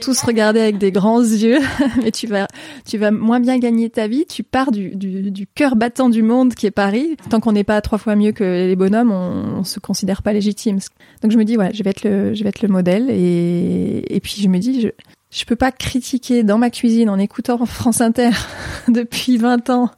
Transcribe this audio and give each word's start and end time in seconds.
tous 0.00 0.22
regarder 0.22 0.60
avec 0.60 0.78
des 0.78 0.92
grands 0.92 1.22
yeux, 1.22 1.60
mais 2.02 2.10
tu 2.10 2.26
vas, 2.26 2.48
tu 2.84 2.98
vas 2.98 3.10
moins 3.10 3.40
bien 3.40 3.58
gagner 3.58 3.90
ta 3.90 4.08
vie. 4.08 4.26
Tu 4.26 4.42
pars 4.42 4.70
du, 4.70 4.96
du, 4.96 5.30
du 5.30 5.46
cœur 5.46 5.76
battant 5.76 6.08
du 6.08 6.22
monde 6.22 6.54
qui 6.54 6.66
est 6.66 6.70
Paris. 6.70 7.16
Tant 7.30 7.40
qu'on 7.40 7.52
n'est 7.52 7.64
pas 7.64 7.80
trois 7.80 7.98
fois 7.98 8.16
mieux 8.16 8.32
que 8.32 8.44
les 8.44 8.76
bonhommes, 8.76 9.12
on, 9.12 9.58
on 9.60 9.64
se 9.64 9.80
considère 9.80 10.22
pas 10.22 10.32
légitime. 10.32 10.78
Donc 11.22 11.30
je 11.30 11.38
me 11.38 11.44
dis, 11.44 11.56
ouais, 11.56 11.72
je 11.72 11.82
vais 11.82 11.90
être 11.90 12.04
le, 12.04 12.34
je 12.34 12.42
vais 12.42 12.48
être 12.48 12.62
le 12.62 12.68
modèle. 12.68 13.08
Et, 13.10 14.04
et 14.14 14.20
puis 14.20 14.34
je 14.40 14.48
me 14.48 14.58
dis, 14.58 14.80
je, 14.80 14.88
je 15.30 15.44
peux 15.44 15.56
pas 15.56 15.72
critiquer 15.72 16.44
dans 16.44 16.58
ma 16.58 16.70
cuisine 16.70 17.10
en 17.10 17.18
écoutant 17.18 17.64
France 17.66 18.00
Inter 18.00 18.30
depuis 18.88 19.36
20 19.36 19.70
ans 19.70 19.90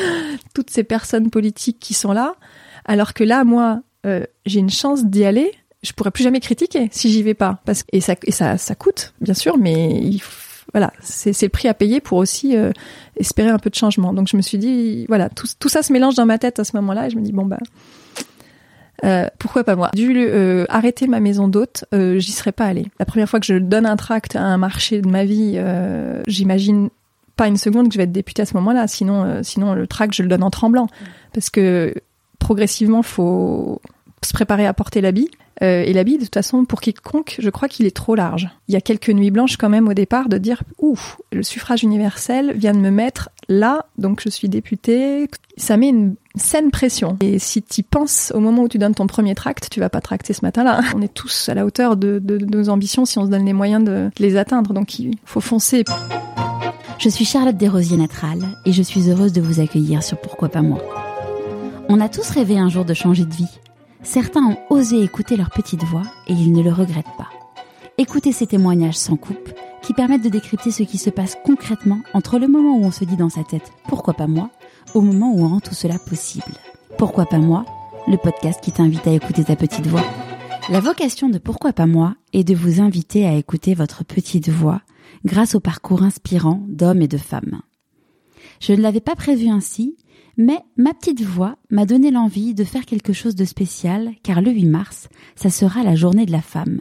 toutes 0.54 0.70
ces 0.70 0.84
personnes 0.84 1.30
politiques 1.30 1.78
qui 1.80 1.94
sont 1.94 2.12
là, 2.12 2.36
alors 2.84 3.14
que 3.14 3.24
là, 3.24 3.44
moi, 3.44 3.80
euh, 4.06 4.24
j'ai 4.46 4.60
une 4.60 4.70
chance 4.70 5.04
d'y 5.04 5.24
aller 5.24 5.52
je 5.84 5.92
pourrais 5.92 6.10
plus 6.10 6.24
jamais 6.24 6.40
critiquer 6.40 6.88
si 6.90 7.10
j'y 7.10 7.22
vais 7.22 7.34
pas 7.34 7.60
parce 7.64 7.84
et 7.92 8.00
ça 8.00 8.14
et 8.24 8.32
ça 8.32 8.58
ça 8.58 8.74
coûte 8.74 9.14
bien 9.20 9.34
sûr 9.34 9.58
mais 9.58 9.90
il, 10.02 10.22
voilà 10.72 10.92
c'est 11.00 11.40
le 11.42 11.48
prix 11.48 11.68
à 11.68 11.74
payer 11.74 12.00
pour 12.00 12.18
aussi 12.18 12.56
euh, 12.56 12.72
espérer 13.16 13.50
un 13.50 13.58
peu 13.58 13.70
de 13.70 13.74
changement 13.74 14.12
donc 14.12 14.28
je 14.28 14.36
me 14.36 14.42
suis 14.42 14.58
dit 14.58 15.04
voilà 15.08 15.28
tout 15.28 15.46
tout 15.58 15.68
ça 15.68 15.82
se 15.82 15.92
mélange 15.92 16.14
dans 16.14 16.26
ma 16.26 16.38
tête 16.38 16.58
à 16.58 16.64
ce 16.64 16.76
moment-là 16.76 17.06
et 17.06 17.10
je 17.10 17.16
me 17.16 17.22
dis 17.22 17.32
bon 17.32 17.44
bah 17.44 17.58
euh, 19.04 19.28
pourquoi 19.38 19.64
pas 19.64 19.76
moi? 19.76 19.90
Dû 19.94 20.14
euh, 20.16 20.64
arrêter 20.68 21.06
ma 21.06 21.20
maison 21.20 21.48
d'hôte, 21.48 21.84
euh, 21.92 22.18
j'y 22.18 22.32
serais 22.32 22.52
pas 22.52 22.64
allée. 22.64 22.86
La 22.98 23.04
première 23.04 23.28
fois 23.28 23.40
que 23.40 23.46
je 23.46 23.54
donne 23.54 23.86
un 23.86 23.96
tract 23.96 24.36
à 24.36 24.42
un 24.42 24.56
marché 24.56 25.00
de 25.00 25.08
ma 25.08 25.24
vie, 25.24 25.58
j'imagine 26.26 26.90
pas 27.36 27.48
une 27.48 27.56
seconde 27.56 27.88
que 27.88 27.94
je 27.94 27.98
vais 27.98 28.04
être 28.04 28.12
députée 28.12 28.42
à 28.42 28.46
ce 28.46 28.54
moment-là. 28.54 28.86
Sinon, 28.86 29.42
sinon 29.42 29.74
le 29.74 29.86
tract 29.86 30.14
je 30.14 30.22
le 30.22 30.28
donne 30.28 30.42
en 30.42 30.50
tremblant, 30.50 30.86
parce 31.32 31.50
que 31.50 31.94
progressivement 32.38 33.02
faut 33.02 33.80
se 34.22 34.32
préparer 34.32 34.66
à 34.66 34.72
porter 34.72 35.00
l'habit. 35.00 35.30
Euh, 35.62 35.82
et 35.82 35.92
l'habit, 35.92 36.18
de 36.18 36.24
toute 36.24 36.34
façon, 36.34 36.64
pour 36.64 36.80
quiconque, 36.80 37.36
je 37.38 37.50
crois 37.50 37.68
qu'il 37.68 37.86
est 37.86 37.94
trop 37.94 38.14
large. 38.14 38.48
Il 38.68 38.74
y 38.74 38.76
a 38.76 38.80
quelques 38.80 39.10
nuits 39.10 39.30
blanches 39.30 39.56
quand 39.56 39.68
même 39.68 39.88
au 39.88 39.94
départ 39.94 40.28
de 40.28 40.38
dire, 40.38 40.62
ouf, 40.78 41.20
le 41.32 41.42
suffrage 41.42 41.82
universel 41.82 42.52
vient 42.56 42.72
de 42.72 42.78
me 42.78 42.90
mettre 42.90 43.30
là, 43.48 43.86
donc 43.98 44.20
je 44.22 44.28
suis 44.28 44.48
députée. 44.48 45.28
Ça 45.56 45.76
met 45.76 45.88
une 45.88 46.16
saine 46.34 46.70
pression. 46.70 47.16
Et 47.20 47.38
si 47.38 47.62
tu 47.62 47.82
penses 47.82 48.32
au 48.34 48.40
moment 48.40 48.62
où 48.62 48.68
tu 48.68 48.78
donnes 48.78 48.94
ton 48.94 49.06
premier 49.06 49.34
tract, 49.34 49.68
tu 49.70 49.80
vas 49.80 49.88
pas 49.88 50.00
tracter 50.00 50.32
ce 50.32 50.44
matin-là. 50.44 50.80
On 50.96 51.02
est 51.02 51.12
tous 51.12 51.48
à 51.48 51.54
la 51.54 51.64
hauteur 51.64 51.96
de, 51.96 52.18
de, 52.18 52.38
nos 52.44 52.68
ambitions 52.68 53.04
si 53.04 53.18
on 53.18 53.26
se 53.26 53.30
donne 53.30 53.44
les 53.44 53.52
moyens 53.52 53.84
de 53.84 54.10
les 54.18 54.36
atteindre. 54.36 54.72
Donc 54.72 54.98
il 54.98 55.16
faut 55.24 55.40
foncer. 55.40 55.84
Je 56.98 57.08
suis 57.08 57.24
Charlotte 57.24 57.56
Desrosiers 57.56 57.96
Natral 57.96 58.38
et 58.64 58.72
je 58.72 58.82
suis 58.82 59.10
heureuse 59.10 59.32
de 59.32 59.40
vous 59.40 59.60
accueillir 59.60 60.02
sur 60.02 60.18
Pourquoi 60.20 60.48
pas 60.48 60.62
moi. 60.62 60.78
On 61.88 62.00
a 62.00 62.08
tous 62.08 62.28
rêvé 62.30 62.58
un 62.58 62.68
jour 62.68 62.84
de 62.84 62.94
changer 62.94 63.24
de 63.24 63.34
vie. 63.34 63.60
Certains 64.04 64.44
ont 64.44 64.58
osé 64.68 65.02
écouter 65.02 65.36
leur 65.36 65.50
petite 65.50 65.82
voix 65.84 66.04
et 66.28 66.34
ils 66.34 66.52
ne 66.52 66.62
le 66.62 66.70
regrettent 66.70 67.16
pas. 67.16 67.30
Écoutez 67.96 68.32
ces 68.32 68.46
témoignages 68.46 68.98
sans 68.98 69.16
coupe 69.16 69.50
qui 69.82 69.94
permettent 69.94 70.22
de 70.22 70.28
décrypter 70.28 70.70
ce 70.70 70.82
qui 70.82 70.98
se 70.98 71.08
passe 71.08 71.38
concrètement 71.44 72.00
entre 72.12 72.38
le 72.38 72.46
moment 72.46 72.76
où 72.76 72.84
on 72.84 72.90
se 72.90 73.04
dit 73.04 73.16
dans 73.16 73.30
sa 73.30 73.44
tête 73.44 73.72
pourquoi 73.88 74.12
pas 74.12 74.26
moi 74.26 74.50
au 74.92 75.00
moment 75.00 75.32
où 75.32 75.42
on 75.44 75.48
rend 75.48 75.60
tout 75.60 75.74
cela 75.74 75.98
possible. 75.98 76.52
Pourquoi 76.98 77.24
pas 77.24 77.38
moi 77.38 77.64
Le 78.06 78.18
podcast 78.18 78.60
qui 78.62 78.72
t'invite 78.72 79.06
à 79.06 79.12
écouter 79.12 79.42
ta 79.42 79.56
petite 79.56 79.86
voix. 79.86 80.04
La 80.70 80.80
vocation 80.80 81.30
de 81.30 81.38
Pourquoi 81.38 81.72
pas 81.72 81.86
moi 81.86 82.14
est 82.34 82.44
de 82.44 82.54
vous 82.54 82.82
inviter 82.82 83.26
à 83.26 83.34
écouter 83.34 83.74
votre 83.74 84.04
petite 84.04 84.50
voix 84.50 84.82
grâce 85.24 85.54
au 85.54 85.60
parcours 85.60 86.02
inspirant 86.02 86.62
d'hommes 86.68 87.02
et 87.02 87.08
de 87.08 87.18
femmes. 87.18 87.62
Je 88.60 88.74
ne 88.74 88.82
l'avais 88.82 89.00
pas 89.00 89.16
prévu 89.16 89.48
ainsi, 89.48 89.96
mais 90.36 90.58
ma 90.76 90.94
petite 90.94 91.22
voix 91.22 91.56
m'a 91.70 91.86
donné 91.86 92.10
l'envie 92.10 92.54
de 92.54 92.64
faire 92.64 92.86
quelque 92.86 93.12
chose 93.12 93.34
de 93.34 93.44
spécial 93.44 94.12
car 94.22 94.40
le 94.40 94.50
8 94.50 94.66
mars, 94.66 95.08
ça 95.36 95.50
sera 95.50 95.82
la 95.82 95.94
journée 95.94 96.26
de 96.26 96.32
la 96.32 96.42
femme. 96.42 96.80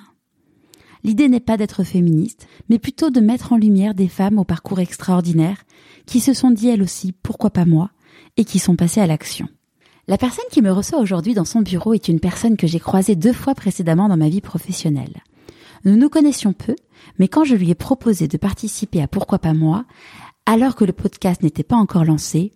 L'idée 1.03 1.27
n'est 1.27 1.39
pas 1.39 1.57
d'être 1.57 1.83
féministe, 1.83 2.47
mais 2.69 2.79
plutôt 2.79 3.09
de 3.09 3.19
mettre 3.19 3.51
en 3.51 3.57
lumière 3.57 3.93
des 3.93 4.07
femmes 4.07 4.39
au 4.39 4.45
parcours 4.45 4.79
extraordinaire 4.79 5.63
qui 6.05 6.19
se 6.19 6.33
sont 6.33 6.51
dit 6.51 6.69
elles 6.69 6.81
aussi 6.81 7.11
pourquoi 7.11 7.49
pas 7.49 7.65
moi 7.65 7.91
et 8.37 8.45
qui 8.45 8.59
sont 8.59 8.75
passées 8.75 9.01
à 9.01 9.07
l'action. 9.07 9.47
La 10.07 10.17
personne 10.17 10.45
qui 10.51 10.61
me 10.61 10.71
reçoit 10.71 10.99
aujourd'hui 10.99 11.33
dans 11.33 11.45
son 11.45 11.61
bureau 11.61 11.93
est 11.93 12.07
une 12.07 12.19
personne 12.19 12.57
que 12.57 12.67
j'ai 12.67 12.79
croisée 12.79 13.15
deux 13.15 13.33
fois 13.33 13.55
précédemment 13.55 14.09
dans 14.09 14.17
ma 14.17 14.29
vie 14.29 14.41
professionnelle. 14.41 15.23
Nous 15.85 15.97
nous 15.97 16.09
connaissions 16.09 16.53
peu, 16.53 16.75
mais 17.19 17.27
quand 17.27 17.43
je 17.43 17.55
lui 17.55 17.69
ai 17.69 17.75
proposé 17.75 18.27
de 18.27 18.37
participer 18.37 19.01
à 19.01 19.07
Pourquoi 19.07 19.39
pas 19.39 19.53
moi, 19.53 19.85
alors 20.45 20.75
que 20.75 20.85
le 20.85 20.93
podcast 20.93 21.41
n'était 21.43 21.63
pas 21.63 21.75
encore 21.75 22.05
lancé, 22.05 22.51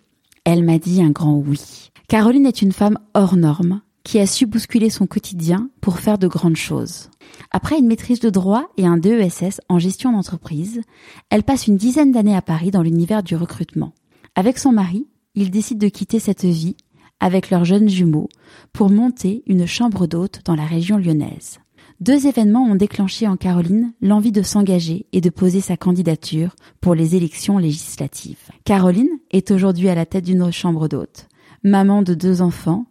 elle 0.49 0.63
m'a 0.63 0.79
dit 0.79 1.01
un 1.01 1.09
grand 1.09 1.35
oui. 1.35 1.91
Caroline 2.07 2.45
est 2.45 2.61
une 2.61 2.71
femme 2.71 2.97
hors 3.13 3.35
norme 3.35 3.81
qui 4.03 4.17
a 4.17 4.25
su 4.25 4.45
bousculer 4.45 4.89
son 4.89 5.05
quotidien 5.05 5.69
pour 5.81 5.99
faire 5.99 6.17
de 6.17 6.29
grandes 6.29 6.55
choses. 6.55 7.09
Après 7.51 7.77
une 7.77 7.87
maîtrise 7.87 8.21
de 8.21 8.29
droit 8.29 8.69
et 8.77 8.87
un 8.87 8.95
DESS 8.95 9.59
en 9.67 9.77
gestion 9.77 10.13
d'entreprise, 10.13 10.83
elle 11.29 11.43
passe 11.43 11.67
une 11.67 11.75
dizaine 11.75 12.13
d'années 12.13 12.33
à 12.33 12.41
Paris 12.41 12.71
dans 12.71 12.81
l'univers 12.81 13.23
du 13.23 13.35
recrutement. 13.35 13.91
Avec 14.35 14.57
son 14.57 14.71
mari, 14.71 15.05
ils 15.35 15.51
décident 15.51 15.85
de 15.85 15.91
quitter 15.91 16.19
cette 16.19 16.45
vie 16.45 16.77
avec 17.19 17.49
leurs 17.49 17.65
jeunes 17.65 17.89
jumeaux 17.89 18.29
pour 18.71 18.89
monter 18.89 19.43
une 19.47 19.65
chambre 19.65 20.07
d'hôte 20.07 20.39
dans 20.45 20.55
la 20.55 20.65
région 20.65 20.97
lyonnaise. 20.97 21.59
Deux 21.99 22.27
événements 22.27 22.63
ont 22.63 22.75
déclenché 22.75 23.27
en 23.27 23.37
Caroline 23.37 23.91
l'envie 24.01 24.31
de 24.31 24.43
s'engager 24.43 25.07
et 25.13 25.21
de 25.21 25.31
poser 25.31 25.61
sa 25.61 25.77
candidature 25.77 26.55
pour 26.79 26.93
les 26.93 27.15
élections 27.15 27.57
législatives. 27.57 28.51
Caroline 28.65 29.09
est 29.31 29.49
aujourd'hui 29.49 29.89
à 29.89 29.95
la 29.95 30.05
tête 30.05 30.25
d'une 30.25 30.51
chambre 30.51 30.87
d'hôte, 30.87 31.27
maman 31.63 32.03
de 32.03 32.13
deux 32.13 32.43
enfants 32.43 32.85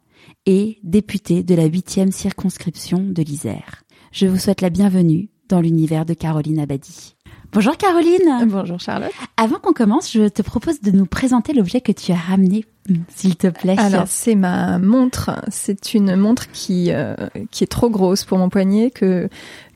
et 0.45 0.79
députée 0.83 1.45
de 1.45 1.55
la 1.55 1.67
huitième 1.67 2.11
circonscription 2.11 2.99
de 2.99 3.23
l'Isère. 3.23 3.85
Je 4.11 4.27
vous 4.27 4.39
souhaite 4.39 4.61
la 4.61 4.71
bienvenue 4.71 5.29
dans 5.49 5.61
l'univers 5.61 6.05
de 6.05 6.15
Caroline 6.15 6.59
Abadi. 6.59 7.15
Bonjour 7.53 7.77
Caroline. 7.77 8.49
Bonjour 8.49 8.81
Charlotte. 8.81 9.13
Avant 9.37 9.61
qu'on 9.61 9.73
commence, 9.73 10.13
je 10.13 10.27
te 10.29 10.43
propose 10.43 10.81
de 10.81 10.91
nous 10.91 11.07
présenter 11.07 11.53
l'objet 11.53 11.81
que 11.81 11.93
tu 11.93 12.11
as 12.11 12.17
ramené, 12.17 12.65
s'il 13.15 13.37
te 13.37 13.47
plaît. 13.49 13.77
Alors 13.79 14.05
c'est 14.07 14.35
ma 14.35 14.79
montre. 14.79 15.31
C'est 15.49 15.95
une 15.95 16.17
montre 16.17 16.51
qui 16.53 16.93
euh, 16.93 17.15
qui 17.51 17.65
est 17.65 17.69
trop 17.69 17.91
grosse 17.91 18.25
pour 18.25 18.39
mon 18.39 18.49
poignet 18.49 18.91
que 18.91 19.29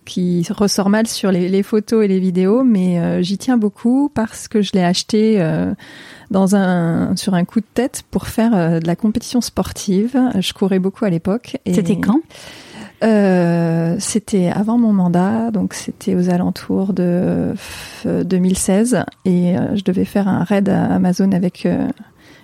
qui 0.07 0.45
ressort 0.51 0.89
mal 0.89 1.07
sur 1.07 1.31
les, 1.31 1.49
les 1.49 1.63
photos 1.63 2.05
et 2.05 2.09
les 2.09 2.19
vidéos, 2.19 2.65
mais 2.65 2.99
euh, 2.99 3.23
j'y 3.23 3.39
tiens 3.39 3.57
beaucoup 3.59 4.11
parce 4.13 4.49
que 4.49 4.61
je 4.63 4.73
l'ai 4.73 4.83
acheté 4.83 5.41
euh, 5.41 5.73
dans 6.33 6.57
un 6.57 7.15
sur 7.17 7.35
un 7.35 7.45
coup 7.45 7.61
de 7.61 7.67
tête 7.75 8.03
pour 8.11 8.27
faire 8.27 8.53
euh, 8.57 8.81
de 8.81 8.87
la 8.89 8.97
compétition 8.97 9.41
sportive. 9.41 10.19
Je 10.41 10.53
courais 10.53 10.79
beaucoup 10.81 11.05
à 11.05 11.11
l'époque. 11.11 11.59
et- 11.67 11.75
C'était 11.75 11.99
quand? 12.01 12.21
Euh, 13.03 13.97
C'était 13.99 14.49
avant 14.49 14.77
mon 14.79 14.93
mandat, 14.93 15.51
donc 15.51 15.75
c'était 15.75 16.15
aux 16.15 16.29
alentours 16.29 16.93
de 16.93 17.55
euh, 18.07 18.25
2016, 18.25 19.05
et 19.25 19.57
euh, 19.57 19.75
je 19.77 19.83
devais 19.85 20.05
faire 20.05 20.29
un 20.29 20.45
raid 20.45 20.69
à 20.69 20.85
Amazon 20.95 21.33
avec 21.33 21.65
euh, 21.67 21.89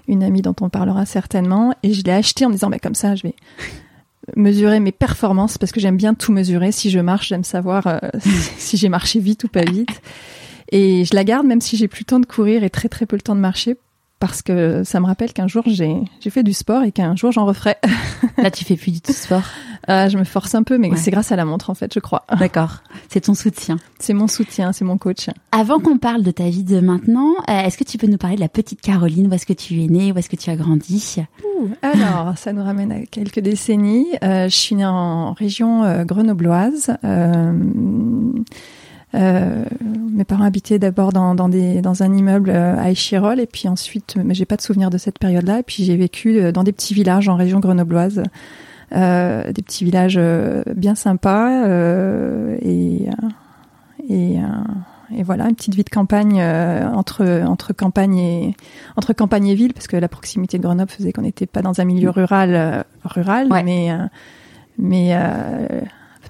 une 0.08 0.22
amie 0.22 0.42
dont 0.42 0.54
on 0.60 0.68
parlera 0.68 1.06
certainement, 1.06 1.74
et 1.82 1.92
je 1.92 2.02
l'ai 2.04 2.12
acheté 2.12 2.44
en 2.44 2.48
me 2.48 2.54
disant, 2.54 2.70
comme 2.82 2.94
ça, 2.94 3.14
je 3.14 3.24
vais 3.24 3.34
mesurer 4.34 4.80
mes 4.80 4.92
performances 4.92 5.58
parce 5.58 5.72
que 5.72 5.80
j'aime 5.80 5.96
bien 5.96 6.14
tout 6.14 6.32
mesurer. 6.32 6.72
Si 6.72 6.90
je 6.90 6.98
marche, 6.98 7.28
j'aime 7.28 7.44
savoir 7.44 7.86
euh, 7.86 7.98
si 8.58 8.76
j'ai 8.76 8.88
marché 8.88 9.20
vite 9.20 9.44
ou 9.44 9.48
pas 9.48 9.64
vite. 9.64 10.02
Et 10.72 11.04
je 11.04 11.14
la 11.14 11.22
garde 11.22 11.46
même 11.46 11.60
si 11.60 11.76
j'ai 11.76 11.86
plus 11.86 12.00
le 12.00 12.06
temps 12.06 12.20
de 12.20 12.26
courir 12.26 12.64
et 12.64 12.70
très 12.70 12.88
très 12.88 13.06
peu 13.06 13.14
le 13.14 13.22
temps 13.22 13.36
de 13.36 13.40
marcher 13.40 13.76
parce 14.18 14.42
que 14.42 14.82
ça 14.84 14.98
me 15.00 15.06
rappelle 15.06 15.32
qu'un 15.32 15.46
jour 15.48 15.62
j'ai 15.66 15.96
j'ai 16.20 16.30
fait 16.30 16.42
du 16.42 16.52
sport 16.52 16.82
et 16.84 16.92
qu'un 16.92 17.16
jour 17.16 17.32
j'en 17.32 17.44
referai. 17.46 17.76
Là, 18.38 18.50
tu 18.50 18.64
fais 18.64 18.76
plus 18.76 18.90
du 18.92 19.00
tout 19.00 19.12
sport? 19.12 19.42
Ah, 19.88 20.08
je 20.08 20.18
me 20.18 20.24
force 20.24 20.54
un 20.56 20.62
peu, 20.64 20.78
mais 20.78 20.90
Ouais. 20.90 20.96
c'est 20.96 21.10
grâce 21.12 21.30
à 21.32 21.36
la 21.36 21.44
montre 21.44 21.70
en 21.70 21.74
fait, 21.74 21.92
je 21.94 22.00
crois. 22.00 22.24
D'accord. 22.38 22.78
C'est 23.08 23.20
ton 23.20 23.34
soutien. 23.34 23.78
C'est 24.00 24.14
mon 24.14 24.26
soutien, 24.26 24.72
c'est 24.72 24.84
mon 24.84 24.98
coach. 24.98 25.28
Avant 25.52 25.78
qu'on 25.78 25.96
parle 25.98 26.22
de 26.22 26.30
ta 26.32 26.48
vie 26.48 26.64
de 26.64 26.80
maintenant, 26.80 27.30
euh, 27.48 27.60
est-ce 27.62 27.78
que 27.78 27.84
tu 27.84 27.96
peux 27.98 28.08
nous 28.08 28.16
parler 28.18 28.34
de 28.36 28.40
la 28.40 28.48
petite 28.48 28.80
Caroline? 28.80 29.28
Où 29.28 29.34
est-ce 29.34 29.46
que 29.46 29.52
tu 29.52 29.80
es 29.82 29.86
née? 29.86 30.10
Où 30.12 30.18
est-ce 30.18 30.28
que 30.28 30.36
tu 30.36 30.50
as 30.50 30.56
grandi? 30.56 31.16
Ouh, 31.44 31.68
alors, 31.82 32.36
ça 32.36 32.52
nous 32.52 32.64
ramène 32.64 32.90
à 32.90 33.06
quelques 33.06 33.38
décennies. 33.40 34.06
Euh, 34.24 34.48
je 34.48 34.56
suis 34.56 34.74
née 34.74 34.84
en 34.86 35.34
région 35.34 35.84
euh, 35.84 36.04
grenobloise. 36.04 36.96
Euh, 37.04 37.52
euh, 39.14 39.64
mes 40.12 40.24
parents 40.24 40.44
habitaient 40.44 40.78
d'abord 40.78 41.12
dans, 41.12 41.34
dans, 41.34 41.48
des, 41.48 41.80
dans 41.80 42.02
un 42.02 42.12
immeuble 42.12 42.50
euh, 42.50 42.76
à 42.78 42.90
Échirol 42.90 43.40
et 43.40 43.46
puis 43.46 43.68
ensuite, 43.68 44.16
mais 44.22 44.34
j'ai 44.34 44.44
pas 44.44 44.56
de 44.56 44.62
souvenir 44.62 44.90
de 44.90 44.98
cette 44.98 45.18
période-là. 45.18 45.60
Et 45.60 45.62
puis 45.62 45.84
j'ai 45.84 45.96
vécu 45.96 46.38
euh, 46.38 46.52
dans 46.52 46.64
des 46.64 46.72
petits 46.72 46.92
villages 46.94 47.28
en 47.28 47.36
région 47.36 47.60
grenobloise, 47.60 48.22
euh, 48.94 49.52
des 49.52 49.62
petits 49.62 49.84
villages 49.84 50.16
euh, 50.18 50.62
bien 50.74 50.94
sympas 50.94 51.64
euh, 51.66 52.56
et 52.62 53.08
et, 54.08 54.36
et 55.16 55.22
voilà 55.24 55.48
une 55.48 55.56
petite 55.56 55.74
vie 55.74 55.82
de 55.82 55.90
campagne 55.90 56.38
euh, 56.40 56.86
entre 56.88 57.24
entre 57.44 57.72
campagne 57.72 58.18
et 58.18 58.56
entre 58.96 59.12
campagne 59.12 59.48
et 59.48 59.54
ville 59.56 59.74
parce 59.74 59.88
que 59.88 59.96
la 59.96 60.08
proximité 60.08 60.58
de 60.58 60.62
Grenoble 60.62 60.90
faisait 60.90 61.12
qu'on 61.12 61.22
n'était 61.22 61.46
pas 61.46 61.62
dans 61.62 61.80
un 61.80 61.84
milieu 61.84 62.10
rural 62.10 62.84
rural 63.04 63.48
Ouais. 63.50 63.64
mais 63.64 63.90
mais 64.78 65.08
euh, 65.14 65.80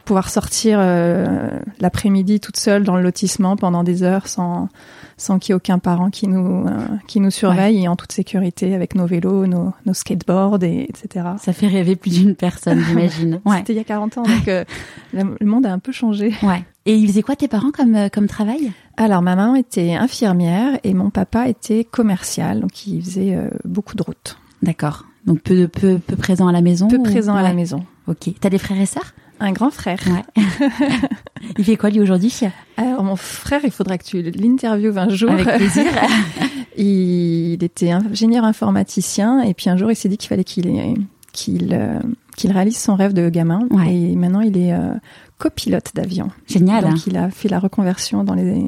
pouvoir 0.07 0.31
sortir 0.31 0.79
euh, 0.81 1.51
l'après-midi 1.81 2.41
toute 2.41 2.57
seule 2.57 2.85
dans 2.85 2.97
le 2.97 3.03
lotissement 3.03 3.57
pendant 3.57 3.85
des 3.85 4.03
heures 4.03 4.29
sans 4.29 4.71
sans 5.19 5.39
qu'il 5.39 5.51
y 5.51 5.53
ait 5.53 5.57
aucun 5.57 5.79
parent 5.79 6.11
qui 6.11 6.29
nous 6.29 6.67
euh, 6.67 6.87
qui 7.07 7.21
nous 7.21 7.31
surveille 7.31 7.83
et 7.83 7.89
en 7.89 7.97
toute 7.97 8.13
sécurité 8.13 8.75
avec 8.75 8.95
nos 8.95 9.07
vélos, 9.07 9.47
nos, 9.47 9.75
nos 9.85 9.95
skateboards 9.95 10.63
et 10.63 10.89
etc. 10.89 11.27
Ça 11.39 11.53
fait 11.53 11.67
rêver 11.67 11.97
plus 11.97 12.11
d'une 12.21 12.35
personne, 12.35 12.83
j'imagine. 12.89 13.41
ouais. 13.45 13.59
C'était 13.59 13.75
il 13.75 13.77
y 13.77 13.81
a 13.81 13.85
40 13.85 14.19
ans, 14.19 14.23
donc 14.23 14.49
euh, 14.49 14.65
le 15.13 15.47
monde 15.47 15.67
a 15.67 15.73
un 15.73 15.79
peu 15.79 15.93
changé. 15.93 16.33
Ouais. 16.43 16.65
Et 16.87 16.95
ils 16.95 17.09
faisaient 17.09 17.23
quoi 17.23 17.35
tes 17.35 17.49
parents 17.49 17.73
comme 17.73 18.09
comme 18.13 18.29
travail? 18.29 18.73
Alors 18.97 19.21
ma 19.23 19.37
maman 19.37 19.57
était 19.57 19.95
infirmière 19.95 20.79
et 20.85 20.95
mon 20.95 21.11
papa 21.11 21.49
était 21.49 21.85
commercial, 21.85 22.61
donc 22.61 22.87
il 22.87 23.03
faisait 23.03 23.37
beaucoup 23.65 23.97
de 23.97 24.03
routes. 24.03 24.39
D'accord. 24.63 25.05
Donc 25.27 25.41
peu 25.41 25.67
peu 25.67 25.99
peu 25.99 26.15
présent 26.15 26.47
à 26.47 26.53
la 26.53 26.61
maison. 26.61 26.87
Peu 26.87 27.03
présent 27.03 27.35
à 27.35 27.43
la 27.43 27.53
maison. 27.53 27.85
Ok. 28.07 28.31
T'as 28.41 28.51
des 28.51 28.59
frères 28.59 28.81
et 28.81 28.87
sœurs? 28.87 29.13
Un 29.41 29.53
grand 29.53 29.71
frère. 29.71 29.99
Ouais. 30.07 30.45
il 31.59 31.65
fait 31.65 31.77
quoi 31.77 31.91
lui 31.91 32.01
aujourd'hui 32.01 32.33
Alors 32.77 33.03
mon 33.03 33.17
frère, 33.17 33.61
il 33.65 33.71
faudra 33.71 33.99
que 33.99 34.05
tu 34.05 34.23
l'interviewes 34.23 34.99
un 34.99 35.09
jour. 35.09 35.31
Avec 35.31 35.57
plaisir. 35.57 35.85
il 36.77 37.63
était 37.63 37.91
ingénieur 37.91 38.45
informaticien 38.45 39.41
et 39.41 39.55
puis 39.55 39.71
un 39.71 39.77
jour 39.77 39.91
il 39.91 39.97
s'est 39.97 40.09
dit 40.09 40.19
qu'il 40.19 40.29
fallait 40.29 40.45
qu'il 40.45 40.97
qu'il 41.33 41.71
euh, 41.73 42.01
qu'il 42.37 42.53
réalise 42.53 42.79
son 42.79 42.95
rêve 42.95 43.13
de 43.13 43.29
gamin. 43.29 43.67
Ouais. 43.71 43.95
Et 43.95 44.17
maintenant 44.17 44.41
il 44.41 44.57
est 44.57 44.73
euh, 44.73 44.95
copilote 45.39 45.93
d'avion. 45.95 46.29
Génial. 46.47 46.85
Donc 46.85 47.07
il 47.07 47.17
a 47.17 47.31
fait 47.31 47.49
la 47.49 47.59
reconversion 47.59 48.25
dans 48.25 48.35
les 48.35 48.63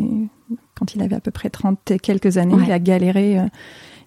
quand 0.78 0.94
il 0.94 1.02
avait 1.02 1.16
à 1.16 1.20
peu 1.20 1.30
près 1.30 1.50
30 1.50 1.90
et 1.90 1.98
quelques 1.98 2.36
années. 2.36 2.54
Ouais. 2.54 2.64
Il 2.66 2.72
a 2.72 2.78
galéré. 2.78 3.38
Euh, 3.38 3.46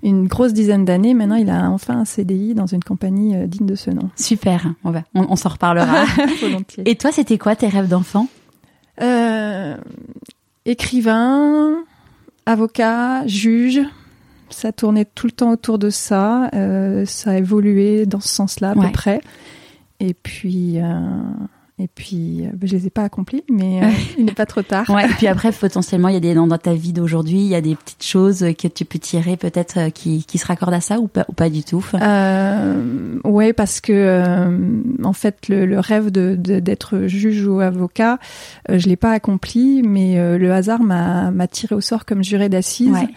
une 0.03 0.27
grosse 0.27 0.53
dizaine 0.53 0.86
d'années. 0.86 1.13
Maintenant, 1.13 1.36
il 1.36 1.50
a 1.50 1.69
enfin 1.69 1.98
un 2.00 2.06
CDI 2.06 2.53
dans 2.56 2.65
une 2.68 2.83
compagnie 2.83 3.36
euh, 3.36 3.48
digne 3.48 3.65
de 3.68 3.75
ce 3.75 3.92
nom. 3.92 4.09
Super, 4.15 4.74
on, 4.83 4.92
va, 4.92 5.03
on, 5.13 5.27
on 5.30 5.36
s'en 5.36 5.50
reparlera. 5.50 6.06
Et 6.86 6.95
toi, 6.95 7.12
c'était 7.12 7.38
quoi 7.38 7.56
tes 7.56 7.68
rêves 7.68 7.88
d'enfant? 7.88 8.27
Euh, 9.01 9.77
Écrivain, 10.65 11.83
avocat, 12.45 13.25
juge. 13.27 13.81
Ça 14.50 14.71
tournait 14.71 15.06
tout 15.06 15.27
le 15.27 15.31
temps 15.31 15.51
autour 15.51 15.80
de 15.80 15.89
ça. 15.89 16.50
Euh, 16.53 17.06
ça 17.06 17.31
a 17.31 17.38
évolué 17.38 18.06
dans 18.06 18.19
ce 18.19 18.27
sens-là 18.30 18.71
à 18.71 18.77
Ouais. 18.77 18.86
peu 18.88 18.92
près. 18.92 19.21
Et 20.00 20.13
puis, 20.13 20.80
euh, 20.80 21.00
et 21.81 21.88
puis, 21.94 22.45
euh, 22.45 22.50
ben, 22.54 22.68
je 22.68 22.75
les 22.75 22.88
ai 22.88 22.89
pas 22.89 23.04
accomplis, 23.04 23.44
mais 23.51 23.83
euh, 23.83 23.88
il 24.18 24.25
n'est 24.25 24.31
pas 24.33 24.45
trop 24.45 24.62
tard. 24.62 24.89
Ouais. 24.89 25.06
Et 25.06 25.10
puis 25.10 25.28
après, 25.28 25.51
potentiellement, 25.51 26.07
il 26.10 26.13
y 26.13 26.18
a 26.18 26.22
des 26.22 26.33
dans, 26.33 26.48
dans 26.48 26.57
ta 26.57 26.74
vie 26.74 26.94
d'aujourd'hui, 26.94 27.39
il 27.39 27.48
y 27.48 27.56
a 27.56 27.62
des 27.62 27.75
petites 27.75 28.04
choses 28.04 28.45
que 28.57 28.68
tu 28.68 28.86
peux 28.86 29.00
tirer 29.00 29.38
peut-être 29.38 29.78
euh, 29.78 29.89
qui, 29.89 30.24
qui 30.25 30.38
se 30.38 30.45
raccordent 30.45 30.74
à 30.74 30.81
ça 30.81 31.00
ou 31.00 31.07
pas, 31.07 31.25
ou 31.30 31.33
pas 31.33 31.50
du 31.50 31.63
tout? 31.63 31.86
Euh, 31.94 33.18
ouais, 33.24 33.54
parce 33.54 33.81
que 33.81 33.92
euh, 33.94 34.81
en 35.04 35.13
fait, 35.13 35.48
le, 35.50 35.66
le 35.66 35.80
rêve 35.80 36.12
de 36.12 36.36
de- 36.38 36.60
d'être 36.60 37.07
juge 37.07 37.45
ou 37.48 37.60
avocat, 37.60 38.19
euh, 38.69 38.77
je 38.80 38.88
l'ai 38.88 38.95
pas 38.95 39.12
accompli, 39.12 39.81
mais 39.84 40.19
euh, 40.19 40.38
le 40.38 40.51
hasard 40.54 40.81
m'a 40.84 41.31
m'a 41.31 41.48
tiré 41.48 41.75
au 41.75 41.81
sort 41.81 42.06
comme 42.06 42.24
juré 42.24 42.50
d'assises. 42.50 42.92
Ouais. 42.92 43.07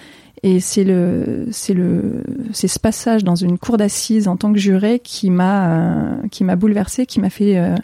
Et 0.43 0.61
c'est 0.61 0.85
le, 0.85 1.47
c'est 1.53 1.73
le, 1.73 2.23
c'est 2.53 2.69
ce 2.69 2.79
passage 2.79 3.25
dans 3.25 3.35
une 3.37 3.57
cour 3.57 3.79
d'assises 3.79 4.29
en 4.29 4.37
tant 4.37 4.53
que 4.53 4.59
juré 4.59 4.99
qui 4.99 5.31
m'a, 5.31 5.71
euh, 5.71 6.15
qui 6.31 6.45
m'a 6.45 6.55
bouleversé, 6.55 7.07
qui 7.07 7.19
m'a 7.19 7.31
fait 7.31 7.57
euh, 7.57 7.75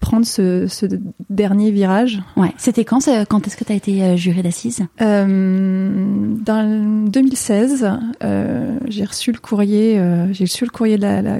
prendre 0.00 0.26
ce, 0.26 0.66
ce 0.66 0.86
dernier 1.30 1.70
virage. 1.70 2.22
Ouais. 2.36 2.52
C'était 2.58 2.84
quand 2.84 3.00
Quand 3.28 3.46
est-ce 3.46 3.56
que 3.56 3.64
tu 3.64 3.72
as 3.72 3.76
été 3.76 4.02
euh, 4.02 4.16
juré 4.16 4.42
d'assises? 4.42 4.86
Euh, 5.00 6.34
dans 6.44 6.62
le 6.62 7.08
2016, 7.08 7.90
euh, 8.22 8.78
j'ai 8.88 9.04
reçu 9.04 9.32
le 9.32 9.38
courrier, 9.38 9.98
euh, 9.98 10.32
j'ai 10.32 10.44
reçu 10.44 10.64
le 10.64 10.70
courrier 10.70 10.96
de 10.96 11.02
la, 11.02 11.22
la, 11.22 11.38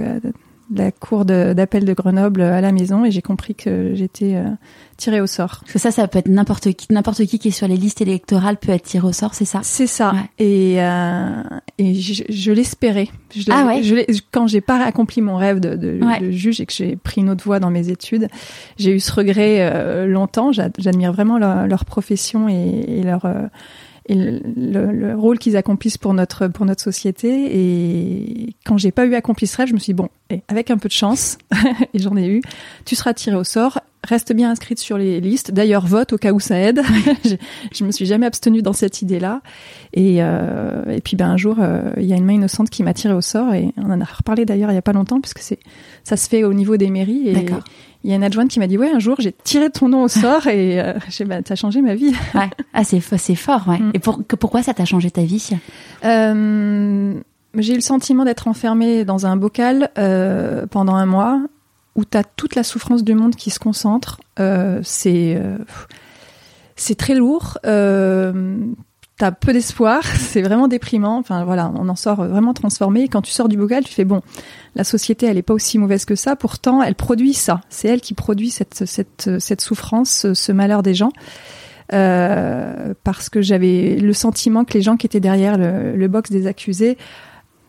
la 0.74 0.90
cour 0.90 1.24
d'appel 1.24 1.84
de 1.84 1.92
Grenoble 1.92 2.40
à 2.42 2.60
la 2.60 2.72
maison 2.72 3.04
et 3.04 3.10
j'ai 3.10 3.22
compris 3.22 3.54
que 3.54 3.92
j'étais 3.94 4.34
euh, 4.34 4.44
tirée 4.96 5.20
au 5.20 5.26
sort. 5.26 5.58
Parce 5.60 5.72
que 5.74 5.78
ça, 5.78 5.90
ça 5.92 6.08
peut 6.08 6.18
être 6.18 6.28
n'importe 6.28 6.72
qui, 6.72 6.86
n'importe 6.92 7.24
qui 7.26 7.38
qui 7.38 7.48
est 7.48 7.52
sur 7.52 7.68
les 7.68 7.76
listes 7.76 8.00
électorales 8.00 8.56
peut 8.56 8.72
être 8.72 8.82
tiré 8.82 9.06
au 9.06 9.12
sort, 9.12 9.34
c'est 9.34 9.44
ça? 9.44 9.60
C'est 9.62 9.86
ça. 9.86 10.12
Ouais. 10.12 10.44
Et, 10.44 10.82
euh, 10.82 11.42
et 11.78 11.94
je, 11.94 12.24
je 12.28 12.52
l'espérais. 12.52 13.08
Ah 13.50 13.66
ouais? 13.66 13.82
je 13.82 14.20
quand 14.32 14.46
j'ai 14.46 14.60
pas 14.60 14.82
accompli 14.84 15.22
mon 15.22 15.36
rêve 15.36 15.60
de, 15.60 15.76
de, 15.76 16.00
Ouais. 16.04 16.20
de 16.20 16.30
juge 16.30 16.60
et 16.60 16.66
que 16.66 16.72
j'ai 16.72 16.96
pris 16.96 17.20
une 17.20 17.30
autre 17.30 17.44
voie 17.44 17.60
dans 17.60 17.70
mes 17.70 17.88
études, 17.90 18.28
j'ai 18.76 18.92
eu 18.94 19.00
ce 19.00 19.12
regret 19.12 19.58
euh, 19.60 20.06
longtemps. 20.06 20.50
J'a- 20.52 20.70
J'admire 20.78 21.12
vraiment 21.12 21.38
leur, 21.38 21.66
leur 21.66 21.84
profession 21.84 22.48
et, 22.48 22.84
et 22.88 23.02
leur 23.02 23.24
euh, 23.24 23.46
et 24.08 24.14
le, 24.14 24.40
le- 24.56 24.92
le 24.92 25.14
rôle 25.16 25.38
qu'ils 25.38 25.56
accomplissent 25.56 25.98
pour 25.98 26.14
notre 26.14 26.46
pour 26.48 26.64
notre 26.66 26.82
société. 26.82 27.28
Et 27.58 28.54
quand 28.64 28.78
j'ai 28.78 28.92
pas 28.92 29.04
eu 29.06 29.14
accompli 29.14 29.46
ce 29.46 29.66
je 29.66 29.72
me 29.74 29.78
suis 29.78 29.92
dit, 29.92 29.94
bon, 29.96 30.08
et 30.30 30.42
avec 30.48 30.70
un 30.70 30.78
peu 30.78 30.88
de 30.88 30.92
chance, 30.94 31.38
et 31.94 31.98
j'en 31.98 32.16
ai 32.16 32.26
eu, 32.28 32.40
tu 32.84 32.94
seras 32.94 33.14
tiré 33.14 33.36
au 33.36 33.44
sort. 33.44 33.80
Reste 34.08 34.32
bien 34.32 34.50
inscrite 34.50 34.78
sur 34.78 34.98
les 34.98 35.20
listes. 35.20 35.50
D'ailleurs, 35.50 35.86
vote 35.86 36.12
au 36.12 36.18
cas 36.18 36.32
où 36.32 36.40
ça 36.40 36.58
aide. 36.58 36.80
je, 37.24 37.34
je 37.72 37.84
me 37.84 37.90
suis 37.92 38.06
jamais 38.06 38.26
abstenue 38.26 38.62
dans 38.62 38.72
cette 38.72 39.02
idée-là. 39.02 39.40
Et, 39.92 40.18
euh, 40.20 40.82
et 40.88 41.00
puis 41.00 41.16
ben 41.16 41.28
un 41.28 41.36
jour, 41.36 41.56
euh, 41.60 41.82
il 41.96 42.04
y 42.06 42.12
a 42.12 42.16
une 42.16 42.24
main 42.24 42.34
innocente 42.34 42.70
qui 42.70 42.82
m'a 42.82 42.94
tiré 42.94 43.14
au 43.14 43.20
sort 43.20 43.52
et 43.54 43.72
on 43.76 43.90
en 43.90 44.00
a 44.00 44.04
reparlé 44.04 44.44
d'ailleurs 44.44 44.70
il 44.70 44.74
y 44.74 44.78
a 44.78 44.82
pas 44.82 44.92
longtemps 44.92 45.20
puisque 45.20 45.38
c'est 45.40 45.58
ça 46.04 46.16
se 46.16 46.28
fait 46.28 46.44
au 46.44 46.52
niveau 46.54 46.76
des 46.76 46.90
mairies 46.90 47.28
et 47.28 47.46
il 48.04 48.10
y 48.10 48.12
a 48.12 48.16
une 48.16 48.22
adjointe 48.24 48.48
qui 48.50 48.58
m'a 48.58 48.66
dit 48.66 48.76
ouais 48.78 48.90
un 48.90 48.98
jour 48.98 49.16
j'ai 49.18 49.32
tiré 49.32 49.70
ton 49.70 49.88
nom 49.88 50.02
au 50.02 50.08
sort 50.08 50.46
et 50.46 50.80
euh, 50.80 50.92
j'ai 51.08 51.24
bah 51.24 51.40
t'as 51.42 51.54
changé 51.56 51.80
ma 51.82 51.94
vie. 51.94 52.12
Ouais. 52.34 52.50
Ah, 52.74 52.84
c'est, 52.84 52.98
fo- 52.98 53.16
c'est 53.18 53.34
fort, 53.34 53.66
ouais. 53.68 53.78
Mm. 53.78 53.90
Et 53.94 53.98
pour, 53.98 54.26
que, 54.26 54.36
pourquoi 54.36 54.62
ça 54.62 54.74
t'a 54.74 54.84
changé 54.84 55.10
ta 55.10 55.22
vie? 55.22 55.50
Euh, 56.04 57.14
j'ai 57.58 57.72
eu 57.72 57.76
le 57.76 57.80
sentiment 57.82 58.24
d'être 58.24 58.48
enfermée 58.48 59.04
dans 59.04 59.26
un 59.26 59.36
bocal 59.36 59.90
euh, 59.98 60.66
pendant 60.66 60.94
un 60.94 61.06
mois 61.06 61.40
où 61.96 62.04
t'as 62.04 62.22
toute 62.22 62.54
la 62.54 62.62
souffrance 62.62 63.02
du 63.02 63.14
monde 63.14 63.34
qui 63.34 63.50
se 63.50 63.58
concentre. 63.58 64.20
Euh, 64.38 64.80
c'est 64.82 65.36
euh, 65.36 65.58
c'est 66.76 66.96
très 66.96 67.14
lourd. 67.14 67.58
Euh, 67.66 68.56
T'as 69.18 69.30
peu 69.30 69.54
d'espoir, 69.54 70.04
c'est 70.18 70.42
vraiment 70.42 70.68
déprimant. 70.68 71.16
Enfin 71.16 71.46
voilà, 71.46 71.72
on 71.74 71.88
en 71.88 71.96
sort 71.96 72.16
vraiment 72.16 72.52
transformé. 72.52 73.08
Quand 73.08 73.22
tu 73.22 73.32
sors 73.32 73.48
du 73.48 73.56
bocal, 73.56 73.82
tu 73.82 73.94
fais 73.94 74.04
bon, 74.04 74.20
la 74.74 74.84
société 74.84 75.24
elle 75.24 75.38
est 75.38 75.42
pas 75.42 75.54
aussi 75.54 75.78
mauvaise 75.78 76.04
que 76.04 76.14
ça. 76.14 76.36
Pourtant, 76.36 76.82
elle 76.82 76.94
produit 76.94 77.32
ça. 77.32 77.62
C'est 77.70 77.88
elle 77.88 78.02
qui 78.02 78.12
produit 78.12 78.50
cette 78.50 78.84
cette 78.84 79.30
cette 79.38 79.62
souffrance, 79.62 80.10
ce, 80.10 80.34
ce 80.34 80.52
malheur 80.52 80.82
des 80.82 80.92
gens. 80.92 81.12
Euh, 81.94 82.92
parce 83.04 83.30
que 83.30 83.40
j'avais 83.40 83.96
le 83.96 84.12
sentiment 84.12 84.64
que 84.64 84.74
les 84.74 84.82
gens 84.82 84.96
qui 84.96 85.06
étaient 85.06 85.20
derrière 85.20 85.56
le, 85.56 85.96
le 85.96 86.08
box 86.08 86.30
des 86.30 86.46
accusés, 86.46 86.98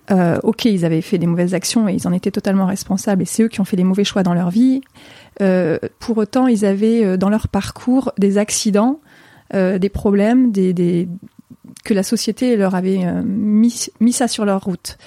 euh, 0.10 0.38
ok, 0.44 0.66
ils 0.66 0.86
avaient 0.86 1.02
fait 1.02 1.18
des 1.18 1.28
mauvaises 1.28 1.54
actions 1.54 1.88
et 1.90 1.94
ils 1.94 2.08
en 2.08 2.14
étaient 2.14 2.32
totalement 2.32 2.66
responsables 2.66 3.24
et 3.24 3.26
c'est 3.26 3.44
eux 3.44 3.48
qui 3.48 3.60
ont 3.60 3.66
fait 3.66 3.76
des 3.76 3.84
mauvais 3.84 4.04
choix 4.04 4.24
dans 4.24 4.34
leur 4.34 4.50
vie. 4.50 4.82
Euh, 5.42 5.78
pour 6.00 6.18
autant, 6.18 6.48
ils 6.48 6.66
avaient 6.66 7.04
euh, 7.04 7.18
dans 7.18 7.30
leur 7.30 7.48
parcours 7.48 8.14
des 8.18 8.38
accidents, 8.38 9.02
euh, 9.54 9.80
des 9.80 9.90
problèmes, 9.90 10.52
des, 10.52 10.74
des 10.74 11.08
que 11.84 11.94
la 11.94 12.04
société 12.04 12.56
leur 12.56 12.76
avait 12.76 13.00
mis, 13.24 13.88
mis 14.00 14.12
ça 14.12 14.28
sur 14.28 14.46
leur 14.46 14.64
route. 14.64 14.98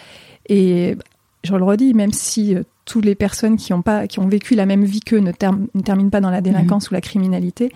Et 0.49 0.97
je 1.45 1.55
le 1.55 1.65
redis, 1.65 1.95
même 1.95 2.13
si 2.13 2.57
toutes 2.87 3.05
les 3.05 3.15
personnes 3.15 3.57
qui 3.57 3.73
ont 3.73 3.83
pas, 3.83 4.07
qui 4.07 4.19
ont 4.19 4.29
vécu 4.29 4.55
la 4.55 4.67
même 4.67 4.85
vie 4.85 5.01
qu'eux 5.01 5.19
ne, 5.19 5.31
ne 5.31 5.81
terminent 5.83 6.11
pas 6.11 6.21
dans 6.21 6.31
la 6.31 6.41
délinquance 6.41 6.91
ou 6.91 6.95
la 6.95 7.01
criminalité, 7.01 7.71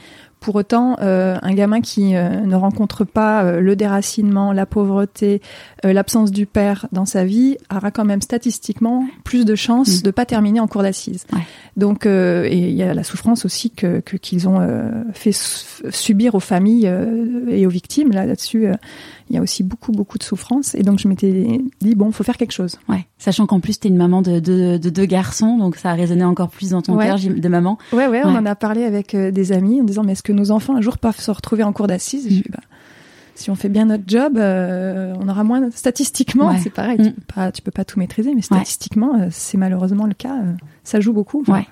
pour 0.44 0.56
autant, 0.56 0.96
euh, 1.00 1.36
un 1.40 1.54
gamin 1.54 1.80
qui 1.80 2.14
euh, 2.14 2.28
ne 2.42 2.54
rencontre 2.54 3.04
pas 3.04 3.42
euh, 3.44 3.60
le 3.60 3.76
déracinement, 3.76 4.52
la 4.52 4.66
pauvreté, 4.66 5.40
euh, 5.86 5.94
l'absence 5.94 6.30
du 6.32 6.44
père 6.44 6.86
dans 6.92 7.06
sa 7.06 7.24
vie, 7.24 7.56
aura 7.74 7.90
quand 7.90 8.04
même 8.04 8.20
statistiquement 8.20 9.06
plus 9.24 9.46
de 9.46 9.54
chances 9.54 10.00
Mm. 10.00 10.02
de 10.02 10.10
pas 10.10 10.26
terminer 10.26 10.60
en 10.60 10.66
cour 10.66 10.82
d'assises. 10.82 11.24
Ouais. 11.32 11.40
Donc, 11.78 12.04
euh, 12.04 12.44
et 12.44 12.58
il 12.58 12.74
y 12.74 12.82
a 12.82 12.92
la 12.92 13.04
souffrance 13.04 13.46
aussi 13.46 13.70
que 13.70 14.00
qu'ils 14.00 14.46
ont 14.46 14.60
euh, 14.60 14.90
fait 15.14 15.32
su- 15.32 15.82
subir 15.90 16.34
aux 16.34 16.40
familles 16.40 16.88
euh, 16.88 17.46
et 17.48 17.66
aux 17.66 17.70
victimes. 17.70 18.12
Là, 18.12 18.26
là-dessus, 18.26 18.66
il 19.30 19.36
y 19.36 19.38
a 19.38 19.42
aussi 19.42 19.62
beaucoup 19.62 19.92
beaucoup 19.92 20.18
de 20.18 20.22
souffrance. 20.22 20.74
Et 20.74 20.82
donc, 20.82 20.98
je 20.98 21.08
m'étais 21.08 21.60
dit 21.80 21.94
bon, 21.94 22.12
faut 22.12 22.24
faire 22.24 22.36
quelque 22.36 22.52
chose. 22.52 22.76
Ouais. 22.88 23.06
Sachant 23.18 23.46
qu'en 23.46 23.60
plus, 23.60 23.78
t'es 23.80 23.88
une 23.88 23.96
maman 23.96 24.20
de, 24.22 24.38
de, 24.38 24.76
de 24.76 24.90
deux 24.90 25.06
garçons, 25.06 25.56
donc 25.58 25.76
ça 25.76 25.90
a 25.90 25.94
résonné 25.94 26.24
encore 26.24 26.50
plus 26.50 26.70
dans 26.70 26.82
ton 26.82 26.96
Ouais. 26.96 27.06
cœur 27.06 27.18
de 27.18 27.48
maman. 27.48 27.78
Ouais, 27.92 28.06
ouais, 28.08 28.22
on 28.24 28.34
en 28.36 28.44
a 28.46 28.54
parlé 28.54 28.84
avec 28.84 29.14
euh, 29.14 29.30
des 29.30 29.52
amis 29.52 29.80
en 29.80 29.84
disant 29.84 30.02
mais 30.04 30.12
est-ce 30.12 30.22
que 30.22 30.32
nos 30.32 30.50
enfants 30.50 30.76
un 30.76 30.80
jour 30.80 30.98
peuvent 30.98 31.18
se 31.20 31.30
retrouver 31.30 31.62
en 31.62 31.72
cour 31.72 31.86
d'assises? 31.86 32.26
Mm. 32.30 32.42
bah, 32.50 32.58
Si 33.34 33.50
on 33.50 33.54
fait 33.56 33.68
bien 33.68 33.86
notre 33.86 34.04
job, 34.06 34.36
euh, 34.36 35.14
on 35.20 35.28
aura 35.28 35.42
moins 35.42 35.68
statistiquement. 35.72 36.48
Ouais. 36.50 36.58
C'est 36.62 36.70
pareil, 36.70 36.98
Mm. 37.00 37.04
tu 37.06 37.12
peux 37.12 37.34
pas, 37.34 37.50
tu 37.52 37.62
peux 37.62 37.70
pas 37.70 37.84
tout 37.84 37.98
maîtriser, 37.98 38.34
mais 38.34 38.42
statistiquement, 38.42 39.14
euh, 39.18 39.26
c'est 39.30 39.56
malheureusement 39.58 40.06
le 40.06 40.14
cas. 40.14 40.36
euh, 40.36 40.52
ça 40.84 41.00
joue 41.00 41.12
beaucoup. 41.14 41.40
Enfin, 41.40 41.54
Ouais. 41.54 41.66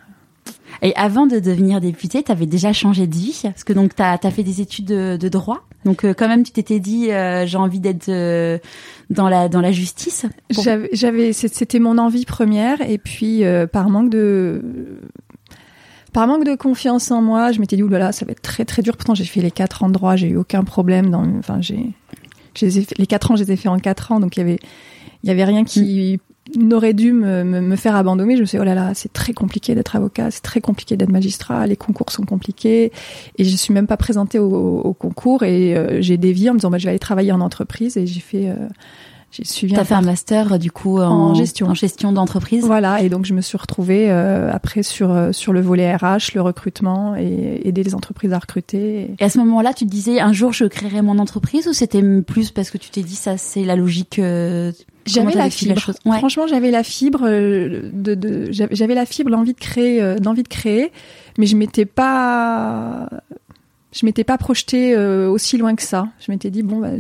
Et 0.81 0.95
avant 0.97 1.26
de 1.26 1.38
devenir 1.38 1.81
députée, 1.81 2.23
t'avais 2.23 2.47
déjà 2.47 2.73
changé 2.73 3.07
de 3.07 3.14
vie, 3.14 3.41
parce 3.45 3.64
que 3.64 3.73
donc 3.73 3.95
t'as 3.95 4.17
as 4.23 4.31
fait 4.31 4.43
des 4.43 4.61
études 4.61 4.87
de, 4.87 5.17
de 5.17 5.29
droit. 5.29 5.64
Donc 5.85 6.05
euh, 6.05 6.14
quand 6.14 6.29
même, 6.29 6.43
tu 6.45 6.52
t'étais 6.52 6.81
dit, 6.81 7.11
euh, 7.11 7.47
j'ai 7.47 7.59
envie 7.59 7.81
d'être 7.81 8.09
euh, 8.09 8.59
dans 9.11 9.29
la 9.29 9.49
dans 9.49 9.61
la 9.61 9.73
justice. 9.73 10.26
Pour- 10.55 10.64
J'avais, 10.93 11.33
c'était 11.33 11.79
mon 11.79 11.99
envie 11.99 12.25
première, 12.25 12.81
et 12.88 12.99
puis 12.99 13.43
par 13.73 13.91
manque 13.91 14.11
de, 14.11 14.62
par 16.12 16.26
manque 16.26 16.45
de 16.45 16.55
confiance 16.55 17.11
en 17.11 17.23
moi, 17.23 17.52
je 17.52 17.61
m'étais 17.61 17.76
dit 17.76 17.83
oulala, 17.83 18.12
ça 18.12 18.25
va 18.25 18.33
être 18.33 18.43
très 18.43 18.64
très 18.64 18.83
dur. 18.83 18.97
Pourtant, 18.97 19.14
j'ai 19.14 19.25
fait 19.25 19.41
les 19.41 19.50
quatre 19.50 19.83
ans 19.83 19.88
de 19.88 19.95
droit, 19.95 20.17
j'ai 20.17 20.29
eu 20.29 20.37
aucun 20.37 20.64
problème. 20.64 21.11
Dans, 21.11 21.25
enfin, 21.38 21.61
j'ai, 21.61 21.91
les 22.61 23.07
quatre 23.07 23.31
ans, 23.31 23.37
je 23.37 23.45
les 23.45 23.52
ai 23.52 23.57
fait 23.57 23.69
en 23.69 23.79
quatre 23.79 24.12
ans, 24.12 24.21
donc 24.21 24.37
il 24.37 24.41
y 24.41 24.43
avait, 24.43 24.59
il 25.23 25.29
y 25.29 25.31
avait 25.31 25.45
rien 25.45 25.64
qui 25.64 26.19
n'aurait 26.57 26.93
dû 26.93 27.13
me, 27.13 27.45
me, 27.45 27.77
faire 27.77 27.97
abandonner. 27.97 28.37
Je 28.37 28.41
me 28.41 28.47
suis 28.47 28.57
dit, 28.57 28.63
oh 28.63 28.65
là 28.65 28.75
là, 28.75 28.93
c'est 28.95 29.13
très 29.13 29.33
compliqué 29.33 29.75
d'être 29.75 29.97
avocat, 29.97 30.31
c'est 30.31 30.43
très 30.43 30.61
compliqué 30.61 30.97
d'être 30.97 31.11
magistrat, 31.11 31.67
les 31.67 31.77
concours 31.77 32.11
sont 32.11 32.25
compliqués. 32.25 32.93
Et 33.39 33.45
je 33.45 33.57
suis 33.57 33.73
même 33.73 33.87
pas 33.87 33.97
présentée 33.97 34.39
au, 34.39 34.81
au 34.81 34.93
concours 34.93 35.45
et 35.45 35.77
euh, 35.77 36.01
j'ai 36.01 36.17
dévié 36.17 36.51
en 36.51 36.55
me 36.55 36.59
disant, 36.59 36.71
bah, 36.71 36.79
je 36.79 36.85
vais 36.85 36.91
aller 36.91 36.99
travailler 36.99 37.33
en 37.33 37.41
entreprise 37.41 37.97
et 37.97 38.07
j'ai 38.07 38.21
fait... 38.21 38.49
Euh, 38.49 38.69
j'ai 39.33 39.45
suivi. 39.47 39.73
T'as 39.73 39.85
fait 39.85 39.95
un 39.95 40.03
master 40.03 40.59
du 40.59 40.71
coup 40.71 41.01
en, 41.01 41.33
gestion, 41.33 41.69
en 41.69 41.75
gestion 41.75 42.12
d'entreprise. 42.12 42.67
Voilà, 42.67 43.01
et 43.01 43.09
donc 43.09 43.25
je 43.25 43.33
me 43.33 43.41
suis 43.41 43.57
retrouvée 43.57 44.11
euh, 44.11 44.53
après 44.53 44.83
sur 44.83 45.11
euh, 45.11 45.33
sur 45.33 45.55
le 45.55 45.62
volet 45.62 45.97
RH, 45.97 46.35
le 46.35 46.43
recrutement 46.43 47.17
et 47.17 47.62
aider 47.65 47.83
les 47.83 47.95
entreprises 47.95 48.35
à 48.35 48.39
recruter. 48.39 49.15
Et 49.19 49.25
à 49.25 49.31
ce 49.31 49.39
moment-là, 49.39 49.73
tu 49.73 49.87
te 49.87 49.91
disais 49.91 50.21
un 50.21 50.35
jour 50.35 50.53
je 50.53 50.67
créerai 50.67 51.01
mon 51.01 51.19
entreprise 51.19 51.67
ou 51.67 51.73
c'était 51.73 52.03
plus 52.21 52.51
parce 52.51 52.71
que 52.71 52.77
tu 52.77 52.91
t'es 52.91 53.01
dit 53.01 53.17
ça 53.17 53.39
c'est 53.39 53.65
la 53.65 53.75
logique 53.75 54.19
euh, 54.19 54.71
j'avais 55.07 55.33
la 55.33 55.49
fibre. 55.49 55.81
Franchement, 56.05 56.47
j'avais 56.47 56.71
la 56.71 56.83
fibre 56.83 57.27
de, 57.27 58.15
de 58.15 58.49
j'avais 58.53 58.95
la 58.95 59.07
fibre, 59.07 59.31
l'envie 59.31 59.55
de 59.55 59.59
créer, 59.59 60.21
d'envie 60.21 60.43
de 60.45 60.49
créer, 60.49 60.93
mais 61.39 61.47
je 61.47 61.57
m'étais 61.57 61.87
pas, 61.87 63.09
je 63.93 64.07
m'étais 64.07 64.23
pas 64.23 64.39
projetée 64.39 64.97
aussi 64.97 65.57
loin 65.57 65.75
que 65.75 65.83
ça. 65.83 66.09
Je 66.25 66.31
m'étais 66.31 66.51
dit 66.51 66.62
bon, 66.62 66.79
bah, 66.79 66.91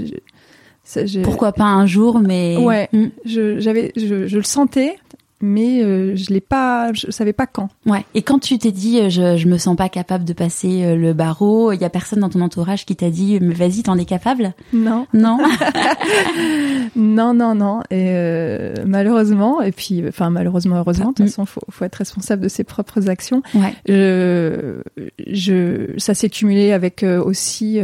pourquoi 1.22 1.52
pas 1.52 1.64
un 1.64 1.86
jour, 1.86 2.18
mais 2.18 2.56
ouais, 2.56 2.88
hmm. 2.92 3.06
je, 3.24 3.60
j'avais, 3.60 3.92
je, 3.96 4.26
je, 4.26 4.36
le 4.36 4.42
sentais, 4.42 4.96
mais 5.40 5.82
euh, 5.82 6.16
je 6.16 6.32
l'ai 6.32 6.40
pas, 6.40 6.92
je 6.92 7.10
savais 7.10 7.32
pas 7.32 7.46
quand. 7.46 7.68
Ouais. 7.86 8.04
Et 8.14 8.22
quand 8.22 8.38
tu 8.38 8.58
t'es 8.58 8.72
dit, 8.72 9.00
euh, 9.00 9.10
je, 9.10 9.36
je 9.36 9.48
me 9.48 9.58
sens 9.58 9.76
pas 9.76 9.88
capable 9.88 10.24
de 10.24 10.32
passer 10.32 10.84
euh, 10.84 10.96
le 10.96 11.12
barreau, 11.12 11.72
il 11.72 11.80
y 11.80 11.84
a 11.84 11.90
personne 11.90 12.20
dans 12.20 12.28
ton 12.28 12.40
entourage 12.40 12.84
qui 12.84 12.96
t'a 12.96 13.10
dit, 13.10 13.38
mais 13.40 13.54
vas-y, 13.54 13.82
t'en 13.82 13.96
es 13.96 14.04
capable? 14.04 14.54
Non. 14.72 15.06
Non? 15.12 15.38
non, 16.96 17.34
non, 17.34 17.54
non. 17.54 17.80
Et 17.90 18.10
euh, 18.10 18.74
malheureusement, 18.86 19.62
et 19.62 19.72
puis, 19.72 20.02
enfin 20.06 20.30
malheureusement, 20.30 20.76
heureusement, 20.76 21.10
de 21.10 21.14
toute 21.14 21.26
façon, 21.26 21.46
faut, 21.46 21.60
faut 21.70 21.84
être 21.84 21.96
responsable 21.96 22.42
de 22.42 22.48
ses 22.48 22.64
propres 22.64 23.08
actions. 23.08 23.42
Ouais. 23.54 23.74
Je, 23.88 24.80
je, 25.26 25.94
ça 25.98 26.14
s'est 26.14 26.30
cumulé 26.30 26.72
avec 26.72 27.04
aussi 27.04 27.80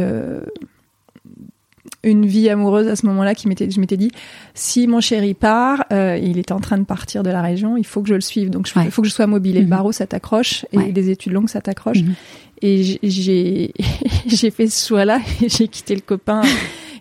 une 2.03 2.25
vie 2.25 2.49
amoureuse 2.49 2.87
à 2.87 2.95
ce 2.95 3.05
moment-là 3.07 3.35
qui 3.35 3.47
m'était 3.47 3.69
je 3.69 3.79
m'étais 3.79 3.97
dit 3.97 4.11
si 4.53 4.87
mon 4.87 5.01
chéri 5.01 5.33
part 5.33 5.83
euh, 5.91 6.17
il 6.21 6.37
est 6.37 6.51
en 6.51 6.59
train 6.59 6.77
de 6.77 6.85
partir 6.85 7.23
de 7.23 7.29
la 7.29 7.41
région 7.41 7.75
il 7.75 7.85
faut 7.85 8.01
que 8.01 8.07
je 8.07 8.13
le 8.13 8.21
suive. 8.21 8.49
Donc 8.49 8.69
il 8.75 8.91
faut 8.91 9.01
que 9.01 9.07
je 9.07 9.13
sois 9.13 9.27
mobile. 9.27 9.57
Et 9.57 9.59
le 9.59 9.65
mhm. 9.65 9.71
barreau 9.71 9.91
ça 9.91 10.07
t'accroche. 10.07 10.65
Et 10.71 10.91
des 10.91 11.09
études 11.09 11.33
longues 11.33 11.49
ça 11.49 11.61
t'accroche. 11.61 12.01
Mhm. 12.01 12.13
et 12.61 12.99
j'ai 13.03 13.73
j'ai 14.27 14.51
fait 14.51 14.67
ce 14.67 14.87
choix 14.87 15.05
là 15.05 15.19
et 15.41 15.49
j'ai 15.49 15.67
quitté 15.67 15.95
le 15.95 16.01
copain 16.01 16.41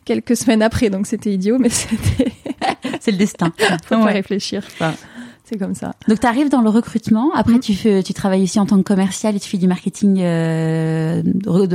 quelques 0.04 0.36
semaines 0.36 0.62
après. 0.62 0.90
Donc 0.90 1.06
c'était 1.06 1.32
idiot 1.32 1.58
mais 1.58 1.68
c'était 1.68 2.32
c'est 3.00 3.12
le 3.12 3.18
destin. 3.18 3.52
Faut 3.84 3.96
pas 3.96 4.06
réfléchir 4.06 4.66
c'est 5.48 5.58
comme 5.58 5.74
ça. 5.74 5.92
Donc 6.08 6.20
tu 6.20 6.26
arrives 6.26 6.50
dans 6.50 6.60
le 6.60 6.68
recrutement. 6.68 7.30
Après 7.34 7.54
mm. 7.54 7.60
tu 7.60 7.74
fais, 7.74 8.02
tu 8.02 8.12
travailles 8.12 8.42
aussi 8.42 8.60
en 8.60 8.66
tant 8.66 8.76
que 8.76 8.82
commercial 8.82 9.34
et 9.36 9.40
tu 9.40 9.48
fais 9.48 9.56
du 9.56 9.66
marketing 9.66 10.20
euh, 10.20 11.22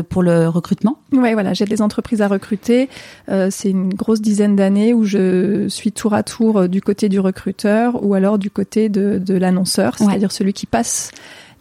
pour 0.10 0.22
le 0.22 0.48
recrutement. 0.48 1.00
Ouais, 1.12 1.34
voilà, 1.34 1.54
j'ai 1.54 1.66
des 1.66 1.82
entreprises 1.82 2.22
à 2.22 2.28
recruter. 2.28 2.90
Euh, 3.30 3.48
c'est 3.50 3.70
une 3.70 3.94
grosse 3.94 4.22
dizaine 4.22 4.56
d'années 4.56 4.94
où 4.94 5.04
je 5.04 5.68
suis 5.70 5.92
tour 5.92 6.14
à 6.14 6.24
tour 6.24 6.58
euh, 6.58 6.68
du 6.68 6.82
côté 6.82 7.10
du 7.10 7.20
recruteur 7.20 8.04
ou 8.04 8.14
alors 8.14 8.38
du 8.38 8.52
côté 8.52 8.90
de, 8.90 9.18
de 9.18 9.34
l'annonceur, 9.34 9.98
c'est-à-dire 9.98 10.32
celui 10.32 10.54
qui 10.54 10.66
passe 10.66 11.12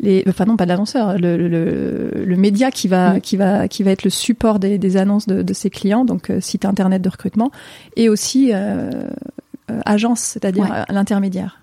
les, 0.01 0.25
enfin 0.29 0.45
non 0.45 0.57
pas 0.57 0.65
de 0.65 0.71
l'annonceur, 0.71 1.17
le, 1.19 1.37
le, 1.37 2.25
le, 2.25 2.37
média 2.37 2.71
qui 2.71 2.89
va 2.89 3.15
mm. 3.15 3.21
qui 3.21 3.37
va 3.37 3.69
qui 3.69 3.83
va 3.83 3.93
être 3.93 4.05
le 4.05 4.11
support 4.11 4.59
des, 4.59 4.77
des 4.77 4.97
annonces 4.97 5.27
de, 5.27 5.43
de 5.43 5.53
ses 5.55 5.71
clients, 5.71 6.05
donc 6.05 6.31
euh, 6.31 6.41
site 6.41 6.65
internet 6.65 7.01
de 7.01 7.09
recrutement, 7.09 7.51
et 7.97 8.09
aussi 8.09 8.51
euh, 8.53 8.91
agence, 9.87 10.21
c'est-à-dire 10.21 10.85
l'intermédiaire. 10.89 11.62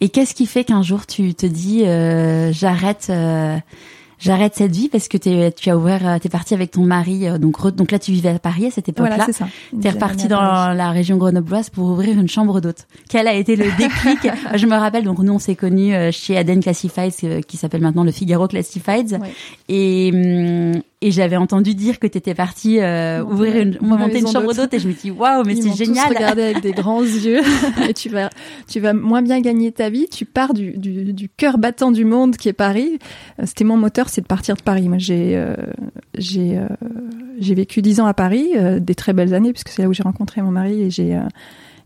Et 0.00 0.08
qu'est-ce 0.08 0.34
qui 0.34 0.46
fait 0.46 0.64
qu'un 0.64 0.82
jour 0.82 1.06
tu 1.06 1.34
te 1.34 1.46
dis 1.46 1.84
euh, 1.84 2.52
j'arrête 2.52 3.06
euh, 3.10 3.56
j'arrête 4.18 4.54
cette 4.54 4.74
vie 4.74 4.88
parce 4.88 5.08
que 5.08 5.16
es, 5.28 5.52
tu 5.52 5.70
as 5.70 5.76
ouvert, 5.76 6.06
euh, 6.06 6.18
t'es 6.18 6.28
parti 6.28 6.54
avec 6.54 6.70
ton 6.70 6.82
mari, 6.82 7.28
euh, 7.28 7.38
donc 7.38 7.74
donc 7.74 7.90
là 7.90 7.98
tu 7.98 8.12
vivais 8.12 8.30
à 8.30 8.38
Paris 8.38 8.66
à 8.66 8.70
cette 8.70 8.88
époque-là. 8.88 9.16
Voilà, 9.16 9.26
c'est 9.26 9.32
ça. 9.32 9.48
T'es 9.80 9.90
reparti 9.90 10.28
dans 10.28 10.72
la 10.72 10.90
région 10.90 11.16
grenobloise 11.16 11.70
pour 11.70 11.84
ouvrir 11.86 12.18
une 12.18 12.28
chambre 12.28 12.60
d'hôte. 12.60 12.86
Quel 13.08 13.28
a 13.28 13.34
été 13.34 13.56
le 13.56 13.64
déclic? 13.78 14.30
Je 14.54 14.66
me 14.66 14.76
rappelle, 14.76 15.04
donc 15.04 15.18
nous 15.18 15.32
on 15.32 15.38
s'est 15.38 15.56
connus 15.56 15.94
chez 16.12 16.36
Aden 16.36 16.60
Classifieds, 16.60 17.42
qui 17.46 17.56
s'appelle 17.56 17.82
maintenant 17.82 18.04
le 18.04 18.12
Figaro 18.12 18.48
Classifieds, 18.48 19.18
et 19.68 20.10
hum, 20.12 20.82
et 21.02 21.10
j'avais 21.10 21.36
entendu 21.36 21.74
dire 21.74 21.98
que 21.98 22.06
tu 22.06 22.16
étais 22.16 22.34
partie 22.34 22.80
euh, 22.80 23.22
ouvrir 23.22 23.56
une, 23.56 23.78
monter 23.82 24.20
une 24.20 24.28
chambre 24.28 24.54
d'hôte 24.54 24.72
et 24.72 24.78
je 24.78 24.88
me 24.88 24.94
dis 24.94 25.10
waouh 25.10 25.44
mais 25.44 25.54
c'est 25.54 25.74
génial. 25.74 26.08
Tous 26.08 26.14
regardé 26.14 26.42
avec 26.42 26.62
des 26.62 26.72
grands 26.72 27.02
yeux 27.02 27.42
et 27.86 27.92
tu 27.92 28.08
vas 28.08 28.30
tu 28.66 28.80
vas 28.80 28.94
moins 28.94 29.20
bien 29.20 29.40
gagner 29.40 29.72
ta 29.72 29.90
vie. 29.90 30.06
Tu 30.10 30.24
pars 30.24 30.54
du 30.54 30.72
du, 30.72 31.12
du 31.12 31.28
cœur 31.28 31.58
battant 31.58 31.90
du 31.90 32.06
monde 32.06 32.36
qui 32.36 32.48
est 32.48 32.54
Paris. 32.54 32.98
Euh, 33.38 33.44
c'était 33.44 33.64
mon 33.64 33.76
moteur, 33.76 34.08
c'est 34.08 34.22
de 34.22 34.26
partir 34.26 34.56
de 34.56 34.62
Paris. 34.62 34.88
Moi 34.88 34.96
j'ai 34.98 35.36
euh, 35.36 35.54
j'ai 36.16 36.56
euh, 36.56 36.66
j'ai 37.38 37.54
vécu 37.54 37.82
dix 37.82 38.00
ans 38.00 38.06
à 38.06 38.14
Paris, 38.14 38.52
des 38.80 38.94
très 38.94 39.12
belles 39.12 39.34
années 39.34 39.52
puisque 39.52 39.68
c'est 39.68 39.82
là 39.82 39.88
où 39.88 39.92
j'ai 39.92 40.02
rencontré 40.02 40.40
mon 40.40 40.50
mari 40.50 40.82
et 40.82 40.90
j'ai 40.90 41.20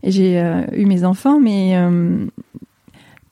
et 0.03 0.11
j'ai 0.11 0.41
eu 0.71 0.85
mes 0.85 1.03
enfants, 1.03 1.39
mais 1.41 1.75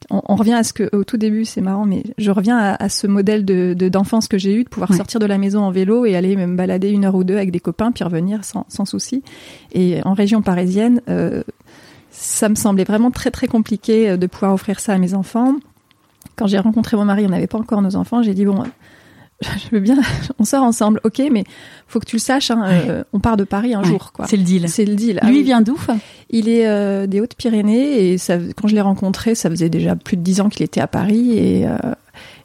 on, 0.10 0.36
revient 0.36 0.54
à 0.54 0.64
ce 0.64 0.74
que 0.74 0.90
au 0.96 1.04
tout 1.04 1.18
début, 1.18 1.46
c'est 1.46 1.62
marrant, 1.62 1.86
mais 1.86 2.04
je 2.18 2.32
reviens 2.32 2.58
à, 2.58 2.90
ce 2.90 3.06
modèle 3.08 3.46
de 3.46 3.74
d'enfance 3.90 4.28
que 4.28 4.38
j'ai 4.38 4.56
eu, 4.56 4.64
de 4.64 4.70
pouvoir 4.70 4.94
sortir 4.94 5.20
de 5.20 5.26
la 5.26 5.38
maison 5.38 5.62
en 5.62 5.72
vélo 5.72 6.06
et 6.06 6.16
aller 6.16 6.36
me 6.36 6.56
balader 6.56 6.90
une 6.90 7.06
heure 7.06 7.16
ou 7.16 7.24
deux 7.24 7.36
avec 7.36 7.52
des 7.52 7.60
copains, 7.60 7.92
puis 7.92 8.04
revenir 8.04 8.44
sans, 8.44 8.66
sans 8.70 8.86
souci. 8.86 9.24
Et 9.72 10.02
en 10.04 10.14
région 10.14 10.42
parisienne, 10.42 11.02
euh, 11.10 11.44
ça 12.12 12.50
me 12.50 12.56
semblait 12.56 12.84
vraiment 12.84 13.12
très 13.12 13.32
très 13.32 13.48
compliqué 13.48 14.10
euh, 14.10 14.18
de 14.18 14.28
pouvoir 14.28 14.54
offrir 14.54 14.80
ça 14.80 14.94
à 14.94 14.98
mes 14.98 15.14
enfants. 15.14 15.56
Quand 16.36 16.48
j'ai 16.48 16.60
rencontré 16.60 16.98
mon 16.98 17.06
mari, 17.06 17.26
on 17.26 17.30
n'avait 17.30 17.48
pas 17.48 17.60
encore 17.60 17.82
nos 17.82 17.96
enfants. 17.96 18.24
J'ai 18.24 18.34
dit 18.34 18.46
bon, 18.46 18.64
je 19.42 19.70
veux 19.72 19.80
bien, 19.80 19.98
on 20.38 20.44
sort 20.44 20.64
ensemble, 20.64 21.00
ok, 21.04 21.22
mais 21.32 21.46
faut 21.88 22.00
que 22.00 22.06
tu 22.06 22.18
le 22.18 22.22
saches, 22.22 22.52
hein, 22.52 22.64
euh, 22.66 23.04
on 23.14 23.20
part 23.20 23.38
de 23.38 23.46
Paris 23.46 23.74
un 23.74 23.84
jour, 23.84 24.12
quoi. 24.12 24.28
C'est 24.28 24.36
le 24.36 24.44
deal. 24.44 24.68
C'est 24.68 24.86
le 24.86 24.96
deal. 24.96 25.20
Lui, 25.24 25.40
il 25.40 25.44
vient 25.44 25.62
d'où 25.62 25.80
Il 26.30 26.50
est 26.50 26.68
euh, 26.68 27.08
des 27.08 27.22
Hautes-Pyrénées 27.22 28.12
et 28.12 28.18
ça, 28.18 28.38
quand 28.58 28.68
je 28.68 28.76
l'ai 28.76 28.82
rencontré, 28.82 29.36
ça 29.36 29.50
faisait 29.50 29.70
déjà 29.70 29.96
plus 29.96 30.18
de 30.18 30.22
dix 30.22 30.42
ans 30.42 30.50
qu'il 30.50 30.64
était 30.64 30.82
à 30.82 30.88
Paris 30.88 31.38
et, 31.38 31.66
euh, 31.66 31.78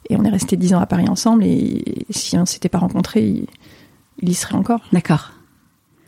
et 0.09 0.15
on 0.15 0.23
est 0.23 0.29
resté 0.29 0.55
dix 0.55 0.73
ans 0.73 0.79
à 0.79 0.85
Paris 0.85 1.09
ensemble 1.09 1.43
et, 1.43 2.05
si 2.11 2.37
on 2.37 2.45
s'était 2.45 2.69
pas 2.69 2.79
rencontré, 2.79 3.21
il, 3.27 3.47
il 4.21 4.29
y 4.29 4.33
serait 4.33 4.55
encore. 4.55 4.81
D'accord. 4.93 5.34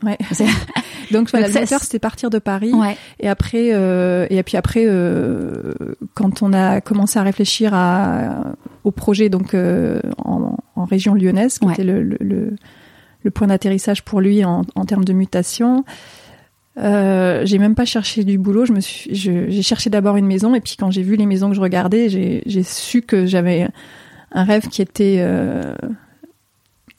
Ouais. 0.02 0.18
Donc 1.10 1.30
voilà, 1.30 1.48
le 1.48 1.66
c'était 1.66 1.98
partir 1.98 2.30
de 2.30 2.38
Paris. 2.38 2.72
Et 3.20 3.28
après, 3.28 3.70
euh, 3.72 4.26
et 4.30 4.42
puis 4.42 4.56
après, 4.56 4.84
euh, 4.86 5.72
quand 6.14 6.42
on 6.42 6.52
a 6.52 6.80
commencé 6.80 7.18
à 7.18 7.22
réfléchir 7.22 7.72
à, 7.72 8.54
au 8.84 8.90
projet 8.90 9.28
donc 9.28 9.54
euh, 9.54 10.00
en, 10.18 10.56
en, 10.76 10.84
région 10.84 11.14
lyonnaise, 11.14 11.58
qui 11.58 11.68
était 11.70 11.84
le, 11.84 12.02
le, 12.02 12.16
le, 12.20 13.30
point 13.30 13.46
d'atterrissage 13.46 14.04
pour 14.04 14.20
lui 14.20 14.44
en, 14.44 14.62
en, 14.74 14.84
termes 14.84 15.04
de 15.04 15.12
mutation. 15.12 15.84
Euh, 16.78 17.44
j'ai 17.44 17.58
même 17.58 17.74
pas 17.74 17.84
cherché 17.84 18.22
du 18.24 18.38
boulot. 18.38 18.66
Je 18.66 18.72
me 18.72 18.80
suis, 18.80 19.14
j'ai 19.14 19.62
cherché 19.62 19.90
d'abord 19.90 20.16
une 20.16 20.26
maison, 20.26 20.54
et 20.54 20.60
puis 20.60 20.76
quand 20.78 20.90
j'ai 20.90 21.02
vu 21.02 21.16
les 21.16 21.26
maisons 21.26 21.48
que 21.48 21.56
je 21.56 21.60
regardais, 21.60 22.08
j'ai 22.08 22.62
su 22.62 23.02
que 23.02 23.26
j'avais 23.26 23.68
un 24.32 24.44
rêve 24.44 24.68
qui 24.68 24.82
était 24.82 25.16
euh, 25.20 25.74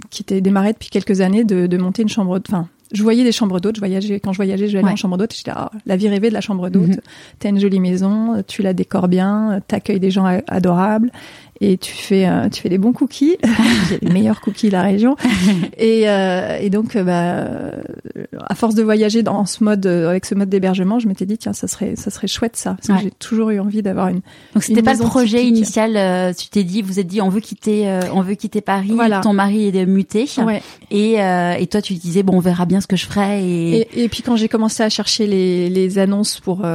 qui 0.10 0.24
était 0.24 0.42
démarré 0.42 0.74
depuis 0.74 0.90
quelques 0.90 1.22
années 1.22 1.44
de, 1.44 1.68
de 1.68 1.78
monter 1.78 2.02
une 2.02 2.10
chambre, 2.10 2.40
enfin 2.48 2.68
je 2.92 3.04
voyais 3.04 3.24
des 3.24 3.32
chambres 3.32 3.60
d'hôtes. 3.60 3.76
Je 3.76 3.82
voyageais 3.82 4.20
quand 4.20 4.34
je 4.34 4.38
voyageais, 4.38 4.68
je 4.68 4.78
allais 4.78 4.88
en 4.88 4.96
chambre 4.96 5.18
d'hôte. 5.18 5.36
J'étais 5.36 5.52
ah, 5.54 5.72
la 5.86 5.96
vie 5.96 6.10
rêvée 6.10 6.30
de 6.30 6.34
la 6.34 6.42
chambre 6.42 6.70
d'hôte. 6.70 6.90
Mhm. 6.90 7.02
T'as 7.40 7.50
une 7.50 7.60
jolie 7.60 7.80
maison, 7.80 8.44
tu 8.48 8.62
la 8.62 8.74
décores 8.74 9.08
bien, 9.08 9.62
t'accueilles 9.68 10.00
des 10.00 10.12
gens 10.12 10.26
adorables 10.48 11.12
et 11.62 11.78
tu 11.78 11.94
fais 11.94 12.26
euh, 12.28 12.48
tu 12.50 12.62
fais 12.62 12.70
des 12.70 12.78
bons 12.78 12.94
cookies, 12.94 13.38
j'ai 13.90 14.00
les 14.02 14.12
meilleurs 14.12 14.40
cookies 14.42 14.68
de 14.68 14.74
la 14.74 14.82
région. 14.82 15.16
et, 15.78 16.10
euh, 16.10 16.58
et 16.60 16.70
donc 16.70 16.96
euh, 16.96 17.04
bah 17.04 18.40
à 18.48 18.56
force 18.56 18.76
de 18.76 18.84
voyager 18.84 19.24
dans 19.24 19.46
ce 19.46 19.64
mode 19.64 19.86
avec 19.86 20.26
ce 20.26 20.36
mode 20.36 20.50
d'hébergement, 20.50 21.00
je 21.00 21.08
m'étais 21.08 21.26
dit 21.26 21.38
tiens 21.38 21.54
ça 21.54 21.68
serait 21.68 21.96
ça 21.96 22.12
serait 22.12 22.28
chouette 22.28 22.56
ça 22.56 22.76
parce 22.76 23.00
que 23.00 23.04
j'ai 23.04 23.12
toujours 23.12 23.50
eu 23.50 23.60
envie 23.60 23.82
d'avoir 23.82 24.08
une 24.08 24.22
Donc 24.54 24.64
c'était 24.64 24.82
pas 24.82 24.94
le 24.94 25.00
projet 25.00 25.46
initial 25.46 26.34
tu 26.36 26.50
t'es 26.50 26.64
dit 26.64 26.82
vous 26.82 27.00
êtes 27.00 27.08
dit 27.08 27.22
on 27.22 27.30
veut 27.30 27.42
quitter 27.42 28.00
on 28.14 28.22
veut 28.22 28.36
quitter 28.36 28.62
Paris, 28.62 28.92
voilà. 28.94 29.20
ton 29.22 29.34
mari 29.34 29.68
est 29.68 29.86
muté 29.86 30.28
ouais. 30.46 30.62
et 30.92 31.16
et 31.16 31.68
toi 31.68 31.82
tu 31.82 31.94
disais 31.94 32.24
bon 32.24 32.38
on 32.38 32.40
verra 32.40 32.66
bien 32.66 32.82
ce 32.82 32.88
que 32.88 32.96
je 32.96 33.06
ferai 33.06 33.44
et 33.44 33.80
et, 33.80 34.04
et 34.04 34.10
puis 34.10 34.24
quand 34.24 34.36
j'ai 34.36 34.48
commencé 34.48 34.84
à 34.84 34.90
chercher 34.90 35.28
les 35.28 35.70
les 35.70 36.00
annonces 36.00 36.40
pour 36.40 36.66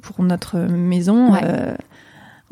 pour 0.00 0.24
notre 0.24 0.58
maison 0.58 1.32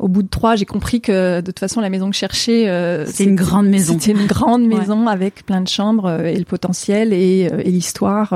au 0.01 0.07
bout 0.07 0.23
de 0.23 0.27
trois, 0.27 0.55
j'ai 0.55 0.65
compris 0.65 0.99
que 0.99 1.39
de 1.39 1.45
toute 1.45 1.59
façon 1.59 1.79
la 1.79 1.89
maison 1.89 2.09
que 2.09 2.15
je 2.15 2.19
cherchais, 2.19 2.67
euh, 2.67 3.05
c'est 3.05 3.23
une 3.23 3.35
grande 3.35 3.67
maison. 3.67 3.97
C'était 3.99 4.19
une 4.19 4.27
grande 4.27 4.65
maison 4.65 5.07
avec 5.07 5.45
plein 5.45 5.61
de 5.61 5.67
chambres 5.67 6.07
euh, 6.07 6.23
et 6.25 6.37
le 6.37 6.45
potentiel 6.45 7.13
et, 7.13 7.49
euh, 7.51 7.61
et 7.63 7.71
l'histoire. 7.71 8.33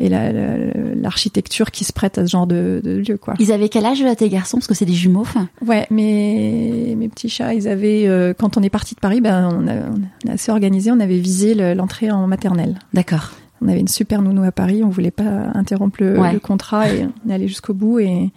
Et 0.00 0.08
l'architecture 0.08 1.70
qui 1.70 1.84
se 1.84 1.92
prête 1.92 2.16
à 2.16 2.26
ce 2.26 2.30
genre 2.30 2.46
de, 2.46 2.80
de 2.82 3.02
lieu 3.06 3.18
quoi. 3.18 3.34
Ils 3.38 3.52
avaient 3.52 3.68
quel 3.68 3.84
âge 3.84 4.02
tes 4.16 4.28
garçons? 4.30 4.56
Parce 4.56 4.66
que 4.66 4.74
c'est 4.74 4.86
des 4.86 4.94
jumeaux 4.94 5.26
Ouais, 5.64 5.86
mes 5.90 6.94
mes 6.96 7.08
petits 7.08 7.28
chats, 7.28 7.54
ils 7.54 7.68
avaient 7.68 8.34
quand 8.38 8.56
on 8.56 8.62
est 8.62 8.70
parti 8.70 8.94
de 8.94 9.00
Paris, 9.00 9.20
ben 9.20 9.50
on 9.52 9.68
a, 9.68 9.74
on 9.74 10.30
a 10.30 10.32
assez 10.32 10.50
organisé, 10.50 10.90
on 10.90 10.98
avait 10.98 11.18
visé 11.18 11.54
l'entrée 11.74 12.10
en 12.10 12.26
maternelle. 12.26 12.78
D'accord. 12.94 13.32
On 13.60 13.68
avait 13.68 13.80
une 13.80 13.88
super 13.88 14.22
nounou 14.22 14.42
à 14.42 14.50
Paris, 14.50 14.82
on 14.82 14.88
voulait 14.88 15.12
pas 15.12 15.50
interrompre 15.54 15.98
le, 16.00 16.14
le 16.14 16.40
contrat 16.40 16.88
et 16.88 17.06
on 17.24 17.30
est 17.30 17.34
allé 17.34 17.46
jusqu'au 17.46 17.74
bout 17.74 18.00
et 18.00 18.32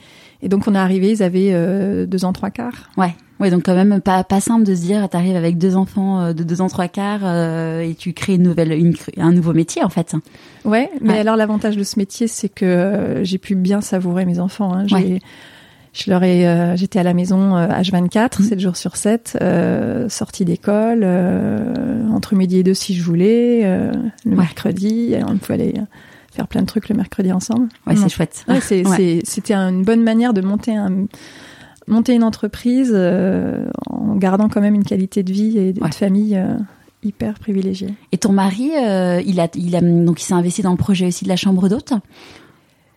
Et 0.45 0.49
donc 0.49 0.67
on 0.67 0.75
est 0.75 0.77
arrivé, 0.77 1.11
ils 1.11 1.23
avaient 1.23 1.49
euh, 1.53 2.05
deux 2.05 2.23
ans 2.23 2.31
trois 2.31 2.51
quarts. 2.51 2.91
Ouais. 2.97 3.13
Ouais, 3.41 3.49
donc 3.49 3.63
quand 3.65 3.75
même 3.75 3.99
pas 3.99 4.23
pas 4.23 4.39
simple 4.39 4.63
de 4.63 4.73
se 4.73 4.79
dire, 4.81 5.09
t'arrives 5.09 5.35
avec 5.35 5.57
deux 5.57 5.75
enfants 5.75 6.21
euh, 6.21 6.33
de 6.33 6.43
deux 6.43 6.61
ans 6.61 6.69
trois 6.69 6.87
quarts 6.87 7.19
euh, 7.23 7.81
et 7.81 7.93
tu 7.93 8.13
crées 8.13 8.35
une 8.35 8.43
nouvelle, 8.43 8.71
une, 8.71 8.93
un 9.17 9.33
nouveau 9.33 9.51
métier 9.53 9.83
en 9.83 9.89
fait. 9.89 10.15
Ouais, 10.63 10.89
mais 11.01 11.17
alors 11.19 11.35
l'avantage 11.35 11.75
de 11.75 11.83
ce 11.83 11.99
métier, 11.99 12.27
c'est 12.27 12.47
que 12.47 12.63
euh, 12.63 13.23
j'ai 13.25 13.37
pu 13.37 13.55
bien 13.55 13.81
savourer 13.81 14.23
mes 14.25 14.39
enfants. 14.39 14.73
Hein. 14.73 14.85
Ouais. 14.91 15.19
je 15.91 16.09
leur 16.11 16.23
ai, 16.23 16.47
euh, 16.47 16.75
j'étais 16.77 16.99
à 16.99 17.03
la 17.03 17.13
maison 17.13 17.57
euh, 17.57 17.67
H24, 17.67 18.41
Mhm. 18.41 18.47
7 18.49 18.59
jours 18.61 18.75
sur 18.77 18.95
7, 18.95 19.37
euh, 19.41 20.07
sortie 20.07 20.45
d'école, 20.45 21.01
euh, 21.03 22.07
entre 22.13 22.35
midi 22.35 22.59
et 22.59 22.63
deux 22.63 22.73
si 22.73 22.93
je 22.95 23.03
voulais, 23.03 23.63
euh, 23.65 23.91
le 24.25 24.31
Ouais. 24.31 24.37
mercredi, 24.37 25.13
on 25.27 25.35
pouvait 25.37 25.55
aller 25.55 25.73
faire 26.35 26.47
plein 26.47 26.61
de 26.61 26.67
trucs 26.67 26.89
le 26.89 26.95
mercredi 26.95 27.31
ensemble. 27.31 27.69
Ouais, 27.87 27.95
c'est 27.95 28.09
chouette. 28.09 28.43
Ouais, 28.47 28.59
c'est, 28.61 28.85
Ouais. 28.87 28.95
c'est- 28.97 29.21
c'était 29.25 29.53
une 29.55 29.83
bonne 29.83 30.03
manière 30.03 30.33
de 30.33 30.41
monter 30.41 30.75
un 30.75 31.05
monter 31.87 32.13
une 32.15 32.23
entreprise 32.23 32.91
euh, 32.95 33.65
en 33.87 34.15
gardant 34.15 34.49
quand 34.49 34.59
même 34.61 34.73
une 34.73 34.83
qualité 34.83 35.21
de 35.21 35.31
vie 35.31 35.57
et 35.59 35.71
de 35.73 35.81
Ouais. 35.83 35.91
famille 35.91 36.35
euh, 36.35 36.55
hyper 37.03 37.35
privilégiée. 37.37 37.93
Et 38.11 38.17
ton 38.17 38.31
mari, 38.31 38.71
euh, 38.75 39.21
il 39.23 39.39
a, 39.39 39.47
il 39.53 39.75
a, 39.75 39.81
donc 39.81 40.19
il 40.19 40.25
s'est 40.25 40.33
investi 40.33 40.63
dans 40.63 40.71
le 40.71 40.77
projet 40.77 41.05
aussi 41.05 41.25
de 41.25 41.29
la 41.29 41.35
chambre 41.35 41.69
d'hôte? 41.69 41.93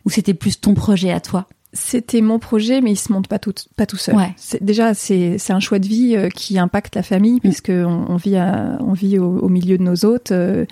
Ou 0.07 0.11
c'était 0.11 0.33
plus 0.33 0.59
ton 0.59 0.73
projet 0.73 1.11
à 1.13 1.21
toi? 1.21 1.47
C'était 1.75 2.23
mon 2.23 2.39
projet, 2.39 2.81
mais 2.81 2.93
il 2.93 2.97
se 2.97 3.13
monte 3.13 3.29
pas 3.29 3.39
tout, 3.39 3.53
pas 3.77 3.85
tout 3.85 3.99
seul. 3.99 4.15
Ouais. 4.17 4.33
C'est, 4.39 4.63
déjà, 4.63 4.95
c'est, 4.95 5.37
c'est 5.37 5.53
un 5.53 5.61
choix 5.61 5.79
de 5.79 5.87
vie 5.87 6.17
euh, 6.17 6.31
qui 6.31 6.59
impacte 6.59 6.95
la 6.97 7.03
famille, 7.03 7.41
puisque 7.41 7.71
on, 7.71 8.07
on 8.09 8.17
vit, 8.17 8.37
à- 8.37 8.79
on 8.81 8.95
vit 8.95 9.19
au, 9.19 9.39
au 9.39 9.49
milieu 9.51 9.77
de 9.77 9.83
nos 9.83 10.05
hôtes. 10.07 10.33
euh, 10.33 10.65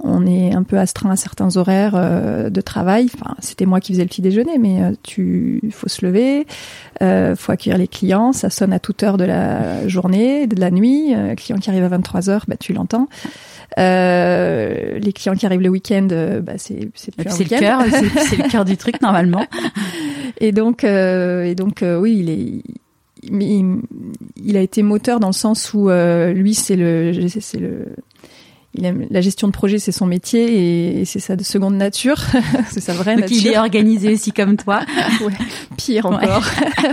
on 0.00 0.24
est 0.26 0.54
un 0.54 0.62
peu 0.62 0.78
astreint 0.78 1.10
à 1.10 1.16
certains 1.16 1.56
horaires 1.56 1.94
euh, 1.96 2.50
de 2.50 2.60
travail. 2.60 3.10
Enfin, 3.12 3.34
c'était 3.40 3.66
moi 3.66 3.80
qui 3.80 3.92
faisais 3.92 4.04
le 4.04 4.08
petit 4.08 4.22
déjeuner, 4.22 4.56
mais 4.56 4.80
euh, 4.82 4.92
tu, 5.02 5.60
faut 5.72 5.88
se 5.88 6.06
lever, 6.06 6.46
euh, 7.02 7.34
faut 7.34 7.50
accueillir 7.50 7.78
les 7.78 7.88
clients. 7.88 8.32
Ça 8.32 8.48
sonne 8.48 8.72
à 8.72 8.78
toute 8.78 9.02
heure 9.02 9.16
de 9.16 9.24
la 9.24 9.86
journée, 9.88 10.46
de 10.46 10.58
la 10.60 10.70
nuit. 10.70 11.14
Euh, 11.16 11.34
client 11.34 11.58
qui 11.58 11.68
arrive 11.68 11.82
à 11.82 11.88
23 11.88 12.30
heures, 12.30 12.44
bah 12.46 12.56
tu 12.56 12.72
l'entends. 12.72 13.08
Euh, 13.78 14.98
les 14.98 15.12
clients 15.12 15.34
qui 15.34 15.46
arrivent 15.46 15.60
le 15.60 15.68
week-end, 15.68 16.08
bah 16.42 16.54
c'est, 16.56 16.80
le 16.80 17.48
cœur, 17.48 17.82
c'est 17.88 18.20
c'est 18.20 18.36
le 18.36 18.48
cœur 18.48 18.64
du 18.64 18.76
truc 18.76 19.00
normalement. 19.02 19.46
Et 20.40 20.52
donc, 20.52 20.84
euh, 20.84 21.44
et 21.44 21.54
donc, 21.54 21.82
euh, 21.82 21.98
oui, 21.98 22.18
il 22.18 22.30
est, 22.30 22.62
il, 23.22 23.80
il 24.36 24.56
a 24.56 24.60
été 24.60 24.82
moteur 24.82 25.20
dans 25.20 25.28
le 25.28 25.32
sens 25.32 25.74
où 25.74 25.90
euh, 25.90 26.32
lui, 26.32 26.54
c'est 26.54 26.76
le, 26.76 27.28
c'est 27.28 27.58
le, 27.58 27.86
il 28.78 28.84
aime 28.86 29.06
la 29.10 29.20
gestion 29.20 29.46
de 29.48 29.52
projet, 29.52 29.78
c'est 29.78 29.92
son 29.92 30.06
métier 30.06 31.00
et, 31.00 31.04
c'est 31.04 31.18
sa 31.20 31.36
seconde 31.38 31.74
nature, 31.76 32.16
c'est 32.70 32.80
sa 32.80 32.92
vraie 32.94 33.16
Donc 33.16 33.30
il 33.30 33.46
est 33.46 33.58
organisé 33.58 34.12
aussi 34.14 34.32
comme 34.32 34.56
toi. 34.56 34.80
Ouais, 35.24 35.32
pire 35.76 36.06
encore. 36.06 36.44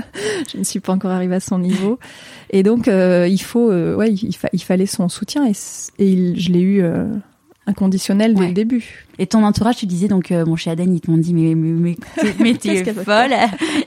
Je 0.52 0.58
ne 0.58 0.64
suis 0.64 0.80
pas 0.80 0.94
encore 0.94 1.12
arrivée 1.12 1.36
à 1.36 1.40
son 1.40 1.60
niveau. 1.60 2.00
Et 2.50 2.64
donc, 2.64 2.88
euh, 2.88 3.28
il 3.30 3.38
faut, 3.42 3.70
euh, 3.72 3.96
ouais, 3.96 4.12
il, 4.12 4.34
fa- 4.36 4.50
il 4.54 4.62
fallait 4.62 4.86
son 4.86 5.10
soutien 5.10 5.46
et, 5.46 5.54
c- 5.54 5.92
et 6.00 6.10
il- 6.10 6.40
je 6.40 6.52
l'ai 6.52 6.60
eu 6.62 6.82
euh, 6.84 7.06
inconditionnel 7.68 8.34
dès 8.34 8.40
Ouais. 8.42 8.48
le 8.48 8.54
début. 8.54 9.06
Et 9.18 9.28
ton 9.28 9.44
entourage, 9.44 9.78
tu 9.78 9.86
disais 9.86 10.08
donc, 10.08 10.32
euh, 10.32 10.44
bon, 10.46 10.56
chez 10.56 10.70
Aden, 10.72 10.94
ils 10.94 11.02
t'ont 11.02 11.18
dit, 11.18 11.34
mais, 11.34 11.56
mais, 11.56 11.70
mais, 11.72 11.96
mais 12.40 12.54
t'es 12.54 12.84
folle. 12.94 13.34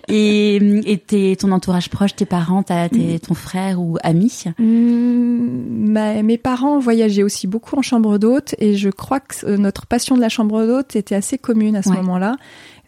Et, 0.08 0.56
et 0.90 0.98
t'es, 0.98 1.36
ton 1.38 1.52
entourage 1.52 1.88
proche, 1.90 2.16
tes 2.16 2.24
parents, 2.24 2.62
t'as, 2.62 2.88
tes, 2.88 3.18
ton 3.20 3.34
frère 3.34 3.80
ou 3.80 3.98
ami? 4.02 4.32
Ma- 4.58 6.22
mes 6.22 6.38
parents 6.38 6.78
voyageaient 6.78 7.22
aussi 7.22 7.46
beaucoup 7.46 7.76
en 7.76 7.82
chambre 7.82 8.18
d'hôte 8.18 8.54
et 8.58 8.74
je 8.76 8.88
crois 8.90 9.20
que 9.20 9.46
euh, 9.46 9.56
notre 9.56 9.86
passion 9.86 10.16
de 10.16 10.20
la 10.20 10.28
chambre 10.28 10.66
d'hôte 10.66 10.96
était 10.96 11.14
assez 11.14 11.38
commune 11.38 11.76
à 11.76 11.82
ce 11.82 11.90
Ouais. 11.90 11.96
moment-là. 11.96 12.36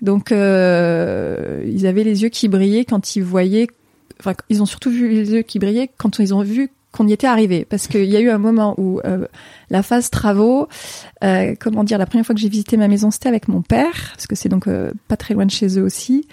Donc 0.03 0.33
euh, 0.33 1.63
ils 1.67 1.87
avaient 1.87 2.05
les 2.05 2.23
yeux 2.23 2.29
qui 2.31 2.49
brillaient 2.49 2.85
quand 2.85 3.17
ils 3.17 3.23
voyaient. 3.23 3.67
Enfin, 4.19 4.33
ils 4.49 4.63
ont 4.63 4.67
surtout 4.67 4.91
vu 4.91 5.09
les 5.09 5.33
yeux 5.33 5.43
qui 5.43 5.59
brillaient 5.59 5.91
quand 5.99 6.19
ils 6.19 6.35
ont 6.35 6.43
vu 6.43 6.71
qu'on 6.93 7.07
y 7.07 7.13
était 7.13 7.27
arrivé. 7.27 7.65
Parce 7.65 7.87
qu'il 7.87 8.05
y 8.05 8.17
a 8.17 8.21
eu 8.21 8.31
un 8.31 8.39
moment 8.39 8.75
où 8.79 9.01
euh, 9.05 9.27
la 9.71 9.83
phase 9.83 10.11
travaux, 10.11 10.69
euh, 11.25 11.55
comment 11.59 11.85
dire, 11.85 11.99
la 11.99 12.07
première 12.07 12.27
fois 12.27 12.35
que 12.35 12.41
j'ai 12.41 12.49
visité 12.49 12.77
ma 12.77 12.89
maison, 12.89 13.11
c'était 13.11 13.29
avec 13.29 13.49
mon 13.49 13.63
père, 13.63 14.13
parce 14.15 14.27
que 14.27 14.35
c'est 14.35 14.49
donc 14.49 14.67
euh, 14.67 14.93
pas 15.09 15.17
très 15.17 15.35
loin 15.35 15.47
de 15.47 15.51
chez 15.51 15.79
eux 15.79 15.83
aussi. 15.83 16.27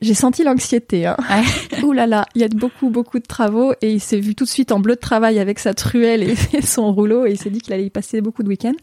J'ai 0.00 0.14
senti 0.14 0.44
l'anxiété. 0.44 1.06
Hein. 1.06 1.16
Ouais. 1.28 1.82
Ouh 1.82 1.92
là 1.92 2.06
là, 2.06 2.24
il 2.34 2.40
y 2.40 2.44
a 2.44 2.48
beaucoup 2.48 2.88
beaucoup 2.88 3.18
de 3.18 3.26
travaux 3.26 3.74
et 3.82 3.92
il 3.92 4.00
s'est 4.00 4.20
vu 4.20 4.34
tout 4.34 4.44
de 4.44 4.48
suite 4.48 4.72
en 4.72 4.80
bleu 4.80 4.94
de 4.94 5.00
travail 5.00 5.38
avec 5.38 5.58
sa 5.58 5.74
truelle 5.74 6.22
et 6.22 6.36
son 6.62 6.92
rouleau 6.92 7.26
et 7.26 7.32
il 7.32 7.38
s'est 7.38 7.50
dit 7.50 7.60
qu'il 7.60 7.72
allait 7.74 7.86
y 7.86 7.90
passer 7.90 8.20
beaucoup 8.20 8.42
de 8.42 8.48
week-ends. 8.48 8.76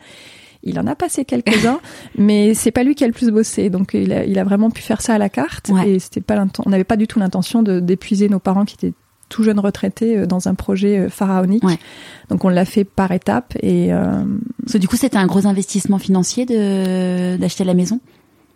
Il 0.63 0.79
en 0.79 0.87
a 0.87 0.95
passé 0.95 1.23
quelques-uns, 1.23 1.79
mais 2.17 2.53
c'est 2.53 2.71
pas 2.71 2.83
lui 2.83 2.93
qui 2.95 3.03
a 3.03 3.07
le 3.07 3.13
plus 3.13 3.29
bossé, 3.29 3.69
donc 3.69 3.93
il 3.93 4.11
a, 4.11 4.25
il 4.25 4.37
a 4.37 4.43
vraiment 4.43 4.69
pu 4.69 4.81
faire 4.81 5.01
ça 5.01 5.13
à 5.13 5.17
la 5.17 5.29
carte 5.29 5.69
Ouais. 5.69 5.91
et 5.91 5.99
c'était 5.99 6.21
pas 6.21 6.43
on 6.65 6.69
n'avait 6.69 6.83
pas 6.83 6.97
du 6.97 7.07
tout 7.07 7.19
l'intention 7.19 7.63
d'épuiser 7.63 8.29
nos 8.29 8.39
parents 8.39 8.65
qui 8.65 8.75
étaient 8.75 8.93
tout 9.29 9.43
jeunes 9.43 9.59
retraités 9.59 10.17
euh, 10.17 10.25
dans 10.25 10.47
un 10.47 10.53
projet 10.55 10.99
euh, 10.99 11.09
pharaonique. 11.09 11.63
Ouais. 11.63 11.77
Donc 12.29 12.45
on 12.45 12.49
l'a 12.49 12.65
fait 12.65 12.83
par 12.83 13.11
étapes 13.11 13.53
et 13.61 13.93
euh, 13.93 14.23
Parce 14.61 14.73
que 14.73 14.77
du 14.77 14.87
coup, 14.87 14.95
c'était 14.95 15.17
un 15.17 15.27
gros 15.27 15.45
investissement 15.47 15.97
financier 15.97 16.45
de, 16.45 17.37
d'acheter 17.37 17.63
la 17.63 17.73
maison? 17.73 17.99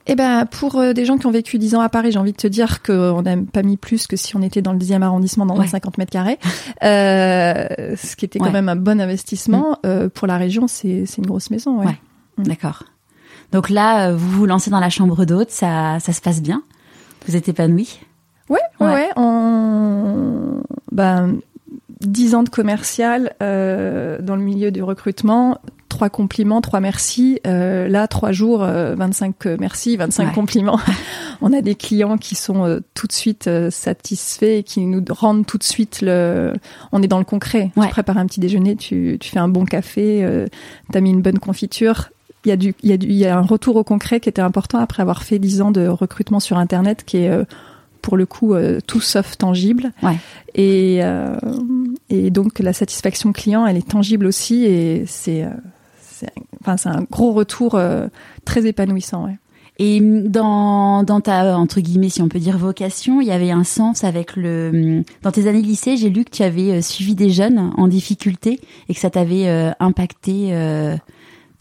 Eh 0.08 0.16
ben, 0.16 0.46
pour 0.48 0.82
des 0.96 1.06
gens 1.06 1.18
qui 1.20 1.28
ont 1.28 1.32
vécu 1.32 1.60
10 1.60 1.76
ans 1.76 1.82
à 1.82 1.88
Paris, 1.88 2.12
j'ai 2.12 2.18
envie 2.18 2.32
de 2.32 2.38
te 2.38 2.48
dire 2.48 2.82
qu'on 2.82 3.22
n'a 3.22 3.38
pas 3.38 3.62
mis 3.62 3.78
plus 3.78 4.08
que 4.08 4.16
si 4.16 4.36
on 4.36 4.42
était 4.42 4.64
dans 4.64 4.74
le 4.74 4.80
10e 4.80 5.04
arrondissement 5.04 5.46
dans 5.46 5.56
Ouais. 5.56 5.66
un 5.66 5.70
50 5.70 6.00
mètres 6.00 6.12
carrés. 6.12 6.40
Euh, 6.84 7.96
ce 7.96 8.16
qui 8.16 8.26
était 8.26 8.40
quand 8.40 8.46
Ouais. 8.46 8.52
même 8.52 8.68
un 8.70 8.76
bon 8.76 9.00
investissement. 9.00 9.78
Euh, 9.86 10.10
pour 10.10 10.26
la 10.28 10.38
région, 10.38 10.68
c'est 10.68 11.06
une 11.18 11.26
grosse 11.28 11.52
maison. 11.52 11.80
Ouais. 11.80 11.86
Ouais. 11.86 12.00
D'accord. 12.40 12.84
Donc 13.52 13.70
là, 13.70 14.12
vous 14.14 14.30
vous 14.40 14.46
lancez 14.48 14.72
dans 14.72 14.80
la 14.80 14.90
chambre 14.90 15.24
d'hôte, 15.26 15.52
ça, 15.52 16.00
ça 16.00 16.14
se 16.14 16.22
passe 16.22 16.42
bien? 16.42 16.64
Vous 17.28 17.36
êtes 17.36 17.48
épanoui? 17.50 18.00
Ouais, 18.50 18.60
ouais, 18.80 18.88
Ouais. 18.88 18.94
ouais. 18.94 19.12
Ben, 20.92 21.38
10 22.02 22.36
ans 22.36 22.44
de 22.44 22.50
commercial 22.50 23.34
euh, 23.42 24.20
dans 24.22 24.36
le 24.36 24.42
milieu 24.42 24.72
du 24.72 24.82
recrutement, 24.82 25.60
trois 25.88 26.10
compliments, 26.10 26.62
trois 26.62 26.80
merci. 26.80 27.40
Euh, 27.46 27.88
là, 27.88 28.08
trois 28.08 28.32
jours, 28.32 28.64
euh, 28.64 28.96
25 28.96 29.46
merci, 29.60 29.98
25 29.98 30.28
Ouais. 30.28 30.34
compliments. 30.34 30.80
On 31.42 31.54
a 31.54 31.62
des 31.62 31.76
clients 31.76 32.18
qui 32.18 32.36
sont 32.36 32.66
euh, 32.66 32.80
tout 32.94 33.08
de 33.08 33.12
suite 33.14 33.48
euh, 33.48 33.70
satisfaits 33.72 34.60
et 34.60 34.64
qui 34.64 34.82
nous 34.86 35.04
rendent 35.10 35.46
tout 35.46 35.58
de 35.58 35.64
suite 35.64 36.00
le. 36.02 36.54
On 36.92 37.02
est 37.04 37.08
dans 37.08 37.20
le 37.20 37.26
concret. 37.26 37.72
Ouais. 37.76 37.88
Tu 37.88 37.92
prépares 37.92 38.18
un 38.18 38.26
petit 38.26 38.40
déjeuner, 38.40 38.76
tu, 38.76 39.18
tu 39.20 39.30
fais 39.30 39.40
un 39.40 39.48
bon 39.48 39.66
café, 39.66 40.24
euh, 40.24 40.48
t'as 40.92 41.02
mis 41.02 41.12
une 41.12 41.22
bonne 41.22 41.40
confiture. 41.40 42.10
Il 42.46 42.50
y 42.50 42.52
a 42.52 42.58
du, 42.58 42.74
il 42.82 42.90
y 42.90 42.94
a 42.94 42.98
du, 42.98 43.06
il 43.08 43.14
y 43.16 43.26
a 43.28 43.38
un 43.38 43.42
retour 43.42 43.76
au 43.76 43.84
concret 43.84 44.20
qui 44.20 44.28
était 44.30 44.42
important 44.42 44.80
après 44.80 45.02
avoir 45.04 45.22
fait 45.24 45.38
10 45.38 45.62
ans 45.62 45.72
de 45.72 45.88
recrutement 45.88 46.40
sur 46.40 46.58
Internet, 46.58 47.04
qui 47.06 47.18
est 47.18 47.30
euh, 47.30 47.44
pour 48.02 48.18
le 48.18 48.26
coup 48.26 48.54
euh, 48.54 48.80
tout 48.86 49.02
sauf 49.02 49.38
tangible. 49.38 49.92
Ouais. 50.04 50.18
Et, 50.56 51.00
euh, 51.02 51.36
et 52.10 52.30
donc 52.32 52.60
la 52.60 52.74
satisfaction 52.74 53.32
client, 53.32 53.66
elle 53.66 53.78
est 53.78 53.88
tangible 53.88 54.26
aussi 54.26 54.66
et 54.66 55.06
c'est, 55.06 55.44
euh, 55.44 55.50
enfin, 56.62 56.78
c'est 56.78 56.90
un 56.90 57.04
gros 57.10 57.32
retour 57.32 57.80
très 58.46 58.66
épanouissant. 58.66 59.26
Ouais. 59.26 59.38
Et 59.80 60.00
dans, 60.02 61.04
dans 61.04 61.22
ta, 61.22 61.58
entre 61.58 61.80
guillemets, 61.80 62.10
si 62.10 62.22
on 62.22 62.28
peut 62.28 62.40
dire 62.40 62.58
vocation, 62.58 63.22
il 63.22 63.28
y 63.28 63.32
avait 63.32 63.52
un 63.52 63.64
sens 63.64 64.04
avec 64.04 64.36
le... 64.36 65.04
Dans 65.24 65.32
tes 65.32 65.48
années 65.48 65.62
lycée, 65.62 65.98
j'ai 65.98 66.10
lu 66.10 66.24
que 66.24 66.30
tu 66.30 66.44
avais 66.44 66.82
suivi 66.82 67.16
des 67.16 67.32
jeunes 67.32 67.72
en 67.78 67.88
difficulté 67.88 68.60
et 68.90 68.94
que 68.94 69.00
ça 69.00 69.10
t'avait 69.10 69.74
impacté 69.80 70.54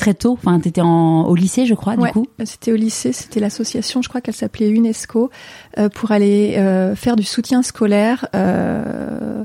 très 0.01 0.15
tôt. 0.15 0.33
Enfin, 0.33 0.59
t'étais 0.61 0.81
en, 0.81 1.25
au 1.25 1.35
lycée, 1.35 1.67
je 1.67 1.75
crois, 1.75 1.95
Ouais. 1.95 2.09
du 2.09 2.13
coup. 2.15 2.27
C'était 2.45 2.73
au 2.73 2.77
lycée, 2.77 3.13
c'était 3.13 3.39
l'association, 3.39 4.01
je 4.01 4.09
crois 4.09 4.21
qu'elle 4.23 4.35
s'appelait 4.35 4.71
UNESCO, 4.71 5.31
euh, 5.79 5.89
pour 5.91 6.11
aller 6.11 6.55
euh, 6.57 6.97
faire 6.97 7.17
du 7.17 7.23
soutien 7.23 7.63
scolaire 7.63 8.27
euh, 8.35 9.45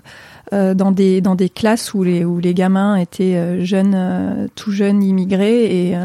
dans 0.52 0.92
des 0.92 1.22
dans 1.22 1.36
des 1.36 1.50
classes 1.50 1.94
où 1.94 2.04
les 2.04 2.24
où 2.24 2.40
les 2.40 2.54
gamins 2.54 2.96
étaient 2.96 3.66
jeunes, 3.66 4.48
tout 4.56 4.72
jeunes 4.72 5.04
immigrés 5.04 5.90
et 5.90 5.98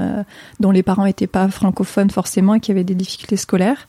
dont 0.61 0.71
les 0.73 0.83
parents 0.83 1.05
étaient 1.05 1.27
pas 1.29 1.47
francophones 1.49 2.11
forcément 2.11 2.55
et 2.55 2.61
qui 2.61 2.71
avaient 2.73 2.83
des 2.83 2.95
difficultés 2.95 3.37
scolaires. 3.37 3.87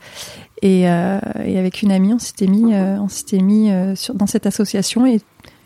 Et, 0.62 0.82
et 0.82 1.58
avec 1.58 1.82
une 1.82 1.92
amie, 1.92 2.14
on 2.14 2.20
s'était 2.20 2.48
mis 2.48 2.76
on 2.76 3.08
s'était 3.08 3.40
mis 3.42 3.72
sur, 3.96 4.14
dans 4.14 4.28
cette 4.28 4.46
association 4.46 5.06
et 5.08 5.22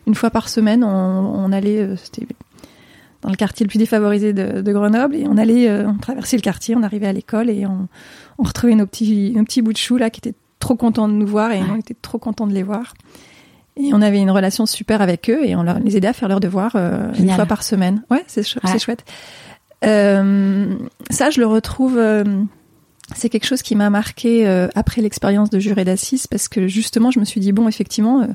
une 0.08 0.15
fois 0.15 0.29
par 0.29 0.47
semaine, 0.49 0.84
on, 0.84 0.88
on 0.89 1.51
allait 1.51 1.89
c'était 2.01 2.27
dans 3.25 3.31
le 3.31 3.35
quartier 3.35 3.65
le 3.65 3.69
plus 3.69 3.79
défavorisé 3.79 4.31
de, 4.33 4.61
de 4.61 4.71
Grenoble 4.71 5.15
et 5.15 5.25
on 5.27 5.35
allait 5.38 5.67
euh, 5.67 5.88
on 5.88 5.97
traversait 5.97 6.38
le 6.38 6.41
quartier, 6.41 6.75
on 6.75 6.83
arrivait 6.83 7.07
à 7.07 7.13
l'école 7.13 7.49
et 7.49 7.65
on, 7.65 7.88
on 8.38 8.43
retrouvait 8.43 8.75
nos 8.75 8.85
petits 8.85 9.33
nos 9.35 9.43
petits 9.43 9.61
bouts 9.61 9.73
de 9.73 9.77
chou 9.77 9.97
là 9.97 10.09
qui 10.09 10.19
étaient 10.19 10.35
trop 10.59 10.75
contents 10.75 11.07
de 11.09 11.13
nous 11.13 11.27
voir 11.27 11.51
et 11.51 11.59
on 11.69 11.75
était 11.75 11.95
trop 12.01 12.17
contents 12.19 12.47
de 12.47 12.53
les 12.53 12.63
voir. 12.63 12.93
Et 13.77 13.89
on 13.93 14.01
avait 14.01 14.19
une 14.21 14.31
relation 14.31 14.65
super 14.65 15.01
avec 15.01 15.29
eux 15.29 15.43
et 15.45 15.55
on 15.55 15.63
leur, 15.63 15.79
les 15.79 15.97
aidait 15.97 16.07
à 16.07 16.13
faire 16.13 16.29
leurs 16.29 16.39
devoirs 16.39 16.71
euh, 16.75 17.11
une 17.19 17.29
fois 17.31 17.45
par 17.45 17.61
semaine. 17.63 18.03
Ouais, 18.09 18.23
c'est 18.27 18.41
chou- 18.47 18.59
Ouais. 18.63 18.69
c'est 18.71 18.79
chouette. 18.79 19.03
Euh, 19.83 20.73
ça, 21.09 21.29
je 21.29 21.39
le 21.41 21.45
retrouve. 21.47 21.99
c'est 23.15 23.29
quelque 23.29 23.45
chose 23.45 23.61
qui 23.61 23.75
m'a 23.75 23.89
marqué 23.89 24.47
après 24.75 25.01
l'expérience 25.01 25.49
de 25.49 25.59
juré 25.59 25.83
d'assises 25.83 26.27
parce 26.27 26.47
que 26.47 26.67
justement, 26.67 27.11
je 27.11 27.19
me 27.19 27.25
suis 27.25 27.41
dit 27.41 27.51
bon, 27.51 27.67
effectivement, 27.67 28.25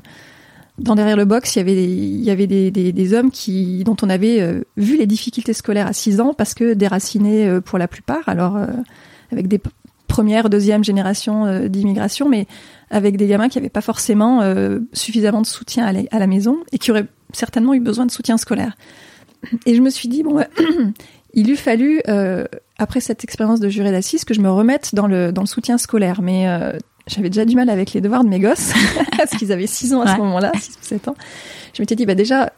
dans 0.77 0.95
derrière 0.95 1.17
le 1.17 1.25
box, 1.25 1.55
il 1.55 2.23
y 2.23 2.29
avait 2.29 2.47
des, 2.47 3.13
hommes 3.13 3.31
qui 3.31 3.83
dont 3.83 3.97
on 4.01 4.09
avait 4.09 4.41
euh, 4.41 4.63
vu 4.77 4.97
les 4.97 5.05
difficultés 5.05 5.53
scolaires 5.53 5.87
à 5.87 5.93
6 5.93 6.21
ans 6.21 6.33
parce 6.33 6.53
que 6.53 6.73
déracinés 6.73 7.47
euh, 7.47 7.61
pour 7.61 7.77
la 7.77 7.87
plupart, 7.87 8.27
alors 8.27 8.57
euh, 8.57 8.67
avec 9.31 9.47
des 9.47 9.59
p- 9.59 9.69
première, 10.07 10.49
deuxième 10.49 10.83
génération 10.83 11.67
d'immigration, 11.69 12.27
mais 12.27 12.45
avec 12.89 13.15
des 13.15 13.27
gamins 13.27 13.47
qui 13.47 13.57
n'avaient 13.57 13.69
pas 13.69 13.79
forcément 13.79 14.41
suffisamment 14.91 15.39
de 15.39 15.45
soutien 15.45 15.85
à 15.85 16.19
la, 16.19 16.27
maison 16.27 16.57
et 16.73 16.79
qui 16.79 16.91
auraient 16.91 17.07
certainement 17.31 17.73
eu 17.73 17.79
besoin 17.79 18.05
de 18.05 18.11
soutien 18.11 18.37
scolaire. 18.37 18.75
Et 19.65 19.73
je 19.73 19.81
me 19.81 19.89
suis 19.89 20.09
dit, 20.09 20.21
bon, 20.21 20.43
il 21.33 21.49
eût 21.49 21.55
fallu, 21.55 22.01
après 22.77 22.99
cette 22.99 23.23
expérience 23.23 23.61
de 23.61 23.69
juré 23.69 23.89
d'assises, 23.91 24.25
que 24.25 24.33
je 24.33 24.41
me 24.41 24.51
remette 24.51 24.93
dans 24.93 25.07
le, 25.07 25.31
dans 25.31 25.43
le 25.43 25.47
soutien 25.47 25.77
scolaire. 25.77 26.21
Mais 26.21 26.45
j'avais 27.11 27.29
déjà 27.29 27.45
du 27.45 27.55
mal 27.55 27.69
avec 27.69 27.93
les 27.93 28.01
devoirs 28.01 28.23
de 28.23 28.29
mes 28.29 28.39
gosses, 28.39 28.73
parce 29.17 29.31
qu'ils 29.31 29.51
avaient 29.51 29.67
6 29.67 29.93
ans 29.93 30.01
à 30.01 30.13
ce 30.13 30.17
moment-là, 30.17 30.51
6 30.55 30.69
ou 30.69 30.83
7 30.83 31.07
ans. 31.09 31.15
Je 31.73 31.81
m'étais 31.81 31.95
dit, 31.95 32.05
bah 32.05 32.15
déjà, 32.15 32.51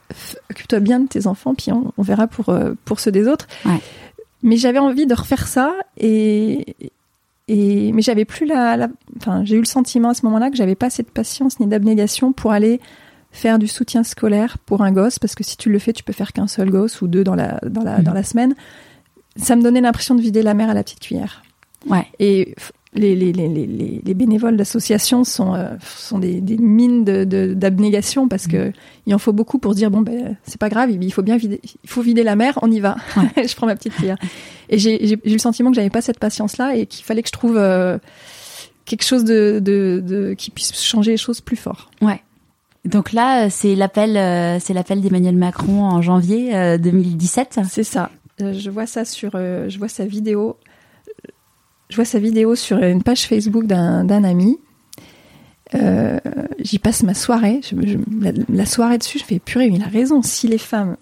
occupe-toi 0.52 0.80
bien 0.80 1.00
de 1.00 1.08
tes 1.08 1.28
enfants, 1.28 1.56
puis 1.56 1.72
on, 1.72 1.92
on 1.98 2.02
verra 2.02 2.28
pour, 2.28 2.50
euh, 2.50 2.74
pour 2.86 3.00
ceux 3.00 3.12
des 3.12 3.28
autres. 3.28 3.48
Ouais. 3.66 3.80
Mais 4.44 4.58
j'avais 4.58 4.80
envie 4.80 5.08
de 5.08 5.14
refaire 5.14 5.48
ça, 5.48 5.74
et, 5.98 6.76
et 7.48 7.92
mais 7.94 8.02
j'avais 8.02 8.26
plus 8.26 8.46
la, 8.46 8.78
la 8.78 8.88
enfin, 9.18 9.44
j'ai 9.44 9.56
eu 9.56 9.60
le 9.60 9.66
sentiment 9.66 10.10
à 10.10 10.14
ce 10.14 10.26
moment-là 10.26 10.50
que 10.50 10.56
j'avais 10.56 10.76
pas 10.76 10.90
cette 10.90 11.12
patience 11.12 11.60
ni 11.60 11.68
d'abnégation 11.68 12.32
pour 12.32 12.52
aller 12.52 12.80
faire 13.32 13.58
du 13.58 13.68
soutien 13.68 14.04
scolaire 14.04 14.60
pour 14.60 14.84
un 14.84 14.92
gosse, 14.92 15.18
parce 15.18 15.34
que 15.34 15.44
si 15.44 15.58
tu 15.58 15.72
le 15.72 15.80
fais, 15.80 15.94
tu 15.94 16.04
peux 16.04 16.14
faire 16.14 16.32
qu'un 16.32 16.48
seul 16.48 16.70
gosse 16.70 17.02
ou 17.02 17.08
deux 17.08 17.24
dans 17.24 17.36
la, 17.36 17.60
dans 17.66 17.84
la, 17.84 18.00
mmh. 18.00 18.04
dans 18.04 18.14
la 18.14 18.24
semaine. 18.24 18.54
Ça 19.36 19.56
me 19.56 19.64
donnait 19.64 19.82
l'impression 19.82 20.14
de 20.14 20.22
vider 20.22 20.44
la 20.44 20.54
mer 20.54 20.70
à 20.70 20.76
la 20.76 20.84
petite 20.84 21.00
cuillère. 21.00 21.42
Ouais. 21.88 22.06
Et 22.20 22.54
les, 22.96 23.16
les, 23.16 23.32
les, 23.32 23.48
les, 23.48 24.02
les 24.04 24.14
bénévoles 24.14 24.58
d'associations 24.58 25.24
sont, 25.24 25.54
euh, 25.54 25.70
sont 25.86 26.20
des, 26.20 26.42
des 26.42 26.58
mines 26.58 27.04
d'abnégation 27.04 28.24
de, 28.24 28.28
de, 28.28 28.30
parce 28.30 28.48
que 28.48 28.70
mmh. 28.70 28.74
il 29.08 29.16
en 29.16 29.18
faut 29.18 29.34
beaucoup 29.34 29.60
pour 29.60 29.76
dire 29.76 29.92
bon 29.92 30.02
ben 30.02 30.36
c'est 30.44 30.60
pas 30.60 30.70
grave 30.70 30.92
il 30.92 31.14
faut 31.14 31.22
bien 31.22 31.38
vider 31.38 31.60
il 31.84 31.90
faut 31.90 32.02
vider 32.02 32.24
la 32.24 32.36
mer 32.36 32.60
on 32.62 32.72
y 32.72 32.80
va 32.80 32.98
ouais. 33.18 33.48
je 33.48 33.56
prends 33.56 33.68
ma 33.68 33.76
petite 33.76 33.94
cuillère 33.94 34.18
et 34.70 34.78
j'ai 34.78 35.14
eu 35.14 35.20
le 35.26 35.38
sentiment 35.38 35.70
que 35.70 35.76
j'avais 35.76 35.90
pas 35.90 36.02
cette 36.02 36.20
patience 36.20 36.58
là 36.58 36.76
et 36.76 36.86
qu'il 36.86 37.04
fallait 37.06 37.22
que 37.22 37.30
je 37.30 37.34
trouve 37.34 37.58
euh, 37.58 37.98
quelque 38.86 39.04
chose 39.04 39.24
de, 39.24 39.60
de, 39.64 40.02
de 40.06 40.34
qui 40.34 40.52
puisse 40.52 40.82
changer 40.82 41.12
les 41.12 41.18
choses 41.18 41.42
plus 41.42 41.58
fort 41.58 41.90
ouais 42.02 42.22
donc 42.86 43.14
là, 43.14 43.50
c'est 43.50 43.76
l'appel, 43.76 44.18
euh, 44.18 44.60
c'est 44.60 44.74
l'appel 44.74 45.00
d'Emmanuel 45.00 45.38
Macron 45.38 45.84
en 45.84 46.02
janvier 46.02 46.54
euh, 46.54 46.78
2017. 46.78 47.62
C'est 47.70 47.86
ça. 47.86 48.10
Euh, 48.42 48.54
je 48.54 48.70
vois 48.70 48.88
ça 48.88 49.06
sur, 49.06 49.32
euh, 49.36 49.70
je 49.70 49.78
vois 49.78 49.88
sa 49.88 50.06
vidéo, 50.06 50.58
je 51.94 51.98
vois 51.98 52.06
sa 52.06 52.20
vidéo 52.20 52.56
sur 52.56 52.78
une 52.78 53.04
page 53.04 53.28
Facebook 53.28 53.66
d'un, 53.66 54.24
ami. 54.24 54.58
j'y 56.60 56.80
passe 56.80 57.04
ma 57.04 57.14
soirée, 57.14 57.62
je, 57.64 57.76
je, 57.88 57.98
la, 58.20 58.32
la, 58.50 58.66
soirée 58.66 58.98
dessus, 58.98 59.20
je 59.20 59.24
fais 59.24 59.40
purée, 59.40 59.68
il 59.68 59.82
a 59.84 59.88
raison. 59.88 60.22
Si 60.22 60.48
les 60.48 60.58
femmes 60.58 60.98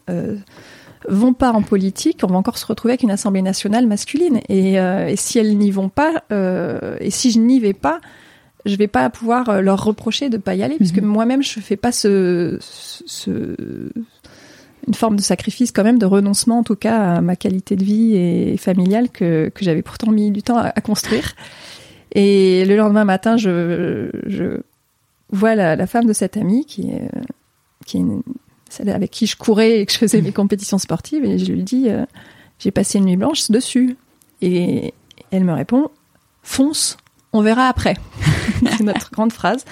vont 1.08 1.34
pas 1.34 1.52
en 1.52 1.62
politique, 1.62 2.20
on 2.24 2.28
va 2.28 2.36
encore 2.36 2.58
se 2.58 2.66
retrouver 2.66 2.94
avec 2.94 3.04
une 3.04 3.12
Assemblée 3.12 3.42
nationale 3.42 3.88
masculine. 3.88 4.42
Et, 4.50 4.76
et 4.76 5.16
si 5.16 5.40
elles 5.40 5.58
n'y 5.58 5.72
vont 5.72 5.90
pas, 5.90 6.24
et 7.00 7.10
si 7.10 7.32
je 7.32 7.40
n'y 7.40 7.60
vais 7.60 7.74
pas, 7.74 8.00
je 8.66 8.76
vais 8.76 8.88
pas 8.88 9.10
pouvoir 9.10 9.50
euh, 9.50 9.62
leur 9.62 9.84
reprocher 9.84 10.30
de 10.30 10.38
pas 10.38 10.56
y 10.56 10.64
aller, 10.64 10.76
puisque 10.76 11.00
mmh. 11.00 11.06
moi-même 11.06 11.44
je 11.44 11.60
fais 11.60 11.78
pas 11.78 11.92
ce, 11.92 12.58
ce, 12.60 13.56
une 14.88 14.94
forme 14.94 15.16
de 15.16 15.22
sacrifice 15.22 15.72
quand 15.72 15.84
même, 15.84 16.00
de 16.00 16.06
renoncement 16.06 16.60
en 16.60 16.64
tout 16.64 16.76
cas 16.76 17.16
à 17.16 17.22
ma 17.22 17.36
qualité 17.36 17.76
de 17.76 17.84
vie 17.84 18.16
et 18.16 18.58
familiale 18.58 19.10
que, 19.10 19.50
que 19.54 19.64
j'avais 19.64 19.82
pourtant 19.82 20.12
mis 20.12 20.32
du 20.32 20.44
temps 20.44 20.58
à, 20.58 20.72
construire. 20.82 21.36
Et 22.14 22.66
le 22.66 22.76
lendemain 22.76 23.06
matin, 23.06 23.38
je, 23.38 24.10
je 24.26 24.62
vois 25.32 25.56
la, 25.56 25.88
femme 25.88 26.06
de 26.06 26.14
cette 26.14 26.38
amie 26.38 26.66
qui 26.66 26.90
est, 26.90 27.10
qui 27.86 28.04
avec 28.88 29.12
qui 29.12 29.28
je 29.28 29.36
courais 29.36 29.80
et 29.80 29.86
que 29.86 29.94
je 29.94 29.98
faisais 29.98 30.22
mes 30.22 30.32
compétitions 30.32 30.78
sportives, 30.78 31.26
et 31.26 31.38
je 31.38 31.52
lui 31.52 31.64
dis 31.64 31.90
euh, 31.90 32.06
j'ai 32.60 32.72
passé 32.72 33.00
une 33.00 33.06
nuit 33.06 33.18
blanche 33.18 33.52
dessus. 33.52 33.98
Et 34.42 34.94
elle 35.32 35.44
me 35.44 35.54
répond 35.54 35.90
fonce 36.42 36.98
on 37.34 37.42
verra 37.42 37.68
après. 37.68 37.96
c'est 38.78 38.84
notre 38.84 39.12
grande 39.12 39.32
phrase. 39.32 39.66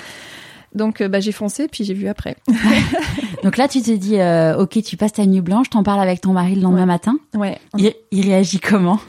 Donc 0.75 1.01
bah, 1.03 1.19
j'ai 1.19 1.31
foncé, 1.31 1.67
puis 1.67 1.83
j'ai 1.83 1.93
vu 1.93 2.07
après. 2.07 2.37
Donc 3.43 3.57
là, 3.57 3.67
tu 3.67 3.81
te 3.81 3.91
dis, 3.91 4.19
euh, 4.19 4.57
ok, 4.57 4.81
tu 4.83 4.97
passes 4.97 5.13
ta 5.13 5.25
nuit 5.25 5.41
blanche, 5.41 5.69
t'en 5.69 5.83
parles 5.83 6.01
avec 6.01 6.21
ton 6.21 6.33
mari 6.33 6.55
le 6.55 6.61
lendemain 6.61 6.81
ouais. 6.81 6.85
matin. 6.85 7.17
Ouais. 7.33 7.57
Il, 7.77 7.93
il 8.11 8.25
réagit 8.25 8.59
comment? 8.59 8.99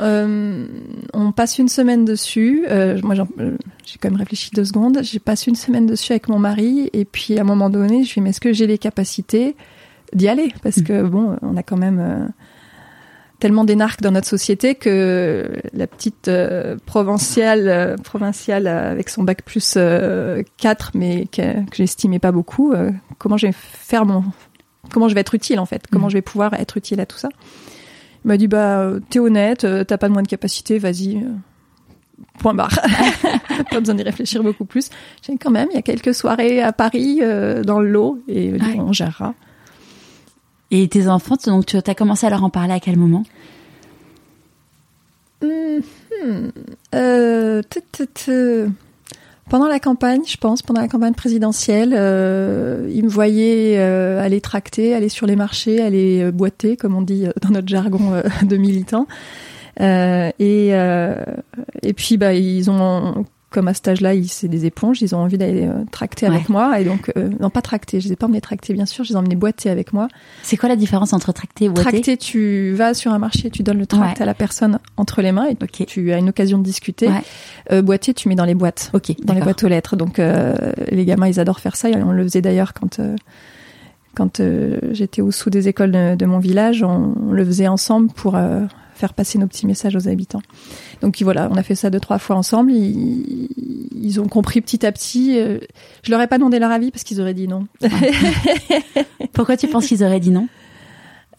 Euh, 0.00 0.66
On 1.12 1.32
passe 1.32 1.58
une 1.58 1.68
semaine 1.68 2.04
dessus. 2.04 2.64
Euh, 2.68 2.98
moi, 3.02 3.14
j'ai 3.14 3.98
quand 4.00 4.10
même 4.10 4.18
réfléchi 4.18 4.50
deux 4.52 4.64
secondes. 4.64 5.00
J'ai 5.02 5.18
passé 5.18 5.50
une 5.50 5.56
semaine 5.56 5.86
dessus 5.86 6.12
avec 6.12 6.28
mon 6.28 6.38
mari, 6.38 6.90
et 6.92 7.04
puis 7.04 7.38
à 7.38 7.42
un 7.42 7.44
moment 7.44 7.70
donné, 7.70 8.04
je 8.04 8.08
lui 8.08 8.14
dis, 8.14 8.20
mais 8.22 8.30
est-ce 8.30 8.40
que 8.40 8.52
j'ai 8.52 8.66
les 8.66 8.78
capacités 8.78 9.54
d'y 10.12 10.28
aller? 10.28 10.52
Parce 10.62 10.82
que 10.82 11.02
bon, 11.02 11.36
on 11.42 11.56
a 11.56 11.62
quand 11.62 11.76
même 11.76 12.32
tellement 13.44 13.64
d'énarques 13.64 14.00
dans 14.00 14.10
notre 14.10 14.26
société 14.26 14.74
que 14.74 15.60
la 15.74 15.86
petite 15.86 16.28
euh, 16.28 16.78
provinciale, 16.86 17.68
euh, 17.68 17.94
provinciale 17.98 18.66
avec 18.66 19.10
son 19.10 19.22
bac 19.22 19.42
plus 19.42 19.74
euh, 19.76 20.42
4, 20.56 20.92
mais 20.94 21.26
que, 21.26 21.62
que 21.68 21.76
j'estimais 21.76 22.18
pas 22.18 22.32
beaucoup, 22.32 22.72
euh, 22.72 22.90
comment 23.18 23.36
je 23.36 23.48
vais 23.48 23.52
faire 23.52 24.06
mon, 24.06 24.24
comment 24.90 25.10
je 25.10 25.14
vais 25.14 25.20
être 25.20 25.34
utile 25.34 25.60
en 25.60 25.66
fait, 25.66 25.82
comment 25.92 26.06
mmh. 26.06 26.10
je 26.10 26.14
vais 26.14 26.22
pouvoir 26.22 26.54
être 26.54 26.78
utile 26.78 27.00
à 27.00 27.04
tout 27.04 27.18
ça? 27.18 27.28
Il 28.24 28.28
m'a 28.28 28.38
dit 28.38 28.48
bah 28.48 28.92
t'es 29.10 29.18
honnête, 29.18 29.66
t'as 29.86 29.98
pas 29.98 30.08
de 30.08 30.14
moins 30.14 30.22
de 30.22 30.28
capacité, 30.28 30.78
vas-y. 30.78 31.22
Point 32.38 32.54
barre. 32.54 32.80
pas 33.70 33.78
besoin 33.78 33.94
d'y 33.94 34.04
réfléchir 34.04 34.42
beaucoup 34.42 34.64
plus. 34.64 34.88
J'ai 35.20 35.36
quand 35.36 35.50
même, 35.50 35.68
il 35.70 35.74
y 35.74 35.78
a 35.78 35.82
quelques 35.82 36.14
soirées 36.14 36.62
à 36.62 36.72
Paris 36.72 37.20
dans 37.62 37.80
le 37.80 37.90
lot 37.90 38.22
et 38.26 38.52
ouais. 38.52 38.58
on 38.78 38.94
gérera. 38.94 39.34
Et 40.76 40.88
tes 40.88 41.06
enfants, 41.06 41.36
donc 41.46 41.66
tu 41.66 41.76
as 41.76 41.94
commencé 41.94 42.26
à 42.26 42.30
leur 42.30 42.42
en 42.42 42.50
parler 42.50 42.72
à 42.72 42.80
quel 42.80 42.96
moment? 42.96 43.22
Mmh, 45.40 46.48
euh, 46.96 47.62
Pendant 49.48 49.68
la 49.68 49.78
campagne, 49.78 50.22
je 50.26 50.36
pense, 50.36 50.62
pendant 50.62 50.80
la 50.80 50.88
campagne 50.88 51.14
présidentielle, 51.14 51.94
euh, 51.96 52.90
ils 52.92 53.04
me 53.04 53.08
voyaient 53.08 53.76
euh, 53.78 54.20
aller 54.20 54.40
tracter, 54.40 54.96
aller 54.96 55.08
sur 55.08 55.28
les 55.28 55.36
marchés, 55.36 55.80
aller 55.80 56.32
boiter, 56.32 56.76
comme 56.76 56.96
on 56.96 57.02
dit 57.02 57.26
dans 57.40 57.50
notre 57.50 57.68
jargon 57.68 58.20
de 58.42 58.56
militants. 58.56 59.06
et, 59.78 60.70
et 60.70 61.92
puis, 61.92 62.16
bah, 62.16 62.34
ils 62.34 62.68
ont 62.68 63.24
comme 63.54 63.68
à 63.68 63.74
cet 63.74 63.86
âge-là, 63.86 64.14
c'est 64.26 64.48
des 64.48 64.66
éponges, 64.66 65.00
ils 65.00 65.14
ont 65.14 65.20
envie 65.20 65.38
d'aller 65.38 65.64
euh, 65.64 65.84
tracter 65.92 66.26
ouais. 66.26 66.34
avec 66.34 66.48
moi. 66.48 66.80
Et 66.80 66.84
donc, 66.84 67.12
euh, 67.16 67.30
non, 67.38 67.50
pas 67.50 67.62
tracter, 67.62 68.00
je 68.00 68.08
les 68.08 68.14
ai 68.14 68.16
pas 68.16 68.26
emmenés 68.26 68.40
tracter, 68.40 68.74
bien 68.74 68.84
sûr, 68.84 69.04
je 69.04 69.10
les 69.10 69.14
ai 69.14 69.18
emmenés 69.18 69.36
boiter 69.36 69.70
avec 69.70 69.92
moi. 69.92 70.08
C'est 70.42 70.56
quoi 70.56 70.68
la 70.68 70.74
différence 70.74 71.12
entre 71.12 71.32
tracter 71.32 71.66
et 71.66 71.68
boiter? 71.68 71.82
Tracter, 71.82 72.16
tu 72.16 72.72
vas 72.72 72.94
sur 72.94 73.12
un 73.12 73.18
marché, 73.18 73.50
tu 73.50 73.62
donnes 73.62 73.78
le 73.78 73.86
tract 73.86 74.18
ouais. 74.18 74.22
à 74.24 74.26
la 74.26 74.34
personne 74.34 74.80
entre 74.96 75.22
les 75.22 75.30
mains 75.30 75.46
et 75.46 75.56
okay. 75.62 75.86
tu 75.86 76.12
as 76.12 76.18
une 76.18 76.30
occasion 76.30 76.58
de 76.58 76.64
discuter. 76.64 77.06
Ouais. 77.06 77.22
Euh, 77.70 77.80
boiter, 77.80 78.12
tu 78.12 78.28
mets 78.28 78.34
dans 78.34 78.44
les 78.44 78.56
boîtes, 78.56 78.90
okay, 78.92 79.16
dans 79.22 79.34
les 79.34 79.40
boîtes 79.40 79.62
aux 79.62 79.68
lettres. 79.68 79.94
Donc, 79.94 80.18
les 80.18 81.04
gamins, 81.04 81.28
ils 81.28 81.38
adorent 81.38 81.60
faire 81.60 81.76
ça. 81.76 81.88
On 81.94 82.10
le 82.10 82.24
faisait 82.24 82.42
d'ailleurs 82.42 82.74
quand 82.74 82.98
euh, 82.98 83.14
quand 84.16 84.40
j'étais 84.92 85.22
au 85.22 85.32
sous 85.32 85.50
des 85.50 85.66
écoles 85.66 85.90
de, 85.90 86.14
de 86.14 86.26
mon 86.26 86.38
village, 86.38 86.82
on, 86.82 87.14
on, 87.20 87.32
le 87.32 87.44
faisait 87.44 87.66
ensemble 87.66 88.12
pour 88.14 88.36
faire 88.94 89.14
passer 89.14 89.38
nos 89.38 89.46
petits 89.46 89.66
messages 89.66 89.96
aux 89.96 90.08
habitants. 90.08 90.42
Donc 91.00 91.20
voilà, 91.22 91.48
on 91.50 91.56
a 91.56 91.62
fait 91.62 91.74
ça 91.74 91.90
deux 91.90 92.00
trois 92.00 92.18
fois 92.18 92.36
ensemble. 92.36 92.72
Ils, 92.72 93.48
ils 93.94 94.20
ont 94.20 94.28
compris 94.28 94.60
petit 94.60 94.84
à 94.86 94.92
petit. 94.92 95.38
Je 96.02 96.10
leur 96.10 96.20
ai 96.20 96.26
pas 96.26 96.38
demandé 96.38 96.58
leur 96.58 96.70
avis 96.70 96.90
parce 96.90 97.04
qu'ils 97.04 97.20
auraient 97.20 97.34
dit 97.34 97.48
non. 97.48 97.66
Pourquoi 99.32 99.56
tu 99.56 99.68
penses 99.68 99.86
qu'ils 99.86 100.04
auraient 100.04 100.20
dit 100.20 100.30
non? 100.30 100.48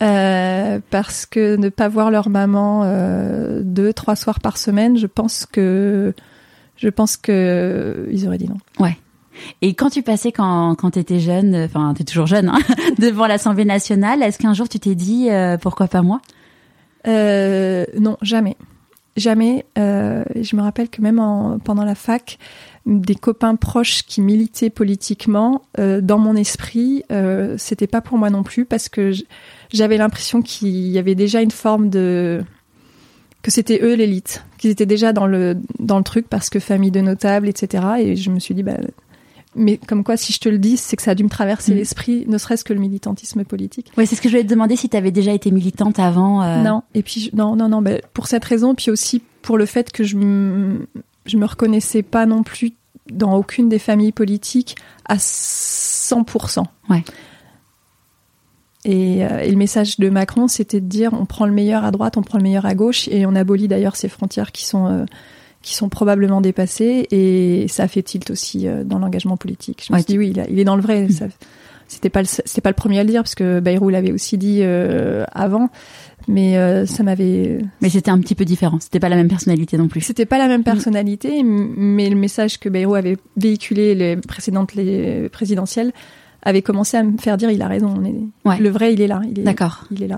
Euh, 0.04 0.80
parce 0.90 1.26
que 1.26 1.56
ne 1.56 1.70
pas 1.70 1.88
voir 1.88 2.12
leur 2.12 2.30
maman 2.30 2.82
euh, 2.84 3.62
deux 3.64 3.94
trois 3.94 4.16
soirs 4.16 4.42
par 4.42 4.58
semaine, 4.58 4.98
je 4.98 5.08
pense 5.08 5.46
que 5.46 6.14
je 6.76 6.90
pense 6.90 7.16
que 7.16 8.10
ils 8.12 8.28
auraient 8.28 8.38
dit 8.38 8.50
non. 8.50 8.58
Ouais. 8.80 8.98
Et 9.62 9.74
quand 9.74 9.90
tu 9.90 10.02
passais 10.04 10.34
quand 10.34 10.76
quand 10.76 10.92
t'étais 10.92 11.20
jeune, 11.20 11.56
enfin 11.56 11.94
t'es 11.96 12.04
toujours 12.04 12.28
jeune, 12.28 12.50
hein, 12.50 12.60
devant 13.00 13.28
l'Assemblée 13.28 13.64
nationale, 13.64 14.22
est-ce 14.22 14.38
qu'un 14.38 14.54
jour 14.54 14.68
tu 14.68 14.80
t'es 14.80 14.96
dit 14.96 15.30
euh, 15.30 15.58
pourquoi 15.58 15.88
pas 15.88 16.02
moi? 16.02 16.20
Euh, 17.08 17.86
non, 18.00 18.18
jamais. 18.22 18.58
Jamais. 19.18 19.66
Euh, 19.78 20.24
je 20.36 20.56
me 20.56 20.62
rappelle 20.62 20.90
que 20.90 21.02
même 21.02 21.20
en, 21.20 21.60
pendant 21.60 21.86
la 21.86 21.96
fac, 21.96 22.38
des 22.86 23.16
copains 23.16 23.56
proches 23.56 24.04
qui 24.04 24.22
militaient 24.22 24.70
politiquement, 24.70 25.64
euh, 25.80 26.02
dans 26.02 26.20
mon 26.20 26.36
esprit, 26.36 27.04
c'était 27.58 27.88
pas 27.88 28.02
pour 28.02 28.18
moi 28.18 28.30
non 28.30 28.44
plus 28.44 28.66
parce 28.66 28.90
que 28.90 29.12
j'avais 29.72 29.98
l'impression 29.98 30.42
qu'il 30.42 30.88
y 30.88 30.98
avait 30.98 31.16
déjà 31.16 31.42
une 31.42 31.52
forme 31.52 31.90
de 31.90 32.44
que 33.42 33.52
c'était 33.52 33.80
eux 33.84 33.94
l'élite, 33.94 34.44
qu'ils 34.58 34.72
étaient 34.72 34.88
déjà 34.88 35.14
dans 35.14 35.28
le 35.28 35.56
dans 35.78 36.00
le 36.00 36.04
truc 36.04 36.28
parce 36.28 36.50
que 36.50 36.60
famille 36.60 36.90
de 36.90 37.02
notables, 37.02 37.48
etc. 37.48 37.84
Et 38.00 38.16
je 38.16 38.32
me 38.32 38.40
suis 38.40 38.56
dit 38.56 38.64
bah 38.64 38.78
mais 39.56 39.78
comme 39.78 40.04
quoi, 40.04 40.18
si 40.18 40.34
je 40.34 40.40
te 40.40 40.50
le 40.50 40.58
dis, 40.58 40.78
c'est 40.78 40.96
que 40.96 41.02
ça 41.02 41.12
a 41.12 41.16
dû 41.16 41.24
me 41.24 41.30
traverser 41.30 41.74
mmh. 41.74 41.78
l'esprit, 41.78 42.26
ne 42.28 42.38
serait-ce 42.38 42.64
que 42.64 42.74
le 42.74 42.80
militantisme 42.80 43.44
politique. 43.44 43.92
Oui, 43.98 44.06
c'est 44.08 44.16
ce 44.16 44.22
que 44.22 44.30
je 44.30 44.34
voulais 44.34 44.44
te 44.44 44.50
demander 44.50 44.76
si 44.76 44.90
tu 44.90 44.98
avais 44.98 45.12
déjà 45.12 45.32
été 45.32 45.52
militante 45.52 46.00
avant. 46.00 46.42
Euh... 46.42 46.62
Non, 46.62 46.84
et 46.94 47.04
puis 47.04 47.30
non, 47.34 47.56
non, 47.56 47.70
non, 47.70 47.82
bah, 47.82 47.98
pour 48.14 48.28
cette 48.28 48.46
raison, 48.46 48.76
puis 48.76 48.92
aussi 48.92 49.22
pour 49.42 49.58
le 49.58 49.66
fait 49.66 49.92
que 49.92 50.04
je 50.04 50.18
je 51.26 51.38
me 51.38 51.46
reconnaissais 51.46 52.04
pas 52.04 52.26
non 52.26 52.44
plus 52.44 52.74
dans 53.12 53.36
aucune 53.36 53.70
des 53.70 53.80
familles 53.80 54.12
politiques 54.12 54.76
à 55.06 55.18
100%. 55.18 56.64
Ouais. 56.90 57.04
Et, 58.84 59.26
euh, 59.26 59.40
et, 59.40 59.50
le 59.50 59.58
message 59.58 60.00
de 60.00 60.10
Macron, 60.10 60.48
c'était 60.48 60.80
de 60.80 60.88
dire 60.88 61.14
on 61.14 61.26
prend 61.26 61.48
le 61.48 61.52
meilleur 61.52 61.84
à 61.84 61.92
droite, 61.92 62.18
on 62.18 62.22
prend 62.22 62.38
le 62.38 62.44
meilleur 62.44 62.66
à 62.66 62.76
gauche, 62.76 63.08
et 63.08 63.26
on 63.26 63.36
abolit 63.36 63.68
d'ailleurs 63.68 63.96
ces 63.96 64.10
frontières 64.10 64.52
qui 64.52 64.66
sont 64.66 64.86
euh, 64.88 65.06
qui 65.66 65.74
sont 65.76 65.90
probablement 65.90 66.42
dépassés 66.42 67.08
et 67.10 67.66
ça 67.68 67.88
fait 67.88 68.04
tilt 68.04 68.30
aussi 68.30 68.68
euh, 68.68 68.84
dans 68.84 69.00
l'engagement 69.00 69.36
politique. 69.36 69.84
Je 69.88 69.92
me 69.92 69.98
Ouais, 69.98 70.04
suis 70.04 70.14
dit 70.14 70.18
oui, 70.20 70.30
il, 70.30 70.40
a- 70.40 70.48
il 70.50 70.60
est 70.60 70.64
dans 70.64 70.76
le 70.76 70.82
vrai. 70.84 71.10
Ça- 71.10 71.26
C'était 71.88 72.10
pas 72.10 72.22
le, 72.22 72.28
c'était 72.28 72.62
pas 72.62 72.70
le 72.70 72.76
premier 72.76 73.00
à 73.00 73.04
le 73.04 73.10
dire 73.10 73.22
parce 73.24 73.36
que 73.36 73.60
Bayrou 73.60 73.90
l'avait 73.90 74.12
aussi 74.12 74.38
dit 74.38 74.60
euh, 74.62 75.24
avant, 75.34 75.70
mais 76.28 76.58
euh, 76.58 76.86
ça 76.86 77.04
m'avait. 77.04 77.60
Mais 77.82 77.90
c'était 77.90 78.10
un 78.12 78.20
petit 78.20 78.34
peu 78.36 78.46
différent. 78.46 78.80
C'était 78.80 79.00
pas 79.00 79.10
la 79.10 79.16
même 79.16 79.28
personnalité 79.28 79.78
non 79.78 79.88
plus. 79.88 80.02
C'était 80.02 80.26
pas 80.26 80.38
la 80.38 80.48
même 80.48 80.64
personnalité, 80.64 81.40
m- 81.40 81.74
mais 81.78 82.10
le 82.10 82.16
message 82.16 82.60
que 82.60 82.70
Bayrou 82.70 82.96
avait 82.96 83.18
véhiculé 83.38 83.94
les 83.96 84.18
précédentes 84.18 84.74
les 84.76 85.30
présidentielles 85.30 85.92
avait 86.44 86.62
commencé 86.62 86.96
à 86.98 87.02
me 87.04 87.18
faire 87.18 87.38
dire 87.38 87.50
il 87.50 87.62
a 87.64 87.68
raison. 87.68 87.92
On 88.00 88.06
est, 88.06 88.14
Ouais. 88.46 88.60
Le 88.60 88.70
vrai, 88.70 88.94
il 88.94 89.02
est 89.02 89.08
là. 89.08 89.22
Il 89.30 89.40
est, 89.40 89.44
D'accord. 89.44 89.86
Il 89.92 90.02
est 90.04 90.08
là. 90.08 90.18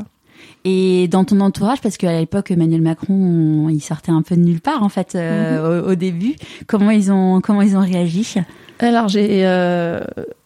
Et 0.69 1.07
dans 1.07 1.23
ton 1.23 1.39
entourage, 1.39 1.79
parce 1.81 1.95
qu'à 1.97 2.19
l'époque, 2.19 2.51
Emmanuel 2.51 2.81
Macron, 2.81 3.13
on- 3.13 3.69
il 3.69 3.79
sortait 3.79 4.11
un 4.11 4.21
peu 4.21 4.35
de 4.35 4.41
nulle 4.41 4.59
part 4.59 4.83
en 4.83 4.89
fait 4.89 5.15
euh, 5.15 5.81
au, 5.83 5.91
au 5.91 5.95
début. 5.95 6.35
Comment 6.67 6.91
ils 6.91 7.09
ont 7.11 7.39
comment 7.41 7.61
ils 7.61 7.77
ont 7.77 7.81
réagi 7.81 8.35
Alors 8.79 9.07
j'ai, 9.07 9.45
euh, 9.47 10.01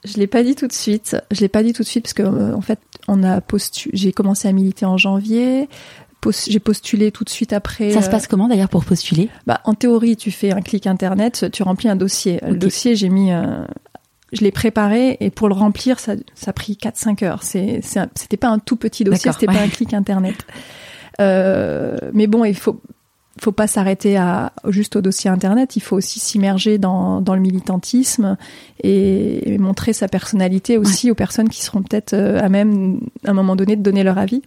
je 0.06 0.18
l'ai 0.18 0.28
pas 0.28 0.44
dit 0.44 0.54
tout 0.56 0.68
de 0.68 0.74
suite. 0.74 1.18
Je 1.32 1.42
l'ai 1.42 1.48
pas 1.50 1.64
dit 1.64 1.74
tout 1.74 1.82
de 1.84 1.88
suite 1.88 2.04
parce 2.04 2.14
que 2.14 2.24
euh, 2.24 2.56
en 2.56 2.62
fait, 2.62 2.80
on 3.08 3.24
a 3.24 3.42
postu, 3.42 3.90
j'ai 3.94 4.12
commencé 4.12 4.48
à 4.48 4.52
militer 4.52 4.86
en 4.86 4.98
janvier. 4.98 5.68
J'ai 6.48 6.60
postulé 6.60 7.12
tout 7.12 7.24
de 7.24 7.30
suite 7.32 7.52
après. 7.52 7.90
Ça 7.90 8.04
se 8.04 8.08
euh, 8.08 8.12
passe 8.12 8.28
comment 8.28 8.48
d'ailleurs 8.48 8.70
pour 8.70 8.86
postuler? 8.86 9.30
Bah, 9.48 9.60
en 9.66 9.74
théorie, 9.74 10.16
tu 10.18 10.30
fais 10.30 10.52
un 10.52 10.62
clic 10.62 10.86
internet, 10.86 11.48
tu 11.52 11.64
remplis 11.64 11.90
un 11.90 11.96
dossier. 11.96 12.40
Le 12.48 12.58
dossier, 12.58 12.96
j'ai 12.96 13.10
mis, 13.10 13.32
je 14.32 14.42
l'ai 14.42 14.52
préparé 14.52 15.18
et 15.20 15.30
pour 15.30 15.48
le 15.48 15.54
remplir, 15.54 16.00
ça, 16.00 16.14
ça 16.36 16.52
a 16.52 16.54
pris 16.54 16.78
4-5 16.82 17.26
heures. 17.26 17.44
C'était 17.44 18.38
pas 18.38 18.50
un 18.50 18.60
tout 18.60 18.76
petit 18.76 19.04
dossier, 19.04 19.32
c'était 19.32 19.48
ouais. 19.48 19.56
pas 19.56 19.62
un 19.62 19.68
clic 19.68 19.94
internet. 19.94 20.36
Euh, 21.20 21.98
mais 22.14 22.28
bon, 22.28 22.46
il 22.46 22.56
faut, 22.56 22.82
faut 23.40 23.52
pas 23.52 23.68
s'arrêter 23.68 24.18
à 24.18 24.54
juste 24.68 24.96
au 24.96 25.02
dossier 25.02 25.30
internet. 25.30 25.76
Il 25.76 25.82
faut 25.82 25.98
aussi 25.98 26.20
s'immerger 26.20 26.78
dans, 26.78 27.22
dans 27.22 27.36
le 27.36 27.42
militantisme 27.42 28.38
et, 28.82 29.54
et 29.54 29.58
montrer 29.58 29.94
sa 29.94 30.08
personnalité 30.08 30.78
aussi 30.78 31.12
aux 31.12 31.16
personnes 31.16 31.50
qui 31.50 31.62
seront 31.62 31.84
peut-être 31.84 32.14
euh, 32.14 32.40
à 32.42 32.50
même 32.50 33.02
à 33.26 33.32
un 33.32 33.34
moment 33.34 33.56
donné 33.56 33.76
de 33.76 33.82
donner 33.82 34.04
leur 34.04 34.18
avis. 34.18 34.42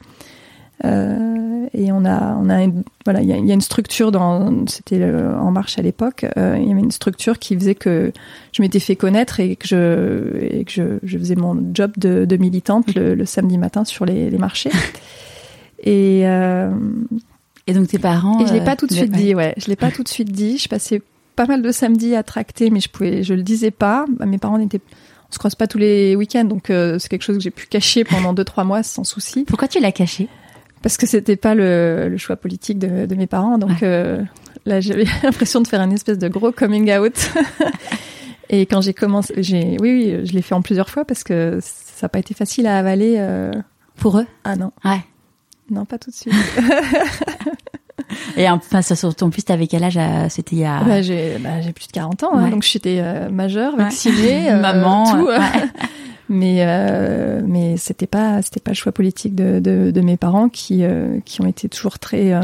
Euh, 0.84 1.66
et 1.72 1.92
on 1.92 2.04
a, 2.04 2.36
on 2.40 2.48
a, 2.50 2.62
une- 2.62 2.82
voilà, 3.04 3.20
il 3.22 3.28
y 3.28 3.32
a, 3.32 3.36
il 3.36 3.46
y 3.46 3.50
a 3.50 3.54
une 3.54 3.60
structure 3.60 4.10
dans, 4.12 4.66
c'était 4.66 5.02
en 5.04 5.50
marche 5.50 5.78
à 5.78 5.82
l'époque. 5.82 6.26
euh, 6.36 6.56
il 6.60 6.68
y 6.68 6.70
avait 6.72 6.80
une 6.80 6.90
structure 6.90 7.38
qui 7.38 7.54
faisait 7.56 7.74
que 7.74 8.12
je 8.52 8.62
m'étais 8.62 8.80
fait 8.80 8.96
connaître 8.96 9.40
et 9.40 9.56
que 9.56 9.66
je, 9.68 10.36
et 10.40 10.64
que 10.64 10.72
je, 10.72 10.82
je 11.02 11.18
faisais 11.18 11.36
mon 11.36 11.56
job 11.72 11.92
de, 11.96 12.24
de 12.24 12.36
militante 12.36 12.94
le, 12.94 13.14
le 13.14 13.24
samedi 13.24 13.56
matin 13.58 13.84
sur 13.84 14.04
les, 14.04 14.30
les 14.30 14.38
marchés. 14.38 14.70
Et, 15.86 16.22
euh, 16.26 16.70
Et 17.66 17.74
donc 17.74 17.88
tes 17.88 17.98
parents 17.98 18.40
et 18.42 18.46
je 18.46 18.52
l'ai 18.54 18.64
pas 18.64 18.76
tout 18.76 18.86
de 18.86 18.92
suite 18.92 19.12
dit, 19.12 19.34
ouais. 19.34 19.54
Je 19.58 19.66
l'ai 19.66 19.76
pas 19.76 19.90
tout 19.90 20.02
de 20.02 20.08
suite 20.08 20.32
dit. 20.32 20.56
Je 20.58 20.68
passais 20.68 21.02
pas 21.36 21.46
mal 21.46 21.60
de 21.62 21.72
samedis 21.72 22.14
à 22.14 22.22
tracter, 22.22 22.70
mais 22.70 22.80
je 22.80 22.88
pouvais, 22.88 23.22
je 23.22 23.34
le 23.34 23.42
disais 23.42 23.70
pas. 23.70 24.06
Bah, 24.18 24.24
Mes 24.24 24.38
parents 24.38 24.56
n'étaient, 24.58 24.80
on 25.28 25.32
se 25.32 25.38
croise 25.38 25.54
pas 25.54 25.66
tous 25.66 25.78
les 25.78 26.16
week-ends, 26.16 26.44
donc 26.44 26.64
c'est 26.68 27.08
quelque 27.08 27.22
chose 27.22 27.36
que 27.36 27.42
j'ai 27.42 27.50
pu 27.50 27.66
cacher 27.66 28.04
pendant 28.04 28.32
deux 28.32 28.44
trois 28.44 28.64
mois 28.64 28.82
sans 28.82 29.04
souci, 29.04 29.44
Pourquoi 29.44 29.68
tu 29.68 29.80
l'as 29.80 29.92
caché? 29.92 30.28
Parce 30.84 30.98
que 30.98 31.06
c'était 31.06 31.36
pas 31.36 31.54
le, 31.54 32.08
le 32.10 32.16
choix 32.18 32.36
politique 32.36 32.78
de, 32.78 33.06
de 33.06 33.14
mes 33.14 33.26
parents. 33.26 33.56
Donc 33.56 33.82
euh, 33.82 34.22
là, 34.66 34.80
j'avais 34.80 35.06
l'impression 35.24 35.62
de 35.62 35.66
faire 35.66 35.80
une 35.80 35.92
espèce 35.92 36.18
de 36.18 36.28
gros 36.28 36.52
coming 36.52 36.92
out. 36.96 37.30
Et 38.50 38.66
quand 38.66 38.82
j'ai 38.82 38.92
commencé, 38.92 39.32
j'ai, 39.38 39.78
oui, 39.80 40.14
oui, 40.20 40.26
je 40.26 40.32
l'ai 40.34 40.42
fait 40.42 40.54
en 40.54 40.60
plusieurs 40.60 40.90
fois 40.90 41.06
parce 41.06 41.24
que 41.24 41.58
ça 41.62 42.04
n'a 42.04 42.08
pas 42.10 42.18
été 42.18 42.34
facile 42.34 42.66
à 42.66 42.78
avaler. 42.78 43.14
euh, 43.18 43.50
pour 43.96 44.18
eux? 44.18 44.26
Ah 44.44 44.56
non, 44.56 44.72
Ouais. 44.84 45.00
non, 45.70 45.86
pas 45.86 45.96
tout 45.98 46.10
de 46.10 46.14
suite. 46.14 46.34
Et 48.36 48.48
enfin, 48.50 48.82
ça, 48.82 48.96
surtout 48.96 49.24
en 49.24 49.30
plus, 49.30 49.44
t'avais 49.44 49.66
quel 49.66 49.82
âge 49.84 49.96
à- 49.96 50.28
C'était 50.28 50.56
il 50.56 50.62
y 50.62 50.64
a. 50.64 50.82
Bah, 50.84 51.00
j'ai 51.02 51.38
bah, 51.38 51.60
j'ai 51.62 51.72
plus 51.72 51.86
de 51.86 51.92
40 51.92 52.22
ans, 52.24 52.30
hein, 52.34 52.44
Ouais. 52.44 52.50
donc 52.50 52.62
j'étais 52.62 52.98
euh, 53.00 53.30
majeure, 53.30 53.74
Ouais. 53.74 53.84
vaccinée, 53.84 54.50
euh, 54.50 54.60
Maman, 54.60 55.04
tout. 55.12 55.28
Mais 56.28 56.58
euh, 56.60 57.42
mais 57.46 57.76
c'était 57.76 58.06
pas 58.06 58.42
c'était 58.42 58.60
pas 58.60 58.70
le 58.70 58.76
choix 58.76 58.92
politique 58.92 59.34
de, 59.34 59.60
de, 59.60 59.90
de 59.90 60.00
mes 60.00 60.16
parents 60.16 60.48
qui 60.48 60.84
euh, 60.84 61.20
qui 61.24 61.40
ont 61.40 61.46
été 61.46 61.68
toujours 61.68 61.98
très 61.98 62.32
euh, 62.32 62.40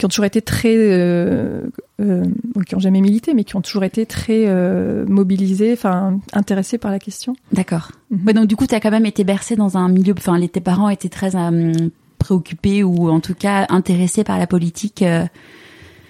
qui 0.00 0.06
ont 0.06 0.08
toujours 0.08 0.24
été 0.24 0.40
très 0.40 0.74
euh, 0.74 1.60
euh, 2.00 2.24
qui 2.66 2.74
ont 2.74 2.78
jamais 2.78 3.02
milité, 3.02 3.34
mais 3.34 3.44
qui 3.44 3.56
ont 3.56 3.60
toujours 3.60 3.84
été 3.84 4.06
très 4.06 4.44
euh, 4.46 5.04
mobilisés, 5.06 5.74
enfin 5.74 6.18
intéressés 6.32 6.78
par 6.78 6.90
la 6.90 6.98
question. 6.98 7.36
D'accord. 7.52 7.92
Mhm. 8.10 8.26
Ouais, 8.26 8.32
donc 8.32 8.46
du 8.46 8.56
coup, 8.56 8.66
t'as 8.66 8.80
quand 8.80 8.90
même 8.90 9.04
été 9.04 9.24
bercé 9.24 9.56
dans 9.56 9.76
un 9.76 9.88
milieu. 9.90 10.14
Enfin, 10.16 10.38
les, 10.38 10.48
tes 10.48 10.60
parents 10.60 10.88
étaient 10.88 11.10
très 11.10 11.36
euh, 11.36 11.72
préoccupés 12.18 12.82
ou 12.82 13.10
en 13.10 13.20
tout 13.20 13.34
cas 13.34 13.66
intéressés 13.68 14.24
par 14.24 14.38
la 14.38 14.46
politique. 14.46 15.04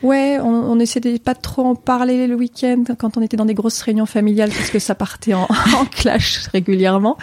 Ouais, 0.03 0.39
on, 0.41 0.49
on 0.49 0.79
essayait 0.79 1.13
de 1.13 1.19
pas 1.19 1.35
trop 1.35 1.65
en 1.65 1.75
parler 1.75 2.27
le 2.27 2.35
week-end 2.35 2.85
quand 2.99 3.17
on 3.17 3.23
était 3.23 3.37
dans 3.37 3.45
des 3.45 3.55
grosses 3.55 3.83
réunions 3.83 4.07
familiales 4.07 4.51
parce 4.51 4.71
que 4.71 4.79
ça 4.79 4.95
partait 4.95 5.35
en, 5.35 5.43
en 5.77 5.85
clash 5.85 6.49
régulièrement. 6.53 7.19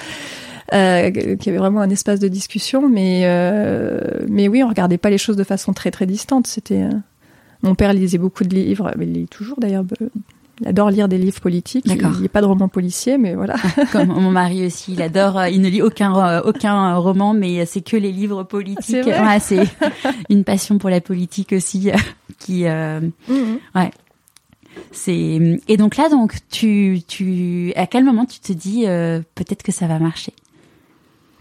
Euh, 0.73 1.11
qu'il 1.11 1.45
y 1.45 1.49
avait 1.49 1.59
vraiment 1.59 1.79
un 1.79 1.89
espace 1.89 2.19
de 2.19 2.27
discussion, 2.27 2.89
mais 2.89 3.21
euh, 3.23 4.01
mais 4.27 4.49
oui, 4.49 4.63
on 4.63 4.67
regardait 4.67 4.97
pas 4.97 5.09
les 5.09 5.17
choses 5.17 5.37
de 5.37 5.45
façon 5.45 5.71
très 5.71 5.91
très 5.91 6.05
distante. 6.05 6.45
C'était 6.45 6.81
euh, 6.81 6.91
mon 7.61 7.73
père 7.73 7.93
lisait 7.93 8.17
beaucoup 8.17 8.43
de 8.43 8.53
livres, 8.53 8.91
mais 8.97 9.05
il 9.05 9.13
lit 9.13 9.27
toujours 9.27 9.57
d'ailleurs. 9.59 9.85
Il 10.61 10.67
adore 10.67 10.89
lire 10.89 11.07
des 11.07 11.17
livres 11.19 11.39
politiques. 11.39 11.85
Il 12.17 12.21
lit 12.23 12.27
pas 12.29 12.41
de 12.41 12.47
romans 12.47 12.67
policiers, 12.67 13.17
mais 13.19 13.35
voilà. 13.35 13.55
Comme 13.91 14.07
mon 14.07 14.31
mari 14.31 14.65
aussi, 14.65 14.93
il 14.93 15.01
adore. 15.03 15.37
euh, 15.37 15.49
Il 15.49 15.61
ne 15.61 15.69
lit 15.69 15.81
aucun 15.83 16.15
euh, 16.15 16.41
aucun 16.43 16.93
euh, 16.95 16.97
roman, 16.97 17.33
mais 17.35 17.65
c'est 17.67 17.81
que 17.81 17.95
les 17.95 18.11
livres 18.11 18.43
politiques. 18.43 19.03
C'est 19.03 19.21
Ouais, 19.21 19.39
une 20.29 20.43
passion 20.43 20.77
pour 20.79 20.89
la 20.89 20.99
politique 20.99 21.53
aussi 21.53 21.91
euh, 21.91 21.95
qui. 22.39 22.65
euh, 22.65 23.01
c'est 24.91 25.59
et 25.67 25.77
donc 25.77 25.97
là 25.97 26.07
donc 26.09 26.35
tu 26.49 27.01
tu 27.07 27.73
à 27.75 27.87
quel 27.87 28.03
moment 28.03 28.25
tu 28.25 28.39
te 28.39 28.53
dis 28.53 28.83
euh, 28.85 29.21
peut-être 29.35 29.63
que 29.63 29.71
ça 29.71 29.87
va 29.87 29.99
marcher? 29.99 30.33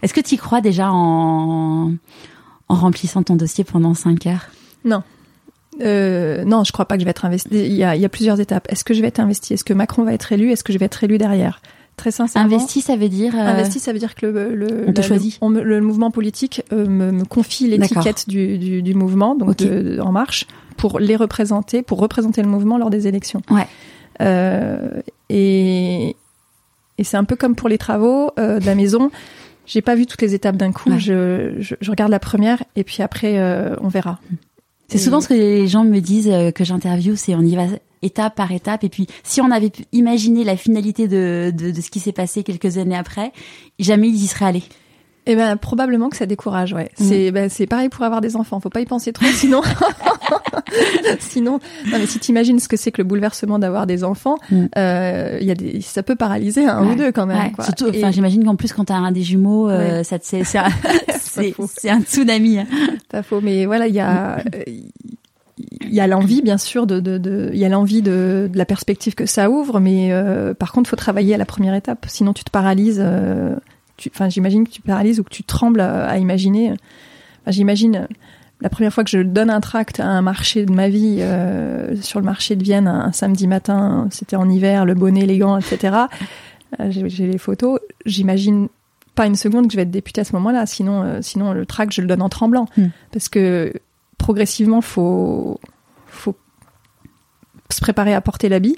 Est-ce 0.01 0.13
que 0.13 0.21
tu 0.21 0.35
y 0.35 0.37
crois 0.37 0.61
déjà 0.61 0.91
en 0.91 1.93
en 2.69 2.75
remplissant 2.75 3.23
ton 3.23 3.35
dossier 3.35 3.63
pendant 3.63 3.93
cinq 3.93 4.25
heures? 4.27 4.47
Euh, 5.81 6.43
non, 6.45 6.63
je 6.63 6.71
crois 6.71 6.85
pas 6.85 6.95
que 6.95 7.01
je 7.01 7.05
vais 7.05 7.11
être 7.11 7.25
investi. 7.25 7.49
Il 7.51 7.73
y 7.73 7.83
a, 7.83 7.95
il 7.95 8.01
y 8.01 8.05
a 8.05 8.09
plusieurs 8.09 8.39
étapes. 8.39 8.67
Est-ce 8.69 8.83
que 8.83 8.93
je 8.93 9.01
vais 9.01 9.07
être 9.07 9.19
investi? 9.19 9.53
Est-ce 9.53 9.63
que 9.63 9.73
Macron 9.73 10.03
va 10.03 10.13
être 10.13 10.31
élu? 10.31 10.51
Est-ce 10.51 10.63
que 10.63 10.73
je 10.73 10.77
vais 10.79 10.85
être 10.85 11.03
élu 11.03 11.17
derrière? 11.17 11.61
Très 11.97 12.11
sincèrement. 12.11 12.47
Investi, 12.55 12.81
ça 12.81 12.95
veut 12.95 13.09
dire 13.09 13.33
euh, 13.35 13.39
Investi, 13.39 13.79
ça 13.79 13.91
veut 13.91 13.97
dire 13.99 14.13
que 14.13 14.27
le, 14.27 14.53
le, 14.53 14.67
On 14.87 14.91
la- 14.91 15.01
le- 15.01 15.37
on 15.41 15.49
me- 15.49 15.63
le 15.63 15.81
mouvement 15.81 16.11
politique 16.11 16.61
euh, 16.71 16.85
me, 16.87 17.11
me 17.11 17.25
confie 17.25 17.67
l'étiquette 17.67 18.29
du, 18.29 18.57
du, 18.59 18.81
du 18.83 18.93
mouvement, 18.93 19.33
donc 19.35 19.57
de- 19.57 19.95
de- 19.95 19.99
En 20.01 20.11
Marche, 20.11 20.45
pour 20.77 20.99
les 20.99 21.15
représenter, 21.15 21.81
pour 21.81 21.99
représenter 21.99 22.43
le 22.43 22.47
mouvement 22.49 22.77
lors 22.77 22.91
des 22.91 23.07
élections. 23.07 23.41
Ouais. 23.49 23.65
Euh, 24.21 25.01
et 25.29 26.15
et 26.99 27.03
c'est 27.03 27.17
un 27.17 27.23
peu 27.23 27.35
comme 27.35 27.55
pour 27.55 27.69
les 27.69 27.77
travaux 27.77 28.31
euh, 28.39 28.59
de 28.59 28.65
la 28.65 28.75
maison. 28.75 29.11
J'ai 29.65 29.81
pas 29.81 29.95
vu 29.95 30.05
toutes 30.05 30.21
les 30.21 30.33
étapes 30.33 30.55
d'un 30.55 30.71
coup. 30.71 30.89
Ouais. 30.91 30.99
Je, 30.99 31.53
je, 31.59 31.75
je 31.81 31.91
regarde 31.91 32.09
la 32.11 32.19
première 32.19 32.63
et 32.75 32.83
puis 32.83 33.01
après 33.03 33.37
euh, 33.39 33.75
on 33.81 33.87
verra. 33.87 34.19
C'est 34.87 34.97
souvent 34.97 35.19
ce 35.19 35.27
que 35.27 35.33
les 35.33 35.67
gens 35.67 35.83
me 35.83 35.99
disent 35.99 36.29
euh, 36.29 36.51
que 36.51 36.63
j'interviewe, 36.63 37.15
c'est 37.15 37.35
on 37.35 37.41
y 37.41 37.55
va 37.55 37.65
étape 38.01 38.35
par 38.35 38.51
étape. 38.51 38.83
Et 38.83 38.89
puis, 38.89 39.07
si 39.23 39.41
on 39.41 39.51
avait 39.51 39.69
pu 39.69 39.83
imaginer 39.91 40.43
la 40.43 40.55
finalité 40.55 41.07
de, 41.07 41.51
de, 41.55 41.71
de 41.71 41.81
ce 41.81 41.89
qui 41.89 41.99
s'est 41.99 42.11
passé 42.11 42.43
quelques 42.43 42.77
années 42.77 42.95
après, 42.95 43.31
jamais 43.79 44.07
ils 44.07 44.23
y 44.23 44.27
seraient 44.27 44.45
allés. 44.45 44.63
Eh 45.29 45.35
ben 45.35 45.57
probablement 45.57 46.09
que 46.09 46.17
ça 46.17 46.25
décourage, 46.25 46.73
ouais. 46.73 46.89
Mm. 46.99 47.03
C'est 47.03 47.31
ben, 47.31 47.49
c'est 47.49 47.67
pareil 47.67 47.89
pour 47.89 48.03
avoir 48.03 48.21
des 48.21 48.35
enfants. 48.35 48.59
Faut 48.59 48.69
pas 48.69 48.81
y 48.81 48.85
penser 48.85 49.11
trop, 49.13 49.25
sinon, 49.33 49.61
sinon. 51.19 51.59
Non 51.91 51.97
mais 51.99 52.05
si 52.05 52.19
t'imagines 52.19 52.59
ce 52.59 52.67
que 52.67 52.77
c'est 52.77 52.91
que 52.91 53.01
le 53.01 53.07
bouleversement 53.07 53.59
d'avoir 53.59 53.87
des 53.87 54.03
enfants, 54.03 54.37
Mm. 54.51 54.65
euh, 54.77 55.37
il 55.41 55.47
y 55.47 55.51
a 55.51 55.55
des, 55.55 55.81
ça 55.81 56.03
peut 56.03 56.15
paralyser 56.15 56.65
un 56.65 56.83
Ouais. 56.85 56.93
ou 56.93 56.95
deux 56.95 57.11
quand 57.11 57.25
même. 57.25 57.37
Ouais, 57.37 57.51
quoi. 57.51 57.65
Surtout, 57.65 57.87
Et- 57.91 57.97
enfin, 57.97 58.11
j'imagine 58.11 58.43
qu'en 58.45 58.55
plus, 58.55 58.71
quand 58.73 58.85
t'as 58.85 58.95
un 58.95 59.11
des 59.11 59.23
jumeaux, 59.23 59.69
euh, 59.69 60.03
ça 60.03 60.19
te- 60.19 60.25
c'est 60.25 60.43
c'est 60.43 60.57
un, 60.59 60.67
un 61.89 62.01
tsunami. 62.01 62.59
hein. 62.59 62.65
Pas 63.09 63.23
faux, 63.23 63.41
mais 63.41 63.65
voilà, 63.65 63.87
il 63.87 63.95
y 63.95 63.99
a, 63.99 64.37
euh, 64.37 64.41
il 64.67 65.93
y 65.93 65.99
a 65.99 66.07
l'envie, 66.07 66.41
bien 66.41 66.57
sûr, 66.57 66.85
de, 66.87 66.99
de, 66.99 67.17
de- 67.17 67.49
il 67.53 67.59
y 67.59 67.65
a 67.65 67.69
l'envie 67.69 68.01
de, 68.01 68.49
de 68.51 68.57
la 68.57 68.65
perspective 68.65 69.15
que 69.15 69.25
ça 69.25 69.49
ouvre, 69.49 69.79
mais 69.79 70.09
euh, 70.11 70.53
par 70.53 70.71
contre, 70.71 70.89
faut 70.89 70.95
travailler 70.95 71.33
à 71.33 71.37
la 71.37 71.45
première 71.45 71.73
étape, 71.73 72.05
sinon 72.07 72.33
tu 72.33 72.43
te 72.43 72.51
paralyses. 72.51 73.01
euh, 73.03 73.55
Enfin, 74.09 74.29
j'imagine 74.29 74.67
que 74.67 74.71
tu 74.71 74.81
paralyses 74.81 75.19
ou 75.19 75.23
que 75.23 75.29
tu 75.29 75.43
trembles 75.43 75.81
à, 75.81 76.07
à 76.07 76.17
imaginer. 76.17 76.71
Enfin, 76.71 77.51
j'imagine 77.51 77.95
euh, 77.95 78.07
la 78.61 78.69
première 78.69 78.93
fois 78.93 79.03
que 79.03 79.09
je 79.09 79.19
donne 79.19 79.49
un 79.49 79.61
tract 79.61 79.99
à 79.99 80.07
un 80.07 80.21
marché 80.21 80.65
de 80.65 80.73
ma 80.73 80.89
vie 80.89 81.17
euh, 81.19 81.95
sur 82.01 82.19
le 82.19 82.25
marché 82.25 82.55
de 82.55 82.63
Vienne 82.63 82.87
un, 82.87 83.05
un 83.05 83.11
samedi 83.11 83.47
matin, 83.47 84.07
c'était 84.11 84.35
en 84.35 84.49
hiver, 84.49 84.85
le 84.85 84.95
bonnet, 84.95 85.25
les 85.25 85.37
gants, 85.37 85.57
etc. 85.57 85.95
Euh, 86.81 86.91
J'ai 86.91 87.07
j'ai 87.07 87.27
les 87.27 87.37
photos. 87.37 87.79
J'imagine 88.05 88.67
pas 89.15 89.25
une 89.25 89.37
seconde 89.37 89.67
que 89.67 89.71
je 89.71 89.77
vais 89.77 89.83
être 89.83 89.89
députée 89.89 90.19
à 90.19 90.23
ce 90.25 90.33
moment-là. 90.33 90.65
Sinon, 90.65 91.01
euh, 91.01 91.19
sinon 91.21 91.53
le 91.53 91.65
tract, 91.65 91.93
je 91.93 92.01
le 92.01 92.07
donne 92.07 92.21
en 92.21 92.27
tremblant. 92.27 92.67
Hmm. 92.75 92.87
Parce 93.13 93.29
que 93.29 93.71
progressivement, 94.17 94.81
faut, 94.81 95.61
faut 96.07 96.35
se 97.69 97.79
préparer 97.79 98.13
à 98.13 98.19
porter 98.19 98.49
l'habit. 98.49 98.77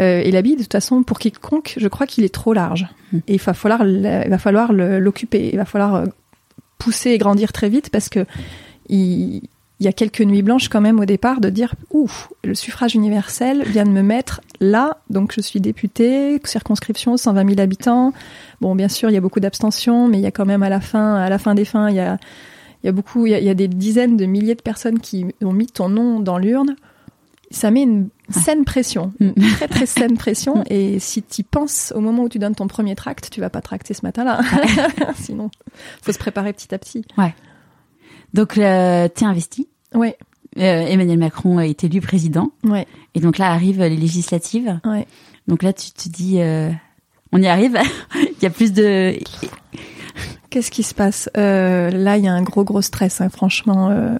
Euh, 0.00 0.20
et 0.20 0.30
l'habit, 0.30 0.56
de 0.56 0.62
toute 0.62 0.72
façon, 0.72 1.02
pour 1.02 1.18
quiconque, 1.18 1.74
je 1.76 1.88
crois 1.88 2.06
qu'il 2.06 2.24
est 2.24 2.32
trop 2.32 2.52
large. 2.52 2.86
Hmm. 3.12 3.18
Et 3.26 3.34
il 3.34 3.40
va 3.40 3.54
falloir, 3.54 3.84
il 3.84 4.30
va 4.30 4.38
falloir 4.38 4.72
l'occuper. 4.72 5.50
Il 5.52 5.56
va 5.56 5.64
falloir 5.64 5.94
euh, 5.96 6.06
pousser 6.78 7.10
et 7.10 7.18
grandir 7.18 7.52
très 7.52 7.68
vite 7.68 7.90
parce 7.90 8.08
que 8.08 8.24
il, 8.88 9.42
il 9.80 9.84
y 9.84 9.88
a 9.88 9.92
quelques 9.92 10.22
nuits 10.22 10.42
blanches 10.42 10.68
quand 10.68 10.80
même 10.80 10.98
au 10.98 11.04
départ 11.04 11.40
de 11.40 11.50
dire 11.50 11.74
ouf, 11.90 12.32
le 12.42 12.54
suffrage 12.54 12.96
universel 12.96 13.62
vient 13.62 13.84
de 13.84 13.90
me 13.90 14.02
mettre 14.02 14.40
là, 14.60 14.98
donc 15.08 15.32
je 15.34 15.40
suis 15.40 15.60
députée, 15.60 16.40
circonscription, 16.44 17.16
120 17.16 17.48
000 17.48 17.60
habitants. 17.60 18.12
Bon, 18.60 18.74
bien 18.74 18.88
sûr, 18.88 19.08
il 19.08 19.14
y 19.14 19.16
a 19.16 19.20
beaucoup 19.20 19.38
d'abstention, 19.38 20.08
mais 20.08 20.18
il 20.18 20.22
y 20.22 20.26
a 20.26 20.32
quand 20.32 20.46
même 20.46 20.64
à 20.64 20.68
la 20.68 20.80
fin, 20.80 21.14
à 21.14 21.28
la 21.28 21.38
fin 21.38 21.54
des 21.54 21.64
fins, 21.64 21.90
il 21.90 21.96
y 21.96 22.00
a, 22.00 22.18
il 22.82 22.86
y 22.86 22.88
a 22.88 22.92
beaucoup, 22.92 23.26
il 23.26 23.30
y 23.30 23.34
a, 23.34 23.38
il 23.38 23.44
y 23.44 23.50
a 23.50 23.54
des 23.54 23.68
dizaines 23.68 24.16
de 24.16 24.26
milliers 24.26 24.56
de 24.56 24.62
personnes 24.62 24.98
qui 24.98 25.26
ont 25.42 25.52
mis 25.52 25.66
ton 25.66 25.88
nom 25.88 26.18
dans 26.18 26.38
l'urne. 26.38 26.74
Ça 27.52 27.70
met 27.70 27.82
une 27.82 28.08
saine 28.30 28.64
pression, 28.64 29.12
Mm. 29.20 29.32
très 29.56 29.68
très 29.68 29.86
saine 29.86 30.16
pression. 30.16 30.64
Et 30.70 30.98
si 30.98 31.22
tu 31.22 31.42
penses 31.44 31.92
au 31.96 32.00
moment 32.00 32.24
où 32.24 32.28
tu 32.28 32.38
donnes 32.38 32.54
ton 32.54 32.66
premier 32.68 32.94
tract, 32.94 33.30
tu 33.30 33.40
vas 33.40 33.50
pas 33.50 33.60
tracter 33.60 33.94
ce 33.94 34.00
matin-là. 34.04 34.40
Sinon, 35.16 35.50
faut 36.02 36.12
se 36.12 36.18
préparer 36.18 36.52
petit 36.52 36.74
à 36.74 36.78
petit. 36.78 37.04
Donc, 38.34 38.58
euh, 38.58 39.08
t'es 39.08 39.24
investi. 39.24 39.68
Ouais, 39.94 40.16
Euh, 40.58 40.86
Emmanuel 40.86 41.18
Macron 41.18 41.60
est 41.60 41.84
élu 41.84 42.00
président. 42.00 42.50
ouais, 42.64 42.86
Et 43.14 43.20
donc 43.20 43.38
là 43.38 43.50
arrivent 43.52 43.82
les 43.82 43.96
législatives. 43.96 44.80
ouais. 44.84 45.06
Donc 45.46 45.62
là, 45.62 45.72
tu 45.72 45.90
te 45.92 46.08
dis, 46.08 46.40
euh, 46.42 46.70
on 47.32 47.40
y 47.40 47.46
arrive. 47.46 47.78
il 48.16 48.42
y 48.42 48.46
a 48.46 48.50
plus 48.50 48.72
de. 48.72 49.14
Qu'est-ce 50.50 50.70
qui 50.70 50.82
se 50.82 50.94
passe? 50.94 51.28
Euh, 51.36 51.90
Là, 51.90 52.16
il 52.16 52.24
y 52.24 52.28
a 52.28 52.32
un 52.32 52.42
gros 52.42 52.64
gros 52.64 52.82
stress. 52.82 53.20
hein. 53.20 53.28
Franchement, 53.28 53.88
euh, 53.90 54.16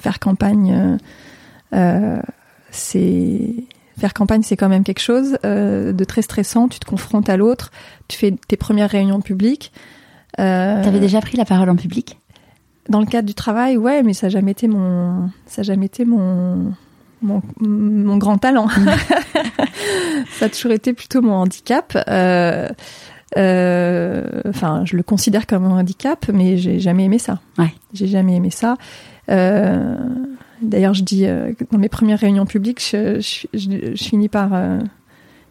faire 0.00 0.18
campagne, 0.18 0.72
euh, 0.72 0.96
euh, 1.74 2.22
c'est 2.76 3.40
faire 3.98 4.12
campagne, 4.14 4.42
c'est 4.42 4.56
quand 4.56 4.68
même 4.68 4.84
quelque 4.84 5.00
chose 5.00 5.38
euh, 5.44 5.92
de 5.92 6.04
très 6.04 6.22
stressant. 6.22 6.68
Tu 6.68 6.78
te 6.78 6.84
confrontes 6.86 7.28
à 7.28 7.36
l'autre. 7.36 7.70
Tu 8.08 8.18
fais 8.18 8.34
tes 8.46 8.56
premières 8.56 8.90
réunions 8.90 9.20
publiques. 9.20 9.72
Euh, 10.38 10.82
T'avais 10.84 11.00
déjà 11.00 11.20
pris 11.20 11.36
la 11.36 11.44
parole 11.44 11.70
en 11.70 11.76
public? 11.76 12.18
Dans 12.88 13.00
le 13.00 13.06
cadre 13.06 13.26
du 13.26 13.34
travail, 13.34 13.76
ouais, 13.76 14.02
mais 14.02 14.12
ça 14.12 14.26
n'a 14.26 14.30
jamais 14.30 14.52
été 14.52 14.68
mon, 14.68 15.30
ça 15.46 15.62
a 15.62 15.64
jamais 15.64 15.86
été 15.86 16.04
mon, 16.04 16.72
mon, 17.22 17.42
mon 17.58 18.16
grand 18.18 18.38
talent. 18.38 18.68
ça 20.38 20.44
a 20.44 20.48
toujours 20.48 20.72
été 20.72 20.92
plutôt 20.92 21.22
mon 21.22 21.34
handicap. 21.34 21.96
Euh, 22.08 22.68
euh, 23.36 24.42
Enfin, 24.48 24.82
je 24.84 24.96
le 24.96 25.02
considère 25.02 25.46
comme 25.46 25.64
un 25.64 25.78
handicap, 25.78 26.26
mais 26.32 26.56
j'ai 26.58 26.78
jamais 26.78 27.04
aimé 27.04 27.18
ça. 27.18 27.40
Ouais. 27.58 27.72
J'ai 27.92 28.06
jamais 28.06 28.36
aimé 28.36 28.50
ça. 28.50 28.76
Euh, 29.30 29.96
D'ailleurs, 30.62 30.94
je 30.94 31.02
dis 31.02 31.26
euh, 31.26 31.52
dans 31.70 31.76
mes 31.78 31.90
premières 31.90 32.18
réunions 32.18 32.46
publiques, 32.46 32.80
je, 32.80 33.20
je, 33.20 33.46
je- 33.52 33.94
je 33.94 34.02
finis 34.02 34.28
par, 34.30 34.54
euh, 34.54 34.78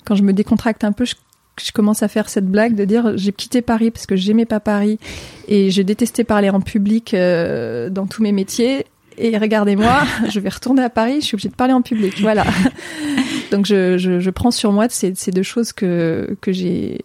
quand 0.04 0.16
je 0.16 0.24
me 0.24 0.34
décontracte 0.34 0.84
un 0.84 0.92
peu, 0.94 1.06
je, 1.06 1.14
je 1.64 1.72
commence 1.72 2.02
à 2.02 2.08
faire 2.08 2.28
cette 2.28 2.48
blague 2.48 2.74
de 2.76 2.86
dire 2.86 3.16
j'ai 3.16 3.32
quitté 3.32 3.62
Paris 3.62 3.92
parce 3.92 4.08
que 4.08 4.16
j'aimais 4.16 4.46
pas 4.46 4.60
Paris 4.60 4.98
et 5.48 5.70
je 5.70 5.84
détestais 5.84 6.24
parler 6.24 6.50
en 6.50 6.60
public 6.60 7.14
euh, 7.14 7.90
dans 7.92 8.08
tous 8.08 8.24
mes 8.24 8.32
métiers. 8.32 8.88
Et 9.20 9.38
regardez-moi, 9.38 10.02
je 10.30 10.40
vais 10.40 10.50
retourner 10.50 10.82
à 10.82 10.90
Paris, 10.90 11.18
je 11.22 11.26
suis 11.28 11.36
obligée 11.36 11.50
de 11.50 11.56
parler 11.56 11.74
en 11.74 11.84
public. 11.84 12.20
Voilà. 12.22 12.44
Donc 13.52 13.68
je, 13.68 14.00
je, 14.00 14.20
je 14.20 14.30
prends 14.32 14.52
sur 14.52 14.72
moi 14.72 14.88
ces, 14.90 15.14
ces 15.14 15.30
deux 15.32 15.44
choses 15.44 15.72
que, 15.72 16.36
que 16.42 16.52
j'ai 16.52 17.00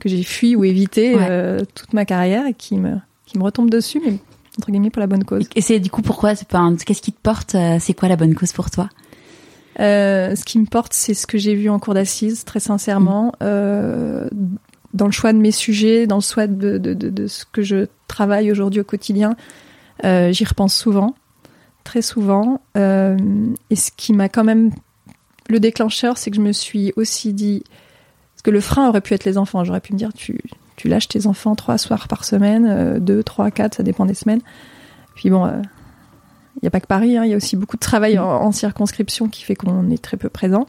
que 0.00 0.08
j'ai 0.08 0.24
fui 0.24 0.56
ou 0.56 0.64
évité 0.64 1.14
Ouais. 1.14 1.26
euh, 1.30 1.60
toute 1.76 1.92
ma 1.92 2.04
carrière 2.04 2.46
et 2.48 2.52
qui 2.54 2.76
me 2.76 2.96
qui 3.26 3.38
me 3.38 3.44
retombent 3.44 3.70
dessus, 3.70 4.00
mais 4.04 4.14
entre 4.58 4.70
guillemets 4.70 4.90
pour 4.90 5.00
la 5.00 5.06
bonne 5.06 5.24
cause. 5.24 5.48
Et 5.56 5.60
c'est 5.60 5.80
du 5.80 5.90
coup 5.90 6.02
pourquoi 6.02 6.34
c'est 6.34 6.48
pas 6.48 6.58
un- 6.58 6.76
Qu'est-ce 6.76 7.02
qui 7.02 7.12
te 7.12 7.20
porte 7.20 7.54
euh, 7.54 7.78
C'est 7.80 7.94
quoi 7.94 8.08
la 8.08 8.16
bonne 8.16 8.34
cause 8.34 8.52
pour 8.52 8.70
toi? 8.70 8.88
Euh, 9.80 10.36
ce 10.36 10.44
qui 10.44 10.58
me 10.60 10.66
porte, 10.66 10.92
c'est 10.92 11.14
ce 11.14 11.26
que 11.26 11.36
j'ai 11.38 11.54
vu 11.54 11.68
en 11.68 11.78
cours 11.80 11.94
d'assises, 11.94 12.44
très 12.44 12.60
sincèrement, 12.60 13.32
euh, 13.42 14.28
dans 14.92 15.06
le 15.06 15.12
choix 15.12 15.32
de 15.32 15.38
mes 15.38 15.50
sujets, 15.50 16.06
dans 16.06 16.16
le 16.16 16.22
choix 16.22 16.46
de, 16.46 16.78
de, 16.78 16.94
de, 16.94 17.10
de 17.10 17.26
ce 17.26 17.44
que 17.50 17.62
je 17.62 17.86
travaille 18.06 18.52
aujourd'hui 18.52 18.80
au 18.80 18.84
quotidien. 18.84 19.34
Euh, 20.04 20.30
J'y 20.32 20.44
repense 20.44 20.74
souvent, 20.76 21.16
très 21.82 22.02
souvent. 22.02 22.60
Et 22.76 23.76
ce 23.76 23.90
qui 23.96 24.12
m'a 24.12 24.28
quand 24.28 24.44
même 24.44 24.70
le 25.48 25.58
déclencheur, 25.58 26.16
c'est 26.18 26.30
que 26.30 26.36
je 26.36 26.40
me 26.42 26.52
suis 26.52 26.92
aussi 26.96 27.32
dit, 27.32 27.64
parce 28.34 28.42
que 28.42 28.50
le 28.52 28.60
frein 28.60 28.88
aurait 28.88 29.00
pu 29.00 29.14
être 29.14 29.24
les 29.24 29.36
enfants. 29.36 29.64
J'aurais 29.64 29.80
pu 29.80 29.92
me 29.92 29.98
dire, 29.98 30.12
tu, 30.12 30.38
tu 30.76 30.88
lâches 30.88 31.08
tes 31.08 31.26
enfants 31.26 31.54
trois 31.54 31.78
soirs 31.78 32.08
par 32.08 32.24
semaine, 32.24 32.66
euh, 32.68 32.98
deux, 32.98 33.22
trois, 33.22 33.50
quatre, 33.50 33.76
ça 33.76 33.82
dépend 33.82 34.06
des 34.06 34.14
semaines. 34.14 34.40
Puis 35.14 35.30
bon. 35.30 35.46
euh, 35.46 35.52
il 36.56 36.60
n'y 36.62 36.68
a 36.68 36.70
pas 36.70 36.80
que 36.80 36.86
Paris, 36.86 37.16
hein, 37.16 37.24
il 37.24 37.30
y 37.30 37.34
a 37.34 37.36
aussi 37.36 37.56
beaucoup 37.56 37.76
de 37.76 37.80
travail 37.80 38.16
en, 38.18 38.26
en 38.28 38.52
circonscription 38.52 39.28
qui 39.28 39.42
fait 39.42 39.56
qu'on 39.56 39.90
est 39.90 40.00
très 40.02 40.16
peu 40.16 40.28
présent. 40.28 40.66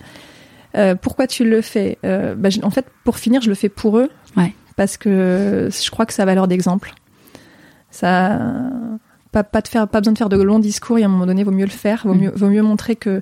Euh, 0.76 0.96
pourquoi 0.96 1.28
tu 1.28 1.46
le 1.48 1.62
fais? 1.62 2.00
Euh, 2.04 2.34
bah, 2.36 2.50
En 2.64 2.72
fait, 2.72 2.88
pour 3.04 3.18
finir, 3.18 3.42
je 3.42 3.50
le 3.50 3.56
fais 3.56 3.70
pour 3.70 4.00
eux. 4.00 4.10
Ouais. 4.36 4.54
Parce 4.76 4.98
que 4.98 5.70
je 5.72 5.92
crois 5.92 6.06
que 6.08 6.14
ça 6.14 6.24
a 6.24 6.26
valeur 6.26 6.48
d'exemple. 6.48 6.94
Ça, 7.92 8.40
pas, 9.32 9.44
pas, 9.44 9.62
de 9.62 9.68
faire, 9.68 9.88
pas 9.88 10.00
besoin 10.02 10.14
de 10.14 10.18
faire 10.18 10.28
de 10.30 10.42
longs 10.42 10.60
discours. 10.60 10.98
Et 10.98 11.04
à 11.04 11.06
un 11.06 11.10
moment 11.10 11.28
donné, 11.28 11.44
vaut 11.44 11.52
mieux 11.52 11.66
le 11.66 11.72
faire. 11.72 12.02
Vaut 12.06 12.14
Mm. 12.14 12.20
mieux, 12.20 12.32
vaut 12.36 12.50
mieux 12.50 12.64
montrer 12.64 12.96
que 12.96 13.22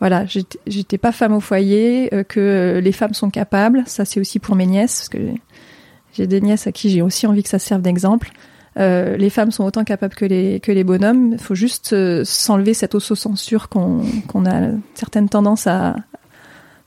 voilà, 0.00 0.26
j'étais 0.26 0.58
j'étais 0.66 0.98
pas 0.98 1.12
femme 1.12 1.32
au 1.32 1.40
foyer, 1.40 2.12
euh, 2.12 2.24
que 2.24 2.80
les 2.82 2.92
femmes 2.92 3.14
sont 3.14 3.30
capables. 3.30 3.84
Ça, 3.86 4.04
c'est 4.04 4.18
aussi 4.20 4.38
pour 4.40 4.56
mes 4.56 4.66
nièces, 4.66 4.96
parce 4.96 5.08
que 5.10 5.18
j'ai- 6.12 6.26
des 6.26 6.40
nièces 6.40 6.66
à 6.66 6.72
qui 6.72 6.90
j'ai 6.90 7.02
aussi 7.02 7.26
envie 7.26 7.42
que 7.42 7.48
ça 7.48 7.58
serve 7.58 7.82
d'exemple. 7.82 8.30
Euh, 8.78 9.16
les 9.18 9.28
femmes 9.28 9.50
sont 9.50 9.64
autant 9.64 9.84
capables 9.84 10.14
que 10.14 10.24
les 10.24 10.58
que 10.60 10.72
les 10.72 10.82
bonhommes. 10.84 11.32
Il 11.32 11.38
faut 11.38 11.54
juste 11.54 11.92
euh, 11.92 12.22
s'enlever 12.24 12.72
cette 12.72 12.94
autocensure 12.94 13.68
qu'on 13.68 14.00
qu'on 14.28 14.46
a 14.46 14.70
certaines 14.94 15.28
tendances 15.28 15.66
à. 15.66 15.96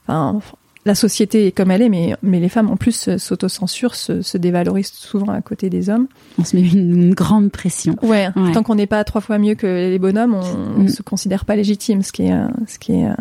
Enfin, 0.08 0.40
la 0.84 0.94
société 0.94 1.46
est 1.48 1.52
comme 1.52 1.70
elle 1.72 1.82
est, 1.82 1.88
mais 1.88 2.14
mais 2.22 2.38
les 2.40 2.48
femmes 2.48 2.70
en 2.70 2.76
plus 2.76 3.08
euh, 3.08 3.18
s'autocensurent, 3.18 3.94
se, 3.96 4.22
se 4.22 4.38
dévalorisent 4.38 4.92
souvent 4.92 5.32
à 5.32 5.40
côté 5.40 5.68
des 5.70 5.90
hommes. 5.90 6.06
On 6.38 6.44
se 6.44 6.56
met 6.56 6.62
une, 6.62 7.02
une 7.08 7.14
grande 7.14 7.50
pression. 7.50 7.96
Ouais. 8.02 8.28
Ouais. 8.36 8.52
Tant 8.52 8.62
qu'on 8.62 8.76
n'est 8.76 8.86
pas 8.86 9.02
trois 9.04 9.20
fois 9.20 9.38
mieux 9.38 9.54
que 9.56 9.66
les 9.66 9.98
bonhommes, 9.98 10.34
on, 10.34 10.80
on 10.80 10.82
Mm. 10.84 10.88
se 10.88 11.02
considère 11.02 11.44
pas 11.44 11.56
légitime, 11.56 12.02
ce 12.02 12.12
qui 12.12 12.22
est 12.22 12.34
ce 12.68 12.78
qui 12.78 12.92
est 12.92 13.04
un, 13.04 13.16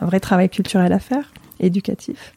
un 0.00 0.06
vrai 0.06 0.20
travail 0.20 0.48
culturel 0.48 0.92
à 0.92 0.98
faire, 1.00 1.32
éducatif. 1.60 2.34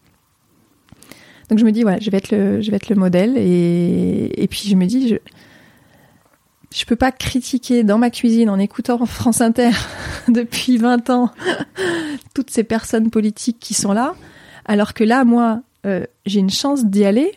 Donc 1.50 1.60
je 1.60 1.66
me 1.66 1.72
dis 1.72 1.82
voilà, 1.84 2.00
je 2.00 2.10
vais 2.12 2.18
être 2.18 2.32
le, 2.32 2.62
je 2.62 2.70
vais 2.72 2.78
être 2.78 2.90
le 2.90 2.96
modèle 2.96 3.36
et, 3.38 4.32
et 4.42 4.48
puis 4.48 4.64
je 4.68 4.76
me 4.76 4.86
dis 4.86 5.10
je 5.10 5.16
je 6.76 6.86
peux 6.86 6.96
pas 6.96 7.12
critiquer 7.12 7.84
dans 7.84 7.98
ma 7.98 8.12
cuisine 8.12 8.50
en 8.50 8.60
écoutant 8.60 9.04
France 9.06 9.42
Inter 9.42 9.72
depuis 10.28 10.78
20 10.78 11.10
ans 11.10 11.32
toutes 12.36 12.52
ces 12.52 12.64
personnes 12.64 13.10
politiques 13.10 13.58
qui 13.60 13.74
sont 13.74 13.92
là, 13.94 14.14
alors 14.66 14.94
que 14.94 15.04
là 15.04 15.24
moi 15.24 15.62
euh, 15.86 16.06
j'ai 16.26 16.40
une 16.40 16.50
chance 16.52 16.86
d'y 16.86 17.06
aller 17.06 17.32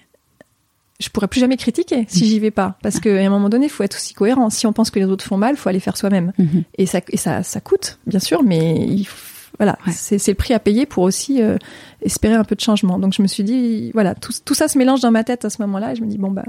je 1.01 1.09
pourrais 1.09 1.27
plus 1.27 1.41
jamais 1.41 1.57
critiquer 1.57 2.05
si 2.09 2.27
j'y 2.27 2.39
vais 2.39 2.53
pas. 2.53 2.79
Parce 2.81 3.01
qu'à 3.01 3.11
un 3.11 3.29
moment 3.29 3.49
donné, 3.49 3.67
il 3.67 3.71
faut 3.71 3.83
être 3.83 3.97
aussi 3.97 4.15
cohérent. 4.15 4.51
Si 4.51 4.69
on 4.69 4.73
pense 4.73 4.89
que 4.93 5.01
les 5.01 5.07
autres 5.07 5.25
font 5.25 5.37
mal, 5.37 5.57
faut 5.57 5.69
aller 5.69 5.81
faire 5.81 5.97
soi-même. 5.97 6.33
Mhm. 6.39 6.63
Et 6.79 6.87
ça, 6.87 7.01
et 7.09 7.17
ça, 7.17 7.43
ça 7.43 7.61
coûte, 7.61 7.99
bien 8.07 8.21
sûr, 8.21 8.45
mais 8.45 8.77
il 8.89 9.03
faut- 9.05 9.22
voilà, 9.63 9.79
Ouais. 9.87 9.93
c'est 9.95 10.27
le 10.29 10.35
prix 10.35 10.55
à 10.55 10.59
payer 10.59 10.87
pour 10.87 11.05
aussi 11.05 11.41
euh, 11.41 11.57
espérer 12.03 12.35
un 12.35 12.43
peu 12.43 12.57
de 12.57 12.61
changement. 12.61 12.99
Donc 12.99 13.13
je 13.15 13.23
me 13.23 13.29
suis 13.29 13.45
dit, 13.45 13.93
voilà, 13.95 14.15
tout, 14.17 14.33
tout 14.45 14.55
ça 14.55 14.67
se 14.67 14.77
mélange 14.77 15.01
dans 15.01 15.13
ma 15.13 15.23
tête 15.23 15.45
à 15.45 15.51
ce 15.51 15.63
moment-là, 15.63 15.93
et 15.93 15.95
je 15.95 16.03
me 16.03 16.09
dis 16.09 16.19
bon 16.19 16.33
bah. 16.33 16.43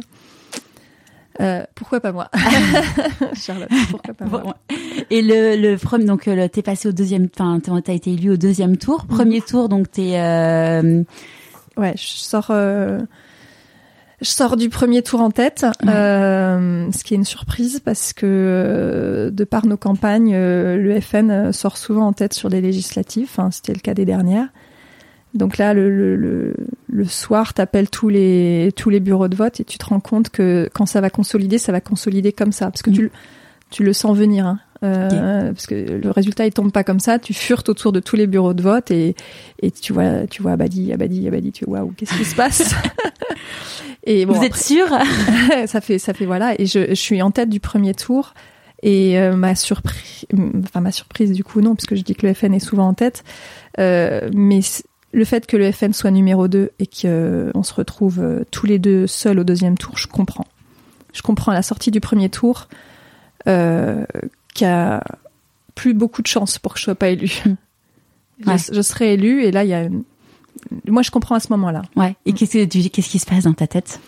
euh, 1.41 1.63
pourquoi 1.75 1.99
pas 1.99 2.11
moi? 2.11 2.29
Charlotte, 3.35 3.69
pourquoi 3.91 4.13
pas 4.13 4.25
moi? 4.25 4.57
Et 5.09 5.21
le, 5.21 5.55
le 5.55 5.77
premier, 5.77 6.05
donc 6.05 6.27
euh, 6.27 6.35
le- 6.35 6.49
t'es 6.49 6.61
passé 6.61 6.87
au 6.87 6.91
deuxième, 6.91 7.27
enfin 7.37 7.59
t'as 7.83 7.93
été 7.93 8.13
élu 8.13 8.31
au 8.31 8.37
deuxième 8.37 8.77
tour. 8.77 9.05
Premier 9.05 9.41
tour, 9.41 9.69
donc 9.69 9.91
t'es 9.91 10.13
euh, 10.19 11.03
Ouais, 11.77 11.93
je 11.95 12.03
sors, 12.03 12.47
euh, 12.51 12.99
je 14.23 14.29
sors 14.29 14.57
du 14.57 14.69
premier 14.69 15.01
tour 15.03 15.21
en 15.21 15.29
tête, 15.31 15.65
Ouais. 15.83 15.91
euh, 15.93 16.91
ce 16.91 17.03
qui 17.03 17.13
est 17.13 17.17
une 17.17 17.25
surprise 17.25 17.79
parce 17.83 18.13
que 18.13 18.25
euh, 18.25 19.29
de 19.31 19.43
par 19.43 19.65
nos 19.65 19.77
campagnes, 19.77 20.33
euh, 20.33 20.77
le 20.77 20.99
FN 21.01 21.29
euh, 21.29 21.51
sort 21.51 21.77
souvent 21.77 22.07
en 22.07 22.13
tête 22.13 22.33
sur 22.33 22.49
les 22.49 22.61
législatives. 22.61 23.29
C'était 23.51 23.73
le 23.73 23.79
cas 23.79 23.93
des 23.93 24.05
dernières. 24.05 24.47
Donc 25.33 25.57
là, 25.57 25.73
le, 25.73 25.89
le, 25.89 26.15
le, 26.15 26.55
le 26.91 27.05
soir, 27.05 27.53
t'appelles 27.55 27.89
tous 27.89 28.07
les 28.09 28.71
tous 28.75 28.89
les 28.91 28.99
bureaux 28.99 29.27
de 29.27 29.35
vote 29.35 29.59
et 29.59 29.63
tu 29.63 29.77
te 29.79 29.85
rends 29.85 29.99
compte 29.99 30.29
que 30.29 30.69
quand 30.73 30.85
ça 30.85 31.01
va 31.01 31.09
consolider, 31.09 31.57
ça 31.57 31.71
va 31.71 31.81
consolider 31.81 32.31
comme 32.33 32.51
ça, 32.51 32.67
parce 32.69 32.81
que 32.83 32.91
Mm. 32.91 32.93
tu 32.93 33.01
le- 33.03 33.11
tu 33.71 33.83
le 33.83 33.93
sens 33.93 34.15
venir. 34.15 34.45
Hein. 34.45 34.59
Euh, 34.83 35.53
Parce 35.53 35.65
que 35.65 35.73
le 35.75 36.11
résultat 36.11 36.45
il 36.45 36.51
tombe 36.51 36.71
pas 36.71 36.83
comme 36.83 36.99
ça, 36.99 37.17
tu 37.17 37.33
furtes 37.33 37.69
autour 37.69 37.91
de 37.93 38.01
tous 38.01 38.17
les 38.17 38.27
bureaux 38.27 38.53
de 38.53 38.61
vote 38.61 38.91
et, 38.91 39.15
et 39.61 39.71
tu 39.71 39.93
vois 39.93 40.27
tu 40.29 40.41
vois 40.43 40.51
Abadi, 40.51 40.91
Abadi, 40.93 41.25
Abadi, 41.27 41.51
tu 41.53 41.63
vois 41.65 41.79
waouh 41.79 41.93
qu'est-ce 41.97 42.13
qui 42.17 42.25
se 42.25 42.35
passe? 42.35 42.75
Et 44.05 44.25
bon, 44.25 44.33
vous 44.33 44.43
êtes 44.43 44.55
sûr 44.55 44.87
ça 45.65 45.81
fait 45.81 45.99
ça 45.99 46.13
fait 46.13 46.25
voilà. 46.25 46.59
Et 46.59 46.65
je, 46.65 46.89
je 46.89 46.93
suis 46.93 47.21
en 47.21 47.31
tête 47.31 47.49
du 47.49 47.59
premier 47.59 47.93
tour. 47.93 48.33
Et 48.85 49.17
euh, 49.17 49.33
ma 49.33 49.55
surprise 49.55 50.25
enfin 50.59 50.81
ma 50.81 50.91
surprise 50.91 51.31
du 51.31 51.45
coup 51.45 51.61
non 51.61 51.73
parce 51.73 51.85
que 51.85 51.95
je 51.95 52.01
dis 52.01 52.15
que 52.15 52.27
le 52.27 52.33
FN 52.33 52.53
est 52.53 52.59
souvent 52.59 52.87
en 52.87 52.93
tête. 52.93 53.23
Euh, 53.79 54.29
mais 54.33 54.59
le 55.13 55.25
fait 55.25 55.45
que 55.45 55.55
le 55.55 55.71
FN 55.71 55.93
soit 55.93 56.11
numéro 56.11 56.47
2 56.47 56.71
et 56.79 56.87
qu'on 56.87 57.63
se 57.63 57.73
retrouve 57.73 58.19
euh, 58.19 58.43
tous 58.51 58.65
les 58.65 58.79
deux 58.79 59.07
seuls 59.07 59.39
au 59.39 59.43
deuxième 59.43 59.77
tour, 59.77 59.97
je 59.97 60.07
comprends. 60.07 60.47
Je 61.13 61.21
comprends 61.21 61.51
à 61.51 61.55
la 61.55 61.61
sortie 61.61 61.91
du 61.91 62.01
premier 62.01 62.29
tour 62.29 62.67
euh, 63.47 64.05
qu'il 64.53 64.67
y 64.67 64.69
a 64.69 65.03
plus 65.75 65.93
beaucoup 65.93 66.21
de 66.21 66.27
chances 66.27 66.59
pour 66.59 66.73
que 66.73 66.79
je 66.79 66.83
sois 66.85 66.95
pas 66.95 67.09
élue. 67.09 67.41
Je, 68.39 68.73
je 68.73 68.81
serai 68.81 69.13
élue 69.13 69.43
et 69.43 69.51
là 69.51 69.63
il 69.63 69.69
y 69.69 69.73
a 69.73 69.83
une... 69.83 70.03
moi 70.87 71.01
je 71.01 71.11
comprends 71.11 71.35
à 71.35 71.39
ce 71.39 71.47
moment-là. 71.53 71.81
Ouais. 71.95 72.15
Et 72.25 72.33
qu'est-ce 72.33 72.53
que 72.57 72.65
tu- 72.65 72.89
qu'est-ce 72.89 73.09
qui 73.09 73.19
se 73.19 73.25
passe 73.25 73.43
dans 73.43 73.53
ta 73.53 73.67
tête? 73.67 73.99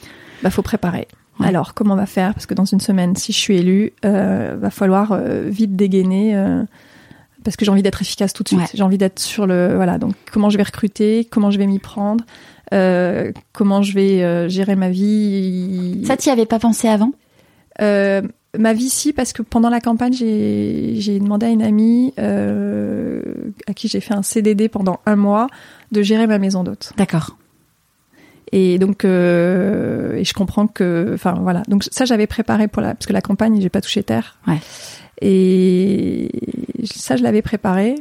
Bah 0.43 0.49
faut 0.49 0.61
préparer. 0.61 1.07
Alors, 1.43 1.73
comment 1.73 1.95
on 1.95 1.97
va 1.97 2.05
faire? 2.05 2.33
Parce 2.33 2.45
que 2.45 2.53
dans 2.53 2.63
une 2.63 2.79
semaine, 2.79 3.15
si 3.17 3.33
je 3.33 3.37
suis 3.37 3.57
élue, 3.57 3.91
euh, 4.05 4.55
va 4.57 4.69
falloir 4.69 5.11
euh, 5.11 5.43
vite 5.49 5.75
dégainer. 5.75 6.33
Euh, 6.35 6.63
parce 7.43 7.57
que 7.57 7.65
j'ai 7.65 7.71
envie 7.71 7.83
d'être 7.83 8.01
efficace 8.01 8.31
tout 8.31 8.41
de 8.43 8.47
suite. 8.47 8.71
J'ai 8.73 8.83
envie 8.83 8.97
d'être 8.97 9.19
sur 9.19 9.45
le 9.45 9.75
voilà. 9.75 9.97
Donc, 9.97 10.13
comment 10.31 10.49
je 10.49 10.55
vais 10.57 10.63
recruter? 10.63 11.27
Comment 11.29 11.51
je 11.51 11.57
vais 11.57 11.67
m'y 11.67 11.79
prendre? 11.79 12.23
Comment 12.71 13.81
je 13.81 13.93
vais 13.93 14.49
gérer 14.49 14.75
ma 14.75 14.89
vie? 14.89 16.03
Ça, 16.05 16.15
tu 16.17 16.29
y 16.29 16.31
avais 16.31 16.45
pas 16.45 16.57
pensé 16.59 16.87
avant? 16.87 17.11
Ma 18.57 18.71
vie, 18.73 18.89
si, 18.89 19.11
parce 19.11 19.33
que 19.33 19.41
pendant 19.41 19.69
la 19.69 19.81
campagne, 19.81 20.13
j'ai 20.13 21.19
demandé 21.19 21.45
à 21.47 21.49
une 21.49 21.61
amie 21.61 22.13
à 22.17 23.73
qui 23.75 23.87
j'ai 23.89 23.99
fait 23.99 24.13
un 24.13 24.23
CDD 24.23 24.69
pendant 24.69 24.99
un 25.05 25.15
mois 25.17 25.47
de 25.91 26.01
gérer 26.01 26.27
ma 26.27 26.39
maison 26.39 26.63
d'hôte. 26.63 26.93
D'accord. 26.97 27.37
Et 28.51 28.77
donc, 28.77 29.05
euh, 29.05 30.15
et 30.15 30.23
je 30.23 30.33
comprends 30.33 30.67
que, 30.67 31.11
enfin 31.13 31.33
voilà. 31.41 31.63
Donc 31.67 31.83
ça, 31.91 32.05
j'avais 32.05 32.27
préparé 32.27 32.67
pour 32.67 32.81
la, 32.81 32.93
parce 32.93 33.05
que 33.05 33.13
la 33.13 33.21
campagne, 33.21 33.59
j'ai 33.59 33.69
pas 33.69 33.81
touché 33.81 34.03
terre. 34.03 34.37
Ouais. 34.47 34.59
Et 35.21 36.29
ça, 36.83 37.15
je 37.15 37.23
l'avais 37.23 37.41
préparé. 37.41 37.95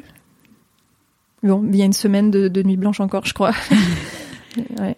Bon, 1.42 1.64
il 1.68 1.76
y 1.76 1.82
a 1.82 1.84
une 1.84 1.92
semaine 1.92 2.30
de, 2.30 2.62
nuit 2.62 2.76
blanche 2.76 3.00
encore, 3.00 3.26
je 3.26 3.34
crois. 3.34 3.52
ouais. 4.80 4.96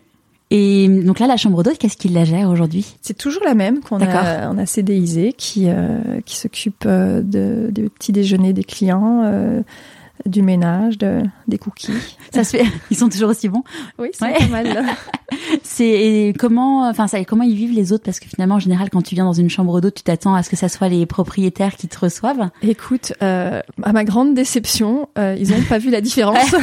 Et 0.51 0.89
donc 0.89 1.18
là, 1.18 1.26
la 1.26 1.37
chambre 1.37 1.62
d'hôte, 1.64 1.78
qu'est-ce 1.78 1.97
qu'il 1.97 2.12
la 2.12 2.24
gère 2.24 2.49
aujourd'hui? 2.51 2.95
C'est 3.03 3.18
toujours 3.18 3.43
la 3.45 3.55
même 3.55 3.80
qu'on 3.80 4.01
a, 4.01 4.49
on 4.49 4.59
a 4.59 4.66
CDIsé, 4.66 5.32
qui 5.32 5.68
euh, 5.68 6.20
qui 6.24 6.37
s'occupe 6.37 6.84
euh, 6.87 7.20
de, 7.20 7.68
des 7.72 7.89
petits 7.89 8.12
déjeuners 8.12 8.53
des 8.53 8.62
clients, 8.62 9.24
du 10.25 10.43
ménage, 10.43 10.99
de, 10.99 11.23
des 11.49 11.59
cookies. 11.59 12.17
Ça 12.33 12.45
se 12.45 12.57
fait. 12.57 12.64
Ils 12.91 12.97
sont 12.97 13.09
toujours 13.09 13.31
aussi 13.31 13.49
bons. 13.49 13.64
Oui, 13.99 14.09
c'est 14.12 14.33
pas 14.33 14.47
mal. 14.49 14.85
c'est 15.62 16.35
comment, 16.39 16.89
enfin 16.89 17.07
ça, 17.07 17.25
comment 17.25 17.45
ils 17.45 17.55
vivent 17.55 17.75
les 17.75 17.93
autres? 17.93 18.05
Parce 18.05 18.21
que 18.21 18.29
finalement, 18.29 18.57
en 18.57 18.61
général, 18.61 18.91
quand 18.91 19.03
tu 19.03 19.14
viens 19.14 19.25
dans 19.25 19.33
une 19.33 19.51
chambre 19.51 19.81
d'eau, 19.81 19.91
tu 19.91 20.03
t'attends 20.03 20.35
à 20.35 20.43
ce 20.43 20.51
que 20.51 20.57
ça 20.57 20.69
soit 20.69 20.89
les 20.89 21.07
propriétaires 21.07 21.77
qui 21.77 21.89
te 21.89 21.99
reçoivent. 21.99 22.51
Écoute, 22.62 23.12
euh, 23.23 23.61
à 23.83 23.93
ma 23.93 24.05
grande 24.05 24.35
déception, 24.35 25.09
euh, 25.19 25.37
ils 25.39 25.51
n'ont 25.51 25.62
pas 25.62 25.79
vu 25.79 25.91
la 25.91 26.01
différence. 26.01 26.55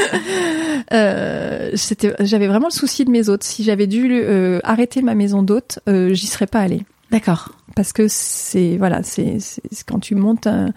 euh, 0.92 1.70
c'était, 1.74 2.14
j'avais 2.20 2.46
vraiment 2.46 2.68
le 2.68 2.74
souci 2.74 3.04
de 3.04 3.10
mes 3.10 3.28
hôtes. 3.28 3.44
Si 3.44 3.64
j'avais 3.64 3.86
dû 3.86 4.08
euh, 4.12 4.60
arrêter 4.64 5.02
ma 5.02 5.14
maison 5.14 5.42
d'hôte, 5.42 5.80
euh, 5.88 6.12
j'y 6.14 6.26
serais 6.26 6.46
pas 6.46 6.60
allée. 6.60 6.82
D'accord. 7.10 7.52
Parce 7.76 7.92
que 7.92 8.06
c'est 8.08 8.76
voilà, 8.76 9.02
c'est 9.02 9.38
quand 9.86 10.00
tu 10.00 10.14
montes 10.14 10.46
un 10.46 10.72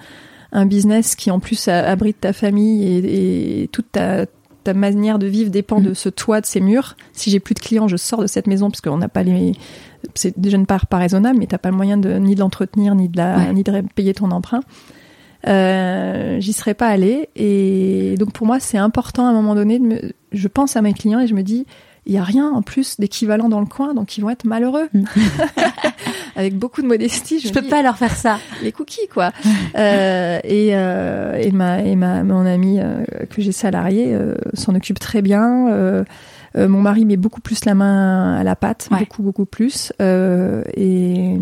un 0.53 0.65
business 0.65 1.15
qui 1.15 1.31
en 1.31 1.39
plus 1.39 1.67
abrite 1.67 2.21
ta 2.21 2.31
famille 2.31 3.63
et, 3.63 3.67
toute 3.71 3.91
ta, 3.91 4.25
ta, 4.63 4.73
manière 4.73 5.19
de 5.19 5.27
vivre 5.27 5.49
dépend 5.49 5.81
de 5.81 5.89
mm. 5.89 5.95
ce 5.95 6.09
toit, 6.09 6.39
de 6.39 6.45
ces 6.45 6.61
murs. 6.61 6.95
Si 7.11 7.29
j'ai 7.31 7.39
plus 7.39 7.55
de 7.55 7.59
clients, 7.59 7.87
je 7.87 7.97
sors 7.97 8.21
de 8.21 8.27
cette 8.27 8.47
maison 8.47 8.69
parce 8.69 8.79
qu'on 8.79 8.97
n'a 8.97 9.09
pas 9.09 9.23
les, 9.23 9.53
c'est 10.13 10.39
déjà 10.39 10.57
une 10.57 10.67
part 10.67 10.87
pas 10.87 10.97
raisonnable, 10.97 11.39
mais 11.39 11.47
t'as 11.47 11.57
pas 11.57 11.69
le 11.69 11.75
moyen 11.75 11.97
de 11.97 12.13
ni 12.13 12.35
de 12.35 12.39
l'entretenir 12.39 12.95
ni 12.95 13.09
de 13.09 13.17
la, 13.17 13.51
ni 13.51 13.63
de 13.63 13.83
payer 13.95 14.13
ton 14.13 14.31
emprunt. 14.31 14.61
Euh, 15.45 16.39
j'y 16.39 16.53
serais 16.53 16.73
pas 16.73 16.87
allée 16.87 17.27
et 17.35 18.15
donc 18.17 18.31
pour 18.31 18.47
moi 18.47 18.61
c'est 18.61 18.77
important 18.77 19.25
à 19.25 19.29
un 19.29 19.33
moment 19.33 19.55
donné 19.55 19.77
de 19.77 19.83
me, 19.83 20.13
je 20.31 20.47
pense 20.47 20.77
à 20.77 20.81
mes 20.81 20.93
clients 20.93 21.19
et 21.19 21.27
je 21.27 21.33
me 21.33 21.43
dis 21.43 21.65
il 22.05 22.13
y 22.13 22.17
a 22.17 22.23
rien 22.23 22.49
en 22.49 22.61
plus 22.61 22.99
d'équivalent 22.99 23.49
dans 23.49 23.59
le 23.59 23.65
coin, 23.65 23.93
donc 23.93 24.17
ils 24.17 24.21
vont 24.21 24.29
être 24.29 24.45
malheureux. 24.45 24.89
Mm. 24.93 25.03
Avec 26.35 26.57
beaucoup 26.57 26.81
de 26.81 26.87
modestie, 26.87 27.39
je, 27.39 27.47
je 27.47 27.53
peux 27.53 27.61
pas 27.61 27.81
leur 27.81 27.97
faire 27.97 28.15
ça. 28.15 28.39
Les 28.61 28.71
cookies, 28.71 29.07
quoi. 29.13 29.31
euh, 29.77 30.39
et, 30.43 30.71
euh, 30.73 31.35
et 31.35 31.51
ma 31.51 31.81
et 31.81 31.95
ma 31.95 32.23
mon 32.23 32.45
ami 32.45 32.79
euh, 32.79 33.03
que 33.29 33.41
j'ai 33.41 33.51
salarié 33.51 34.13
euh, 34.13 34.35
s'en 34.53 34.73
occupe 34.75 34.99
très 34.99 35.21
bien. 35.21 35.69
Euh, 35.69 36.03
mon 36.55 36.81
mari 36.81 37.05
met 37.05 37.17
beaucoup 37.17 37.41
plus 37.41 37.65
la 37.65 37.73
main 37.75 38.35
à 38.37 38.43
la 38.43 38.55
pâte, 38.55 38.89
beaucoup 38.91 39.23
beaucoup 39.23 39.45
plus. 39.45 39.91
et 39.99 41.37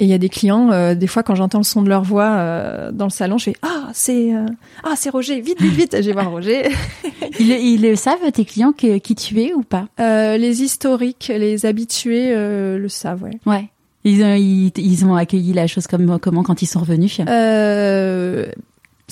et 0.00 0.04
il 0.04 0.08
y 0.08 0.14
a 0.14 0.18
des 0.18 0.30
clients, 0.30 0.70
euh, 0.72 0.94
des 0.94 1.06
fois 1.06 1.22
quand 1.22 1.34
j'entends 1.34 1.58
le 1.58 1.64
son 1.64 1.82
de 1.82 1.90
leur 1.90 2.02
voix 2.02 2.30
euh, 2.30 2.90
dans 2.90 3.04
le 3.04 3.10
salon, 3.10 3.36
je 3.36 3.44
fais 3.44 3.56
ah 3.60 3.90
c'est 3.92 4.34
euh, 4.34 4.46
ah 4.82 4.94
c'est 4.96 5.10
Roger, 5.10 5.42
vite 5.42 5.60
vite 5.60 5.74
vite, 5.74 5.96
je 6.00 6.06
vais 6.06 6.14
voir 6.14 6.30
Roger. 6.30 6.70
ils, 7.38 7.50
ils 7.50 7.96
savent 7.98 8.32
tes 8.32 8.46
clients 8.46 8.72
que, 8.72 8.96
qui 8.96 9.14
tu 9.14 9.42
es 9.42 9.52
ou 9.52 9.62
pas? 9.62 9.88
Les 9.98 10.62
historiques, 10.62 11.30
les 11.36 11.66
habitués 11.66 12.34
le 12.34 12.88
savent, 12.88 13.24
ouais. 13.24 13.38
Ouais. 13.44 13.68
Ils 14.04 14.24
ont, 14.24 14.34
ils, 14.34 14.72
ils, 14.78 15.04
ont 15.04 15.14
accueilli 15.14 15.52
la 15.52 15.66
chose 15.66 15.86
comme 15.86 16.18
comment 16.18 16.42
quand 16.42 16.62
ils 16.62 16.66
sont 16.66 16.80
revenus 16.80 17.20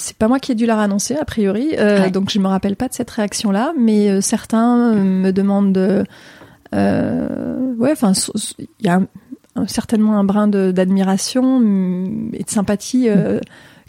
c'est 0.01 0.17
pas 0.17 0.29
moi 0.29 0.39
qui 0.39 0.53
ai 0.53 0.55
dû 0.55 0.65
leur 0.65 0.79
annoncer 0.79 1.17
a 1.17 1.25
priori, 1.25 1.75
donc 2.13 2.31
je 2.31 2.39
me 2.39 2.47
rappelle 2.47 2.77
pas 2.77 2.89
de 2.89 2.95
cette 2.95 3.11
réaction 3.11 3.51
là, 3.51 3.75
mais 3.79 4.23
certains 4.23 4.95
me 4.95 5.33
demandent 5.33 5.75
de 5.75 6.05
ouais, 6.73 7.93
enfin, 7.93 8.13
il 8.59 8.87
y 8.87 8.89
a 8.89 9.03
certainement 9.67 10.19
un 10.19 10.25
brin 10.25 10.49
d'admiration 10.49 11.61
mm, 11.61 12.31
et 12.35 12.43
de 12.43 12.51
sympathie, 12.51 13.09
euh, 13.09 13.41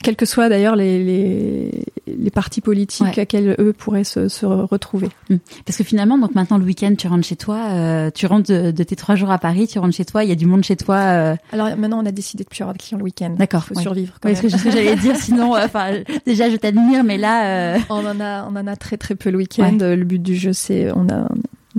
quels 0.01 0.15
que 0.15 0.25
soient 0.25 0.49
d'ailleurs 0.49 0.75
les, 0.75 1.03
les, 1.03 1.83
les, 2.07 2.29
partis 2.29 2.61
politiques 2.61 3.17
à 3.17 3.25
quels 3.25 3.55
eux 3.59 3.73
pourraient 3.73 4.03
se, 4.03 4.27
se, 4.29 4.45
retrouver. 4.45 5.09
Mm. 5.29 5.35
Parce 5.65 5.77
que 5.77 5.83
finalement, 5.83 6.17
donc 6.17 6.35
maintenant 6.35 6.57
le 6.57 6.63
week-end, 6.63 6.93
tu 6.97 7.07
rentres 7.07 7.27
chez 7.27 7.35
toi, 7.35 7.57
euh, 7.71 8.09
tu 8.13 8.25
rentres 8.25 8.51
de, 8.51 8.83
tes 8.83 8.95
trois 8.95 9.15
jours 9.15 9.31
à 9.31 9.37
Paris, 9.37 9.67
tu 9.67 9.79
rentres 9.79 9.95
chez 9.95 10.05
toi, 10.05 10.23
il 10.23 10.29
y 10.29 10.31
a 10.31 10.35
du 10.35 10.45
monde 10.45 10.63
chez 10.63 10.75
toi. 10.75 10.95
Euh... 10.95 11.35
Alors 11.51 11.67
maintenant, 11.77 12.01
on 12.01 12.05
a 12.05 12.11
décidé 12.11 12.43
de 12.43 12.49
plus 12.49 12.61
avoir 12.61 12.73
de 12.73 12.81
clients 12.81 12.97
le 12.97 13.03
week-end. 13.03 13.35
D'accord. 13.37 13.65
Faut 13.65 13.75
survivre. 13.75 14.15
Quand 14.21 14.33
ce 14.33 14.41
que 14.41 14.71
j'allais 14.71 14.95
dire. 14.95 15.15
Sinon, 15.19 15.55
euh, 15.55 15.65
enfin, 15.65 15.91
déjà, 16.25 16.49
je 16.49 16.55
t'admire, 16.55 17.03
mais 17.03 17.17
là, 17.17 17.77
on 17.89 18.05
en 18.05 18.19
a, 18.19 18.45
on 18.45 18.55
en 18.55 18.67
a 18.67 18.75
très 18.75 18.97
très 18.97 19.15
peu 19.15 19.29
le 19.29 19.37
week-end. 19.37 19.77
Le 19.81 20.03
but 20.03 20.21
du 20.21 20.35
jeu, 20.35 20.53
c'est 20.53 20.91
on 20.95 21.09
a 21.09 21.27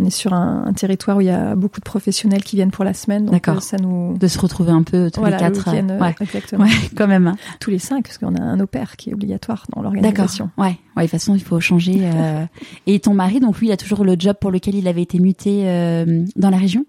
on 0.01 0.05
est 0.05 0.11
sur 0.11 0.33
un, 0.33 0.73
territoire 0.73 1.19
où 1.19 1.21
il 1.21 1.27
y 1.27 1.31
a 1.31 1.55
beaucoup 1.55 1.81
de 1.81 1.85
professionnels 1.85 2.43
qui 2.43 2.57
viennent 2.57 2.71
pour 2.71 2.85
la 2.85 2.95
semaine. 2.95 3.27
D'accord. 3.27 3.59
Euh, 3.59 3.61
ça 3.61 3.77
nous 3.77 4.17
de 4.17 4.29
se 4.29 4.39
retrouver 4.39 4.73
un 4.73 4.83
peu 4.83 5.11
tous 5.11 5.25
les 5.25 5.37
quatre. 5.37 5.73
Le 5.73 5.91
euh, 5.91 5.99
ouais. 5.99 6.15
Exactement. 6.21 6.65
Ouais, 6.65 6.71
quand 6.97 7.07
même. 7.07 7.27
Hein. 7.27 7.37
Tous 7.61 7.71
les 7.71 7.79
cinq, 7.79 8.05
parce 8.05 8.19
qu'on 8.19 8.35
a 8.35 8.43
un 8.43 8.61
opère 8.61 8.97
qui 8.97 9.11
est 9.11 9.15
obligatoire 9.15 9.67
dans 9.75 9.83
l'organisation. 9.83 10.51
D'accord. 10.57 10.71
Ouais. 10.71 10.79
Ouais. 10.97 11.03
De 11.03 11.09
toute 11.09 11.11
façon, 11.11 11.35
il 11.35 11.43
faut 11.43 11.61
changer. 11.61 12.01
Euh... 12.03 12.45
Et 12.87 13.01
ton 13.01 13.15
mari, 13.15 13.41
donc 13.41 13.59
lui, 13.59 13.69
il 13.69 13.73
a 13.73 13.77
toujours 13.77 14.05
le 14.05 14.17
job 14.19 14.37
pour 14.41 14.51
lequel 14.51 14.75
il 14.75 14.89
avait 14.89 15.03
été 15.03 15.19
muté 15.19 15.69
euh, 15.69 16.25
dans 16.37 16.51
la 16.51 16.59
région? 16.59 16.87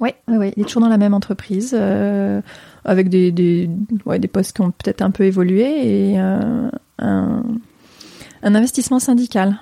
Oui, 0.00 0.10
ouais, 0.28 0.36
ouais, 0.38 0.52
il 0.56 0.62
est 0.62 0.64
toujours 0.64 0.80
dans 0.80 0.88
la 0.88 0.96
même 0.96 1.12
entreprise, 1.12 1.76
euh, 1.78 2.40
avec 2.86 3.10
des, 3.10 3.32
des, 3.32 3.68
ouais, 4.06 4.18
des 4.18 4.28
postes 4.28 4.56
qui 4.56 4.62
ont 4.62 4.70
peut-être 4.70 5.02
un 5.02 5.10
peu 5.10 5.24
évolué 5.24 6.12
et 6.12 6.16
un, 6.16 6.70
un 6.98 8.54
investissement 8.54 8.98
syndical 8.98 9.58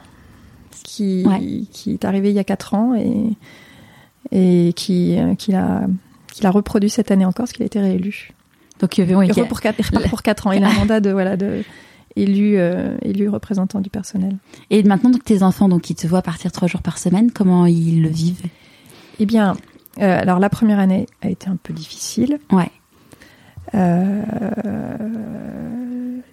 qui, 0.83 1.27
qui 1.73 1.93
est 1.93 2.05
arrivé 2.05 2.31
il 2.31 2.35
y 2.37 2.39
a 2.39 2.45
4 2.45 2.75
ans 2.75 2.95
et, 2.95 3.37
et 4.31 4.73
qui, 4.75 5.17
qui 5.39 5.53
l'a 5.53 5.87
qui 6.33 6.45
l'a 6.45 6.51
reproduit 6.51 6.91
cette 6.91 7.11
année 7.11 7.25
encore, 7.25 7.45
parce 7.45 7.53
qu'il 7.53 7.65
a 7.65 7.67
été 7.67 7.81
réélu. 7.81 8.31
Donc 8.81 8.97
il, 8.97 9.11
il, 9.11 9.45
pour 9.47 9.61
4, 9.61 9.77
repart 9.83 10.09
pour 10.09 10.23
4 10.23 10.47
ans. 10.47 10.53
Il 10.53 10.63
a 10.63 10.69
un 10.69 10.75
mandat 10.79 11.01
de 11.01 11.11
voilà 11.11 11.37
de 11.37 11.65
élu 12.17 12.59
euh, 12.59 12.97
élu 13.03 13.29
représentant 13.29 13.81
du 13.81 13.91
personnel. 13.91 14.37
Et 14.71 14.83
maintenant 14.83 15.11
donc 15.11 15.25
tes 15.25 15.43
enfants 15.43 15.69
donc 15.69 15.91
ils 15.91 15.95
te 15.97 16.07
voient 16.07 16.23
partir 16.23 16.53
trois 16.53 16.69
jours 16.69 16.83
par 16.83 16.99
semaine, 16.99 17.33
comment 17.33 17.67
ils 17.67 18.03
le 18.03 18.09
vivent? 18.09 18.47
Eh 19.19 19.27
bien, 19.27 19.57
euh, 20.01 20.21
alors 20.21 20.39
la 20.39 20.49
première 20.49 20.79
année 20.79 21.07
a 21.23 21.29
été 21.29 21.49
un 21.49 21.57
peu 21.57 21.73
difficile. 21.73 22.39
Ouais. 22.53 22.71
Euh, 23.75 24.23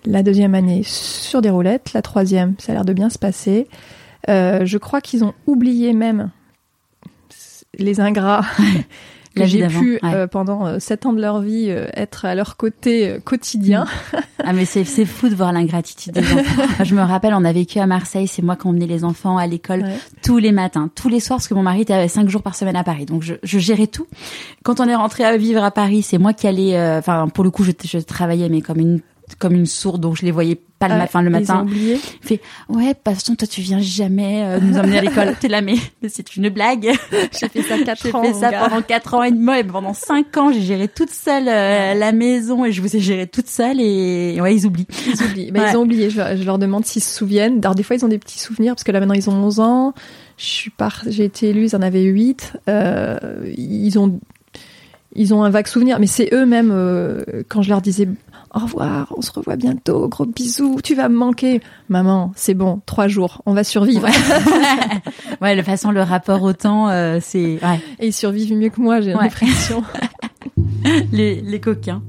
la 0.05 0.23
deuxième 0.23 0.53
année 0.53 0.83
sur 0.83 1.41
des 1.41 1.49
roulettes, 1.49 1.93
la 1.93 2.03
troisième 2.03 2.53
ça 2.59 2.71
a 2.71 2.75
l'air 2.75 2.85
de 2.85 2.93
bien 2.93 3.09
se 3.09 3.17
passer. 3.17 3.67
Euh, 4.29 4.65
je 4.65 4.77
crois 4.77 5.01
qu'ils 5.01 5.23
ont 5.23 5.33
oublié 5.47 5.93
même 5.93 6.31
les 7.77 7.99
ingrats 7.99 8.41
que 9.35 9.45
j'ai 9.45 9.67
pu 9.67 9.99
euh, 10.03 10.27
pendant 10.27 10.65
euh, 10.65 10.79
sept 10.79 11.05
ans 11.05 11.11
de 11.11 11.19
leur 11.19 11.41
vie 11.41 11.69
être 11.93 12.23
à 12.25 12.35
leur 12.35 12.55
côté 12.55 13.17
quotidien. 13.25 13.85
ah 14.43 14.53
mais 14.53 14.63
c'est 14.63 14.85
c'est 14.85 15.05
fou 15.05 15.27
de 15.27 15.35
voir 15.35 15.51
l'ingratitude 15.51 16.13
des 16.13 16.21
enfants. 16.21 16.63
je 16.83 16.95
me 16.95 17.01
rappelle, 17.01 17.33
on 17.33 17.43
a 17.43 17.51
vécu 17.51 17.79
à 17.79 17.85
Marseille, 17.85 18.27
c'est 18.27 18.41
moi 18.41 18.55
qui 18.55 18.67
emmenais 18.67 18.87
les 18.87 19.03
enfants 19.03 19.37
à 19.37 19.45
l'école 19.45 19.85
tous 20.23 20.37
les 20.37 20.51
matins, 20.51 20.89
tous 20.95 21.09
les 21.09 21.19
soirs, 21.19 21.39
parce 21.39 21.47
que 21.47 21.53
mon 21.53 21.63
mari 21.63 21.81
était 21.81 22.07
cinq 22.07 22.29
jours 22.29 22.41
par 22.41 22.55
semaine 22.55 22.77
à 22.77 22.83
Paris, 22.83 23.05
donc 23.05 23.23
je, 23.23 23.33
je 23.43 23.59
gérais 23.59 23.87
tout. 23.87 24.07
Quand 24.63 24.79
on 24.79 24.87
est 24.87 24.95
rentré 24.95 25.25
à 25.25 25.35
vivre 25.37 25.63
à 25.63 25.71
Paris, 25.71 26.01
c'est 26.01 26.17
moi 26.17 26.33
qui 26.33 26.47
allais, 26.47 26.79
enfin 26.97 27.27
pour 27.27 27.43
le 27.43 27.51
coup, 27.51 27.63
je, 27.63 27.71
je 27.83 27.99
travaillais 27.99 28.49
mais 28.49 28.61
comme 28.61 28.79
une 28.79 29.01
comme 29.39 29.53
une 29.53 29.65
sourde, 29.65 30.01
donc 30.01 30.17
je 30.17 30.25
les 30.25 30.31
voyais 30.31 30.59
pas 30.77 30.87
le, 30.87 30.93
ah 30.93 30.97
matin, 30.97 31.21
le 31.21 31.29
matin. 31.29 31.65
Il 31.69 31.97
fait 32.21 32.41
ouais, 32.69 32.93
que 32.93 33.33
toi 33.33 33.47
tu 33.47 33.61
viens 33.61 33.79
jamais 33.79 34.43
euh, 34.43 34.59
nous 34.59 34.77
emmener 34.77 34.99
à 34.99 35.01
l'école. 35.01 35.35
T'es 35.39 35.47
là, 35.47 35.61
mais 35.61 35.75
c'est 36.07 36.35
une 36.35 36.49
blague. 36.49 36.91
J'ai 37.11 37.49
fait 37.49 37.61
ça 37.63 37.79
quatre 37.79 38.13
ans. 38.13 38.23
J'ai 38.23 38.33
fait 38.33 38.39
ça 38.39 38.51
pendant 38.51 38.81
quatre 38.81 39.13
ans 39.13 39.23
et 39.23 39.31
demi 39.31 39.59
et 39.59 39.63
pendant 39.63 39.93
cinq 39.93 40.37
ans 40.37 40.51
j'ai 40.51 40.61
géré 40.61 40.87
toute 40.87 41.09
seule 41.09 41.47
euh, 41.47 41.93
la 41.93 42.11
maison 42.11 42.65
et 42.65 42.71
je 42.71 42.81
vous 42.81 42.95
ai 42.95 42.99
géré 42.99 43.27
toute 43.27 43.47
seule 43.47 43.79
et 43.79 44.39
ouais 44.41 44.55
ils 44.55 44.65
oublient. 44.67 44.87
Ils 45.07 45.23
oublient. 45.23 45.51
Bah, 45.51 45.69
Ils 45.69 45.77
ont 45.77 45.81
oublié. 45.81 46.09
Je, 46.09 46.43
leur 46.43 46.59
demande 46.59 46.85
s'ils 46.85 47.03
se 47.03 47.13
souviennent. 47.13 47.59
Alors 47.63 47.75
des 47.75 47.83
fois 47.83 47.95
ils 47.95 48.05
ont 48.05 48.09
des 48.09 48.19
petits 48.19 48.39
souvenirs 48.39 48.75
parce 48.75 48.83
que 48.83 48.91
là 48.91 48.99
maintenant 48.99 49.15
ils 49.15 49.29
ont 49.29 49.33
11 49.33 49.59
ans. 49.59 49.93
Je 50.37 50.45
suis 50.45 50.69
par... 50.69 51.03
j'ai 51.07 51.23
été 51.23 51.49
élue, 51.49 51.65
ils 51.65 51.75
en 51.75 51.81
avaient 51.81 52.03
8. 52.03 52.53
Euh, 52.69 53.17
ils 53.57 53.97
ont 53.97 54.19
ils 55.15 55.33
ont 55.33 55.43
un 55.43 55.49
vague 55.49 55.67
souvenir, 55.67 55.99
mais 55.99 56.07
c'est 56.07 56.29
eux-mêmes 56.33 56.71
euh, 56.73 57.23
quand 57.47 57.61
je 57.61 57.69
leur 57.69 57.81
disais 57.81 58.07
au 58.55 58.59
revoir, 58.59 59.13
on 59.17 59.21
se 59.21 59.31
revoit 59.31 59.57
bientôt, 59.57 60.07
gros 60.07 60.25
bisous, 60.25 60.79
tu 60.81 60.95
vas 60.95 61.09
me 61.09 61.15
manquer. 61.15 61.61
Maman, 61.89 62.31
c'est 62.35 62.53
bon, 62.53 62.81
trois 62.85 63.09
jours, 63.09 63.41
on 63.45 63.53
va 63.53 63.65
survivre. 63.65 64.07
ouais, 65.41 65.51
de 65.55 65.57
toute 65.57 65.65
façon, 65.65 65.91
le 65.91 66.01
rapport 66.01 66.41
au 66.41 66.53
temps, 66.53 66.89
euh, 66.89 67.19
c'est... 67.21 67.59
Ouais. 67.61 67.81
Et 67.99 68.07
ils 68.07 68.13
survivent 68.13 68.55
mieux 68.55 68.69
que 68.69 68.79
moi, 68.79 69.01
j'ai 69.01 69.11
l'impression. 69.11 69.83
les, 71.11 71.41
les 71.41 71.59
coquins. 71.59 72.01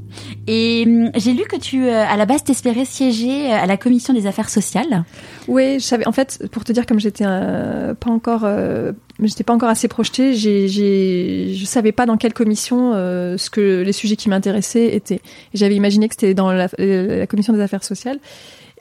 Et 0.46 0.84
hum, 0.86 1.10
j'ai 1.14 1.32
lu 1.32 1.44
que 1.44 1.56
tu, 1.56 1.86
euh, 1.86 2.04
à 2.06 2.16
la 2.16 2.26
base, 2.26 2.44
t'espérais 2.44 2.84
siéger 2.84 3.52
euh, 3.52 3.62
à 3.62 3.66
la 3.66 3.76
commission 3.76 4.14
des 4.14 4.26
affaires 4.26 4.48
sociales. 4.48 5.04
Oui, 5.48 5.74
je 5.74 5.84
savais. 5.84 6.06
En 6.06 6.12
fait, 6.12 6.46
pour 6.52 6.64
te 6.64 6.72
dire, 6.72 6.86
comme 6.86 7.00
j'étais 7.00 7.24
euh, 7.26 7.94
pas 7.94 8.10
encore, 8.10 8.42
euh, 8.44 8.92
j'étais 9.22 9.44
pas 9.44 9.52
encore 9.52 9.68
assez 9.68 9.88
projetée, 9.88 10.34
j'ai, 10.34 10.68
j'ai, 10.68 11.54
je 11.54 11.64
savais 11.64 11.92
pas 11.92 12.06
dans 12.06 12.16
quelle 12.16 12.34
commission 12.34 12.92
euh, 12.94 13.36
ce 13.36 13.50
que 13.50 13.82
les 13.82 13.92
sujets 13.92 14.16
qui 14.16 14.28
m'intéressaient 14.28 14.94
étaient. 14.94 15.20
J'avais 15.54 15.76
imaginé 15.76 16.08
que 16.08 16.14
c'était 16.14 16.34
dans 16.34 16.52
la, 16.52 16.68
la, 16.78 17.26
commission 17.26 17.52
des 17.52 17.60
affaires 17.60 17.84
sociales. 17.84 18.18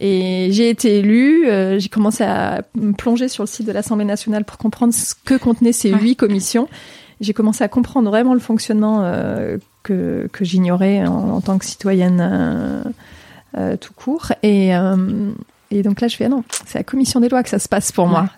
Et 0.02 0.50
j'ai 0.52 0.70
été 0.70 0.98
élue. 1.00 1.46
j'ai 1.80 1.88
commencé 1.88 2.22
à 2.26 2.64
me 2.76 2.92
plonger 2.92 3.30
sur 3.30 3.44
le 3.44 3.48
site 3.48 3.66
de 3.66 3.72
l'Assemblée 3.72 4.04
nationale 4.04 4.44
pour 4.44 4.58
comprendre 4.58 4.94
ce 4.94 5.14
que 5.16 5.36
contenaient 5.36 5.72
ces 5.72 5.90
huit 5.90 6.18
commissions 6.18 6.68
j'ai 7.22 7.34
commencé 7.34 7.64
à 7.64 7.68
comprendre 7.68 8.10
vraiment 8.10 8.34
le 8.34 8.40
fonctionnement 8.40 9.02
euh, 9.04 9.58
que, 9.86 10.28
que 10.32 10.44
j'ignorais 10.44 11.06
en, 11.06 11.36
en, 11.36 11.42
tant 11.42 11.58
que 11.58 11.66
citoyenne 11.66 12.20
euh, 12.20 12.84
euh, 13.58 13.78
tout 13.78 13.94
court. 13.94 14.34
Et, 14.44 14.76
euh, 14.76 15.32
et 15.72 15.84
donc 15.84 16.02
là, 16.02 16.08
je 16.08 16.16
fais, 16.16 16.26
ah 16.26 16.30
non, 16.30 16.44
c'est 16.66 16.80
la 16.80 16.84
commission 16.84 17.20
des 17.20 17.30
lois 17.30 17.44
que 17.44 17.50
ça 17.50 17.60
se 17.60 17.70
passe 17.70 17.92
pour 17.92 18.06
ouais. 18.06 18.12
moi. 18.12 18.30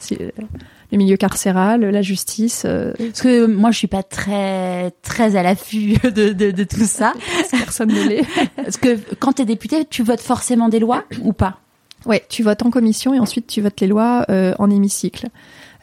Le 0.92 0.98
milieu 0.98 1.18
carcéral, 1.18 1.82
la 1.82 2.02
justice. 2.02 2.64
Euh, 2.66 2.94
Parce 2.98 3.22
que 3.22 3.46
moi, 3.46 3.72
je 3.72 3.78
suis 3.78 3.88
pas 3.88 4.04
très 4.04 4.92
très 5.02 5.36
à 5.36 5.44
l'affût 5.44 5.98
de, 6.04 6.32
de, 6.32 6.52
de, 6.52 6.64
tout 6.64 6.86
ça. 6.86 7.14
Personne 7.52 7.90
ne 7.90 8.08
l'est. 8.08 8.24
Parce 8.56 8.78
que 8.78 8.98
quand 9.20 9.34
tu 9.34 9.42
es 9.42 9.46
député, 9.46 9.84
tu 9.86 10.04
votes 10.04 10.22
forcément 10.22 10.70
des 10.70 10.80
lois 10.80 11.04
ou 11.24 11.34
pas? 11.34 11.60
Ouais, 12.06 12.24
tu 12.30 12.42
votes 12.42 12.64
en 12.64 12.70
commission 12.70 13.14
et 13.14 13.20
ensuite 13.20 13.48
tu 13.48 13.60
votes 13.60 13.82
les 13.82 13.88
lois 13.88 14.26
euh, 14.30 14.54
en 14.60 14.70
hémicycle. 14.70 15.28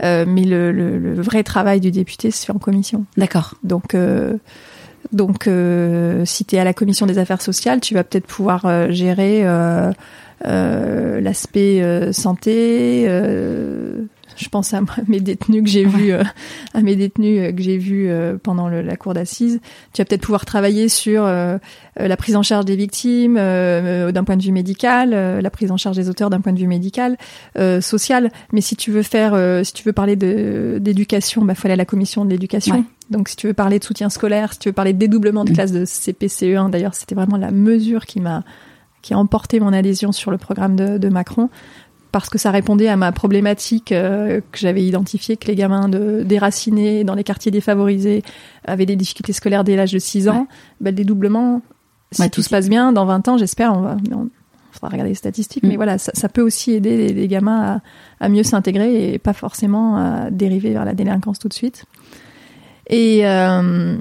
Euh, 0.03 0.25
mais 0.27 0.45
le, 0.45 0.73
le, 0.73 0.99
le, 0.99 1.21
vrai 1.21 1.43
travail 1.43 1.81
du 1.81 1.91
député 1.91 2.31
se 2.31 2.47
fait 2.47 2.53
en 2.53 2.59
commission. 2.59 3.05
D'accord. 3.17 3.55
Donc, 3.62 3.95
donc 5.15 5.47
euh, 5.47 6.25
si 6.25 6.45
tu 6.45 6.57
es 6.57 6.59
à 6.59 6.65
la 6.65 6.75
commission 6.75 7.07
des 7.07 7.19
affaires 7.19 7.41
sociales, 7.41 7.81
tu 7.81 7.95
vas 7.95 8.05
peut-être 8.05 8.27
pouvoir 8.27 8.67
euh, 8.67 8.91
gérer 8.91 9.43
euh, 9.45 9.93
l'aspect 11.21 12.12
santé. 12.12 13.09
Je 14.37 14.49
pense 14.49 14.74
à 14.74 14.80
mes 15.09 15.20
détenus 15.20 15.62
que 15.62 15.68
j'ai 15.68 15.87
ouais. 15.87 15.93
vus, 15.93 16.12
à 16.12 16.80
mes 16.80 16.97
détenus 16.97 17.55
que 17.55 17.62
j'ai 17.62 17.78
vus 17.78 18.11
pendant 18.43 18.68
le, 18.68 18.82
la 18.82 18.97
cour 18.97 19.14
d'assises. 19.14 19.61
Tu 19.93 20.01
vas 20.01 20.05
peut-être 20.05 20.22
pouvoir 20.22 20.45
travailler 20.45 20.89
sur 20.89 21.24
la 21.24 22.16
prise 22.16 22.37
en 22.37 22.43
charge 22.43 22.64
des 22.64 22.76
victimes 22.76 23.35
d'un 23.35 24.24
point 24.24 24.37
de 24.37 24.43
vue 24.43 24.53
médical, 24.53 25.11
la 25.11 25.51
prise 25.51 25.70
en 25.70 25.76
charge 25.76 25.97
des 25.97 26.09
auteurs 26.09 26.30
d'un 26.30 26.41
point 26.41 26.53
de 26.53 26.59
vue 26.59 26.66
médical, 26.66 27.16
social. 27.80 28.30
Mais 28.53 28.61
si 28.61 28.76
tu 28.76 28.91
veux 28.91 29.03
faire, 29.03 29.64
si 29.64 29.72
tu 29.72 29.85
veux 29.85 29.93
parler 29.93 30.16
d'éducation, 30.16 31.45
bah 31.45 31.55
faut 31.55 31.66
aller 31.66 31.74
à 31.74 31.76
la 31.76 31.85
commission 31.85 32.24
de 32.24 32.30
l'éducation. 32.30 32.76
Ouais. 32.76 32.85
Donc, 33.11 33.28
si 33.28 33.37
tu 33.37 33.47
veux 33.47 33.55
parler 33.55 33.78
de 33.78 33.85
soutien 33.85 34.09
scolaire, 34.09 34.53
si 34.53 34.59
tu 34.59 34.68
veux 34.68 34.72
parler 34.72 34.93
de 34.93 34.99
dédoublement 34.99 35.45
de 35.45 35.53
classe 35.53 35.72
de 35.72 35.85
CPCE1, 35.85 36.70
d'ailleurs, 36.70 36.95
c'était 36.95 37.14
vraiment 37.14 37.37
la 37.37 37.51
mesure 37.51 38.07
qui 38.07 38.20
m'a 38.20 38.43
qui 39.03 39.12
a 39.12 39.18
emporté 39.18 39.61
mon 39.61 39.74
adhésion 39.74 40.12
sur 40.12 40.30
le 40.30 40.39
programme 40.39 40.76
de, 40.76 40.97
de 40.97 41.09
Macron 41.11 41.51
parce 42.15 42.31
que 42.31 42.39
ça 42.39 42.53
répondait 42.53 42.87
à 42.87 42.97
ma 42.97 43.11
problématique 43.11 43.91
euh, 43.91 44.41
que 44.53 44.59
j'avais 44.61 44.85
identifiée 44.85 45.37
que 45.37 45.49
les 45.49 45.57
gamins 45.57 45.89
de, 45.89 46.23
déracinés 46.23 47.03
dans 47.03 47.17
les 47.17 47.25
quartiers 47.25 47.51
défavorisés 47.51 48.23
avaient 48.65 48.87
des 48.87 48.95
difficultés 48.95 49.33
scolaires 49.33 49.65
dès 49.65 49.75
l'âge 49.75 49.91
de 49.91 49.99
6 49.99 50.29
ans. 50.29 50.43
Ouais. 50.43 50.47
Ben, 50.81 50.91
le 50.91 50.93
dédoublement, 50.93 51.61
si 52.12 52.23
ouais, 52.23 52.29
tout 52.29 52.43
se 52.43 52.51
passe 52.51 52.69
bien, 52.69 52.93
dans 52.93 53.05
20 53.05 53.27
ans, 53.27 53.37
j'espère, 53.37 53.73
on 53.77 53.81
va, 53.81 53.97
on 54.12 54.29
faudra 54.71 54.91
regarder 54.91 55.09
les 55.09 55.17
statistiques, 55.17 55.65
mmh. 55.65 55.69
mais 55.69 55.75
voilà, 55.75 55.99
ça, 55.99 56.12
ça, 56.15 56.29
peut 56.29 56.43
aussi 56.43 56.71
aider 56.71 56.97
les, 56.97 57.09
les 57.09 57.27
gamins 57.27 57.81
à, 58.21 58.25
à 58.25 58.29
mieux 58.29 58.45
s'intégrer 58.45 59.12
et 59.12 59.19
pas 59.19 59.33
forcément 59.33 59.97
à 59.97 60.31
dériver 60.31 60.73
vers 60.73 60.85
la 60.85 60.95
délinquance 60.95 61.41
tout 61.41 61.49
de 61.49 61.55
suite. 61.55 61.85
Et, 62.91 63.27
euh, 63.27 63.97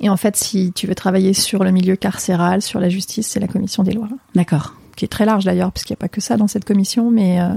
et 0.00 0.08
en 0.08 0.16
fait, 0.16 0.36
si 0.36 0.72
tu 0.72 0.86
veux 0.86 0.94
travailler 0.94 1.32
sur 1.32 1.64
le 1.64 1.72
milieu 1.72 1.96
carcéral, 1.96 2.62
sur 2.62 2.78
la 2.78 2.88
justice, 2.88 3.26
c'est 3.26 3.40
la 3.40 3.48
commission 3.48 3.82
des 3.82 3.94
lois. 3.94 4.08
D'accord. 4.36 4.76
Qui 4.96 5.04
est 5.04 5.08
très 5.08 5.24
large 5.24 5.44
d'ailleurs, 5.44 5.72
puisqu'il 5.72 5.92
n'y 5.92 5.96
a 5.96 6.02
pas 6.02 6.08
que 6.08 6.20
ça 6.20 6.36
dans 6.36 6.48
cette 6.48 6.64
commission, 6.64 7.10
mais 7.10 7.40
euh, 7.40 7.48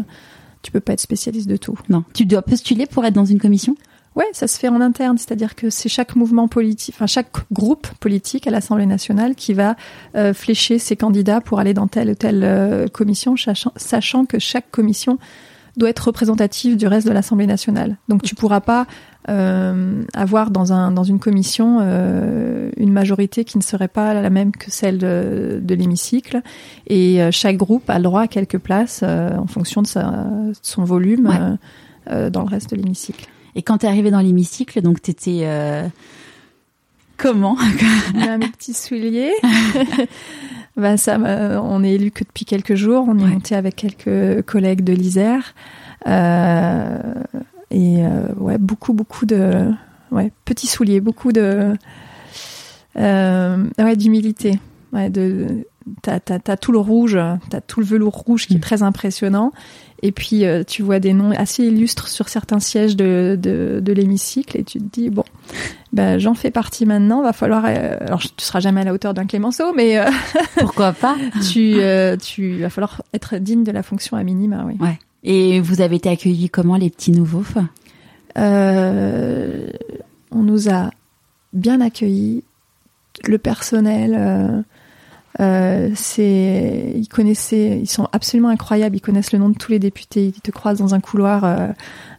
tu 0.62 0.72
peux 0.72 0.80
pas 0.80 0.94
être 0.94 1.02
spécialiste 1.02 1.48
de 1.48 1.58
tout. 1.58 1.78
Non. 1.90 2.04
Tu 2.14 2.26
dois 2.26 2.42
postuler 2.42 2.86
pour 2.86 3.06
être 3.06 3.14
dans 3.14 3.26
une 3.26 3.40
commission? 3.40 3.76
Ouais, 4.16 4.26
ça 4.32 4.48
se 4.48 4.58
fait 4.58 4.70
en 4.70 4.80
interne, 4.80 5.18
c'est-à-dire 5.18 5.56
que 5.56 5.70
c'est 5.70 5.90
chaque 5.90 6.16
mouvement 6.16 6.48
politique, 6.48 6.96
enfin 6.96 7.06
chaque 7.06 7.32
groupe 7.52 7.88
politique 8.00 8.48
à 8.48 8.50
l'Assemblée 8.50 8.86
nationale 8.86 9.36
qui 9.36 9.54
va 9.54 9.76
euh, 10.16 10.34
flécher 10.34 10.80
ses 10.80 10.96
candidats 10.96 11.42
pour 11.42 11.60
aller 11.60 11.74
dans 11.74 11.88
telle 11.88 12.12
ou 12.12 12.16
telle 12.16 12.44
euh, 12.46 12.88
commission, 12.88 13.36
sachant, 13.36 13.74
sachant 13.76 14.26
que 14.26 14.40
chaque 14.40 14.72
commission 14.72 15.20
doit 15.76 15.90
être 15.90 16.08
représentative 16.08 16.78
du 16.78 16.88
reste 16.88 17.06
de 17.06 17.12
l'Assemblée 17.12 17.48
nationale. 17.48 17.98
Donc 18.08 18.24
tu 18.24 18.36
pourras 18.36 18.62
pas 18.62 18.88
euh, 19.30 20.04
avoir 20.14 20.52
dans, 20.52 20.72
un, 20.72 20.92
dans 20.92 21.04
une 21.04 21.20
commission 21.20 21.80
euh, 21.82 22.70
une 22.78 22.92
majorité 22.92 23.44
qui 23.44 23.58
ne 23.58 23.64
serait 23.64 23.88
pas 23.88 24.14
la 24.14 24.30
même 24.30 24.52
que 24.52 24.70
celle 24.70 24.98
de, 24.98 25.60
de 25.64 25.76
l'hémicycle. 25.76 26.42
Et 26.88 27.22
euh, 27.22 27.32
chaque 27.32 27.58
groupe 27.58 27.90
a 27.90 27.98
le 27.98 28.04
droit 28.04 28.22
à 28.22 28.28
quelques 28.28 28.60
places 28.60 29.04
en 29.04 29.48
fonction 29.48 29.82
de, 29.82 29.88
sa, 29.88 30.04
de 30.04 30.54
son 30.62 30.84
volume 30.84 31.28
ouais. 31.28 32.30
Dans 32.30 32.44
le 32.44 32.50
reste 32.50 32.70
de 32.70 32.76
l'hémicycle. 32.76 33.28
Et 33.56 33.64
quand 33.64 33.80
tu 33.80 33.88
es 33.88 33.90
arrivé 33.90 34.12
dans 34.12 34.20
l'hémicycle, 34.20 34.82
donc 34.82 35.02
tu 35.02 35.12
étais... 35.12 35.48
Comment? 37.18 37.58
Mes 38.14 38.50
petits 38.50 38.74
souliers. 38.74 39.32
ben 40.78 40.98
ça, 40.98 41.18
on 41.64 41.84
est 41.84 41.94
élu 41.94 42.12
que 42.12 42.24
depuis 42.24 42.46
quelques 42.46 42.76
jours. 42.76 43.06
On 43.08 43.18
est 43.18 43.24
ouais. 43.24 43.30
monté 43.30 43.56
avec 43.56 43.76
quelques 43.78 44.44
collègues 44.44 44.84
de 44.84 44.94
l'Isère. 44.94 45.56
Euh, 46.08 47.00
et 47.72 48.06
euh, 48.06 48.28
ouais, 48.38 48.58
beaucoup, 48.58 48.94
beaucoup 48.94 49.26
de 49.26 49.72
ouais, 50.12 50.32
petits 50.46 50.68
souliers, 50.68 51.02
beaucoup 51.02 51.32
de 51.32 51.76
euh, 52.98 53.66
ouais, 53.78 53.96
d'humilité. 53.96 54.60
Ouais, 54.94 55.10
de 55.10 55.66
t'as, 56.02 56.20
t'as, 56.20 56.40
t'as 56.40 56.58
tout 56.58 56.72
le 56.72 56.80
rouge, 56.80 57.18
t'as 57.50 57.62
tout 57.62 57.80
le 57.80 57.86
velours 57.86 58.14
rouge 58.14 58.48
qui 58.48 58.56
est 58.56 58.60
très 58.60 58.84
impressionnant. 58.84 59.52
Et 60.02 60.12
puis 60.12 60.46
euh, 60.46 60.64
tu 60.64 60.84
vois 60.84 61.00
des 61.00 61.14
noms 61.14 61.32
assez 61.32 61.64
illustres 61.64 62.10
sur 62.10 62.30
certains 62.30 62.60
sièges 62.60 62.96
de, 62.96 63.38
de, 63.42 63.80
de 63.82 63.94
l'hémicycle 63.94 64.58
et 64.58 64.64
tu 64.64 64.80
te 64.80 64.84
dis 64.84 65.10
bon, 65.10 65.24
ben 65.94 66.20
j'en 66.20 66.34
fais 66.34 66.52
partie 66.52 66.86
maintenant. 66.86 67.24
Va 67.24 67.34
falloir, 67.34 67.66
euh, 67.68 67.98
alors 68.02 68.22
tu 68.22 68.30
seras 68.38 68.60
jamais 68.60 68.82
à 68.82 68.84
la 68.84 68.94
hauteur 68.94 69.14
d'un 69.14 69.26
Clémenceau, 69.26 69.74
mais 69.74 69.98
euh, 69.98 70.10
pourquoi 70.60 70.94
pas? 70.94 71.16
Tu 71.52 71.78
tu 72.22 72.60
va 72.60 72.70
falloir 72.70 73.02
être 73.14 73.38
digne 73.38 73.64
de 73.64 73.72
la 73.72 73.84
fonction 73.84 74.18
à 74.18 74.24
minima, 74.24 74.64
oui. 74.68 74.78
Ouais. 74.80 75.00
Et 75.26 75.60
vous 75.60 75.82
avez 75.82 75.96
été 75.96 76.08
accueillis 76.08 76.50
comment 76.52 76.76
les 76.76 76.92
petits 76.92 77.12
nouveaux 77.12 77.44
euh, 78.38 79.68
On 80.32 80.44
nous 80.44 80.70
a 80.70 80.92
bien 81.52 81.82
accueillis. 81.82 82.44
Le 83.28 83.40
personnel, 83.40 84.16
euh, 84.16 84.62
euh, 85.40 85.90
c'est, 85.96 86.94
ils 86.96 87.08
connaissaient, 87.08 87.80
ils 87.80 87.90
sont 87.90 88.08
absolument 88.12 88.50
incroyables. 88.50 88.96
Ils 88.96 89.02
connaissent 89.02 89.34
le 89.34 89.40
nom 89.40 89.50
de 89.50 89.58
tous 89.58 89.72
les 89.72 89.80
députés. 89.80 90.28
Ils 90.28 90.42
te 90.42 90.52
croisent 90.52 90.78
dans 90.78 90.94
un 90.94 91.00
couloir 91.00 91.44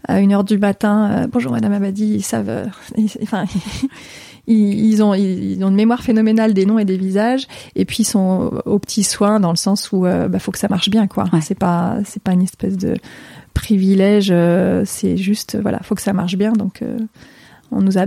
à 0.09 0.21
une 0.21 0.33
heure 0.33 0.43
du 0.43 0.59
matin. 0.59 1.29
Bonjour 1.31 1.53
Madame 1.53 1.75
Abadi. 1.75 2.15
Ils 2.17 2.25
savent. 2.25 2.69
ils, 4.47 5.03
ont, 5.03 5.15
ils 5.15 5.63
ont 5.65 5.69
une 5.69 5.75
mémoire 5.75 6.03
phénoménale 6.03 6.55
des 6.55 6.67
noms 6.67 6.79
et 6.79 6.85
des 6.85 6.97
visages, 6.97 7.47
et 7.75 7.85
puis 7.85 7.99
ils 8.01 8.05
sont 8.05 8.63
aux 8.65 8.79
petits 8.79 9.03
soins 9.03 9.41
dans 9.41 9.51
le 9.51 9.57
sens 9.57 9.91
où 9.93 10.07
euh, 10.07 10.29
bah, 10.29 10.39
faut 10.39 10.53
que 10.53 10.59
ça 10.59 10.69
marche 10.69 10.89
bien, 10.89 11.07
quoi. 11.07 11.25
Ouais. 11.33 11.41
C'est 11.41 11.59
pas, 11.59 11.99
c'est 12.05 12.23
pas 12.23 12.33
une 12.33 12.43
espèce 12.43 12.77
de 12.77 12.95
privilège, 13.55 14.29
euh, 14.31 14.85
c'est 14.85 15.17
juste, 15.17 15.59
voilà, 15.61 15.81
faut 15.83 15.95
que 15.95 16.03
ça 16.03 16.13
marche 16.13 16.37
bien. 16.37 16.53
Donc, 16.53 16.83
euh, 16.83 16.99
on 17.73 17.81
nous 17.81 17.99
a 17.99 18.07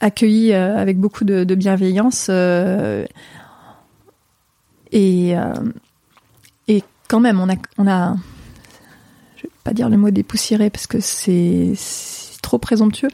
accueillis 0.00 0.52
euh, 0.52 0.76
avec 0.76 0.98
beaucoup 0.98 1.24
de, 1.24 1.44
de 1.44 1.54
bienveillance 1.54 2.28
et 4.92 5.34
et 6.68 6.82
quand 7.08 7.20
même, 7.20 7.40
on 7.40 7.48
a, 7.48 7.54
on 7.78 7.86
a, 7.86 8.16
je 9.36 9.44
vais 9.44 9.50
pas 9.62 9.72
dire 9.72 9.88
le 9.88 9.96
mot 9.96 10.10
dépoussiéré 10.10 10.68
parce 10.68 10.86
que 10.88 10.98
c'est 11.00 11.74
trop 12.42 12.58
présomptueux, 12.58 13.10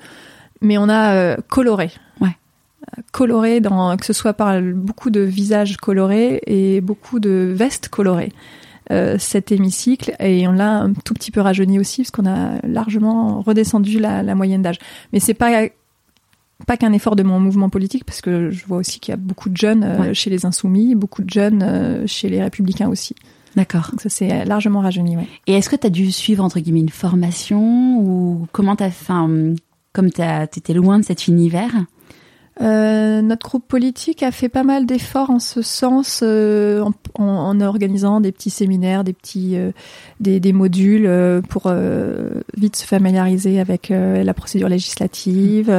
mais 0.63 0.79
on 0.79 0.89
a 0.89 1.37
coloré 1.49 1.93
coloré 3.13 3.61
dans 3.61 3.97
que 3.97 4.05
ce 4.07 4.13
soit 4.13 4.35
par 4.35 4.61
beaucoup 4.61 5.11
de 5.11 5.21
visages 5.21 5.77
colorés 5.77 6.43
et 6.47 6.81
beaucoup 6.81 7.21
de 7.21 7.53
vestes 7.55 7.89
colorées 7.89 8.33
euh, 8.91 9.17
cet 9.19 9.53
hémicycle 9.53 10.15
et 10.19 10.47
on 10.47 10.53
l'a 10.53 10.81
un 10.81 10.93
tout 10.93 11.15
petit 11.15 11.31
peu 11.31 11.41
rajeuni 11.41 11.79
aussi 11.79 12.03
parce 12.03 12.11
qu'on 12.11 12.27
a 12.27 12.61
largement 12.67 13.41
redescendu 13.41 13.99
la, 13.99 14.23
la 14.23 14.35
moyenne 14.35 14.63
d'âge 14.63 14.79
mais 15.13 15.21
c'est 15.21 15.35
pas 15.35 15.69
pas 16.67 16.77
qu'un 16.77 16.93
effort 16.93 17.17
de 17.17 17.23
mon 17.23 17.41
mouvement 17.41 17.71
politique 17.71 18.05
parce 18.05 18.21
que 18.21 18.51
je 18.51 18.65
vois 18.67 18.79
aussi 18.79 19.01
qu'il 19.01 19.13
y 19.13 19.15
a 19.15 19.19
beaucoup 19.19 19.49
de 19.49 19.57
jeunes 19.57 19.85
euh, 19.85 19.99
ouais. 19.99 20.15
chez 20.15 20.31
les 20.31 20.47
insoumis 20.47 20.95
beaucoup 20.95 21.23
de 21.23 21.31
jeunes 21.31 21.63
euh, 21.63 22.07
chez 22.07 22.29
les 22.29 22.43
républicains 22.43 22.89
aussi 22.89 23.15
D'accord. 23.55 23.89
Donc 23.91 24.01
ça 24.01 24.09
c'est 24.09 24.47
largement 24.47 24.81
rajeuni, 24.81 25.15
ouais. 25.15 25.29
Et 25.47 25.53
est-ce 25.53 25.69
que 25.69 25.77
tu 25.77 25.87
as 25.87 25.91
dû 25.91 26.11
suivre 26.11 26.43
entre 26.43 26.59
guillemets 26.59 26.81
une 26.81 26.89
formation 26.89 27.99
ou 27.99 28.47
comment 28.51 28.77
t'as 28.77 28.91
fait, 28.91 29.13
comme 29.93 30.11
t'étais 30.11 30.73
loin 30.73 30.99
de 30.99 31.05
cet 31.05 31.29
univers? 31.29 31.71
Euh, 32.61 33.23
notre 33.23 33.49
groupe 33.49 33.67
politique 33.67 34.23
a 34.23 34.31
fait 34.31 34.51
pas 34.51 34.63
mal 34.63 34.85
d'efforts 34.85 35.31
en 35.31 35.39
ce 35.39 35.63
sens, 35.63 36.21
euh, 36.23 36.83
en, 37.15 37.25
en, 37.25 37.61
organisant 37.63 38.21
des 38.21 38.31
petits 38.31 38.51
séminaires, 38.51 39.05
des 39.05 39.15
petits, 39.15 39.57
euh, 39.57 39.73
des, 40.21 40.39
des, 40.39 40.53
modules 40.53 41.07
euh, 41.07 41.41
pour 41.41 41.63
euh, 41.67 42.43
vite 42.57 42.77
se 42.77 42.87
familiariser 42.87 43.59
avec 43.59 43.89
la 43.91 44.35
procédure 44.35 44.69
législative, 44.69 45.75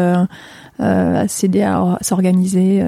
s'aider 1.27 1.61
à, 1.61 1.97
s'organiser, 2.01 2.83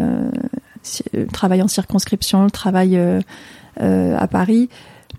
le 1.13 1.27
travail 1.27 1.61
en 1.61 1.67
circonscription, 1.67 2.43
le 2.43 2.51
travail 2.51 2.99
à 3.77 4.27
Paris, 4.27 4.69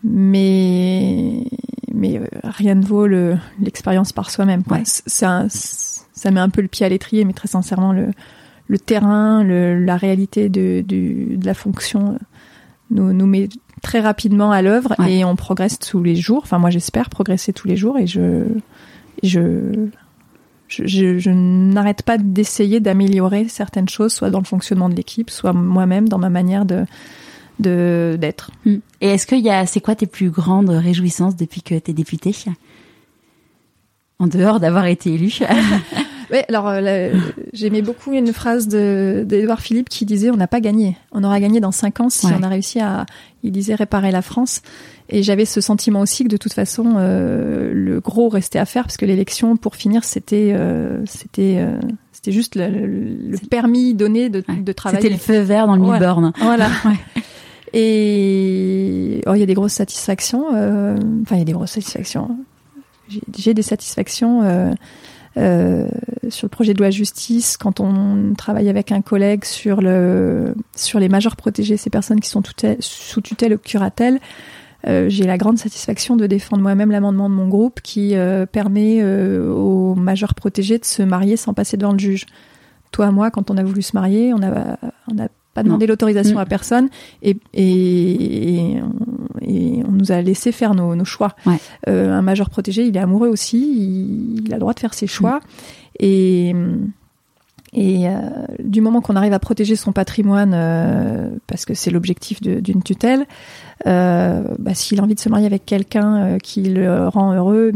mais 0.03 1.45
mais 1.95 2.21
rien 2.43 2.75
ne 2.75 2.85
vaut 2.85 3.07
l'expérience 3.07 4.13
par 4.13 4.31
soi-même. 4.31 4.63
Ouais. 4.71 4.83
Ça, 4.85 5.47
ça 5.49 6.31
met 6.31 6.41
un 6.41 6.51
peu 6.51 6.61
le 6.61 6.69
pied 6.69 6.85
à 6.85 6.89
l'étrier, 6.89 7.25
mais 7.25 7.33
très 7.33 7.49
sincèrement 7.49 7.93
le 7.93 8.09
le 8.69 8.79
terrain, 8.79 9.43
le, 9.45 9.85
la 9.85 9.97
réalité 9.97 10.49
de, 10.49 10.83
de, 10.87 11.37
de, 11.37 11.47
la 11.47 11.55
fonction 11.55 12.13
euh, 12.13 12.19
nous, 12.91 13.13
nous 13.13 13.27
met 13.27 13.49
très 13.83 14.01
rapidement 14.01 14.51
à 14.51 14.63
l'œuvre 14.63 14.95
et 15.07 15.25
on 15.25 15.37
progresse 15.37 15.79
tous 15.79 16.03
les 16.03 16.17
jours. 16.17 16.43
Enfin, 16.43 16.59
moi, 16.59 16.71
j'espère 16.71 17.11
progresser 17.11 17.53
tous 17.53 17.69
les 17.69 17.77
jours 17.77 17.99
et 17.99 18.07
je, 18.07 18.45
je, 19.23 19.89
je, 20.69 21.19
je, 21.19 21.31
n'arrête 21.31 22.03
pas 22.03 22.19
d'essayer 22.19 22.81
d'améliorer 22.81 23.49
certaines 23.49 23.89
choses, 23.89 24.13
soit 24.13 24.31
dans 24.31 24.41
le 24.41 24.45
fonctionnement 24.45 24.89
de 24.89 24.95
l'équipe, 24.95 25.31
soit 25.31 25.53
moi-même 25.53 26.09
dans 26.09 26.19
ma 26.19 26.31
manière 26.31 26.65
de 26.65 26.85
de 27.59 28.17
d'être. 28.21 28.51
Hmm. 28.65 28.79
Et 29.01 29.09
est-ce 29.09 29.27
qu'il 29.27 29.41
y 29.41 29.51
a, 29.51 29.67
c'est 29.67 29.81
quoi 29.81 29.95
tes 29.95 30.07
plus 30.07 30.31
grandes 30.31 30.71
réjouissances 30.71 31.37
depuis 31.37 31.63
que 31.63 31.79
tu 31.79 31.91
es 31.91 31.95
députée? 31.95 32.35
En 34.19 34.27
dehors 34.27 34.61
d'avoir 34.61 34.87
été 34.87 35.13
élue 35.15 35.41
Oui, 36.31 36.39
alors 36.49 36.69
euh, 36.69 37.13
j'aimais 37.53 37.83
beaucoup 37.83 38.13
une 38.13 38.33
phrase 38.33 38.69
de 38.69 39.25
d'Edouard 39.27 39.61
Philippe 39.61 39.89
qui 39.89 40.05
disait 40.05 40.31
on 40.31 40.37
n'a 40.37 40.49
pas 40.49 40.61
gagné, 40.61 40.97
on 41.13 41.23
aura 41.25 41.41
gagné 41.41 41.61
dans 41.61 41.73
cinq 41.73 42.01
ans 42.01 42.09
si 42.11 42.27
on 42.27 42.43
a 42.43 42.49
réussi 42.49 42.81
à, 42.81 43.07
il 43.43 43.53
disait 43.53 43.75
réparer 43.75 44.11
la 44.11 44.23
France. 44.23 44.63
Et 45.09 45.23
j'avais 45.23 45.45
ce 45.45 45.61
sentiment 45.61 46.01
aussi 46.01 46.25
que 46.25 46.29
de 46.29 46.37
toute 46.37 46.53
façon 46.53 46.95
euh, 46.97 47.73
le 47.73 48.01
gros 48.01 48.29
restait 48.29 48.59
à 48.59 48.65
faire 48.65 48.85
parce 48.85 48.97
que 48.97 49.07
l'élection 49.07 49.57
pour 49.57 49.77
finir 49.77 50.03
c'était 50.03 50.53
euh, 50.53 51.01
c'était 51.07 51.57
euh, 51.59 51.79
c'était 52.11 52.33
juste 52.33 52.57
le, 52.57 52.67
le, 52.69 53.39
permis 53.49 53.95
donné 53.95 54.29
de, 54.29 54.43
de 54.49 54.73
travailler. 54.73 55.03
C'était 55.03 55.15
le 55.15 55.21
feu 55.21 55.39
vert 55.39 55.69
dans 55.69 55.77
le 55.77 55.83
voilà. 55.83 56.07
borne. 56.07 56.33
Voilà. 56.41 56.69
ouais. 56.85 57.23
Et 57.73 59.23
oh, 59.27 59.35
il 59.35 59.41
y 59.41 59.43
a 59.43 59.47
des 59.47 59.55
grosses 59.55 59.75
satisfactions. 59.75 60.47
Euh, 60.55 60.97
enfin, 61.23 61.37
il 61.37 61.39
y 61.39 61.43
a 61.43 61.45
des 61.45 61.53
grosses 61.53 61.73
satisfactions. 61.73 62.37
J'ai 63.37 63.55
des 63.55 63.63
satisfactions. 63.63 64.75
Euh, 65.39 65.87
sur 66.31 66.47
le 66.47 66.51
projet 66.51 66.73
de 66.73 66.79
loi 66.79 66.91
justice, 66.91 67.57
quand 67.57 67.81
on 67.81 68.35
travaille 68.35 68.69
avec 68.71 68.91
un 68.91 69.03
collègue 69.03 69.45
sur 69.45 69.83
le 69.83 70.55
sur 70.75 70.99
les 70.99 71.09
majeurs 71.09 71.37
protégés, 71.37 71.77
ces 71.77 71.91
personnes 71.91 72.21
qui 72.21 72.31
sont 72.31 72.43
tutelle, 72.43 72.79
sous 72.81 73.21
tutelle 73.21 73.55
ou 73.55 73.59
curatelle, 73.59 74.19
euh, 74.87 75.09
j'ai 75.09 75.25
la 75.25 75.37
grande 75.37 75.59
satisfaction 75.59 76.17
de 76.17 76.27
défendre 76.27 76.63
moi-même 76.63 76.91
l'amendement 76.91 77.29
de 77.29 77.35
mon 77.35 77.49
groupe 77.49 77.81
qui 77.83 78.17
euh, 78.17 78.47
permet 78.47 79.05
aux 79.05 79.95
majeurs 79.95 80.35
protégés 80.35 80.79
de 80.79 80.85
se 80.85 81.03
marier 81.03 81.37
sans 81.37 81.53
passer 81.53 81.77
devant 81.77 81.93
le 81.93 81.99
juge. 81.99 82.25
Toi, 82.93 83.11
moi, 83.11 83.31
quand 83.31 83.51
on 83.51 83.59
a 83.59 83.63
voulu 83.63 83.83
se 83.83 83.95
marier, 83.95 84.33
on 84.33 84.43
a 84.43 84.79
on 85.13 85.23
a 85.23 85.29
pas 85.57 85.63
demandé 85.63 85.87
l'autorisation 85.87 86.39
à 86.39 86.45
personne 86.45 86.91
et, 87.23 87.39
et, 87.55 88.75
et, 88.75 88.83
on, 88.83 88.93
et, 89.41 89.83
on, 89.89 89.91
nous 89.91 90.13
a 90.13 90.21
laissé 90.21 90.53
faire 90.53 90.75
nos, 90.75 90.95
nos 90.95 91.07
choix. 91.07 91.35
Ouais. 91.47 91.57
Euh, 91.89 92.13
un 92.13 92.21
majeur 92.21 92.51
protégé, 92.51 92.87
il 92.87 92.95
est 92.95 93.01
amoureux 93.01 93.29
aussi, 93.29 93.57
il, 93.57 94.45
il 94.47 94.53
a 94.53 94.57
le 94.57 94.61
droit 94.61 94.75
de 94.75 94.81
faire 94.81 94.93
ses 94.93 95.07
choix. 95.07 95.37
Mmh. 95.39 95.41
Et, 96.01 96.55
et 97.73 98.09
euh, 98.09 98.13
du 98.63 98.83
moment 98.83 99.01
qu'on 99.01 99.17
arrive 99.17 99.33
à 99.33 99.39
protéger 99.39 99.77
son 99.77 99.93
patrimoine, 99.93 100.53
euh, 100.55 101.31
parce 101.47 101.65
que 101.65 101.73
c'est 101.73 101.91
l'objectif 101.91 102.43
d'une 102.43 102.83
tutelle, 102.83 103.25
bah, 103.87 104.75
s'il 104.75 105.01
a 105.01 105.03
envie 105.03 105.15
de 105.15 105.21
se 105.21 105.31
marier 105.31 105.47
avec 105.47 105.65
quelqu'un 105.65 106.37
qui 106.39 106.65
le 106.65 107.09
rend 107.09 107.33
heureux, 107.33 107.73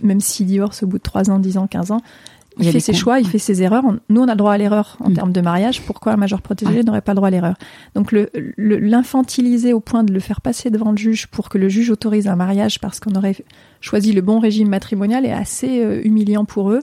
même 0.00 0.20
s'il 0.20 0.46
divorce 0.46 0.84
au 0.84 0.86
bout 0.86 0.98
de 0.98 1.02
3 1.02 1.30
ans, 1.30 1.40
10 1.40 1.58
ans, 1.58 1.66
15 1.66 1.90
ans, 1.90 2.00
il, 2.58 2.70
fait 2.70 2.80
ses 2.80 2.92
choix, 2.92 3.20
il 3.20 3.26
fait 3.26 3.38
ses 3.38 3.62
erreurs. 3.62 3.84
Nous, 4.08 4.20
on 4.20 4.28
a 4.28 4.32
le 4.32 4.36
droit 4.36 4.52
à 4.52 4.58
l'erreur 4.58 4.96
en 5.00 5.10
mmh. 5.10 5.14
termes 5.14 5.32
de 5.32 5.40
mariage. 5.40 5.82
Pourquoi 5.82 6.12
un 6.12 6.16
majeur 6.16 6.42
protégé 6.42 6.72
ouais. 6.72 6.82
n'aurait 6.82 7.00
pas 7.00 7.12
le 7.12 7.16
droit 7.16 7.28
à 7.28 7.30
l'erreur? 7.30 7.54
Donc, 7.94 8.14
l'infantiliser 8.56 9.72
au 9.72 9.80
point 9.80 10.04
de 10.04 10.12
le 10.12 10.20
faire 10.20 10.40
passer 10.40 10.70
devant 10.70 10.90
le 10.90 10.96
juge 10.96 11.26
pour 11.28 11.48
que 11.48 11.58
le 11.58 11.68
juge 11.68 11.90
autorise 11.90 12.26
un 12.26 12.36
mariage 12.36 12.80
parce 12.80 13.00
qu'on 13.00 13.14
aurait 13.14 13.36
choisi 13.80 14.12
le 14.12 14.20
bon 14.20 14.40
régime 14.40 14.68
matrimonial 14.68 15.24
est 15.24 15.32
assez 15.32 15.82
euh, 15.82 16.00
humiliant 16.04 16.44
pour 16.44 16.70
eux. 16.70 16.82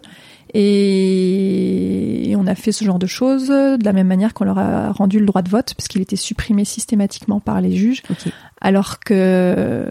Et, 0.53 2.29
et 2.29 2.35
on 2.35 2.47
a 2.47 2.55
fait 2.55 2.71
ce 2.71 2.85
genre 2.85 2.99
de 2.99 3.07
choses 3.07 3.49
de 3.49 3.83
la 3.83 3.93
même 3.93 4.07
manière 4.07 4.33
qu'on 4.33 4.45
leur 4.45 4.57
a 4.57 4.91
rendu 4.91 5.19
le 5.19 5.25
droit 5.25 5.41
de 5.41 5.49
vote 5.49 5.73
parce 5.75 5.87
qu'il 5.87 6.01
était 6.01 6.15
supprimé 6.15 6.63
systématiquement 6.63 7.39
par 7.39 7.59
les 7.59 7.75
juges, 7.75 8.03
okay. 8.09 8.31
alors 8.61 8.99
que 8.99 9.89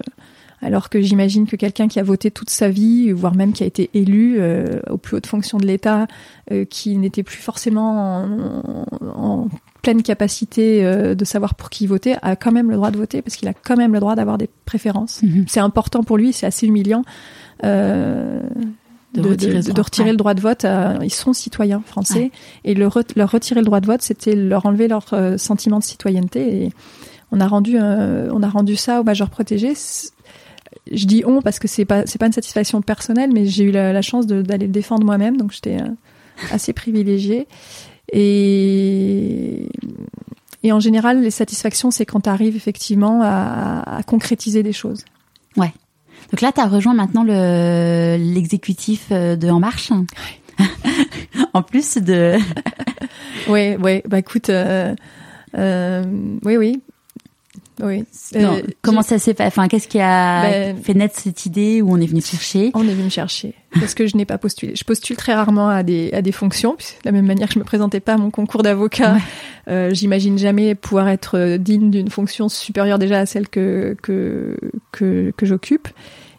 alors 0.64 0.88
que 0.88 1.00
j'imagine 1.02 1.46
que 1.46 1.56
quelqu'un 1.56 1.88
qui 1.88 2.00
a 2.00 2.02
voté 2.02 2.30
toute 2.30 2.48
sa 2.48 2.70
vie, 2.70 3.12
voire 3.12 3.34
même 3.34 3.52
qui 3.52 3.62
a 3.62 3.66
été 3.66 3.90
élu 3.92 4.36
euh, 4.38 4.80
aux 4.88 4.96
plus 4.96 5.16
hautes 5.16 5.26
fonctions 5.26 5.58
de 5.58 5.66
l'État, 5.66 6.06
euh, 6.50 6.64
qui 6.64 6.96
n'était 6.96 7.22
plus 7.22 7.36
forcément 7.36 8.24
en, 8.24 8.86
en 9.06 9.48
pleine 9.82 10.02
capacité 10.02 10.84
euh, 10.84 11.14
de 11.14 11.24
savoir 11.26 11.54
pour 11.54 11.68
qui 11.68 11.86
voter, 11.86 12.16
a 12.22 12.34
quand 12.34 12.50
même 12.50 12.70
le 12.70 12.76
droit 12.76 12.90
de 12.90 12.96
voter 12.96 13.20
parce 13.20 13.36
qu'il 13.36 13.46
a 13.46 13.52
quand 13.52 13.76
même 13.76 13.92
le 13.92 14.00
droit 14.00 14.14
d'avoir 14.14 14.38
des 14.38 14.48
préférences. 14.64 15.22
Mhm. 15.22 15.44
C'est 15.48 15.60
important 15.60 16.02
pour 16.02 16.16
lui, 16.16 16.32
c'est 16.32 16.46
assez 16.46 16.66
humiliant. 16.66 17.04
De, 17.62 18.40
de, 19.22 19.28
retirer, 19.28 19.60
de, 19.60 19.70
de 19.70 19.80
retirer 19.80 20.10
le 20.10 20.16
droit 20.16 20.34
de 20.34 20.40
vote. 20.40 20.64
À, 20.64 20.98
ils 21.02 21.12
sont 21.12 21.32
citoyens 21.32 21.82
français 21.86 22.18
ouais. 22.18 22.30
et 22.64 22.74
le, 22.74 22.88
leur 23.14 23.30
retirer 23.30 23.60
le 23.60 23.66
droit 23.66 23.80
de 23.80 23.86
vote, 23.86 24.02
c'était 24.02 24.34
leur 24.34 24.66
enlever 24.66 24.88
leur 24.88 25.04
sentiment 25.36 25.78
de 25.78 25.84
citoyenneté. 25.84 26.64
Et 26.64 26.72
on 27.34 27.40
a 27.40 27.48
rendu, 27.48 27.76
euh, 27.80 28.30
on 28.32 28.42
a 28.42 28.48
rendu 28.48 28.76
ça 28.76 29.00
aux 29.00 29.04
majeurs 29.04 29.28
protégés 29.28 29.74
je 30.92 31.06
dis 31.06 31.22
on 31.26 31.42
parce 31.42 31.58
que 31.58 31.68
c'est 31.68 31.84
pas 31.84 32.06
c'est 32.06 32.18
pas 32.18 32.26
une 32.26 32.32
satisfaction 32.32 32.82
personnelle, 32.82 33.30
mais 33.32 33.46
j'ai 33.46 33.64
eu 33.64 33.70
la, 33.70 33.92
la 33.92 34.02
chance 34.02 34.26
d'aller 34.26 34.66
le 34.66 34.72
défendre 34.72 35.04
moi-même, 35.04 35.36
donc 35.36 35.52
j'étais 35.52 35.80
euh, 35.80 35.88
assez 36.50 36.72
privilégiée. 36.72 37.46
Et 38.12 39.68
et 40.62 40.72
en 40.72 40.80
général, 40.80 41.20
les 41.20 41.30
satisfactions, 41.30 41.90
c'est 41.90 42.06
quand 42.06 42.22
tu 42.22 42.30
arrives 42.30 42.56
effectivement 42.56 43.20
à, 43.22 43.98
à, 43.98 44.02
concrétiser 44.02 44.62
des 44.62 44.72
choses. 44.72 45.04
Ouais. 45.58 45.72
Donc 46.32 46.40
là, 46.40 46.52
tu 46.52 46.60
as 46.60 46.66
rejoint 46.66 46.94
maintenant 46.94 47.22
l'exécutif 47.22 49.08
le, 49.10 49.36
de 49.36 49.48
En 49.50 49.60
Marche. 49.60 49.92
en 51.52 51.62
plus 51.62 51.98
de. 51.98 52.36
oui, 53.48 53.76
oui. 53.78 54.02
Bah 54.06 54.18
écoute, 54.18 54.48
euh, 54.48 54.94
euh, 55.56 56.04
oui, 56.44 56.56
oui. 56.56 56.82
Oui. 57.82 58.04
Non, 58.34 58.54
euh, 58.56 58.62
comment 58.82 59.02
ça 59.02 59.18
s'est 59.18 59.34
fait 59.34 59.44
Enfin, 59.44 59.66
qu'est-ce 59.68 59.88
qui 59.88 59.98
a 59.98 60.42
ben, 60.42 60.76
fait 60.76 60.94
naître 60.94 61.18
cette 61.18 61.44
idée 61.46 61.82
où 61.82 61.90
on 61.92 62.00
est 62.00 62.06
venu 62.06 62.20
chercher? 62.20 62.70
On 62.74 62.86
est 62.86 62.94
venu 62.94 63.10
chercher 63.10 63.54
parce 63.80 63.94
que 63.94 64.06
je 64.06 64.16
n'ai 64.16 64.24
pas 64.24 64.38
postulé. 64.38 64.76
Je 64.76 64.84
postule 64.84 65.16
très 65.16 65.34
rarement 65.34 65.68
à 65.68 65.82
des 65.82 66.12
à 66.12 66.22
des 66.22 66.30
fonctions, 66.30 66.74
de 66.74 66.84
la 67.04 67.12
même 67.12 67.26
manière 67.26 67.48
que 67.48 67.54
je 67.54 67.58
me 67.58 67.64
présentais 67.64 68.00
pas 68.00 68.14
à 68.14 68.16
mon 68.16 68.30
concours 68.30 68.62
d'avocat. 68.62 69.14
Ouais. 69.14 69.20
Euh, 69.66 69.94
J'imagine 69.94 70.38
jamais 70.38 70.74
pouvoir 70.74 71.08
être 71.08 71.56
digne 71.56 71.90
d'une 71.90 72.10
fonction 72.10 72.48
supérieure 72.48 72.98
déjà 72.98 73.18
à 73.18 73.26
celle 73.26 73.48
que 73.48 73.96
que 74.02 74.56
que, 74.92 75.32
que 75.36 75.46
j'occupe. 75.46 75.88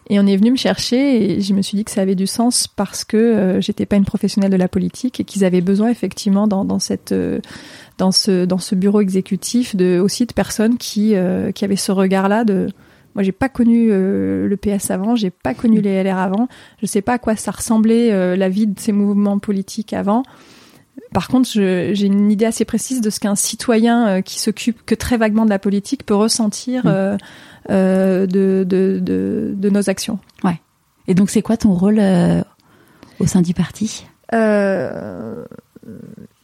Et 0.08 0.20
on 0.20 0.26
est 0.26 0.36
venu 0.36 0.52
me 0.52 0.56
chercher 0.56 1.32
et 1.36 1.40
je 1.40 1.52
me 1.52 1.62
suis 1.62 1.76
dit 1.76 1.84
que 1.84 1.90
ça 1.90 2.00
avait 2.00 2.14
du 2.14 2.28
sens 2.28 2.68
parce 2.68 3.04
que 3.04 3.16
euh, 3.16 3.60
j'étais 3.60 3.86
pas 3.86 3.96
une 3.96 4.04
professionnelle 4.04 4.52
de 4.52 4.56
la 4.56 4.68
politique 4.68 5.18
et 5.18 5.24
qu'ils 5.24 5.44
avaient 5.44 5.60
besoin 5.60 5.88
effectivement 5.88 6.46
dans, 6.46 6.64
dans 6.64 6.78
cette 6.78 7.10
euh, 7.10 7.40
dans 7.98 8.12
ce 8.12 8.44
dans 8.44 8.58
ce 8.58 8.74
bureau 8.74 9.00
exécutif 9.00 9.76
de 9.76 9.98
aussi 9.98 10.26
de 10.26 10.32
personnes 10.32 10.78
qui 10.78 11.14
euh, 11.14 11.52
qui 11.52 11.64
avaient 11.64 11.76
ce 11.76 11.92
regard-là 11.92 12.44
de 12.44 12.68
moi 13.14 13.22
j'ai 13.22 13.32
pas 13.32 13.48
connu 13.48 13.88
euh, 13.90 14.46
le 14.46 14.56
PS 14.56 14.90
avant, 14.90 15.16
j'ai 15.16 15.30
pas 15.30 15.54
connu 15.54 15.80
les 15.80 16.02
LR 16.02 16.18
avant, 16.18 16.48
je 16.80 16.86
sais 16.86 17.00
pas 17.00 17.14
à 17.14 17.18
quoi 17.18 17.34
ça 17.34 17.50
ressemblait 17.50 18.12
euh, 18.12 18.36
la 18.36 18.48
vie 18.50 18.66
de 18.66 18.78
ces 18.78 18.92
mouvements 18.92 19.38
politiques 19.38 19.94
avant. 19.94 20.22
Par 21.12 21.28
contre, 21.28 21.48
j'ai 21.50 22.06
une 22.06 22.30
idée 22.30 22.44
assez 22.44 22.64
précise 22.64 23.00
de 23.00 23.08
ce 23.10 23.20
qu'un 23.20 23.34
citoyen 23.34 24.08
euh, 24.08 24.20
qui 24.20 24.38
s'occupe 24.38 24.84
que 24.84 24.94
très 24.94 25.16
vaguement 25.16 25.44
de 25.44 25.50
la 25.50 25.58
politique 25.58 26.04
peut 26.04 26.14
ressentir 26.14 26.84
euh, 27.70 28.26
de, 28.26 28.64
de, 28.68 29.00
de, 29.02 29.54
de, 29.56 29.70
nos 29.70 29.90
actions. 29.90 30.20
Ouais. 30.44 30.60
Et 31.08 31.14
donc, 31.14 31.30
c'est 31.30 31.42
quoi 31.42 31.56
ton 31.56 31.72
rôle 31.74 31.98
euh, 31.98 32.42
au 33.18 33.26
sein 33.26 33.42
du 33.42 33.54
parti? 33.54 34.06
Euh, 34.32 35.44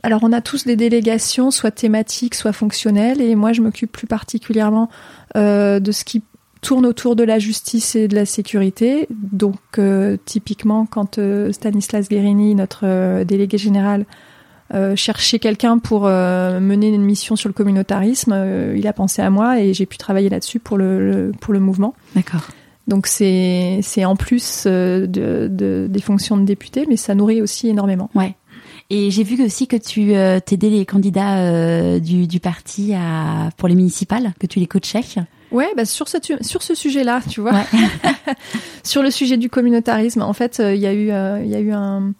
Alors, 0.02 0.20
on 0.22 0.32
a 0.32 0.40
tous 0.40 0.64
des 0.64 0.76
délégations, 0.76 1.50
soit 1.50 1.70
thématiques, 1.70 2.34
soit 2.34 2.52
fonctionnelles, 2.52 3.20
et 3.20 3.34
moi, 3.34 3.52
je 3.52 3.62
m'occupe 3.62 3.92
plus 3.92 4.06
particulièrement 4.06 4.88
euh, 5.36 5.78
de 5.78 5.92
ce 5.92 6.04
qui 6.04 6.22
tourne 6.60 6.86
autour 6.86 7.16
de 7.16 7.24
la 7.24 7.38
justice 7.38 7.94
et 7.96 8.08
de 8.08 8.14
la 8.14 8.24
sécurité. 8.24 9.06
Donc, 9.10 9.58
euh, 9.78 10.16
typiquement, 10.24 10.86
quand 10.86 11.18
euh, 11.18 11.52
Stanislas 11.52 12.08
Guérini, 12.08 12.54
notre 12.54 12.80
euh, 12.84 13.24
délégué 13.24 13.58
général, 13.58 14.06
euh, 14.74 14.96
chercher 14.96 15.38
quelqu'un 15.38 15.78
pour 15.78 16.06
euh, 16.06 16.58
mener 16.58 16.88
une 16.88 17.04
mission 17.04 17.36
sur 17.36 17.48
le 17.48 17.52
communautarisme, 17.52 18.74
il 18.76 18.86
a 18.86 18.92
pensé 18.92 19.22
à 19.22 19.28
moi 19.28 19.60
et 19.60 19.74
j'ai 19.74 19.86
pu 19.86 19.98
travailler 19.98 20.30
là-dessus 20.30 20.60
pour 20.60 20.78
le, 20.78 21.10
le, 21.10 21.32
pour 21.32 21.52
le 21.52 21.60
mouvement. 21.60 21.94
D'accord. 22.14 22.48
Donc 22.88 23.06
c'est 23.06 23.80
c'est 23.82 24.04
en 24.04 24.16
plus 24.16 24.64
euh, 24.66 25.06
de, 25.06 25.48
de, 25.48 25.86
des 25.88 26.00
fonctions 26.00 26.36
de 26.36 26.44
député, 26.44 26.86
mais 26.88 26.96
ça 26.96 27.14
nourrit 27.14 27.40
aussi 27.40 27.68
énormément. 27.68 28.10
Ouais. 28.14 28.34
Et 28.90 29.10
j'ai 29.10 29.22
vu 29.22 29.42
aussi 29.42 29.66
que 29.66 29.76
tu 29.76 30.14
euh, 30.14 30.40
t'aidais 30.40 30.70
les 30.70 30.84
candidats 30.84 31.38
euh, 31.38 31.98
du, 31.98 32.26
du 32.26 32.40
parti 32.40 32.94
à, 32.94 33.50
pour 33.56 33.68
les 33.68 33.74
municipales, 33.74 34.32
que 34.38 34.46
tu 34.46 34.58
les 34.58 34.66
coachais. 34.66 35.00
Ouais, 35.50 35.68
bah 35.76 35.84
sur 35.84 36.08
ce 36.08 36.16
sur 36.40 36.62
ce 36.62 36.74
sujet-là, 36.74 37.20
tu 37.28 37.42
vois, 37.42 37.52
sur 38.82 39.02
le 39.02 39.10
sujet 39.10 39.36
du 39.36 39.50
communautarisme, 39.50 40.22
en 40.22 40.32
fait, 40.32 40.62
il 40.64 40.80
y 40.80 40.86
a 40.86 40.94
eu 40.94 41.08
il 41.44 41.50
y 41.50 41.54
a 41.54 41.60
eu 41.60 41.72
un 41.72 42.14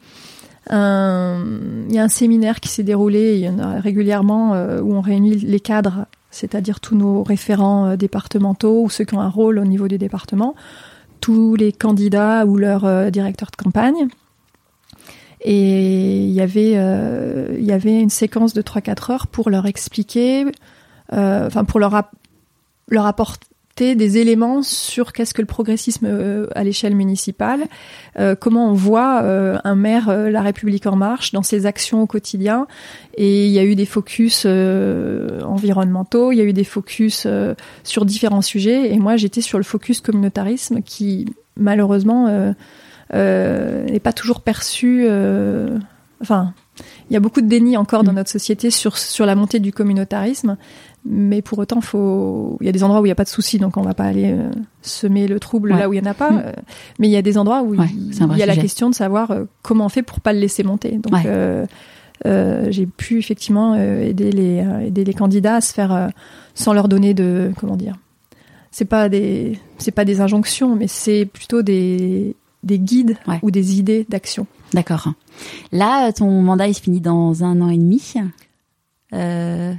il 0.71 1.95
y 1.95 1.99
a 1.99 2.03
un 2.05 2.09
séminaire 2.09 2.61
qui 2.61 2.69
s'est 2.69 2.83
déroulé 2.83 3.37
il 3.37 3.41
y 3.41 3.49
en 3.49 3.59
a 3.59 3.81
régulièrement 3.81 4.53
où 4.83 4.95
on 4.95 5.01
réunit 5.01 5.37
les 5.37 5.61
cadres, 5.61 6.07
c'est-à-dire 6.31 6.79
tous 6.81 6.95
nos 6.95 7.23
référents 7.23 7.97
départementaux 7.97 8.83
ou 8.83 8.91
ceux 8.91 9.05
qui 9.05 9.15
ont 9.15 9.21
un 9.21 9.31
rôle 9.31 9.59
au 9.59 9.65
niveau 9.65 9.89
du 9.89 9.97
département, 9.97 10.55
tous 11.23 11.57
les 11.57 11.73
candidats 11.73 12.45
ou 12.45 12.59
leurs 12.59 13.11
directeurs 13.11 13.51
de 13.51 13.57
campagne 13.57 14.09
et 15.43 16.25
il 16.25 16.31
y 16.31 16.41
avait, 16.41 16.75
euh, 16.77 17.57
il 17.59 17.65
y 17.65 17.73
avait 17.73 18.01
une 18.01 18.11
séquence 18.11 18.55
de 18.55 18.63
3-4 18.63 19.13
heures 19.13 19.27
pour 19.27 19.51
leur 19.51 19.67
expliquer, 19.67 20.45
euh, 21.13 21.47
enfin 21.47 21.65
pour 21.65 21.81
leur, 21.81 22.11
leur 22.89 23.07
apporter 23.07 23.47
des 23.81 24.19
éléments 24.19 24.63
sur 24.63 25.13
qu'est-ce 25.13 25.33
que 25.33 25.41
le 25.41 25.47
progressisme 25.47 26.07
euh, 26.07 26.47
à 26.55 26.63
l'échelle 26.63 26.95
municipale, 26.95 27.63
euh, 28.19 28.35
comment 28.39 28.69
on 28.71 28.75
voit 28.75 29.23
euh, 29.23 29.59
un 29.65 29.75
maire 29.75 30.15
La 30.31 30.43
République 30.43 30.87
en 30.87 30.95
marche 30.95 31.33
dans 31.33 31.43
ses 31.43 31.65
actions 31.67 32.03
au 32.03 32.07
quotidien. 32.07 32.67
Et 33.17 33.47
il 33.47 33.53
y 33.53 33.59
a 33.59 33.65
eu 33.65 33.75
des 33.75 33.87
focus 33.87 34.47
environnementaux, 34.47 36.33
il 36.33 36.37
y 36.37 36.41
a 36.41 36.45
eu 36.45 36.53
des 36.53 36.65
focus 36.65 37.27
sur 37.83 38.05
différents 38.05 38.43
sujets. 38.43 38.93
Et 38.93 38.99
moi, 38.99 39.17
j'étais 39.17 39.41
sur 39.41 39.59
le 39.59 39.65
focus 39.65 40.01
communautarisme 40.01 40.83
qui, 40.83 41.27
malheureusement, 41.57 42.55
n'est 43.13 44.01
pas 44.01 44.13
toujours 44.13 44.41
perçu. 44.41 45.05
Euh, 45.07 45.79
enfin, 46.21 46.55
il 47.11 47.15
y 47.15 47.17
a 47.17 47.21
beaucoup 47.21 47.41
de 47.41 47.47
déni 47.47 47.77
encore 47.77 48.05
dans 48.05 48.13
mm. 48.13 48.17
notre 48.17 48.31
société 48.31 48.71
sur 48.71 48.97
sur 48.97 49.27
la 49.27 49.35
montée 49.35 49.61
du 49.61 49.73
communautarisme, 49.73 50.57
mais 51.05 51.43
pour 51.43 51.59
autant, 51.59 51.81
faut. 51.81 52.57
Il 52.61 52.67
y 52.67 52.69
a 52.69 52.73
des 52.73 52.85
endroits 52.85 53.01
où 53.01 53.05
il 53.05 53.09
n'y 53.09 53.13
a 53.13 53.17
pas 53.17 53.25
de 53.25 53.29
souci, 53.29 53.59
donc 53.59 53.77
on 53.77 53.83
va 53.83 53.95
pas 53.95 54.05
aller 54.05 54.33
euh, 54.33 54.51
semer 54.83 55.29
le 55.29 55.39
trouble 55.41 55.71
là 55.71 55.89
où 55.89 55.93
il 55.93 55.99
y 55.99 56.07
en 56.07 56.11
a 56.11 56.15
pas. 56.15 56.31
Mm. 56.31 56.53
mais 56.99 57.09
il 57.09 57.13
y 57.13 57.17
a 57.17 57.23
des 57.23 57.39
endroits 57.39 57.63
où 57.63 57.75
il, 57.75 58.39
y 58.39 58.43
a 58.43 58.47
la 58.47 58.57
question 58.57 58.89
de 58.89 58.95
savoir 58.95 59.35
comment 59.63 59.87
on 59.87 59.91
fait 59.91 60.03
pour 60.03 60.21
pas 60.21 60.33
le 60.33 60.39
laisser 60.39 60.63
monter. 60.63 60.99
Donc 60.99 61.15
j'ai 62.25 62.87
pu 62.87 63.19
effectivement 63.19 63.75
aider 63.75 64.33
les 64.33 64.65
aider 64.87 65.05
les 65.05 65.15
candidats 65.15 65.57
à 65.57 65.61
se 65.61 65.73
faire 65.73 66.11
sans 66.55 66.73
leur 66.73 66.89
donner 66.89 67.15
de 67.15 67.53
comment 67.59 67.77
dire. 67.77 67.97
C'est 68.71 68.87
pas 68.87 69.11
des 69.11 69.59
c'est 69.77 69.91
pas 69.91 70.07
des 70.07 70.23
injonctions, 70.23 70.75
mais 70.75 70.87
c'est 70.89 71.27
plutôt 71.27 71.61
des 71.61 72.37
des 72.63 72.79
guides 72.79 73.17
ou 73.43 73.51
des 73.51 73.79
idées 73.79 74.07
d'action. 74.09 74.47
D'accord. 74.73 75.13
Là, 75.73 76.13
ton 76.13 76.43
mandat 76.43 76.69
il 76.69 76.75
se 76.75 76.81
finit 76.81 77.01
dans 77.01 77.45
un 77.45 77.61
an 77.61 77.69
et 77.69 77.79
demi. 77.79 78.15
Euh... 79.13 79.75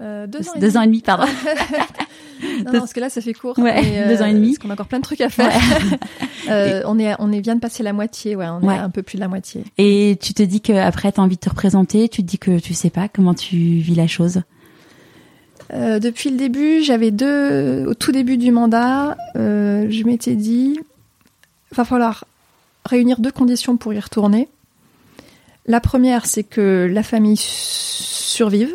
Euh, 0.00 0.26
deux, 0.26 0.48
ans 0.48 0.52
et, 0.56 0.60
deux 0.60 0.76
ans 0.76 0.82
et 0.82 0.86
demi, 0.86 1.00
pardon. 1.00 1.24
non, 2.66 2.72
parce 2.72 2.92
que 2.92 3.00
là, 3.00 3.08
ça 3.08 3.20
fait 3.20 3.32
court. 3.32 3.56
Ouais, 3.58 4.08
deux 4.08 4.20
ans 4.22 4.26
et 4.26 4.34
demi. 4.34 4.48
Parce 4.48 4.58
qu'on 4.58 4.70
a 4.70 4.72
encore 4.72 4.88
plein 4.88 4.98
de 4.98 5.04
trucs 5.04 5.20
à 5.20 5.30
faire. 5.30 5.52
euh, 6.50 6.82
on 6.86 6.98
est, 6.98 7.14
on 7.20 7.30
est 7.30 7.40
vient 7.40 7.54
de 7.54 7.60
passer 7.60 7.82
la 7.84 7.92
moitié. 7.92 8.34
Ouais, 8.34 8.46
on 8.48 8.68
est 8.68 8.76
un 8.76 8.90
peu 8.90 9.02
plus 9.02 9.16
de 9.16 9.20
la 9.20 9.28
moitié. 9.28 9.64
Et 9.78 10.18
tu 10.20 10.34
te 10.34 10.42
dis 10.42 10.60
qu'après, 10.60 11.12
tu 11.12 11.20
as 11.20 11.22
envie 11.22 11.36
de 11.36 11.40
te 11.40 11.48
représenter. 11.48 12.08
Tu 12.08 12.22
te 12.22 12.26
dis 12.26 12.38
que 12.38 12.58
tu 12.58 12.74
sais 12.74 12.90
pas 12.90 13.08
comment 13.08 13.34
tu 13.34 13.56
vis 13.56 13.94
la 13.94 14.08
chose? 14.08 14.42
Euh, 15.72 15.98
depuis 15.98 16.30
le 16.30 16.36
début, 16.36 16.82
j'avais 16.82 17.10
deux. 17.10 17.86
Au 17.86 17.94
tout 17.94 18.12
début 18.12 18.36
du 18.36 18.50
mandat, 18.50 19.16
euh, 19.36 19.86
je 19.90 20.04
m'étais 20.04 20.34
dit, 20.34 20.80
va 21.74 21.84
falloir 21.84 22.24
réunir 22.84 23.20
deux 23.20 23.32
conditions 23.32 23.76
pour 23.76 23.92
y 23.92 24.00
retourner. 24.00 24.48
La 25.66 25.80
première, 25.80 26.26
c'est 26.26 26.44
que 26.44 26.88
la 26.90 27.02
famille 27.02 27.38
survive. 27.38 28.74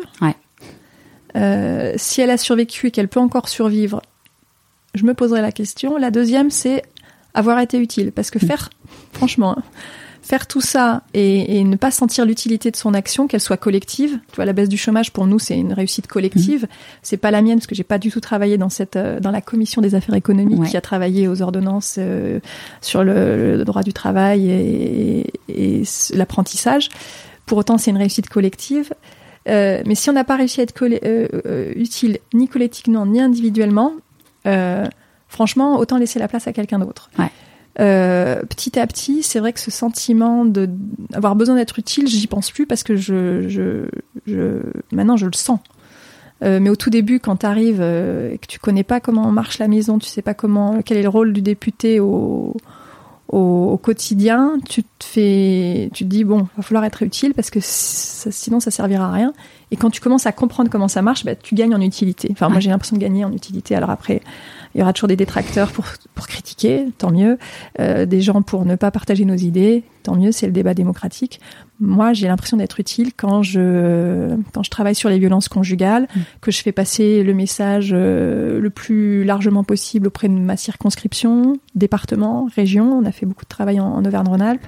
Euh, 1.36 1.94
si 1.96 2.20
elle 2.20 2.30
a 2.30 2.36
survécu 2.36 2.88
et 2.88 2.90
qu'elle 2.90 3.06
peut 3.06 3.20
encore 3.20 3.48
survivre, 3.48 4.02
je 4.94 5.04
me 5.04 5.14
poserai 5.14 5.40
la 5.40 5.52
question. 5.52 5.96
La 5.96 6.10
deuxième, 6.10 6.50
c'est 6.50 6.82
avoir 7.34 7.60
été 7.60 7.78
utile. 7.78 8.10
Parce 8.10 8.30
que 8.30 8.44
mm. 8.44 8.48
faire, 8.48 8.70
franchement, 9.12 9.56
hein, 9.58 9.62
faire 10.22 10.46
tout 10.46 10.60
ça 10.60 11.02
et, 11.14 11.64
ne 11.64 11.76
pas 11.76 11.90
sentir 11.90 12.24
l'utilité 12.24 12.70
de 12.70 12.76
son 12.76 12.94
action, 12.94 13.26
qu'elle 13.26 13.40
soit 13.40 13.56
collective. 13.56 14.18
Tu 14.30 14.36
vois, 14.36 14.44
la 14.44 14.52
baisse 14.52 14.68
du 14.68 14.76
chômage 14.76 15.12
pour 15.12 15.26
nous, 15.26 15.38
c'est 15.38 15.58
une 15.58 15.72
réussite 15.72 16.06
collective. 16.06 16.64
Mmh. 16.64 16.68
C'est 17.02 17.16
pas 17.16 17.30
la 17.30 17.42
mienne 17.42 17.58
parce 17.58 17.66
que 17.66 17.74
j'ai 17.74 17.84
pas 17.84 17.98
du 17.98 18.10
tout 18.10 18.20
travaillé 18.20 18.58
dans 18.58 18.68
cette 18.68 18.96
euh, 18.96 19.20
dans 19.20 19.30
la 19.30 19.40
commission 19.40 19.82
des 19.82 19.94
affaires 19.94 20.14
économiques 20.14 20.64
qui 20.64 20.76
a 20.76 20.80
travaillé 20.80 21.28
aux 21.28 21.42
ordonnances 21.42 21.96
euh, 21.98 22.40
sur 22.80 23.04
le, 23.04 23.64
droit 23.64 23.82
du 23.82 23.92
travail 23.92 24.50
et, 24.50 25.32
et 25.48 25.82
l'apprentissage. 26.14 26.88
Pour 27.46 27.58
autant, 27.58 27.78
c'est 27.78 27.90
une 27.90 27.98
réussite 27.98 28.28
collective. 28.28 28.92
Euh, 29.48 29.82
mais 29.86 29.94
si 29.94 30.10
on 30.10 30.12
n'a 30.12 30.24
pas 30.24 30.36
réussi 30.36 30.60
à 30.60 30.64
être 30.64 30.74
euh, 30.82 31.72
utile 31.74 32.18
ni 32.34 32.48
collectivement 32.48 33.06
ni 33.06 33.20
individuellement, 33.20 33.94
franchement, 35.28 35.78
autant 35.78 35.96
laisser 35.96 36.18
la 36.18 36.28
place 36.28 36.46
à 36.46 36.52
quelqu'un 36.52 36.78
d'autre. 36.78 37.10
Ouais. 37.18 37.30
Euh, 37.78 38.42
petit 38.42 38.78
à 38.78 38.86
petit, 38.86 39.22
c'est 39.22 39.38
vrai 39.38 39.52
que 39.52 39.60
ce 39.60 39.70
sentiment 39.70 40.44
de 40.44 40.68
avoir 41.12 41.36
besoin 41.36 41.54
d'être 41.54 41.78
utile, 41.78 42.08
j'y 42.08 42.26
pense 42.26 42.50
plus 42.50 42.66
parce 42.66 42.82
que 42.82 42.96
je, 42.96 43.48
je, 43.48 43.86
je 44.26 44.60
maintenant 44.92 45.16
je 45.16 45.26
le 45.26 45.32
sens. 45.32 45.60
Euh, 46.42 46.58
mais 46.60 46.70
au 46.70 46.76
tout 46.76 46.90
début, 46.90 47.20
quand 47.20 47.36
tu 47.36 47.46
arrives 47.46 47.80
euh, 47.80 48.32
et 48.32 48.38
que 48.38 48.46
tu 48.46 48.58
connais 48.58 48.82
pas 48.82 48.98
comment 48.98 49.30
marche 49.30 49.58
la 49.58 49.68
maison, 49.68 49.98
tu 49.98 50.08
sais 50.08 50.22
pas 50.22 50.34
comment 50.34 50.80
quel 50.82 50.96
est 50.96 51.02
le 51.02 51.08
rôle 51.08 51.32
du 51.32 51.42
député 51.42 52.00
au, 52.00 52.56
au, 53.28 53.76
quotidien, 53.76 54.58
tu 54.68 54.82
te 54.82 55.04
fais, 55.04 55.90
tu 55.92 56.04
te 56.04 56.08
dis 56.08 56.24
bon, 56.24 56.48
va 56.56 56.62
falloir 56.62 56.84
être 56.84 57.02
utile 57.02 57.34
parce 57.34 57.50
que 57.50 57.60
sinon 57.62 58.58
ça 58.58 58.70
servira 58.70 59.06
à 59.06 59.12
rien. 59.12 59.32
Et 59.70 59.76
quand 59.76 59.90
tu 59.90 60.00
commences 60.00 60.26
à 60.26 60.32
comprendre 60.32 60.70
comment 60.70 60.88
ça 60.88 61.02
marche, 61.02 61.24
bah, 61.24 61.34
tu 61.34 61.54
gagnes 61.54 61.74
en 61.74 61.80
utilité. 61.80 62.28
Enfin, 62.32 62.48
moi 62.48 62.60
j'ai 62.60 62.70
l'impression 62.70 62.96
de 62.96 63.02
gagner 63.02 63.24
en 63.24 63.32
utilité. 63.32 63.76
Alors 63.76 63.90
après, 63.90 64.22
il 64.74 64.78
y 64.78 64.82
aura 64.82 64.92
toujours 64.92 65.08
des 65.08 65.16
détracteurs 65.16 65.72
pour, 65.72 65.86
pour 66.14 66.26
critiquer, 66.28 66.86
tant 66.98 67.10
mieux. 67.10 67.38
Euh, 67.80 68.06
des 68.06 68.20
gens 68.20 68.42
pour 68.42 68.64
ne 68.64 68.76
pas 68.76 68.90
partager 68.90 69.24
nos 69.24 69.34
idées, 69.34 69.82
tant 70.02 70.16
mieux, 70.16 70.30
c'est 70.32 70.46
le 70.46 70.52
débat 70.52 70.74
démocratique. 70.74 71.40
Moi, 71.80 72.12
j'ai 72.12 72.28
l'impression 72.28 72.56
d'être 72.56 72.78
utile 72.78 73.12
quand 73.16 73.42
je, 73.42 74.36
quand 74.52 74.62
je 74.62 74.70
travaille 74.70 74.94
sur 74.94 75.08
les 75.08 75.18
violences 75.18 75.48
conjugales, 75.48 76.04
mm. 76.14 76.20
que 76.40 76.50
je 76.50 76.62
fais 76.62 76.72
passer 76.72 77.24
le 77.24 77.34
message 77.34 77.90
euh, 77.92 78.60
le 78.60 78.70
plus 78.70 79.24
largement 79.24 79.64
possible 79.64 80.06
auprès 80.06 80.28
de 80.28 80.34
ma 80.34 80.56
circonscription, 80.56 81.58
département, 81.74 82.48
région. 82.54 82.92
On 82.92 83.04
a 83.04 83.12
fait 83.12 83.26
beaucoup 83.26 83.44
de 83.44 83.50
travail 83.50 83.80
en, 83.80 84.04
Auvergne-Rhône-Alpes 84.04 84.66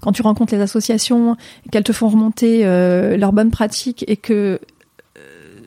quand 0.00 0.12
tu 0.12 0.20
rencontres 0.20 0.54
les 0.54 0.60
associations, 0.60 1.34
qu'elles 1.72 1.82
te 1.82 1.92
font 1.92 2.08
remonter 2.08 2.66
euh, 2.66 3.16
leurs 3.16 3.32
bonnes 3.32 3.50
pratiques 3.50 4.04
et 4.06 4.18
que 4.18 4.60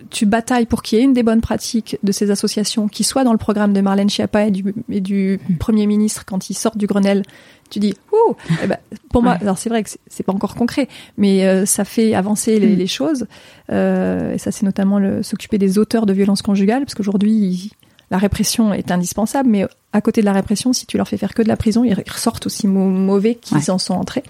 tu 0.09 0.25
batailles 0.25 0.65
pour 0.65 0.81
qu'il 0.81 0.97
y 0.97 1.01
ait 1.01 1.05
une 1.05 1.13
des 1.13 1.23
bonnes 1.23 1.41
pratiques 1.41 1.97
de 2.03 2.11
ces 2.11 2.31
associations 2.31 2.87
qui 2.87 3.03
soit 3.03 3.23
dans 3.23 3.31
le 3.31 3.37
programme 3.37 3.73
de 3.73 3.81
Marlène 3.81 4.09
Schiappa 4.09 4.45
et 4.45 4.51
du, 4.51 4.73
et 4.89 5.01
du. 5.01 5.39
Premier 5.59 5.87
ministre 5.87 6.23
quand 6.25 6.49
ils 6.49 6.53
sortent 6.53 6.77
du 6.77 6.87
Grenelle. 6.87 7.23
Tu 7.69 7.79
dis, 7.79 7.93
ouh, 8.13 8.35
eh 8.63 8.67
ben, 8.67 8.77
pour 9.11 9.21
moi, 9.21 9.33
alors 9.33 9.57
c'est 9.57 9.69
vrai 9.69 9.83
que 9.83 9.89
c'est 10.07 10.23
pas 10.23 10.31
encore 10.31 10.55
concret, 10.55 10.87
mais 11.17 11.45
euh, 11.45 11.65
ça 11.65 11.83
fait 11.83 12.13
avancer 12.13 12.59
les, 12.59 12.75
les 12.75 12.87
choses. 12.87 13.27
Euh, 13.71 14.33
et 14.33 14.37
ça, 14.37 14.51
c'est 14.51 14.63
notamment 14.63 15.21
s'occuper 15.21 15.57
des 15.57 15.77
auteurs 15.77 16.05
de 16.05 16.13
violences 16.13 16.41
conjugales, 16.41 16.83
parce 16.83 16.95
qu'aujourd'hui, 16.95 17.71
la 18.09 18.17
répression 18.17 18.73
est 18.73 18.89
indispensable, 18.91 19.49
mais 19.49 19.65
à 19.91 20.01
côté 20.01 20.21
de 20.21 20.25
la 20.25 20.33
répression, 20.33 20.71
si 20.71 20.85
tu 20.85 20.97
leur 20.97 21.07
fais 21.07 21.17
faire 21.17 21.33
que 21.33 21.41
de 21.41 21.47
la 21.47 21.57
prison, 21.57 21.83
ils 21.83 21.93
ressortent 22.09 22.45
aussi 22.45 22.67
mauvais 22.67 23.35
qu'ils 23.35 23.69
en 23.69 23.77
sont 23.77 23.95
entrés. 23.95 24.23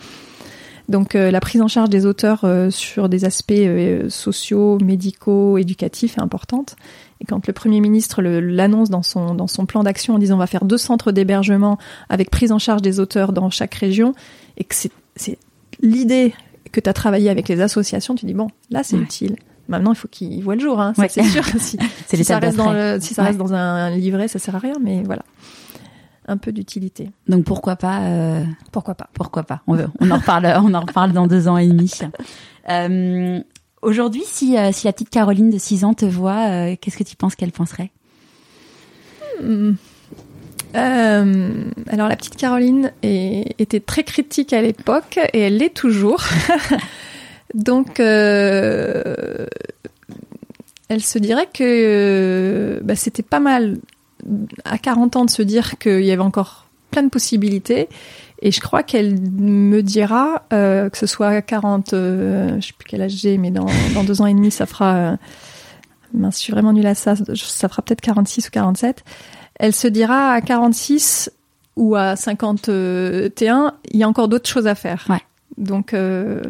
Donc 0.89 1.15
euh, 1.15 1.31
la 1.31 1.41
prise 1.41 1.61
en 1.61 1.67
charge 1.67 1.89
des 1.89 2.05
auteurs 2.05 2.41
euh, 2.43 2.69
sur 2.69 3.09
des 3.09 3.25
aspects 3.25 3.51
euh, 3.51 4.09
sociaux, 4.09 4.77
médicaux, 4.81 5.57
éducatifs 5.57 6.17
est 6.17 6.21
importante. 6.21 6.75
Et 7.19 7.25
quand 7.25 7.45
le 7.47 7.53
Premier 7.53 7.81
ministre 7.81 8.21
l'annonce 8.21 8.89
dans 8.89 9.03
son, 9.03 9.35
dans 9.35 9.47
son 9.47 9.65
plan 9.65 9.83
d'action 9.83 10.15
en 10.15 10.19
disant 10.19 10.35
on 10.35 10.39
va 10.39 10.47
faire 10.47 10.65
deux 10.65 10.77
centres 10.77 11.11
d'hébergement 11.11 11.77
avec 12.09 12.29
prise 12.29 12.51
en 12.51 12.59
charge 12.59 12.81
des 12.81 12.99
auteurs 12.99 13.33
dans 13.33 13.49
chaque 13.49 13.73
région, 13.75 14.13
et 14.57 14.63
que 14.63 14.75
c'est 14.75 15.39
l'idée 15.81 16.33
que 16.71 16.79
tu 16.79 16.89
as 16.89 16.93
travaillé 16.93 17.29
avec 17.29 17.49
les 17.49 17.59
associations, 17.59 18.15
tu 18.15 18.25
dis 18.25 18.33
bon, 18.33 18.47
là 18.69 18.83
c'est 18.83 18.97
utile. 18.97 19.35
Maintenant, 19.67 19.91
il 19.91 19.97
faut 19.97 20.07
qu'il 20.07 20.41
voit 20.43 20.55
le 20.55 20.61
jour, 20.61 20.79
hein, 20.79 20.93
c'est 20.95 21.23
sûr. 21.23 21.43
Si, 21.59 21.77
si 22.07 22.23
ça 22.23 22.39
reste 22.39 22.55
dans 22.55 22.71
le, 22.71 22.99
si 23.01 23.13
ça 23.13 23.23
reste 23.23 23.37
dans 23.37 23.53
un 23.53 23.89
livret, 23.89 24.29
ça 24.29 24.39
sert 24.39 24.55
à 24.55 24.59
rien, 24.59 24.75
mais 24.81 25.03
voilà 25.03 25.23
un 26.27 26.37
peu 26.37 26.51
d'utilité. 26.51 27.09
Donc 27.27 27.45
pourquoi 27.45 27.75
pas 27.75 28.01
euh, 28.01 28.43
Pourquoi 28.71 28.95
pas 28.95 29.09
Pourquoi 29.13 29.43
pas 29.43 29.61
on, 29.67 29.77
on 29.99 30.11
en 30.11 30.17
reparle. 30.17 30.45
on 30.63 30.73
en 30.73 30.81
reparle 30.81 31.13
dans 31.13 31.27
deux 31.27 31.47
ans 31.47 31.57
et 31.57 31.67
demi. 31.67 31.91
Euh, 32.69 33.39
Aujourd'hui, 33.83 34.23
si, 34.25 34.57
euh, 34.57 34.71
si 34.71 34.87
la 34.87 34.93
petite 34.93 35.11
Caroline 35.11 35.51
de 35.51 35.57
6 35.59 35.83
ans 35.85 35.93
te 35.93 36.05
voit, 36.05 36.49
euh, 36.49 36.75
qu'est-ce 36.81 36.97
que 36.97 37.03
tu 37.03 37.15
penses 37.15 37.35
qu'elle 37.35 37.51
penserait? 37.51 37.91
Hmm. 39.41 39.73
Alors 40.73 42.07
la 42.07 42.15
petite 42.15 42.35
Caroline 42.35 42.91
était 43.01 43.79
très 43.79 44.03
critique 44.03 44.53
à 44.53 44.61
l'époque 44.61 45.19
et 45.33 45.39
elle 45.39 45.57
l'est 45.57 45.73
toujours. 45.73 46.23
Donc 47.55 47.99
elle 47.99 49.47
se 50.99 51.17
dirait 51.17 51.47
que 51.51 52.79
bah, 52.83 52.95
c'était 52.95 53.23
pas 53.23 53.39
mal 53.39 53.77
à 54.65 54.77
40 54.77 55.15
ans 55.15 55.25
de 55.25 55.29
se 55.29 55.41
dire 55.41 55.77
qu'il 55.77 56.03
y 56.03 56.11
avait 56.11 56.21
encore 56.21 56.67
plein 56.91 57.03
de 57.03 57.09
possibilités 57.09 57.89
Et 58.41 58.51
je 58.51 58.61
crois 58.61 58.83
qu'elle 58.83 59.19
me 59.19 59.81
dira 59.81 60.43
euh, 60.53 60.89
que 60.89 60.97
ce 60.97 61.05
soit 61.05 61.41
40, 61.41 61.93
euh, 61.93 62.59
je 62.59 62.67
sais 62.67 62.73
plus 62.77 62.87
quel 62.87 63.01
âge 63.01 63.11
j'ai, 63.11 63.37
mais 63.37 63.51
dans, 63.51 63.67
dans 63.93 64.03
deux 64.03 64.21
ans 64.21 64.27
et 64.27 64.33
demi, 64.33 64.51
ça 64.51 64.65
fera. 64.65 64.95
Euh, 64.95 65.17
mince, 66.13 66.37
je 66.37 66.43
suis 66.43 66.53
vraiment 66.53 66.73
nulle 66.73 66.87
à 66.87 66.95
ça. 66.95 67.15
Ça 67.15 67.69
fera 67.69 67.81
peut-être 67.81 68.01
46 68.01 68.47
ou 68.47 68.51
47. 68.51 69.03
Elle 69.55 69.73
se 69.73 69.87
dira 69.87 70.31
à 70.31 70.41
46 70.41 71.31
ou 71.75 71.95
à 71.95 72.15
51, 72.15 73.73
il 73.91 73.99
y 73.99 74.03
a 74.03 74.07
encore 74.07 74.27
d'autres 74.27 74.49
choses 74.49 74.67
à 74.67 74.75
faire. 74.75 75.05
Ouais. 75.09 75.21
Donc, 75.57 75.93
euh, 75.93 76.41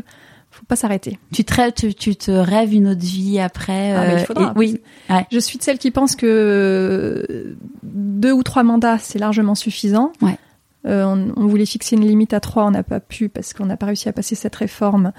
faut 0.57 0.65
pas 0.65 0.75
s'arrêter. 0.75 1.19
Tu 1.33 1.43
te, 1.45 1.53
rêves, 1.53 1.73
tu, 1.73 1.93
tu 1.93 2.15
te 2.15 2.31
rêves 2.31 2.73
une 2.73 2.87
autre 2.87 3.01
vie 3.01 3.39
après 3.39 3.91
Ah, 3.93 4.01
mais 4.07 4.13
il 4.13 4.15
euh, 4.19 4.25
faudra. 4.25 4.45
et- 4.55 4.57
Oui. 4.57 4.81
Ouais. 5.09 5.25
Je 5.31 5.39
suis 5.39 5.57
de 5.57 5.63
celles 5.63 5.77
qui 5.77 5.91
pensent 5.91 6.15
que 6.15 7.55
deux 7.83 8.31
ou 8.31 8.43
trois 8.43 8.63
mandats, 8.63 8.97
c'est 8.97 9.19
largement 9.19 9.55
suffisant. 9.55 10.11
Ouais. 10.21 10.37
Euh, 10.85 11.03
on, 11.05 11.33
on 11.35 11.47
voulait 11.47 11.65
fixer 11.65 11.95
une 11.95 12.05
limite 12.07 12.33
à 12.33 12.39
trois, 12.39 12.65
on 12.65 12.71
n'a 12.71 12.83
pas 12.83 12.99
pu 12.99 13.29
parce 13.29 13.53
qu'on 13.53 13.65
n'a 13.65 13.77
pas 13.77 13.87
réussi 13.87 14.07
à 14.09 14.13
passer 14.13 14.35
cette 14.35 14.55
réforme. 14.55 15.11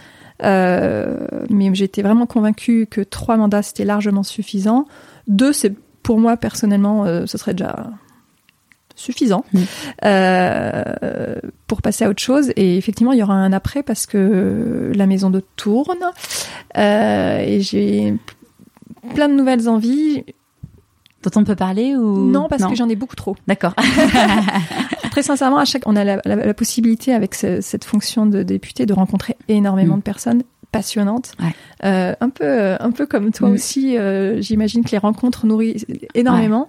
Euh, 0.43 1.27
mais 1.51 1.73
j'étais 1.75 2.03
vraiment 2.03 2.27
convaincue 2.27 2.87
que 2.91 3.01
trois 3.03 3.37
mandats, 3.37 3.63
c'était 3.63 3.85
largement 3.85 4.23
suffisant. 4.23 4.87
Deux, 5.27 5.53
c'est 5.53 5.75
pour 6.03 6.19
moi 6.19 6.37
personnellement, 6.37 7.05
euh, 7.05 7.27
ce 7.27 7.37
serait 7.39 7.53
déjà 7.55 7.91
suffisant 8.99 9.45
euh, 10.05 11.37
pour 11.67 11.83
passer 11.83 12.05
à 12.05 12.09
autre 12.11 12.23
chose. 12.23 12.51
Et 12.57 12.77
effectivement, 12.77 13.13
il 13.13 13.19
y 13.19 13.23
aura 13.23 13.35
un 13.35 13.53
après 13.53 13.83
parce 13.83 14.07
que 14.07 14.93
la 14.95 15.07
maison 15.07 15.31
de 15.31 15.43
tourne 15.57 15.99
euh, 16.77 17.39
et 17.39 17.61
j'ai 17.61 18.15
plein 19.15 19.29
de 19.29 19.35
nouvelles 19.35 19.69
envies. 19.69 20.25
Dont 21.25 21.41
on 21.41 21.43
peut 21.45 21.57
parler 21.57 21.97
ou 21.97 22.31
Non, 22.31 22.47
parce 22.49 22.65
que 22.65 22.77
j'en 22.77 22.89
ai 22.89 22.95
beaucoup 22.95 23.17
trop. 23.17 23.35
D'accord. 23.49 23.75
Très 25.11 25.23
sincèrement, 25.25 25.59
à 25.59 25.65
chaque, 25.65 25.83
on 25.87 25.97
a 25.97 26.05
la, 26.05 26.21
la- 26.25 26.37
la 26.37 26.55
possibilité 26.55 27.13
avec 27.13 27.35
ce- 27.35 27.61
cette 27.61 27.83
fonction 27.85 28.25
de 28.25 28.45
député 28.45 28.87
de 28.87 28.93
rencontrer 28.93 29.37
énormément 29.49 29.97
Mm. 29.97 29.99
de 29.99 30.03
personnes 30.05 30.43
passionnantes. 30.71 31.33
Ouais. 31.41 31.53
Euh, 31.85 32.15
un 32.21 32.29
peu, 32.31 32.77
un 32.79 32.91
peu 32.93 33.05
comme 33.07 33.33
toi 33.33 33.49
Mm. 33.49 33.53
aussi. 33.53 33.97
euh, 33.99 34.41
J'imagine 34.41 34.85
que 34.85 34.91
les 34.93 34.99
rencontres 34.99 35.45
nourrissent 35.45 35.87
énormément. 36.15 36.69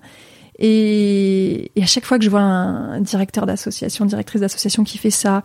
Et, 0.61 1.71
et 1.75 1.83
à 1.83 1.85
chaque 1.85 2.03
fois 2.05 2.17
que 2.19 2.25
je 2.25 2.29
vois 2.29 2.41
un, 2.41 2.91
un 2.93 3.01
directeur 3.01 3.45
d'association, 3.45 4.05
directrice 4.05 4.41
d'association 4.41 4.83
qui 4.83 4.97
fait 4.97 5.09
ça, 5.09 5.41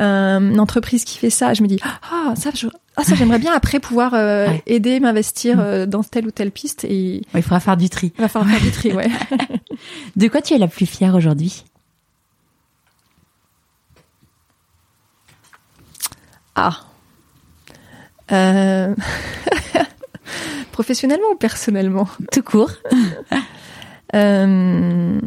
euh, 0.00 0.38
une 0.40 0.58
entreprise 0.60 1.04
qui 1.04 1.18
fait 1.18 1.30
ça, 1.30 1.54
je 1.54 1.62
me 1.62 1.68
dis 1.68 1.78
ah 2.10 2.34
ça, 2.34 2.50
je- 2.54 2.66
ah 2.96 3.04
ça 3.04 3.14
j'aimerais 3.14 3.38
bien 3.38 3.52
après 3.54 3.78
pouvoir 3.78 4.14
euh, 4.14 4.46
Ouais. 4.48 4.62
aider, 4.66 4.98
m'investir 5.00 5.56
Mm. 5.58 5.60
euh, 5.60 5.86
dans 5.86 6.02
telle 6.02 6.26
ou 6.26 6.30
telle 6.32 6.50
piste. 6.50 6.84
Et 6.84 7.22
il 7.34 7.42
faudra 7.42 7.60
faire 7.60 7.76
du 7.76 7.88
tri. 7.88 8.12
il 8.18 8.20
va 8.20 8.28
falloir 8.28 8.50
faire 8.50 8.60
du 8.60 8.70
tri, 8.72 8.92
ouais. 8.92 9.08
De 10.16 10.26
quoi 10.28 10.42
tu 10.42 10.54
es 10.54 10.58
la 10.58 10.66
plus 10.68 10.86
fière 10.86 11.14
aujourd'hui? 11.14 11.64
Ah. 16.56 16.80
Professionnellement 20.72 21.28
ou 21.32 21.36
personnellement? 21.36 22.08
Tout 22.32 22.42
court. 22.42 22.70
Euh... 24.14 25.20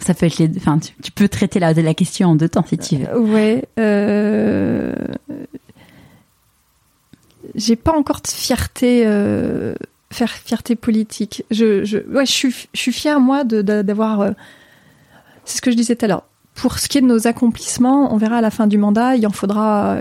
Ça 0.00 0.14
peut 0.14 0.26
être. 0.26 0.40
Enfin, 0.56 0.78
tu, 0.78 1.12
peux 1.12 1.28
traiter 1.28 1.60
la, 1.60 1.94
question 1.94 2.30
en 2.30 2.34
deux 2.34 2.48
temps 2.48 2.64
si 2.66 2.78
tu 2.78 2.96
veux. 2.96 3.18
Ouais. 3.18 3.64
Euh... 3.78 4.94
J'ai 7.54 7.76
pas 7.76 7.92
encore 7.92 8.20
de 8.20 8.28
fierté, 8.28 9.04
euh... 9.06 9.74
faire 10.10 10.30
fierté 10.30 10.76
politique. 10.76 11.44
Je, 11.50 11.80
ouais, 12.08 12.26
je 12.26 12.32
suis, 12.32 12.68
je 12.72 12.80
suis 12.80 12.92
fière 12.92 13.20
moi 13.20 13.44
de 13.44 13.62
de- 13.62 13.82
d'avoir. 13.82 14.20
euh, 14.20 14.30
C'est 15.44 15.58
ce 15.58 15.62
que 15.62 15.70
je 15.70 15.76
disais 15.76 15.96
tout 15.96 16.04
à 16.04 16.08
l'heure. 16.08 16.24
Pour 16.54 16.78
ce 16.78 16.88
qui 16.88 16.98
est 16.98 17.02
de 17.02 17.06
nos 17.06 17.26
accomplissements, 17.28 18.12
on 18.12 18.16
verra 18.16 18.38
à 18.38 18.40
la 18.40 18.50
fin 18.50 18.66
du 18.66 18.78
mandat. 18.78 19.14
Il 19.16 19.26
en 19.26 19.30
faudra. 19.30 19.98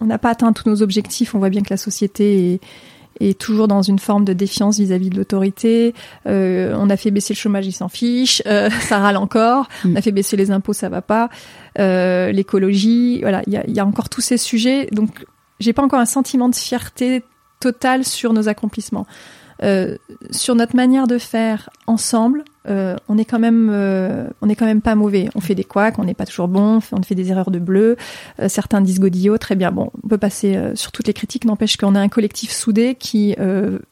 On 0.00 0.06
n'a 0.06 0.18
pas 0.18 0.30
atteint 0.30 0.52
tous 0.52 0.68
nos 0.68 0.82
objectifs. 0.82 1.34
On 1.34 1.38
voit 1.38 1.50
bien 1.50 1.62
que 1.62 1.70
la 1.70 1.76
société 1.76 2.54
est, 2.54 2.60
est 3.20 3.38
toujours 3.38 3.68
dans 3.68 3.82
une 3.82 3.98
forme 3.98 4.24
de 4.24 4.32
défiance 4.32 4.78
vis-à-vis 4.78 5.10
de 5.10 5.16
l'autorité. 5.16 5.94
Euh, 6.26 6.74
on 6.76 6.90
a 6.90 6.96
fait 6.96 7.10
baisser 7.10 7.34
le 7.34 7.38
chômage, 7.38 7.66
ils 7.66 7.72
s'en 7.72 7.88
fichent. 7.88 8.42
Euh, 8.46 8.70
ça 8.80 8.98
râle 8.98 9.16
encore. 9.16 9.68
Mm. 9.84 9.92
On 9.92 9.96
a 9.96 10.02
fait 10.02 10.12
baisser 10.12 10.36
les 10.36 10.50
impôts, 10.50 10.72
ça 10.72 10.88
va 10.88 11.02
pas. 11.02 11.28
Euh, 11.78 12.32
L'écologie, 12.32 13.20
voilà, 13.20 13.42
il 13.46 13.52
y 13.52 13.56
a, 13.56 13.68
y 13.68 13.80
a 13.80 13.86
encore 13.86 14.08
tous 14.08 14.20
ces 14.20 14.36
sujets. 14.36 14.88
Donc, 14.92 15.24
j'ai 15.60 15.72
pas 15.72 15.82
encore 15.82 16.00
un 16.00 16.06
sentiment 16.06 16.48
de 16.48 16.54
fierté 16.54 17.22
totale 17.60 18.04
sur 18.04 18.32
nos 18.32 18.48
accomplissements. 18.48 19.06
Euh, 19.64 19.96
sur 20.30 20.54
notre 20.54 20.76
manière 20.76 21.08
de 21.08 21.18
faire 21.18 21.68
ensemble, 21.88 22.44
euh, 22.68 22.96
on 23.08 23.16
est 23.18 23.24
quand 23.24 23.38
même, 23.38 23.68
euh, 23.72 24.26
on 24.42 24.48
est 24.48 24.54
quand 24.54 24.66
même 24.66 24.80
pas 24.82 24.94
mauvais. 24.94 25.28
On 25.34 25.40
fait 25.40 25.54
des 25.54 25.64
couacs, 25.64 25.98
on 25.98 26.04
n'est 26.04 26.14
pas 26.14 26.26
toujours 26.26 26.48
bon, 26.48 26.76
on 26.76 26.80
fait, 26.80 26.94
on 26.98 27.02
fait 27.02 27.14
des 27.14 27.30
erreurs 27.30 27.50
de 27.50 27.58
bleu. 27.58 27.96
Euh, 28.40 28.48
certains 28.48 28.80
disent 28.80 29.00
godillot, 29.00 29.38
très 29.38 29.54
bien. 29.56 29.72
Bon, 29.72 29.90
on 30.04 30.08
peut 30.08 30.18
passer 30.18 30.58
sur 30.74 30.92
toutes 30.92 31.06
les 31.06 31.14
critiques. 31.14 31.44
N'empêche 31.44 31.76
qu'on 31.76 31.94
a 31.94 32.00
un 32.00 32.08
collectif 32.08 32.50
soudé 32.52 32.94
qui 32.94 33.34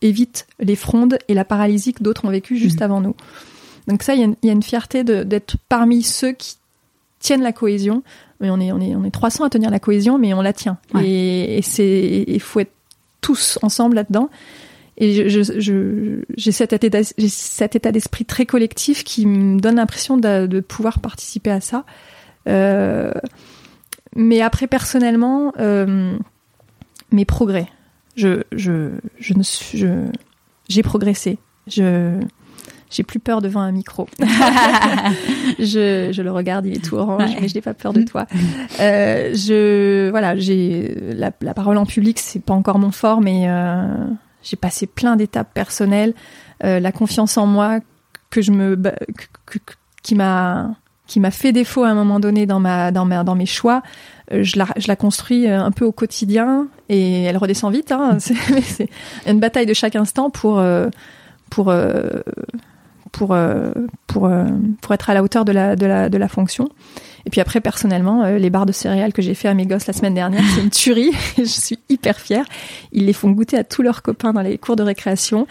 évite 0.02 0.46
les 0.60 0.76
frondes 0.76 1.18
et 1.28 1.34
la 1.34 1.44
paralysie 1.44 1.92
que 1.94 2.02
d'autres 2.02 2.24
ont 2.24 2.30
vécu 2.30 2.56
juste 2.56 2.78
Mhm. 2.80 2.82
avant 2.84 3.00
nous. 3.00 3.14
Donc 3.88 4.02
ça, 4.02 4.14
il 4.14 4.20
y, 4.20 4.22
a 4.22 4.26
une- 4.26 4.36
il 4.42 4.46
y 4.46 4.50
a 4.50 4.52
une 4.52 4.62
fierté 4.62 5.04
d'être 5.04 5.56
parmi 5.68 6.02
ceux 6.02 6.32
qui 6.32 6.56
tiennent 7.20 7.42
la 7.42 7.52
cohésion. 7.52 8.02
Mais 8.40 8.50
on 8.50 8.60
est, 8.60 8.70
on 8.72 8.80
est, 8.80 8.94
on 8.94 9.04
est 9.04 9.10
300 9.10 9.44
à 9.44 9.50
tenir 9.50 9.70
la 9.70 9.78
cohésion, 9.80 10.18
mais 10.18 10.34
on 10.34 10.42
la 10.42 10.52
tient. 10.52 10.76
Ouais. 10.92 11.08
Et, 11.08 11.58
et 11.58 11.62
c'est, 11.62 12.24
il 12.28 12.40
faut 12.40 12.60
être 12.60 12.72
tous 13.22 13.58
ensemble 13.62 13.96
là-dedans. 13.96 14.28
Et 14.98 15.28
je, 15.28 15.42
je, 15.42 15.60
je- 15.60 16.24
j'ai 16.36 16.52
cet 16.52 16.72
état, 16.72 17.00
j'ai 17.18 17.28
d'esprit 17.92 18.24
très 18.24 18.46
collectif 18.46 19.04
qui 19.04 19.26
me 19.26 19.60
donne 19.60 19.76
l'impression 19.76 20.16
de, 20.16 20.46
de 20.46 20.60
pouvoir 20.60 21.00
participer 21.00 21.50
à 21.50 21.60
ça. 21.60 21.84
Euh, 22.48 23.12
mais 24.14 24.40
après, 24.40 24.66
personnellement, 24.66 25.52
euh, 25.60 26.16
mes 27.12 27.24
progrès. 27.26 27.68
Je, 28.16 28.42
je, 28.52 28.92
je 29.18 29.34
ne 29.34 29.42
suis, 29.42 29.76
je, 29.78 29.88
j'ai 30.68 30.82
progressé. 30.82 31.36
Je, 31.66 32.18
j'ai 32.90 33.02
plus 33.02 33.18
peur 33.18 33.42
devant 33.42 33.60
un 33.60 33.72
micro. 33.72 34.08
je, 35.58 36.10
je 36.12 36.22
le 36.22 36.30
regarde, 36.30 36.66
il 36.66 36.76
est 36.76 36.84
tout 36.84 36.96
orange, 36.96 37.30
Ouais. 37.30 37.36
mais 37.42 37.48
je 37.48 37.54
n'ai 37.54 37.60
pas 37.60 37.74
peur 37.74 37.92
de 37.92 38.02
toi. 38.02 38.26
Euh, 38.80 39.34
je, 39.34 40.08
voilà, 40.10 40.36
j'ai 40.36 40.94
la, 41.14 41.30
la 41.40 41.54
parole 41.54 41.76
en 41.76 41.86
public, 41.86 42.18
c'est 42.18 42.42
pas 42.42 42.54
encore 42.54 42.78
mon 42.78 42.92
fort, 42.92 43.20
mais 43.20 43.44
euh, 43.48 43.86
j'ai 44.48 44.56
passé 44.56 44.86
plein 44.86 45.16
d'étapes 45.16 45.52
personnelles. 45.52 46.14
Euh, 46.64 46.80
la 46.80 46.92
confiance 46.92 47.36
en 47.36 47.46
moi 47.46 47.80
que 48.30 48.40
je 48.42 48.52
me, 48.52 48.76
que- 49.46 49.58
qui 50.02 50.14
m'a, 50.14 50.70
qui 51.06 51.20
m'a 51.20 51.30
fait 51.30 51.52
défaut 51.52 51.82
à 51.82 51.88
un 51.88 51.94
moment 51.94 52.20
donné 52.20 52.46
dans 52.46 52.60
ma, 52.60 52.92
dans 52.92 53.04
ma, 53.04 53.24
dans 53.24 53.34
mes 53.34 53.46
choix. 53.46 53.82
Euh, 54.32 54.42
je 54.42 54.58
la, 54.58 54.66
je 54.76 54.88
la 54.88 54.96
construis 54.96 55.46
euh, 55.46 55.60
un 55.60 55.70
peu 55.72 55.84
au 55.84 55.92
quotidien 55.92 56.68
et 56.88 57.24
elle 57.24 57.36
redescend 57.36 57.72
vite. 57.72 57.90
Hein. 57.92 58.18
C'est, 58.20 58.88
une 59.26 59.40
bataille 59.40 59.66
de 59.66 59.74
chaque 59.74 59.96
instant 59.96 60.30
pour, 60.30 60.62
pour, 61.50 61.74
pour, 63.12 63.36
pour, 64.06 64.26
euh, 64.26 64.44
pour 64.80 64.94
être 64.94 65.10
à 65.10 65.14
la 65.14 65.22
hauteur 65.22 65.44
de 65.44 65.52
la, 65.52 65.74
de 65.76 65.86
la, 65.86 66.08
de 66.08 66.18
la 66.18 66.28
fonction. 66.28 66.68
Et 67.26 67.30
puis 67.30 67.40
après, 67.40 67.60
personnellement, 67.60 68.22
euh, 68.22 68.38
les 68.38 68.50
barres 68.50 68.66
de 68.66 68.72
céréales 68.72 69.12
que 69.12 69.20
j'ai 69.20 69.34
fait 69.34 69.48
à 69.48 69.54
mes 69.54 69.66
gosses 69.66 69.86
la 69.86 69.92
semaine 69.92 70.14
dernière, 70.14 70.42
c'est 70.54 70.62
une 70.62 70.70
tuerie. 70.70 71.10
je 71.38 71.44
suis 71.44 71.78
hyper 71.88 72.18
fière. 72.18 72.44
Ils 72.92 73.06
les 73.06 73.12
font 73.12 73.30
goûter 73.30 73.58
à 73.58 73.64
tous 73.64 73.82
leurs 73.82 74.02
copains 74.02 74.32
dans 74.32 74.42
les 74.42 74.58
cours 74.58 74.76
de 74.76 74.82
récréation. 74.84 75.46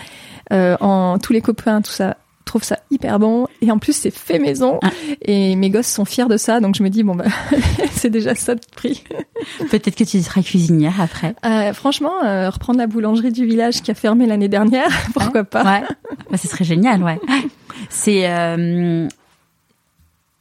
Euh, 0.53 0.77
en 0.79 1.19
tous 1.19 1.33
les 1.33 1.41
copains, 1.41 1.81
tout 1.81 1.91
ça 1.91 2.17
trouvent 2.45 2.63
ça 2.63 2.77
hyper 2.91 3.17
bon 3.17 3.47
et 3.63 3.71
en 3.71 3.79
plus 3.79 3.93
c'est 3.93 4.15
fait 4.15 4.37
maison 4.37 4.77
Ah. 4.83 4.91
et 5.23 5.55
mes 5.55 5.71
gosses 5.71 5.87
sont 5.87 6.05
fiers 6.05 6.27
de 6.27 6.37
ça 6.37 6.59
donc 6.59 6.75
je 6.75 6.83
me 6.83 6.89
dis 6.89 7.01
bon 7.01 7.15
bah 7.15 7.25
c'est 7.91 8.11
déjà 8.11 8.35
ça 8.35 8.53
de 8.53 8.61
prix 8.75 9.03
Peut-être 9.71 9.95
que 9.95 10.03
tu 10.03 10.21
seras 10.21 10.43
cuisinière 10.43 11.01
après. 11.01 11.33
Euh, 11.43 11.73
franchement 11.73 12.23
euh, 12.23 12.51
reprendre 12.51 12.77
la 12.77 12.85
boulangerie 12.85 13.31
du 13.31 13.47
village 13.47 13.81
qui 13.81 13.89
a 13.89 13.95
fermé 13.95 14.27
l'année 14.27 14.47
dernière 14.47 14.89
pourquoi 15.13 15.43
pas? 15.43 15.63
Ouais. 15.63 15.83
Bah, 16.29 16.37
ce 16.37 16.47
serait 16.47 16.65
génial, 16.65 17.01
ouais. 17.03 17.19
C'est. 17.89 18.29
Euh... 18.29 19.07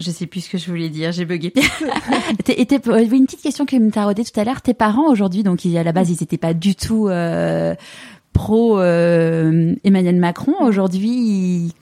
Je 0.05 0.11
sais 0.11 0.27
plus 0.27 0.43
ce 0.43 0.51
que 0.51 0.59
je 0.59 0.67
voulais 0.71 0.91
dire, 0.91 1.13
j'ai 1.13 1.25
bugué. 1.25 1.53
Et 2.49 2.61
une 2.61 3.25
petite 3.27 3.41
question 3.43 3.65
qui 3.65 3.81
me 3.81 3.91
taraudait 3.91 4.25
tout 4.25 4.39
à 4.39 4.45
l'heure. 4.45 4.61
Tes 4.61 4.75
parents 4.75 5.09
aujourd'hui, 5.11 5.43
donc 5.43 5.65
à 5.65 5.83
la 5.83 5.93
base 5.93 6.11
ils 6.11 6.19
n'étaient 6.21 6.37
pas 6.37 6.53
du 6.53 6.75
tout 6.75 7.09
euh, 7.09 7.75
pro 8.35 8.79
euh, 8.79 9.75
Emmanuel 9.85 10.17
Macron. 10.17 10.55
Aujourd'hui, 10.61 11.09
ils- 11.11 11.73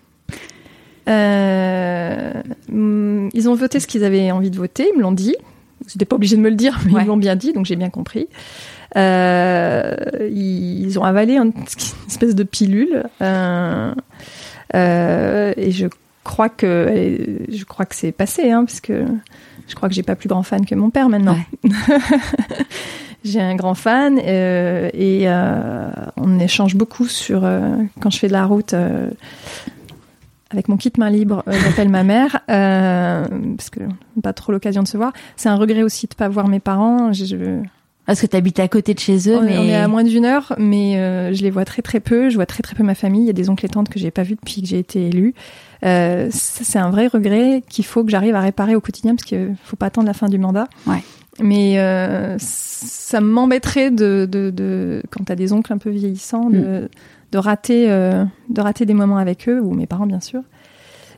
Euh, 1.09 2.33
hum, 2.71 3.29
ils 3.33 3.49
ont 3.49 3.55
voté 3.55 3.81
ce 3.81 3.87
qu'ils 3.89 4.05
avaient 4.05 4.31
envie 4.31 4.51
de 4.51 4.57
voter, 4.57 4.87
ils 4.93 4.97
me 4.97 5.03
l'ont 5.03 5.11
dit. 5.13 5.35
Ils 5.81 5.87
n'étaient 5.97 6.05
pas 6.05 6.15
obligés 6.15 6.37
de 6.37 6.41
me 6.43 6.49
le 6.51 6.55
dire, 6.55 6.79
mais 6.87 6.93
Ouais. 6.93 7.03
ils 7.03 7.09
l'ont 7.09 7.17
bien 7.17 7.35
dit, 7.35 7.53
donc 7.53 7.67
j'ai 7.67 7.75
bien 7.75 7.91
compris. 7.91 8.29
Euh, 8.97 9.97
ils 10.31 10.97
ont 10.99 11.03
avalé 11.03 11.37
une 11.39 11.53
espèce 12.07 12.37
de 12.37 12.45
pilule, 12.45 13.03
euh, 13.21 13.93
euh, 14.77 15.53
et 15.57 15.73
je 15.73 15.87
crois 16.25 16.49
que 16.49 17.39
je 17.49 17.65
crois 17.65 17.85
que 17.87 17.95
c'est 17.95 18.13
passé, 18.13 18.51
hein, 18.51 18.65
parce 18.65 18.81
que 18.81 19.05
je 19.69 19.75
crois 19.75 19.89
que 19.89 19.95
j'ai 19.95 20.03
pas 20.03 20.17
plus 20.17 20.29
grand 20.29 20.43
fan 20.43 20.65
que 20.67 20.75
mon 20.75 20.91
père 20.91 21.09
maintenant. 21.09 21.37
j'ai 23.25 23.41
un 23.41 23.55
grand 23.55 23.75
fan 23.75 24.19
euh, 24.23 24.91
et 24.95 25.23
euh, 25.29 25.89
on 26.17 26.39
échange 26.41 26.75
beaucoup 26.75 27.07
sur 27.07 27.45
euh, 27.45 27.77
quand 28.01 28.11
je 28.11 28.19
fais 28.19 28.27
de 28.29 28.33
la 28.33 28.45
route. 28.47 28.75
avec 30.51 30.69
mon 30.69 30.77
kit 30.77 30.93
main 30.99 31.09
libre, 31.11 31.43
j'appelle 31.47 31.89
ma 31.89 32.03
mère 32.03 32.41
parce 32.47 33.71
que 33.71 33.81
pas 34.23 34.33
trop 34.33 34.53
l'occasion 34.53 34.83
de 34.83 34.89
se 34.89 34.97
voir. 34.97 35.13
C'est 35.37 35.49
un 35.49 35.57
regret 35.57 35.83
aussi 35.83 36.07
de 36.07 36.15
pas 36.15 36.29
voir 36.29 36.49
mes 36.49 36.61
parents. 36.61 37.13
Je, 37.13 37.25
je- 37.25 37.63
Parce 38.07 38.21
que 38.21 38.27
t'habites 38.27 38.59
à 38.61 38.69
côté 38.69 38.93
de 38.95 38.99
chez 38.99 39.31
eux, 39.31 39.37
on, 39.39 39.43
est- 39.45 39.47
mais 39.47 39.59
on 39.59 39.65
est 39.65 39.75
à 39.77 39.89
moins 39.89 40.05
d'une 40.05 40.25
heure, 40.25 40.55
mais 40.59 41.33
je 41.33 41.43
les 41.43 41.51
vois 41.51 41.65
très 41.65 41.81
très 41.83 42.01
peu. 42.01 42.29
Je 42.29 42.35
vois 42.35 42.47
très 42.47 42.63
très 42.63 42.75
peu 42.75 42.83
ma 42.83 42.95
famille. 42.95 43.23
Il 43.23 43.27
y 43.29 43.31
a 43.31 43.35
des 43.35 43.49
oncles 43.49 43.65
et 43.67 43.69
tantes 43.71 43.89
que 43.89 43.99
j'ai 43.99 44.11
pas 44.11 44.25
vus 44.25 44.35
depuis 44.35 44.61
que 44.63 44.69
j'ai 44.69 44.79
été 44.81 45.07
élue. 45.09 45.35
Euh, 45.85 46.29
c'est 46.31 46.79
un 46.79 46.91
vrai 46.91 47.09
regret 47.09 47.63
qu'il 47.69 47.85
faut 47.85 48.05
que 48.05 48.11
j'arrive 48.11 48.35
à 48.35 48.41
réparer 48.41 48.75
au 48.77 48.81
quotidien 48.81 49.15
parce 49.15 49.25
qu'il 49.25 49.57
faut 49.65 49.77
pas 49.77 49.87
attendre 49.87 50.07
la 50.07 50.15
fin 50.15 50.29
du 50.29 50.39
mandat. 50.39 50.69
Ouais. 50.87 51.03
Mais 51.41 51.79
euh, 51.79 52.37
ça 52.39 53.21
m'embêterait 53.21 53.91
de, 53.91 54.29
de, 54.31 54.51
de 54.51 55.03
quand 55.11 55.25
t'as 55.25 55.35
des 55.35 55.53
oncles 55.53 55.73
un 55.73 55.79
peu 55.79 55.91
vieillissants 55.91 56.51
de, 56.51 56.89
de 57.33 57.39
rater 57.39 57.91
euh, 57.91 58.25
de 58.51 58.61
rater 58.61 58.85
des 58.85 58.95
moments 58.95 59.17
avec 59.17 59.49
eux 59.49 59.61
ou 59.61 59.73
mes 59.73 59.87
parents 59.87 60.07
bien 60.07 60.21
sûr. 60.21 60.43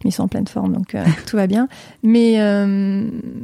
Mais 0.05 0.11
ils 0.11 0.13
sont 0.13 0.23
en 0.23 0.29
pleine 0.29 0.47
forme 0.47 0.73
donc 0.73 0.97
tout 1.27 1.37
va 1.37 1.47
bien. 1.47 1.69
Mais 2.05 2.39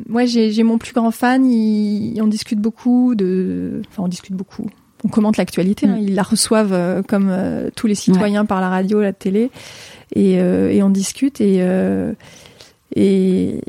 moi 0.08 0.24
j'ai 0.26 0.52
j'ai 0.52 0.62
mon 0.62 0.78
plus 0.78 0.92
grand 0.94 1.10
fan. 1.10 1.44
Il, 1.44 2.20
on 2.22 2.28
discute 2.28 2.60
beaucoup 2.60 3.14
de, 3.16 3.82
enfin 3.88 4.04
on 4.04 4.08
discute 4.08 4.34
beaucoup. 4.36 4.66
On 5.04 5.08
commente 5.08 5.36
l'actualité. 5.36 5.86
hein. 5.86 5.96
Mm. 5.96 6.02
Ils 6.08 6.14
la 6.14 6.22
reçoivent 6.22 6.72
euh, 6.72 7.02
comme 7.02 7.28
euh, 7.30 7.70
tous 7.76 7.86
les 7.86 7.94
citoyens 7.94 8.44
par 8.44 8.60
la 8.60 8.68
radio, 8.68 9.00
la 9.00 9.12
télé, 9.12 9.50
et, 10.14 10.40
euh, 10.40 10.70
et 10.70 10.82
on 10.82 10.90
discute 10.90 11.40
et, 11.40 11.58
euh, 11.60 12.12
et 12.96 13.60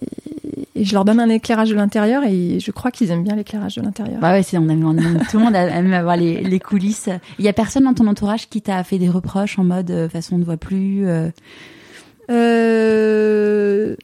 et 0.76 0.84
je 0.86 0.94
leur 0.94 1.06
donne 1.06 1.20
un 1.20 1.30
éclairage 1.30 1.70
de 1.70 1.76
l'intérieur 1.76 2.24
et 2.24 2.60
je 2.60 2.72
crois 2.72 2.92
qu'ils 2.92 3.12
aiment 3.12 3.24
bien 3.24 3.36
l'éclairage 3.36 3.76
de 3.76 3.82
l'intérieur. 3.82 4.20
Bah 4.20 4.32
ouais, 4.32 4.42
c'est, 4.42 4.58
on 4.58 4.68
aime, 4.70 4.84
on 4.86 4.98
aime- 4.98 5.20
tout 5.30 5.38
le 5.38 5.44
monde 5.44 5.56
aime 5.56 5.94
avoir 5.94 6.18
les, 6.18 6.42
les 6.42 6.60
coulisses. 6.60 7.10
Il 7.38 7.46
y 7.46 7.48
a 7.50 7.54
personne 7.54 7.84
dans 7.84 7.94
ton 7.94 8.08
entourage 8.08 8.50
qui 8.50 8.62
t'a 8.62 8.84
fait 8.84 8.98
des 8.98 9.10
reproches 9.10 9.60
en 9.60 9.64
mode, 9.64 9.92
euh, 9.92 10.10
façon 10.10 10.36
on 10.36 10.38
ne 10.40 10.44
voit 10.44 10.58
plus. 10.58 11.06
euh, 11.08 11.30
Euh... 12.30 13.96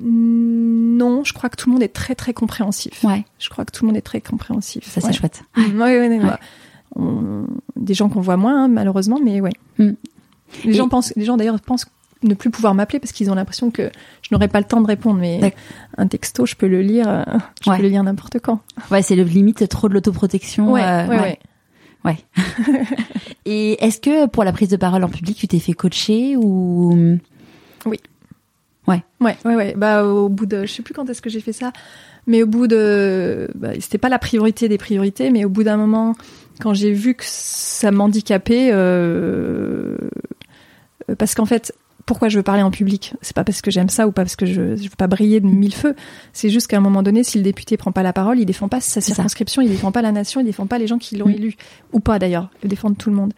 Non, 0.00 1.24
je 1.24 1.32
crois 1.32 1.48
que 1.50 1.56
tout 1.56 1.68
le 1.68 1.74
monde 1.74 1.82
est 1.82 1.92
très 1.92 2.14
très 2.14 2.32
compréhensif. 2.32 3.02
Ouais, 3.04 3.24
Je 3.38 3.48
crois 3.48 3.64
que 3.64 3.72
tout 3.72 3.84
le 3.84 3.88
monde 3.88 3.96
est 3.96 4.02
très 4.02 4.20
compréhensif. 4.20 4.84
ça 4.86 5.00
c'est 5.00 5.12
chouette. 5.12 5.42
Mm, 5.56 5.60
ouais, 5.60 5.98
ouais, 5.98 5.98
ouais, 5.98 6.18
Ouais. 6.18 6.24
ouais. 6.24 6.30
On- 6.96 7.46
Des 7.76 7.94
gens 7.94 8.08
qu'on 8.08 8.20
voit 8.20 8.36
moins, 8.36 8.64
hein, 8.64 8.68
malheureusement, 8.68 9.18
mais 9.22 9.40
ouais. 9.40 9.52
Mm. 9.78 9.90
Les 10.64 10.70
Et- 10.70 10.74
gens 10.74 10.88
pensent, 10.88 11.12
les 11.16 11.24
gens 11.24 11.36
d'ailleurs 11.36 11.60
pensent 11.60 11.86
ne 12.22 12.34
plus 12.34 12.50
pouvoir 12.50 12.74
m'appeler 12.74 12.98
parce 12.98 13.12
qu'ils 13.12 13.30
ont 13.30 13.34
l'impression 13.34 13.70
que 13.70 13.90
je 14.22 14.28
n'aurai 14.32 14.48
pas 14.48 14.58
le 14.58 14.64
temps 14.66 14.80
de 14.80 14.86
répondre. 14.86 15.20
Mais 15.20 15.54
un 15.96 16.06
texto, 16.08 16.46
je 16.46 16.56
peux 16.56 16.66
le 16.66 16.80
lire, 16.82 17.06
euh, 17.08 17.22
je 17.64 17.70
peux 17.70 17.82
le 17.82 17.88
lire 17.88 18.02
n'importe 18.02 18.38
quand. 18.40 18.60
Ouais, 18.90 19.02
c'est 19.02 19.14
le 19.16 19.22
limite 19.22 19.68
trop 19.68 19.88
de 19.88 19.94
l'autoprotection. 19.94 20.72
Ouais, 20.72 20.82
euh, 20.82 21.06
ouais, 21.06 21.38
ouais. 22.04 22.18
Et 23.44 23.84
est-ce 23.84 24.00
que 24.00 24.26
pour 24.26 24.42
la 24.44 24.52
prise 24.52 24.68
de 24.68 24.76
parole 24.76 25.04
en 25.04 25.08
public, 25.08 25.36
tu 25.36 25.46
t'es 25.48 25.58
fait 25.60 25.72
coacher 25.74 26.36
ou 26.36 27.18
Ouais, 28.88 29.36
ouais, 29.44 29.54
ouais. 29.54 29.74
Bah, 29.76 30.04
au 30.04 30.28
bout 30.28 30.46
de, 30.46 30.66
je 30.66 30.72
sais 30.72 30.82
plus 30.82 30.94
quand 30.94 31.08
est-ce 31.10 31.22
que 31.22 31.30
j'ai 31.30 31.40
fait 31.40 31.52
ça, 31.52 31.72
mais 32.26 32.42
au 32.42 32.46
bout 32.46 32.66
de, 32.66 33.48
bah, 33.54 33.70
c'était 33.80 33.98
pas 33.98 34.08
la 34.08 34.18
priorité 34.18 34.68
des 34.68 34.78
priorités, 34.78 35.30
mais 35.30 35.44
au 35.44 35.48
bout 35.48 35.62
d'un 35.62 35.76
moment, 35.76 36.14
quand 36.60 36.74
j'ai 36.74 36.92
vu 36.92 37.14
que 37.14 37.24
ça 37.26 37.90
m'handicapait, 37.90 38.70
euh, 38.72 39.96
euh, 41.10 41.14
parce 41.16 41.34
qu'en 41.34 41.46
fait, 41.46 41.74
pourquoi 42.06 42.28
je 42.30 42.38
veux 42.38 42.42
parler 42.42 42.62
en 42.62 42.70
public? 42.70 43.14
C'est 43.20 43.36
pas 43.36 43.44
parce 43.44 43.60
que 43.60 43.70
j'aime 43.70 43.90
ça 43.90 44.06
ou 44.08 44.12
pas 44.12 44.22
parce 44.22 44.36
que 44.36 44.46
je, 44.46 44.76
je 44.76 44.82
veux 44.84 44.96
pas 44.96 45.08
briller 45.08 45.40
de 45.40 45.46
mille 45.46 45.74
feux. 45.74 45.94
C'est 46.32 46.48
juste 46.48 46.66
qu'à 46.66 46.78
un 46.78 46.80
moment 46.80 47.02
donné, 47.02 47.22
si 47.22 47.36
le 47.36 47.44
député 47.44 47.76
prend 47.76 47.92
pas 47.92 48.02
la 48.02 48.14
parole, 48.14 48.38
il 48.40 48.46
défend 48.46 48.68
pas 48.68 48.80
sa 48.80 49.02
circonscription, 49.02 49.60
il 49.60 49.68
défend 49.68 49.92
pas 49.92 50.00
la 50.00 50.10
nation, 50.12 50.40
il 50.40 50.44
défend 50.44 50.66
pas 50.66 50.78
les 50.78 50.86
gens 50.86 50.96
qui 50.98 51.16
l'ont 51.16 51.28
Mm. 51.28 51.32
élu 51.32 51.56
ou 51.92 52.00
pas 52.00 52.18
d'ailleurs, 52.18 52.48
il 52.62 52.68
défend 52.70 52.94
tout 52.94 53.10
le 53.10 53.16
monde. 53.16 53.34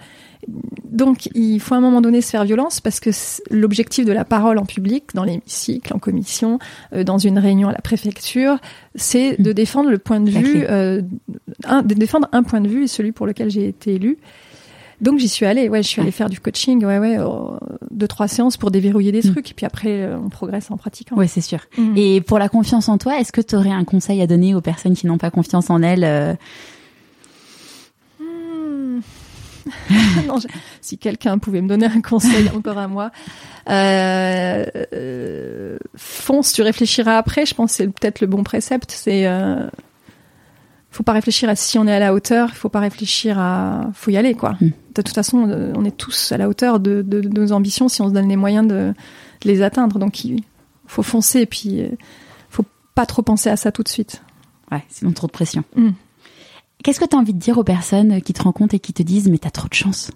Donc, 0.49 1.29
il 1.35 1.61
faut 1.61 1.75
à 1.75 1.79
un 1.79 1.81
moment 1.81 2.01
donné 2.01 2.21
se 2.21 2.31
faire 2.31 2.45
violence 2.45 2.81
parce 2.81 2.99
que 2.99 3.11
l'objectif 3.51 4.05
de 4.05 4.13
la 4.13 4.25
parole 4.25 4.59
en 4.59 4.65
public, 4.65 5.05
dans 5.15 5.25
l'hémicycle, 5.25 5.95
en 5.95 5.99
commission, 5.99 6.59
euh, 6.93 7.05
dans 7.05 7.19
une 7.19 7.39
réunion 7.39 7.69
à 7.69 7.73
la 7.73 7.81
préfecture, 7.81 8.59
c'est 8.97 9.41
de 9.41 9.53
défendre 9.53 9.91
le 9.91 9.99
point 9.99 10.21
de 10.21 10.31
vue, 10.31 10.65
euh, 10.69 11.03
un, 11.65 11.83
de 11.83 11.95
défendre 11.95 12.29
un 12.33 12.43
point 12.43 12.61
de 12.61 12.69
vue 12.69 12.85
et 12.85 12.89
celui 12.89 13.13
pour 13.13 13.27
lequel 13.27 13.51
j'ai 13.51 13.69
été 13.69 13.95
élue. 13.95 14.19
Donc 15.01 15.19
j'y 15.19 15.29
suis 15.29 15.47
allée, 15.47 15.71
ouais, 15.71 15.83
je 15.83 15.89
suis 15.89 16.03
allée 16.03 16.11
faire 16.11 16.29
du 16.29 16.41
coaching, 16.41 16.85
ouais, 16.85 16.99
ouais, 16.99 17.17
euh, 17.19 17.27
deux 17.91 18.07
trois 18.09 18.29
séances 18.29 18.59
pour 18.59 18.71
déverrouiller 18.71 19.13
des 19.13 19.27
Mm. 19.27 19.33
trucs, 19.33 19.51
et 19.51 19.55
puis 19.55 19.65
après 19.65 20.03
euh, 20.03 20.19
on 20.19 20.29
progresse 20.29 20.71
en 20.71 20.77
pratiquant. 20.77 21.17
Ouais, 21.17 21.27
c'est 21.29 21.41
sûr. 21.41 21.61
Mm. 21.79 21.97
Et 21.97 22.21
pour 22.21 22.39
la 22.39 22.51
confiance 22.51 22.89
en 22.91 22.99
toi, 22.99 23.19
est-ce 23.19 23.33
que 23.33 23.41
tu 23.41 23.57
aurais 23.57 23.71
un 23.71 23.85
conseil 23.85 24.21
à 24.21 24.27
donner 24.27 24.55
aux 24.55 24.61
personnes 24.61 24.95
qui 24.95 25.07
n'ont 25.07 25.17
pas 25.17 25.31
confiance 25.31 25.71
en 25.71 25.83
elles 25.83 26.05
euh, 26.05 26.35
Hmm. 28.19 29.01
non, 30.27 30.39
je- 30.39 30.47
si 30.81 30.99
quelqu'un 30.99 31.39
pouvait 31.39 31.61
me 31.63 31.69
donner 31.69 31.87
un 31.87 32.01
conseil 32.01 32.49
encore 32.55 32.79
à 32.79 32.89
moi, 32.89 33.11
euh, 33.69 34.65
euh, 34.93 35.79
fonce, 35.97 36.53
tu 36.53 36.63
réfléchiras 36.63 37.17
après. 37.17 37.47
Je 37.47 37.55
pense 37.55 37.71
que 37.73 37.77
c'est 37.79 37.87
peut-être 37.89 38.21
le 38.21 38.27
bon 38.27 38.43
précepte. 38.43 38.91
C'est, 38.91 39.27
euh, 39.27 39.67
faut 40.91 41.03
pas 41.03 41.13
réfléchir 41.13 41.49
à 41.49 41.55
si 41.57 41.79
on 41.79 41.87
est 41.87 41.93
à 41.95 41.99
la 42.01 42.13
hauteur. 42.15 42.49
Il 42.53 42.57
faut 42.57 42.69
pas 42.69 42.81
réfléchir 42.81 43.39
à, 43.39 43.91
faut 43.95 44.11
y 44.11 44.17
aller 44.17 44.35
quoi. 44.35 44.57
Mm. 44.61 44.71
De 44.95 45.03
toute 45.03 45.15
façon, 45.15 45.49
euh, 45.49 45.73
on 45.77 45.85
est 45.85 45.97
tous 45.97 46.33
à 46.33 46.37
la 46.37 46.49
hauteur 46.49 46.81
de, 46.81 47.03
de- 47.03 47.21
de 47.21 47.29
nos 47.41 47.53
ambitions 47.53 47.89
si 47.89 48.03
on 48.03 48.09
se 48.09 48.13
donne 48.15 48.29
les 48.29 48.37
moyens 48.37 48.67
de, 48.67 48.93
de 49.43 49.49
les 49.49 49.63
atteindre. 49.63 49.99
Donc 49.99 50.25
il 50.25 50.43
faut 50.87 51.03
foncer 51.05 51.41
et 51.43 51.47
puis 51.47 51.85
faut 52.49 52.65
pas 52.95 53.07
trop 53.07 53.23
penser 53.23 53.49
à 53.51 53.57
ça 53.57 53.71
tout 53.71 53.83
de 53.85 53.89
suite. 53.89 54.23
Ouais, 54.73 54.85
sinon 54.89 55.13
trop 55.13 55.27
de 55.29 55.33
pression. 55.33 55.63
Mm. 55.77 55.91
Qu'est-ce 56.83 57.01
que 57.01 57.05
tu 57.05 57.15
as 57.17 57.19
envie 57.19 57.35
de 57.35 57.39
dire 57.39 57.59
aux 57.59 57.65
personnes 57.65 58.23
qui 58.23 58.33
te 58.33 58.43
rencontrent 58.43 58.75
et 58.75 58.81
qui 58.81 58.93
te 58.93 59.03
disent 59.03 59.29
mais 59.29 59.39
t'as 59.39 59.51
trop 59.51 59.69
de 59.69 59.75
chance? 59.75 60.11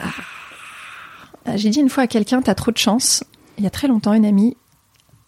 Euh, 0.00 1.52
J'ai 1.56 1.70
dit 1.70 1.80
une 1.80 1.88
fois 1.90 2.04
à 2.04 2.06
quelqu'un, 2.06 2.42
t'as 2.42 2.54
trop 2.54 2.70
de 2.70 2.78
chance. 2.78 3.24
Il 3.58 3.64
y 3.64 3.66
a 3.66 3.70
très 3.70 3.88
longtemps, 3.88 4.12
une 4.14 4.24
amie. 4.26 4.56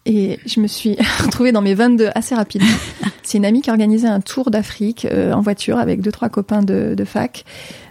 Et 0.05 0.39
je 0.45 0.59
me 0.61 0.67
suis 0.67 0.95
retrouvée 1.23 1.51
dans 1.51 1.61
mes 1.61 1.73
22 1.73 2.09
assez 2.15 2.33
rapidement. 2.33 2.67
C'est 3.23 3.37
une 3.37 3.45
amie 3.45 3.61
qui 3.61 3.69
organisait 3.69 4.07
un 4.07 4.21
tour 4.21 4.49
d'Afrique 4.51 5.05
euh, 5.05 5.33
en 5.33 5.41
voiture 5.41 5.77
avec 5.77 5.99
deux, 5.99 6.13
trois 6.13 6.29
copains 6.29 6.63
de, 6.63 6.95
de 6.95 7.03
fac. 7.05 7.43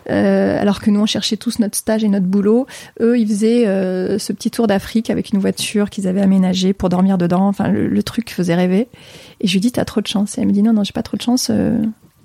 Euh, 0.09 0.59
alors 0.59 0.81
que 0.81 0.91
nous, 0.91 1.01
on 1.01 1.07
cherchait 1.07 1.37
tous 1.37 1.59
notre 1.59 1.77
stage 1.77 2.05
et 2.05 2.09
notre 2.09 2.25
boulot. 2.25 2.67
Eux, 3.01 3.19
ils 3.19 3.29
faisaient 3.29 3.67
euh, 3.67 4.19
ce 4.19 4.33
petit 4.33 4.51
tour 4.51 4.67
d'Afrique 4.67 5.11
avec 5.11 5.33
une 5.33 5.39
voiture 5.39 5.91
qu'ils 5.91 6.09
avaient 6.09 6.23
aménagée 6.23 6.73
pour 6.73 6.89
dormir 6.89 7.19
dedans. 7.19 7.47
Enfin, 7.49 7.69
le, 7.69 7.87
le 7.87 8.03
truc 8.03 8.31
faisait 8.31 8.55
rêver. 8.55 8.89
Et 9.41 9.47
je 9.47 9.53
lui 9.53 9.61
dis, 9.61 9.73
t'as 9.73 9.85
trop 9.85 10.01
de 10.01 10.07
chance. 10.07 10.39
Et 10.39 10.41
elle 10.41 10.47
me 10.47 10.53
dit, 10.53 10.63
non, 10.63 10.73
non, 10.73 10.85
j'ai 10.85 10.93
pas 10.93 11.03
trop 11.03 11.17
de 11.17 11.23
chance. 11.23 11.49
euh, 11.51 11.79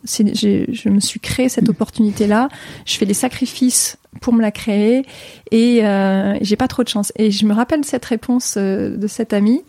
je 0.05 0.89
me 0.89 0.99
suis 0.99 1.19
créé 1.19 1.47
cette 1.49 1.69
opportunité-là. 1.69 2.49
Je 2.85 2.97
fais 2.97 3.05
des 3.05 3.13
sacrifices 3.13 3.97
pour 4.19 4.33
me 4.33 4.41
la 4.41 4.51
créer 4.51 5.05
et 5.51 5.85
euh, 5.85 6.37
j'ai 6.41 6.55
pas 6.55 6.67
trop 6.67 6.83
de 6.83 6.87
chance. 6.89 7.11
Et 7.17 7.29
je 7.31 7.45
me 7.45 7.53
rappelle 7.53 7.85
cette 7.85 8.05
réponse 8.05 8.55
euh, 8.57 8.95
de 8.97 9.07
cette 9.07 9.31
amie. 9.33 9.61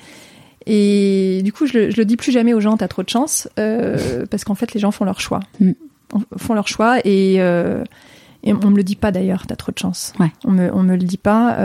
Et 0.66 1.42
du 1.44 1.52
coup, 1.52 1.66
je 1.66 1.72
le, 1.76 1.90
je 1.90 1.96
le 1.96 2.04
dis 2.04 2.16
plus 2.16 2.32
jamais 2.32 2.54
aux 2.54 2.60
gens, 2.60 2.76
t'as 2.76 2.88
trop 2.88 3.02
de 3.02 3.08
chance, 3.08 3.48
euh, 3.58 4.24
parce 4.30 4.44
qu'en 4.44 4.54
fait, 4.54 4.72
les 4.74 4.80
gens 4.80 4.90
font 4.92 5.04
leur 5.04 5.20
choix. 5.20 5.40
Mm. 5.60 5.72
Font 6.36 6.54
leur 6.54 6.68
choix 6.68 6.98
et, 7.04 7.36
euh, 7.40 7.82
et 8.44 8.52
on 8.52 8.70
me 8.70 8.76
le 8.76 8.84
dit 8.84 8.96
pas 8.96 9.10
d'ailleurs, 9.12 9.46
t'as 9.46 9.56
trop 9.56 9.72
de 9.72 9.78
chance. 9.78 10.12
Ouais. 10.20 10.30
On 10.44 10.50
me, 10.52 10.72
on 10.72 10.82
me 10.82 10.92
le 10.96 11.02
dit 11.02 11.16
pas. 11.18 11.56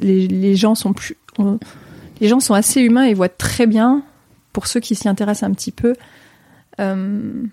les, 0.00 0.28
les 0.28 0.54
gens 0.56 0.74
sont 0.74 0.92
plus, 0.92 1.16
on- 1.38 1.58
les 2.20 2.28
gens 2.28 2.40
sont 2.40 2.54
assez 2.54 2.80
humains 2.80 3.04
et 3.04 3.14
voient 3.14 3.28
très 3.28 3.66
bien, 3.66 4.02
pour 4.58 4.66
ceux 4.66 4.80
qui 4.80 4.96
s'y 4.96 5.08
intéressent 5.08 5.48
un 5.48 5.52
petit 5.54 5.70
peu, 5.70 5.94
euh, 6.80 7.44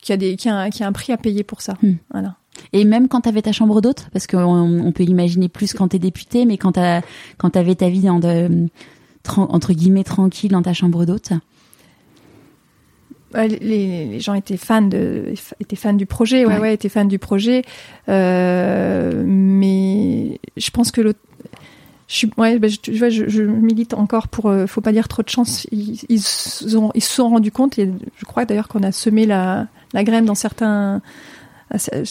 qu'il 0.00 0.12
y 0.12 0.14
a 0.14 0.16
des, 0.16 0.36
qu'il 0.36 0.52
y 0.52 0.54
a 0.54 0.56
un, 0.56 0.70
qu'il 0.70 0.82
y 0.82 0.84
a 0.84 0.86
un 0.86 0.92
prix 0.92 1.12
à 1.12 1.16
payer 1.16 1.42
pour 1.42 1.62
ça. 1.62 1.74
Mm. 1.82 1.94
Voilà. 2.12 2.36
Et 2.72 2.84
même 2.84 3.08
quand 3.08 3.22
t'avais 3.22 3.42
ta 3.42 3.50
chambre 3.50 3.80
d'hôte, 3.80 4.06
parce 4.12 4.28
qu'on 4.28 4.80
on 4.80 4.92
peut 4.92 5.02
imaginer 5.02 5.48
plus 5.48 5.72
quand 5.72 5.88
t'es 5.88 5.98
député, 5.98 6.44
mais 6.44 6.56
quand 6.56 6.70
t'as 6.70 7.00
quand 7.38 7.50
t'avais 7.50 7.74
ta 7.74 7.88
vie 7.88 8.02
de, 8.02 8.68
entre 9.36 9.72
guillemets 9.72 10.04
tranquille 10.04 10.52
dans 10.52 10.62
ta 10.62 10.74
chambre 10.74 11.04
d'hôte. 11.04 11.32
Les, 13.34 14.20
gens 14.20 14.34
étaient 14.34 14.56
fans 14.56 14.82
de 14.82 15.34
étaient 15.58 15.74
fans 15.74 15.92
du 15.92 16.06
projet 16.06 16.46
ouais 16.46 16.54
Ouais. 16.54 16.60
ouais, 16.60 16.74
étaient 16.74 16.88
fans 16.88 17.04
du 17.04 17.18
projet 17.18 17.64
euh, 18.08 19.24
mais 19.26 20.38
je 20.56 20.70
pense 20.70 20.92
que 20.92 21.00
le 21.00 21.14
je 22.08 22.14
suis 22.16 22.30
ouais, 22.36 22.58
bah, 22.58 22.68
je, 22.68 22.76
tu 22.76 22.92
vois, 22.92 23.08
je, 23.08 23.28
je 23.28 23.42
milite 23.42 23.94
encore 23.94 24.28
pour 24.28 24.46
euh, 24.50 24.66
faut 24.66 24.80
pas 24.82 24.92
dire 24.92 25.08
trop 25.08 25.22
de 25.22 25.28
chance 25.28 25.66
ils, 25.72 26.00
ils, 26.08 26.20
se 26.20 26.76
ont- 26.76 26.90
ils 26.94 27.02
se 27.02 27.10
sont 27.14 27.28
rendus 27.30 27.50
compte 27.52 27.78
et 27.78 27.90
je 28.18 28.24
crois 28.26 28.44
d'ailleurs 28.44 28.68
qu'on 28.68 28.82
a 28.82 28.92
semé 28.92 29.24
la, 29.26 29.66
la 29.94 30.04
graine 30.04 30.24
dans 30.26 30.34
certains 30.34 31.00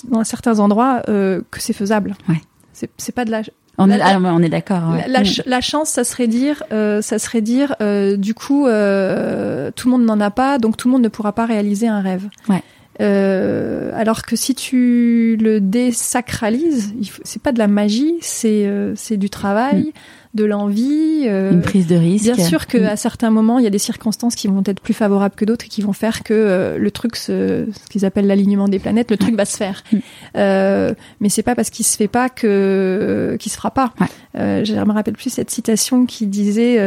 dans 0.10 0.24
certains 0.24 0.60
endroits 0.60 1.04
euh, 1.10 1.42
que 1.52 1.62
c'est 1.62 1.74
faisable 1.74 2.16
Ouais. 2.28 2.42
c'est 2.74 2.90
c'est 2.98 3.14
pas 3.14 3.24
de 3.26 3.32
la 3.32 3.42
On 3.78 3.90
est, 3.90 3.98
La- 3.98 4.16
ah, 4.18 4.20
on 4.20 4.42
est 4.44 4.50
d'accord. 4.50 4.92
ouais. 4.92 5.08
la, 5.08 5.20
la 5.20 5.22
Mm. 5.22 5.44
la 5.48 5.62
chance, 5.62 5.90
ça 5.90 6.04
serait 6.04 6.28
dire, 6.28 6.62
euh, 6.72 7.02
ça 7.02 7.18
serait 7.18 7.42
dire, 7.42 7.76
euh, 7.82 8.18
du 8.18 8.34
coup, 8.36 8.66
tout 8.66 9.88
le 9.88 9.92
monde 9.92 10.06
n'en 10.06 10.20
a 10.20 10.30
pas, 10.30 10.60
donc 10.60 10.78
tout 10.78 10.88
le 10.88 10.92
monde 10.92 11.02
ne 11.02 11.08
pourra 11.10 11.34
pas 11.34 11.46
réaliser 11.48 11.88
un 11.88 12.00
rêve. 12.02 12.30
Ouais. 12.50 12.62
Euh, 13.02 13.92
alors 13.96 14.22
que 14.22 14.36
si 14.36 14.54
tu 14.54 15.38
le 15.42 15.60
désacralises, 15.60 16.94
c'est 17.24 17.42
pas 17.42 17.52
de 17.52 17.60
la 17.60 17.68
magie, 17.68 18.16
c'est 18.22 18.66
euh, 18.68 18.94
c'est 18.96 19.18
du 19.18 19.30
travail, 19.32 19.80
mm. 19.80 19.92
de 20.36 20.46
l'envie, 20.46 21.24
euh, 21.26 21.52
une 21.52 21.62
prise 21.62 21.88
de 21.88 21.96
risque. 21.96 22.26
Bien 22.26 22.46
sûr 22.46 22.68
qu'à 22.68 22.94
mm. 22.94 22.98
certains 22.98 23.32
moments, 23.32 23.58
il 23.58 23.64
y 23.64 23.68
a 23.68 23.72
des 23.72 23.80
circonstances 23.80 24.36
qui 24.36 24.48
vont 24.48 24.62
être 24.66 24.80
plus 24.80 24.94
favorables 24.94 25.36
que 25.36 25.46
d'autres 25.46 25.66
et 25.66 25.70
qui 25.70 25.82
vont 25.82 25.94
faire 25.94 26.24
que 26.24 26.34
euh, 26.34 26.78
le 26.78 26.92
truc, 26.92 27.16
ce, 27.16 27.66
ce 27.72 27.90
qu'ils 27.90 28.06
appellent 28.06 28.28
l'alignement 28.28 28.68
des 28.68 28.80
planètes, 28.80 29.10
le 29.10 29.18
truc 29.18 29.36
va 29.36 29.46
se 29.46 29.58
faire. 29.58 29.84
Mm. 29.92 29.98
Euh, 30.38 30.94
mais 31.20 31.30
c'est 31.30 31.44
pas 31.44 31.56
parce 31.56 31.72
qu'il 31.72 31.86
se 31.86 31.98
fait 31.98 32.08
pas 32.08 32.30
que 32.30 33.38
qu'il 33.40 33.52
se 33.52 33.58
fera 33.58 33.72
pas. 33.72 33.94
Ouais. 34.00 34.66
je 34.66 34.74
me 34.74 34.92
rappelle 34.92 35.16
plus 35.16 35.32
cette 35.32 35.50
citation 35.50 36.06
qui 36.06 36.28
disait 36.28 36.78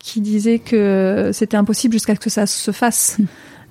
qui 0.00 0.20
disait 0.20 0.58
que 0.58 1.30
c'était 1.32 1.56
impossible 1.56 1.92
jusqu'à 1.92 2.14
ce 2.14 2.20
que 2.20 2.30
ça 2.30 2.46
se 2.46 2.72
fasse 2.72 3.18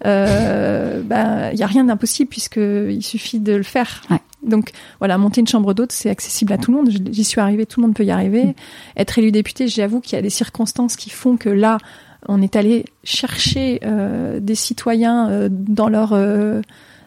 euh, 0.06 1.02
ben 1.02 1.50
il 1.54 1.60
y 1.60 1.64
a 1.64 1.68
rien 1.68 1.86
d'impossible 1.86 2.30
puisque 2.30 2.58
il 2.58 3.02
suffit 3.02 3.40
de 3.40 3.54
le 3.54 3.64
faire. 3.64 4.02
Ouais. 4.10 4.20
Donc 4.44 4.72
voilà, 5.00 5.18
monter 5.18 5.42
une 5.42 5.48
chambre 5.48 5.74
d'hôte, 5.74 5.92
c'est 5.92 6.10
accessible 6.10 6.54
à 6.54 6.58
tout 6.58 6.72
le 6.72 6.78
monde. 6.78 6.90
J'y 7.12 7.24
suis 7.24 7.40
arrivée, 7.40 7.66
tout 7.66 7.80
le 7.80 7.88
monde 7.88 7.96
peut 7.96 8.04
y 8.04 8.12
arriver. 8.12 8.46
Mm. 8.46 8.54
Être 8.98 9.20
élu 9.20 9.32
député, 9.32 9.68
j'avoue 9.68 10.02
qu'il 10.02 10.16
y 10.16 10.20
a 10.20 10.22
des 10.22 10.30
circonstances 10.30 10.96
qui 10.96 11.10
font 11.10 11.38
que 11.38 11.50
là, 11.50 11.78
on 12.28 12.42
est 12.42 12.56
allé 12.56 12.86
chercher 13.04 13.80
euh, 13.84 14.40
des 14.40 14.56
citoyens 14.56 15.30
euh, 15.30 15.50
dans 15.52 15.90
leur 15.90 16.14
euh, 16.14 16.62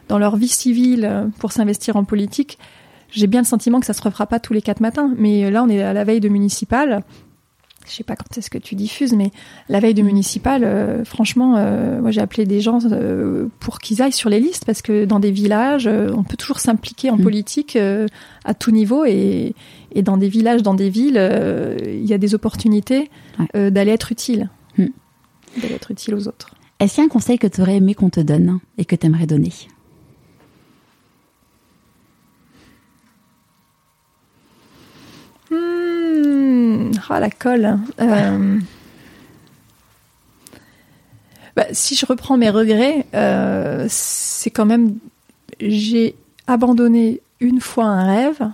dans 0.09 0.19
leur 0.19 0.37
vie 0.37 0.49
civile 0.49 1.31
pour 1.39 1.53
s'investir 1.53 1.97
en 1.97 2.05
politique. 2.05 2.59
J'ai 3.11 3.27
bien 3.27 3.41
le 3.41 3.47
sentiment 3.47 3.81
que 3.81 3.87
ça 3.87 3.93
se 3.93 4.03
refera 4.03 4.27
pas 4.27 4.41
tous 4.41 4.53
les 4.53 4.63
quatre 4.63 4.81
matins, 4.81 5.13
mais 5.17 5.51
là, 5.51 5.65
on 5.65 5.69
est 5.69 5.83
à 5.83 5.93
la 5.93 6.05
veille 6.05 6.21
de 6.21 6.29
municipal 6.29 7.03
je 7.89 7.95
sais 7.95 8.05
pas 8.05 8.17
quand 8.17 8.37
est-ce 8.37 8.51
que 8.51 8.59
tu 8.59 8.75
diffuses, 8.75 9.13
mais 9.13 9.31
la 9.69 9.81
veille 9.81 9.95
de 9.95 10.03
mm. 10.03 10.07
municipal, 10.07 10.65
euh, 10.65 11.05
franchement, 11.05 11.55
euh, 11.57 12.01
moi 12.01 12.11
j'ai 12.11 12.21
appelé 12.21 12.45
des 12.45 12.61
gens 12.61 12.79
euh, 12.91 13.49
pour 13.61 13.79
qu'ils 13.79 14.03
aillent 14.03 14.13
sur 14.13 14.31
les 14.31 14.41
listes 14.41 14.65
parce 14.65 14.83
que 14.83 15.05
dans 15.05 15.21
des 15.21 15.31
villages, 15.31 15.87
on 15.87 16.25
peut 16.25 16.37
toujours 16.37 16.61
s'impliquer 16.61 17.11
en 17.11 17.17
mm. 17.17 17.23
politique 17.23 17.79
à 18.45 18.55
tout 18.55 18.71
niveau 18.71 19.05
et, 19.05 19.55
et, 19.93 20.03
dans 20.03 20.17
des 20.17 20.29
villages, 20.29 20.63
dans 20.63 20.75
des 20.75 20.91
villes, 20.91 21.21
il 21.87 22.05
y 22.07 22.15
a 22.15 22.19
des 22.19 22.35
opportunités 22.35 23.11
d'aller 23.55 23.93
être 23.93 24.13
utile, 24.13 24.51
mm. 24.79 24.87
d'aller 25.61 25.75
être 25.75 25.91
utile 25.91 26.15
aux 26.15 26.29
autres. 26.29 26.55
Est-ce 26.79 26.95
qu'il 26.95 27.03
y 27.03 27.07
a 27.07 27.07
un 27.07 27.09
conseil 27.11 27.39
que 27.39 27.47
tu 27.47 27.61
aurais 27.63 27.77
aimé 27.77 27.95
qu'on 27.95 28.11
te 28.11 28.21
donne 28.21 28.59
et 28.79 28.85
que 28.85 28.97
tu 28.97 29.07
aimerais 29.07 29.27
donner 29.27 29.53
Ah, 37.09 37.21
la 37.21 37.31
colle. 37.31 37.79
Euh, 38.01 38.59
bah, 41.55 41.67
si 41.73 41.95
je 41.95 42.05
reprends 42.07 42.37
mes 42.37 42.51
regrets, 42.51 43.07
euh, 43.15 43.87
c'est 43.89 44.51
quand 44.51 44.67
même. 44.67 44.97
J'ai 45.61 46.15
abandonné 46.47 47.21
une 47.41 47.61
fois 47.61 47.85
un 47.85 48.07
rêve 48.07 48.51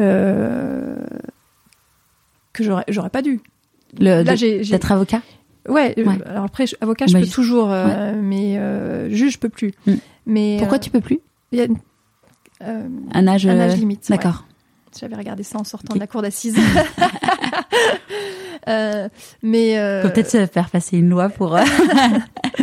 euh, 0.00 0.96
que 2.52 2.64
j'aurais, 2.64 3.10
pas 3.10 3.22
dû. 3.22 3.40
Le, 3.98 4.22
Là, 4.22 4.34
j'ai, 4.34 4.60
d'être 4.60 4.92
avocat 4.92 5.22
ouais, 5.68 5.94
alors 6.26 6.44
après, 6.44 6.64
avocat, 6.80 7.06
je 7.06 7.18
peux 7.18 7.26
toujours, 7.26 7.68
mais 7.68 8.58
juge, 9.10 9.34
je 9.34 9.38
peux 9.38 9.48
plus. 9.48 9.72
Mm. 9.86 9.94
Mais, 10.26 10.56
Pourquoi 10.58 10.78
tu 10.78 10.90
peux 10.90 11.00
plus 11.00 11.20
Il 11.52 11.58
y 11.58 11.62
a 11.62 11.66
un 12.60 13.26
âge, 13.26 13.46
un 13.46 13.60
âge 13.60 13.76
limite. 13.76 14.08
D'accord. 14.08 14.44
J'avais 14.98 15.16
regardé 15.16 15.42
ça 15.42 15.58
en 15.58 15.64
sortant 15.64 15.94
de 15.94 16.00
la 16.00 16.06
cour 16.06 16.22
d'assises. 16.22 16.56
euh, 18.68 19.08
mais 19.42 19.78
euh... 19.78 20.02
Faut 20.02 20.08
peut-être 20.08 20.30
se 20.30 20.46
faire 20.46 20.70
passer 20.70 20.98
une 20.98 21.10
loi 21.10 21.28
pour. 21.28 21.56
Euh, 21.56 21.64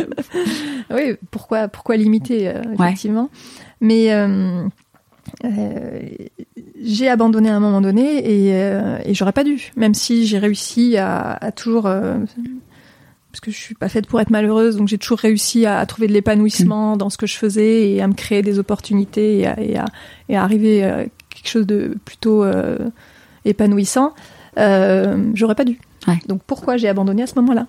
oui, 0.90 1.14
pourquoi 1.30 1.68
pourquoi 1.68 1.96
limiter 1.96 2.48
euh, 2.48 2.62
effectivement. 2.74 3.30
Mais 3.80 4.10
j'ai 6.80 7.08
abandonné 7.08 7.50
à 7.50 7.56
un 7.56 7.60
moment 7.60 7.80
donné 7.80 8.18
et, 8.18 8.50
et 9.04 9.14
j'aurais 9.14 9.32
pas 9.32 9.44
dû, 9.44 9.72
même 9.76 9.94
si 9.94 10.26
j'ai 10.26 10.38
réussi 10.38 10.96
à, 10.96 11.32
à 11.32 11.52
toujours 11.52 11.84
parce 11.84 13.40
que 13.40 13.50
je 13.50 13.56
suis 13.56 13.74
pas 13.74 13.88
faite 13.88 14.06
pour 14.06 14.20
être 14.20 14.30
malheureuse, 14.30 14.76
donc 14.76 14.86
j'ai 14.86 14.98
toujours 14.98 15.18
réussi 15.18 15.66
à, 15.66 15.84
trouver 15.86 16.06
de 16.06 16.12
l'épanouissement 16.12 16.94
mm. 16.94 16.98
dans 16.98 17.10
ce 17.10 17.16
que 17.16 17.26
je 17.26 17.36
faisais 17.36 17.90
et 17.90 18.00
à 18.00 18.06
me 18.06 18.14
créer 18.14 18.42
des 18.42 18.60
opportunités 18.60 19.40
et 19.40 19.46
à, 19.46 19.60
et 19.60 19.76
à, 19.76 19.86
et 20.28 20.36
à 20.36 20.44
arriver 20.44 21.08
quelque 21.44 21.52
chose 21.52 21.66
de 21.66 21.96
plutôt 22.04 22.42
euh, 22.42 22.78
épanouissant, 23.44 24.12
euh, 24.58 25.30
j'aurais 25.34 25.54
pas 25.54 25.64
dû. 25.64 25.78
Donc 26.26 26.42
pourquoi 26.46 26.76
j'ai 26.76 26.88
abandonné 26.88 27.22
à 27.22 27.26
ce 27.26 27.34
moment-là 27.36 27.66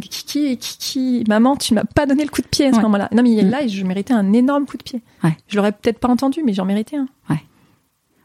Kiki, 0.00 0.56
Kiki, 0.58 1.24
maman, 1.28 1.56
tu 1.56 1.72
m'as 1.72 1.84
pas 1.84 2.06
donné 2.06 2.24
le 2.24 2.30
coup 2.30 2.42
de 2.42 2.48
pied 2.48 2.66
à 2.66 2.72
ce 2.72 2.80
moment-là. 2.80 3.08
Non, 3.12 3.22
mais 3.22 3.42
mm. 3.42 3.48
là, 3.48 3.66
je 3.66 3.84
méritais 3.84 4.12
un 4.12 4.32
énorme 4.32 4.66
coup 4.66 4.76
de 4.76 4.82
pied. 4.82 5.02
Ouais. 5.22 5.36
Je 5.46 5.56
l'aurais 5.56 5.70
peut-être 5.70 6.00
pas 6.00 6.08
entendu, 6.08 6.42
mais 6.44 6.52
j'en 6.52 6.64
méritais 6.64 6.96
un. 6.96 7.06
Ouais. 7.30 7.40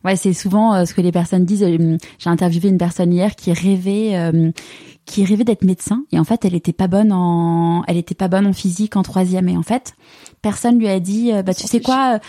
Ouais, 0.03 0.15
c'est 0.15 0.33
souvent 0.33 0.73
euh, 0.73 0.85
ce 0.85 0.95
que 0.95 1.01
les 1.01 1.11
personnes 1.11 1.45
disent. 1.45 1.63
J'ai 1.63 2.29
interviewé 2.29 2.69
une 2.69 2.79
personne 2.79 3.13
hier 3.13 3.35
qui 3.35 3.53
rêvait, 3.53 4.15
qui 5.05 5.25
rêvait 5.25 5.43
d'être 5.43 5.63
médecin, 5.63 6.05
et 6.11 6.19
en 6.19 6.23
fait, 6.23 6.43
elle 6.43 6.55
était 6.55 6.73
pas 6.73 6.87
bonne 6.87 7.11
en, 7.11 7.83
elle 7.87 7.97
était 7.97 8.15
pas 8.15 8.29
bonne 8.29 8.47
en 8.47 8.53
physique 8.53 8.95
en 8.95 9.03
troisième, 9.03 9.47
et 9.47 9.57
en 9.57 9.63
fait, 9.63 9.93
personne 10.41 10.79
lui 10.79 10.87
a 10.87 10.99
dit, 10.99 11.31
bah 11.45 11.53
tu 11.53 11.67
sais 11.67 11.81
quoi, 11.81 12.19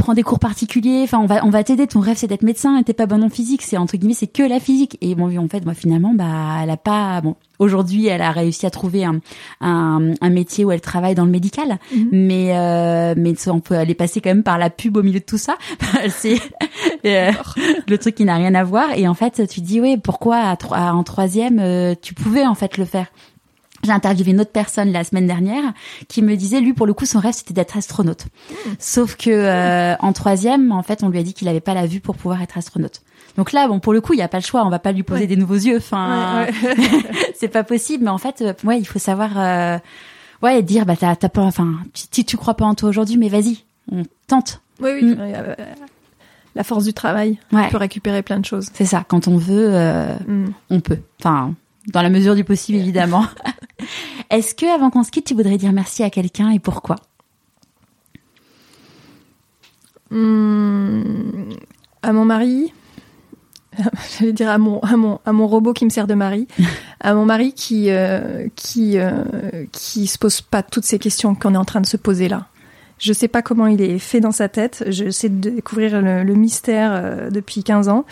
prends 0.00 0.14
des 0.14 0.22
cours 0.22 0.38
particuliers. 0.38 1.02
Enfin, 1.04 1.18
on 1.18 1.26
va, 1.26 1.44
on 1.44 1.50
va 1.50 1.62
t'aider. 1.62 1.86
Ton 1.86 2.00
rêve, 2.00 2.16
c'est 2.16 2.26
d'être 2.26 2.42
médecin 2.42 2.76
et 2.78 2.84
t'es 2.84 2.94
pas 2.94 3.06
bon 3.06 3.22
en 3.22 3.28
physique. 3.28 3.62
C'est 3.62 3.76
entre 3.76 3.96
guillemets, 3.96 4.14
c'est 4.14 4.26
que 4.26 4.42
la 4.42 4.58
physique. 4.58 4.96
Et 5.00 5.14
bon, 5.14 5.36
en 5.38 5.48
fait, 5.48 5.64
moi, 5.64 5.74
finalement, 5.74 6.12
bah, 6.14 6.58
elle 6.62 6.70
a 6.70 6.76
pas, 6.76 7.20
bon, 7.20 7.36
aujourd'hui, 7.58 8.06
elle 8.06 8.22
a 8.22 8.32
réussi 8.32 8.66
à 8.66 8.70
trouver 8.70 9.04
un, 9.04 9.20
un, 9.60 10.12
un, 10.20 10.30
métier 10.30 10.64
où 10.64 10.72
elle 10.72 10.80
travaille 10.80 11.14
dans 11.14 11.24
le 11.24 11.30
médical. 11.30 11.78
Mhm. 11.94 12.08
Mais, 12.12 12.56
euh, 12.56 13.14
mais 13.16 13.34
on 13.48 13.60
peut 13.60 13.76
aller 13.76 13.94
passer 13.94 14.20
quand 14.20 14.30
même 14.30 14.42
par 14.42 14.58
la 14.58 14.70
pub 14.70 14.96
au 14.96 15.02
milieu 15.02 15.20
de 15.20 15.24
tout 15.24 15.38
ça. 15.38 15.56
c'est 16.08 16.40
euh, 17.04 17.30
le 17.86 17.98
truc 17.98 18.14
qui 18.14 18.24
n'a 18.24 18.36
rien 18.36 18.54
à 18.54 18.64
voir. 18.64 18.88
Et 18.96 19.06
en 19.06 19.14
fait, 19.14 19.46
tu 19.48 19.60
dis, 19.60 19.80
oui, 19.80 19.96
pourquoi 19.96 20.56
en 20.72 21.04
troisième, 21.04 21.58
euh, 21.60 21.94
tu 22.00 22.14
pouvais 22.14 22.46
en 22.46 22.54
fait 22.54 22.78
le 22.78 22.84
faire? 22.84 23.06
J'ai 23.82 23.92
interviewé 23.92 24.32
une 24.32 24.40
autre 24.40 24.52
personne 24.52 24.92
la 24.92 25.04
semaine 25.04 25.26
dernière 25.26 25.72
qui 26.08 26.22
me 26.22 26.36
disait, 26.36 26.60
lui, 26.60 26.74
pour 26.74 26.86
le 26.86 26.92
coup, 26.92 27.06
son 27.06 27.18
rêve, 27.18 27.32
c'était 27.32 27.54
d'être 27.54 27.76
astronaute. 27.76 28.26
Sauf 28.78 29.16
que 29.16 29.30
euh, 29.30 29.96
en 30.00 30.12
troisième, 30.12 30.70
en 30.72 30.82
fait, 30.82 31.02
on 31.02 31.08
lui 31.08 31.18
a 31.18 31.22
dit 31.22 31.32
qu'il 31.32 31.46
n'avait 31.46 31.60
pas 31.60 31.72
la 31.72 31.86
vue 31.86 32.00
pour 32.00 32.16
pouvoir 32.16 32.42
être 32.42 32.58
astronaute. 32.58 33.00
Donc 33.36 33.52
là, 33.52 33.68
bon, 33.68 33.80
pour 33.80 33.92
le 33.92 34.00
coup, 34.02 34.12
il 34.12 34.16
n'y 34.16 34.22
a 34.22 34.28
pas 34.28 34.38
le 34.38 34.44
choix. 34.44 34.64
On 34.66 34.70
va 34.70 34.78
pas 34.78 34.92
lui 34.92 35.02
poser 35.02 35.26
des 35.26 35.36
nouveaux 35.36 35.54
yeux. 35.54 35.78
Enfin, 35.78 36.46
c'est 37.34 37.48
pas 37.48 37.64
possible. 37.64 38.04
Mais 38.04 38.10
en 38.10 38.18
fait, 38.18 38.42
euh, 38.42 38.52
ouais, 38.64 38.78
il 38.78 38.84
faut 38.84 38.98
savoir, 38.98 39.30
euh, 39.36 39.78
ouais, 40.42 40.62
dire, 40.62 40.84
bah, 40.84 40.96
t'as, 40.96 41.16
pas, 41.16 41.42
enfin, 41.42 41.78
si 41.94 42.24
tu 42.24 42.36
crois 42.36 42.54
pas 42.54 42.66
en 42.66 42.74
toi 42.74 42.90
aujourd'hui, 42.90 43.16
mais 43.16 43.30
vas-y, 43.30 43.64
on 43.90 44.02
tente. 44.26 44.60
Oui, 44.80 44.90
oui. 44.94 45.14
Mm. 45.14 45.54
La 46.54 46.64
force 46.64 46.84
du 46.84 46.92
travail. 46.92 47.38
On 47.52 47.66
peut 47.68 47.78
récupérer 47.78 48.22
plein 48.22 48.40
de 48.40 48.44
choses. 48.44 48.68
C'est 48.74 48.84
ça. 48.84 49.04
Quand 49.08 49.26
on 49.26 49.38
veut, 49.38 49.70
mm. 50.26 50.52
on 50.68 50.80
peut. 50.80 50.98
Enfin, 51.20 51.54
dans 51.92 52.02
la 52.02 52.10
mesure 52.10 52.34
du 52.34 52.44
possible, 52.44 52.78
évidemment. 52.78 53.26
Est-ce 54.30 54.54
que, 54.54 54.66
avant 54.72 54.90
qu'on 54.90 55.02
se 55.02 55.10
quitte, 55.10 55.26
tu 55.26 55.34
voudrais 55.34 55.58
dire 55.58 55.72
merci 55.72 56.02
à 56.02 56.10
quelqu'un 56.10 56.50
et 56.50 56.58
pourquoi? 56.58 56.96
Hmm, 60.10 61.50
À 62.02 62.12
mon 62.12 62.24
mari. 62.24 62.72
J'allais 64.18 64.32
dire 64.32 64.50
à 64.50 64.58
mon, 64.58 64.80
à, 64.80 64.96
mon, 64.96 65.20
à 65.24 65.32
mon 65.32 65.46
robot 65.46 65.72
qui 65.72 65.84
me 65.84 65.90
sert 65.90 66.06
de 66.06 66.14
mari. 66.14 66.48
à 67.00 67.14
mon 67.14 67.24
mari 67.24 67.52
qui, 67.52 67.90
euh, 67.90 68.48
qui, 68.56 68.98
euh, 68.98 69.64
qui 69.72 70.06
se 70.06 70.18
pose 70.18 70.40
pas 70.40 70.62
toutes 70.62 70.84
ces 70.84 70.98
questions 70.98 71.34
qu'on 71.34 71.54
est 71.54 71.58
en 71.58 71.64
train 71.64 71.80
de 71.80 71.86
se 71.86 71.96
poser 71.96 72.28
là. 72.28 72.46
Je 72.98 73.14
sais 73.14 73.28
pas 73.28 73.40
comment 73.40 73.66
il 73.66 73.80
est 73.80 73.98
fait 73.98 74.20
dans 74.20 74.32
sa 74.32 74.48
tête. 74.50 74.84
Je 74.88 75.08
sais 75.10 75.30
de 75.30 75.50
découvrir 75.50 76.02
le, 76.02 76.22
le 76.22 76.34
mystère 76.34 76.90
euh, 76.92 77.30
depuis 77.30 77.62
15 77.64 77.88
ans 77.88 78.04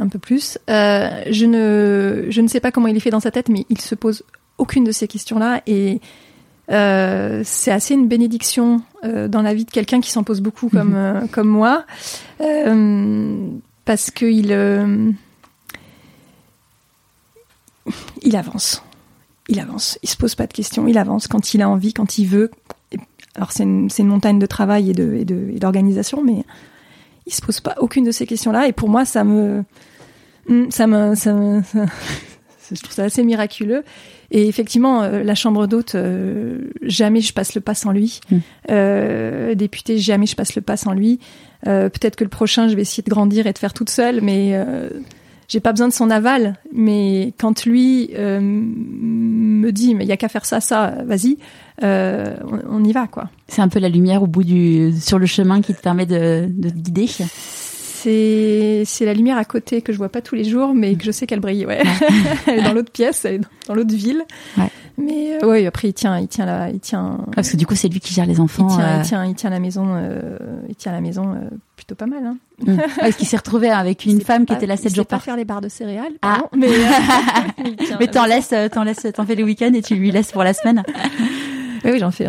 un 0.00 0.08
peu 0.08 0.18
plus. 0.18 0.58
Euh, 0.68 1.22
je 1.30 1.46
ne 1.46 2.26
je 2.30 2.40
ne 2.40 2.48
sais 2.48 2.60
pas 2.60 2.72
comment 2.72 2.88
il 2.88 2.96
est 2.96 3.00
fait 3.00 3.10
dans 3.10 3.20
sa 3.20 3.30
tête, 3.30 3.48
mais 3.48 3.66
il 3.68 3.80
se 3.80 3.94
pose 3.94 4.24
aucune 4.58 4.84
de 4.84 4.92
ces 4.92 5.08
questions-là 5.08 5.62
et 5.66 6.00
euh, 6.70 7.42
c'est 7.44 7.72
assez 7.72 7.94
une 7.94 8.08
bénédiction 8.08 8.82
euh, 9.04 9.28
dans 9.28 9.42
la 9.42 9.54
vie 9.54 9.64
de 9.64 9.70
quelqu'un 9.70 10.00
qui 10.00 10.10
s'en 10.10 10.22
pose 10.22 10.40
beaucoup 10.40 10.68
comme 10.68 10.94
mhm. 10.94 11.28
comme 11.28 11.48
moi, 11.48 11.84
parce 13.84 14.10
que 14.10 14.26
il 14.26 15.16
il 18.22 18.36
avance, 18.36 18.82
il 19.48 19.58
avance, 19.58 19.98
il 20.02 20.08
se 20.08 20.16
pose 20.16 20.34
pas 20.34 20.46
de 20.46 20.52
questions, 20.52 20.86
il 20.86 20.98
avance 20.98 21.26
quand 21.26 21.54
il 21.54 21.62
a 21.62 21.68
envie, 21.68 21.92
quand 21.92 22.18
il 22.18 22.26
veut. 22.26 22.50
Alors 23.36 23.52
c'est 23.52 23.62
une, 23.62 23.88
une 23.96 24.06
montagne 24.06 24.38
de 24.38 24.46
travail 24.46 24.90
et 24.90 24.92
de 24.92 25.14
et 25.16 25.24
d'organisation, 25.58 26.22
mais 26.22 26.44
il 27.26 27.34
se 27.34 27.42
pose 27.42 27.60
pas 27.60 27.74
aucune 27.78 28.04
de 28.04 28.10
ces 28.10 28.26
questions-là. 28.26 28.66
Et 28.66 28.72
pour 28.72 28.88
moi, 28.88 29.04
ça 29.04 29.24
me 29.24 29.64
ça 30.70 30.86
me, 30.86 31.14
ça 31.14 31.32
me, 31.32 31.62
je 32.72 32.80
trouve 32.80 32.92
ça 32.92 33.04
assez 33.04 33.22
miraculeux. 33.24 33.84
Et 34.30 34.46
effectivement, 34.46 35.02
euh, 35.02 35.22
la 35.22 35.34
chambre 35.34 35.66
d'hôte, 35.66 35.94
euh, 35.94 36.70
jamais 36.82 37.20
je 37.20 37.32
passe 37.32 37.54
le 37.54 37.60
pas 37.60 37.74
sans 37.74 37.90
lui. 37.90 38.20
Mm. 38.30 38.36
Euh, 38.70 39.54
député, 39.54 39.98
jamais 39.98 40.26
je 40.26 40.36
passe 40.36 40.54
le 40.54 40.62
pas 40.62 40.76
sans 40.76 40.92
lui. 40.92 41.18
Peut-être 41.62 42.16
que 42.16 42.24
le 42.24 42.30
prochain, 42.30 42.68
je 42.68 42.74
vais 42.74 42.82
essayer 42.82 43.02
de 43.02 43.10
grandir 43.10 43.46
et 43.46 43.52
de 43.52 43.58
faire 43.58 43.74
toute 43.74 43.90
seule, 43.90 44.22
mais 44.22 44.58
j'ai 45.46 45.60
pas 45.60 45.72
besoin 45.72 45.88
de 45.88 45.92
son 45.92 46.08
aval, 46.08 46.54
mais 46.72 47.34
quand 47.38 47.66
lui 47.66 48.08
me 48.16 49.70
dit 49.70 49.94
mais 49.94 50.04
il 50.04 50.08
y 50.08 50.12
a 50.12 50.16
qu'à 50.16 50.30
faire 50.30 50.46
ça, 50.46 50.62
ça, 50.62 50.94
vas-y, 51.04 51.36
on, 51.82 52.82
y 52.82 52.92
va 52.92 53.08
quoi. 53.08 53.28
C'est 53.46 53.60
un 53.60 53.68
peu 53.68 53.78
la 53.78 53.90
lumière 53.90 54.22
au 54.22 54.26
bout 54.26 54.42
du 54.42 54.94
sur 54.98 55.18
le 55.18 55.26
chemin 55.26 55.60
qui 55.60 55.74
te 55.74 55.82
permet 55.82 56.06
de, 56.06 56.46
de 56.48 56.70
te 56.70 56.76
guider. 56.76 57.08
C'est 58.02 58.82
c'est 58.86 59.04
la 59.04 59.12
lumière 59.12 59.36
à 59.36 59.44
côté 59.44 59.82
que 59.82 59.92
je 59.92 59.98
vois 59.98 60.08
pas 60.08 60.22
tous 60.22 60.34
les 60.34 60.44
jours, 60.44 60.74
mais 60.74 60.94
que 60.94 61.04
je 61.04 61.10
sais 61.10 61.26
qu'elle 61.26 61.40
brille. 61.40 61.66
Ouais, 61.66 61.82
elle 62.46 62.60
est 62.60 62.62
dans 62.62 62.72
l'autre 62.72 62.90
pièce, 62.90 63.24
elle 63.24 63.34
est 63.34 63.40
dans 63.68 63.74
l'autre 63.74 63.94
ville. 63.94 64.24
Ouais. 64.56 64.70
Mais 64.96 65.38
euh, 65.42 65.46
ouais, 65.46 65.66
après 65.66 65.88
il 65.88 65.92
tient, 65.92 66.18
il 66.18 66.28
tient 66.28 66.46
la, 66.46 66.70
il 66.70 66.80
tient. 66.80 67.18
Ah, 67.20 67.30
parce 67.34 67.50
que 67.50 67.56
du 67.56 67.66
coup 67.66 67.74
c'est 67.74 67.88
lui 67.88 68.00
qui 68.00 68.14
gère 68.14 68.26
les 68.26 68.40
enfants. 68.40 68.68
Il 68.70 68.76
tient, 68.76 68.96
il 68.96 69.02
tient, 69.02 69.24
il 69.26 69.34
tient, 69.34 69.50
la 69.50 69.60
maison, 69.60 69.94
euh, 69.96 70.38
il 70.68 70.74
tient 70.76 70.92
la 70.92 71.00
maison 71.00 71.34
euh, 71.34 71.48
plutôt 71.76 71.94
pas 71.94 72.06
mal. 72.06 72.24
Hein. 72.24 72.36
Mm. 72.66 72.78
Est-ce 73.02 73.16
qu'il 73.16 73.26
s'est 73.26 73.36
retrouvé 73.36 73.70
avec 73.70 74.06
une 74.06 74.20
femme 74.22 74.46
qui 74.46 74.52
était 74.54 74.66
là 74.66 74.76
7 74.76 74.94
jours 74.94 75.06
par. 75.06 75.20
pas 75.20 75.24
faire 75.24 75.36
les 75.36 75.44
barres 75.44 75.60
de 75.60 75.68
céréales. 75.68 76.12
Ah. 76.22 76.42
mais 76.56 76.68
mais 78.00 78.06
t'en 78.06 78.24
laisses, 78.24 78.54
t'en 78.72 78.84
laisses, 78.84 79.06
t'en 79.14 79.26
fais 79.26 79.34
les 79.34 79.44
week-ends 79.44 79.72
et 79.74 79.82
tu 79.82 79.94
lui 79.94 80.10
laisses 80.10 80.32
pour 80.32 80.44
la 80.44 80.54
semaine. 80.54 80.82
Oui, 81.84 81.98
j'en 81.98 82.10
fais, 82.10 82.28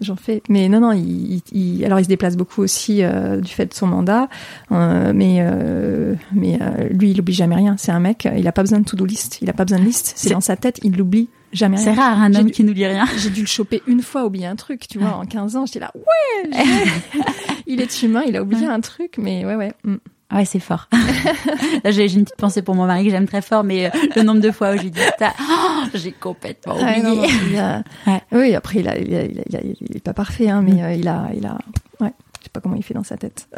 j'en 0.00 0.16
fais. 0.16 0.42
Mais 0.48 0.68
non, 0.68 0.80
non, 0.80 0.92
il, 0.92 1.40
il, 1.52 1.84
alors 1.84 1.98
il 2.00 2.04
se 2.04 2.08
déplace 2.08 2.36
beaucoup 2.36 2.62
aussi 2.62 3.02
euh, 3.02 3.40
du 3.40 3.52
fait 3.52 3.66
de 3.66 3.74
son 3.74 3.86
mandat. 3.86 4.28
Euh, 4.72 5.12
mais 5.14 5.38
euh, 5.40 6.14
mais 6.32 6.58
euh, 6.60 6.88
lui, 6.90 7.10
il 7.10 7.20
oublie 7.20 7.34
jamais 7.34 7.56
rien. 7.56 7.76
C'est 7.78 7.92
un 7.92 8.00
mec, 8.00 8.28
il 8.36 8.46
a 8.46 8.52
pas 8.52 8.62
besoin 8.62 8.80
de 8.80 8.84
to-do 8.84 9.04
list. 9.04 9.38
Il 9.42 9.50
a 9.50 9.52
pas 9.52 9.64
besoin 9.64 9.78
de 9.78 9.84
liste. 9.84 10.12
C'est 10.16 10.30
dans 10.30 10.40
sa 10.40 10.56
tête, 10.56 10.80
il 10.82 10.96
l'oublie 10.96 11.28
jamais 11.52 11.76
rien. 11.76 11.84
C'est 11.84 11.92
rare 11.92 12.20
un 12.20 12.34
homme 12.34 12.50
qui 12.50 12.64
n'oublie 12.64 12.86
rien. 12.86 13.06
J'ai 13.16 13.30
dû 13.30 13.40
le 13.40 13.46
choper 13.46 13.82
une 13.86 14.02
fois, 14.02 14.24
oublier 14.24 14.46
un 14.46 14.56
truc. 14.56 14.86
Tu 14.88 14.98
vois, 14.98 15.16
en 15.16 15.24
15 15.24 15.56
ans, 15.56 15.66
j'étais 15.66 15.80
là, 15.80 15.92
ouais. 15.94 16.50
il 17.66 17.80
est 17.80 18.02
humain, 18.02 18.22
il 18.26 18.36
a 18.36 18.42
oublié 18.42 18.66
un 18.66 18.80
truc, 18.80 19.14
mais 19.18 19.44
ouais, 19.44 19.56
ouais. 19.56 19.72
Mm. 19.84 19.96
Ouais, 20.32 20.44
c'est 20.44 20.60
fort. 20.60 20.88
Là, 21.84 21.90
j'ai 21.90 22.12
une 22.12 22.24
petite 22.24 22.36
pensée 22.36 22.60
pour 22.60 22.74
mon 22.74 22.86
mari 22.86 23.04
que 23.04 23.10
j'aime 23.10 23.26
très 23.26 23.40
fort, 23.40 23.64
mais 23.64 23.86
euh, 23.86 23.90
le 24.14 24.22
nombre 24.22 24.40
de 24.40 24.50
fois 24.50 24.72
où 24.72 24.76
je 24.76 24.82
lui 24.82 24.90
dis 24.90 25.00
oh, 25.22 25.84
j'ai 25.94 26.12
complètement 26.12 26.74
oublié. 26.76 27.28
Oui, 28.32 28.54
après, 28.54 28.80
il, 28.80 28.88
a, 28.88 28.98
il, 28.98 29.14
a, 29.14 29.22
il, 29.24 29.96
est 29.96 30.04
pas 30.04 30.12
parfait, 30.12 30.50
hein, 30.50 30.62
mais 30.62 30.72
mm. 30.72 30.84
euh, 30.84 30.92
il 30.94 31.08
a, 31.08 31.28
il 31.34 31.46
a, 31.46 31.58
ouais, 32.00 32.12
je 32.38 32.44
sais 32.44 32.50
pas 32.52 32.60
comment 32.60 32.74
il 32.74 32.82
fait 32.82 32.92
dans 32.92 33.04
sa 33.04 33.16
tête. 33.16 33.48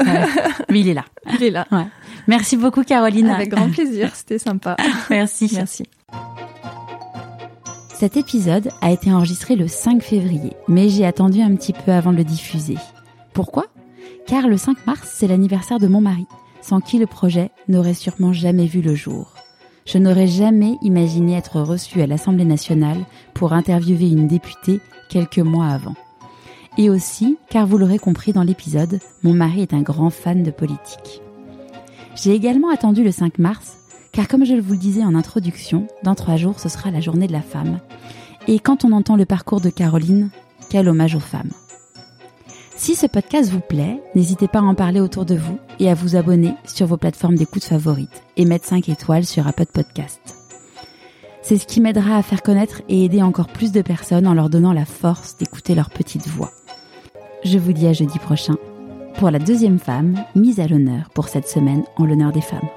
Mais 0.68 0.80
il 0.80 0.88
est 0.88 0.94
là. 0.94 1.04
Il 1.34 1.42
est 1.42 1.50
là. 1.50 1.66
Merci 2.28 2.56
beaucoup, 2.56 2.84
Caroline. 2.84 3.28
Avec 3.30 3.50
grand 3.50 3.70
plaisir, 3.70 4.14
c'était 4.14 4.38
sympa. 4.38 4.76
Merci. 5.10 5.50
Merci. 5.52 5.84
Cet 7.94 8.16
épisode 8.16 8.70
a 8.80 8.92
été 8.92 9.12
enregistré 9.12 9.56
le 9.56 9.68
5 9.68 10.02
février, 10.02 10.52
mais 10.68 10.88
j'ai 10.88 11.04
attendu 11.04 11.42
un 11.42 11.54
petit 11.56 11.72
peu 11.72 11.92
avant 11.92 12.12
de 12.12 12.16
le 12.16 12.24
diffuser. 12.24 12.76
Pourquoi? 13.34 13.66
Car 14.26 14.48
le 14.48 14.56
5 14.56 14.86
mars, 14.86 15.10
c'est 15.12 15.26
l'anniversaire 15.26 15.78
de 15.78 15.88
mon 15.88 16.00
mari 16.00 16.26
sans 16.62 16.80
qui 16.80 16.98
le 16.98 17.06
projet 17.06 17.50
n'aurait 17.68 17.94
sûrement 17.94 18.32
jamais 18.32 18.66
vu 18.66 18.82
le 18.82 18.94
jour. 18.94 19.34
Je 19.86 19.98
n'aurais 19.98 20.26
jamais 20.26 20.76
imaginé 20.82 21.36
être 21.36 21.60
reçu 21.60 22.00
à 22.02 22.06
l'Assemblée 22.06 22.44
nationale 22.44 22.98
pour 23.34 23.52
interviewer 23.52 24.08
une 24.08 24.28
députée 24.28 24.80
quelques 25.08 25.38
mois 25.38 25.66
avant. 25.66 25.94
Et 26.78 26.88
aussi, 26.88 27.36
car 27.48 27.66
vous 27.66 27.78
l'aurez 27.78 27.98
compris 27.98 28.32
dans 28.32 28.44
l'épisode, 28.44 29.00
mon 29.22 29.34
mari 29.34 29.62
est 29.62 29.74
un 29.74 29.82
grand 29.82 30.10
fan 30.10 30.42
de 30.42 30.50
politique. 30.50 31.20
J'ai 32.14 32.32
également 32.32 32.70
attendu 32.70 33.02
le 33.02 33.10
5 33.10 33.38
mars, 33.38 33.78
car 34.12 34.28
comme 34.28 34.44
je 34.44 34.54
vous 34.54 34.72
le 34.72 34.78
disais 34.78 35.04
en 35.04 35.14
introduction, 35.14 35.86
dans 36.02 36.14
trois 36.14 36.36
jours 36.36 36.60
ce 36.60 36.68
sera 36.68 36.90
la 36.90 37.00
journée 37.00 37.26
de 37.26 37.32
la 37.32 37.42
femme. 37.42 37.80
Et 38.46 38.58
quand 38.58 38.84
on 38.84 38.92
entend 38.92 39.16
le 39.16 39.26
parcours 39.26 39.60
de 39.60 39.70
Caroline, 39.70 40.30
quel 40.68 40.88
hommage 40.88 41.14
aux 41.14 41.20
femmes. 41.20 41.50
Si 42.80 42.94
ce 42.94 43.04
podcast 43.04 43.50
vous 43.50 43.60
plaît, 43.60 44.00
n'hésitez 44.14 44.48
pas 44.48 44.60
à 44.60 44.62
en 44.62 44.74
parler 44.74 45.00
autour 45.00 45.26
de 45.26 45.34
vous 45.34 45.58
et 45.80 45.90
à 45.90 45.94
vous 45.94 46.16
abonner 46.16 46.54
sur 46.64 46.86
vos 46.86 46.96
plateformes 46.96 47.34
d'écoute 47.34 47.62
favorites 47.62 48.22
et 48.38 48.46
mettre 48.46 48.64
5 48.64 48.88
étoiles 48.88 49.26
sur 49.26 49.46
Apple 49.46 49.66
Podcast. 49.66 50.34
C'est 51.42 51.58
ce 51.58 51.66
qui 51.66 51.82
m'aidera 51.82 52.16
à 52.16 52.22
faire 52.22 52.40
connaître 52.40 52.80
et 52.88 53.04
aider 53.04 53.20
encore 53.20 53.48
plus 53.48 53.70
de 53.70 53.82
personnes 53.82 54.26
en 54.26 54.32
leur 54.32 54.48
donnant 54.48 54.72
la 54.72 54.86
force 54.86 55.36
d'écouter 55.36 55.74
leur 55.74 55.90
petite 55.90 56.26
voix. 56.26 56.52
Je 57.44 57.58
vous 57.58 57.74
dis 57.74 57.86
à 57.86 57.92
jeudi 57.92 58.18
prochain 58.18 58.56
pour 59.16 59.30
la 59.30 59.38
deuxième 59.38 59.78
femme 59.78 60.14
mise 60.34 60.58
à 60.58 60.66
l'honneur 60.66 61.10
pour 61.10 61.28
cette 61.28 61.48
semaine 61.48 61.84
en 61.98 62.06
l'honneur 62.06 62.32
des 62.32 62.40
femmes. 62.40 62.70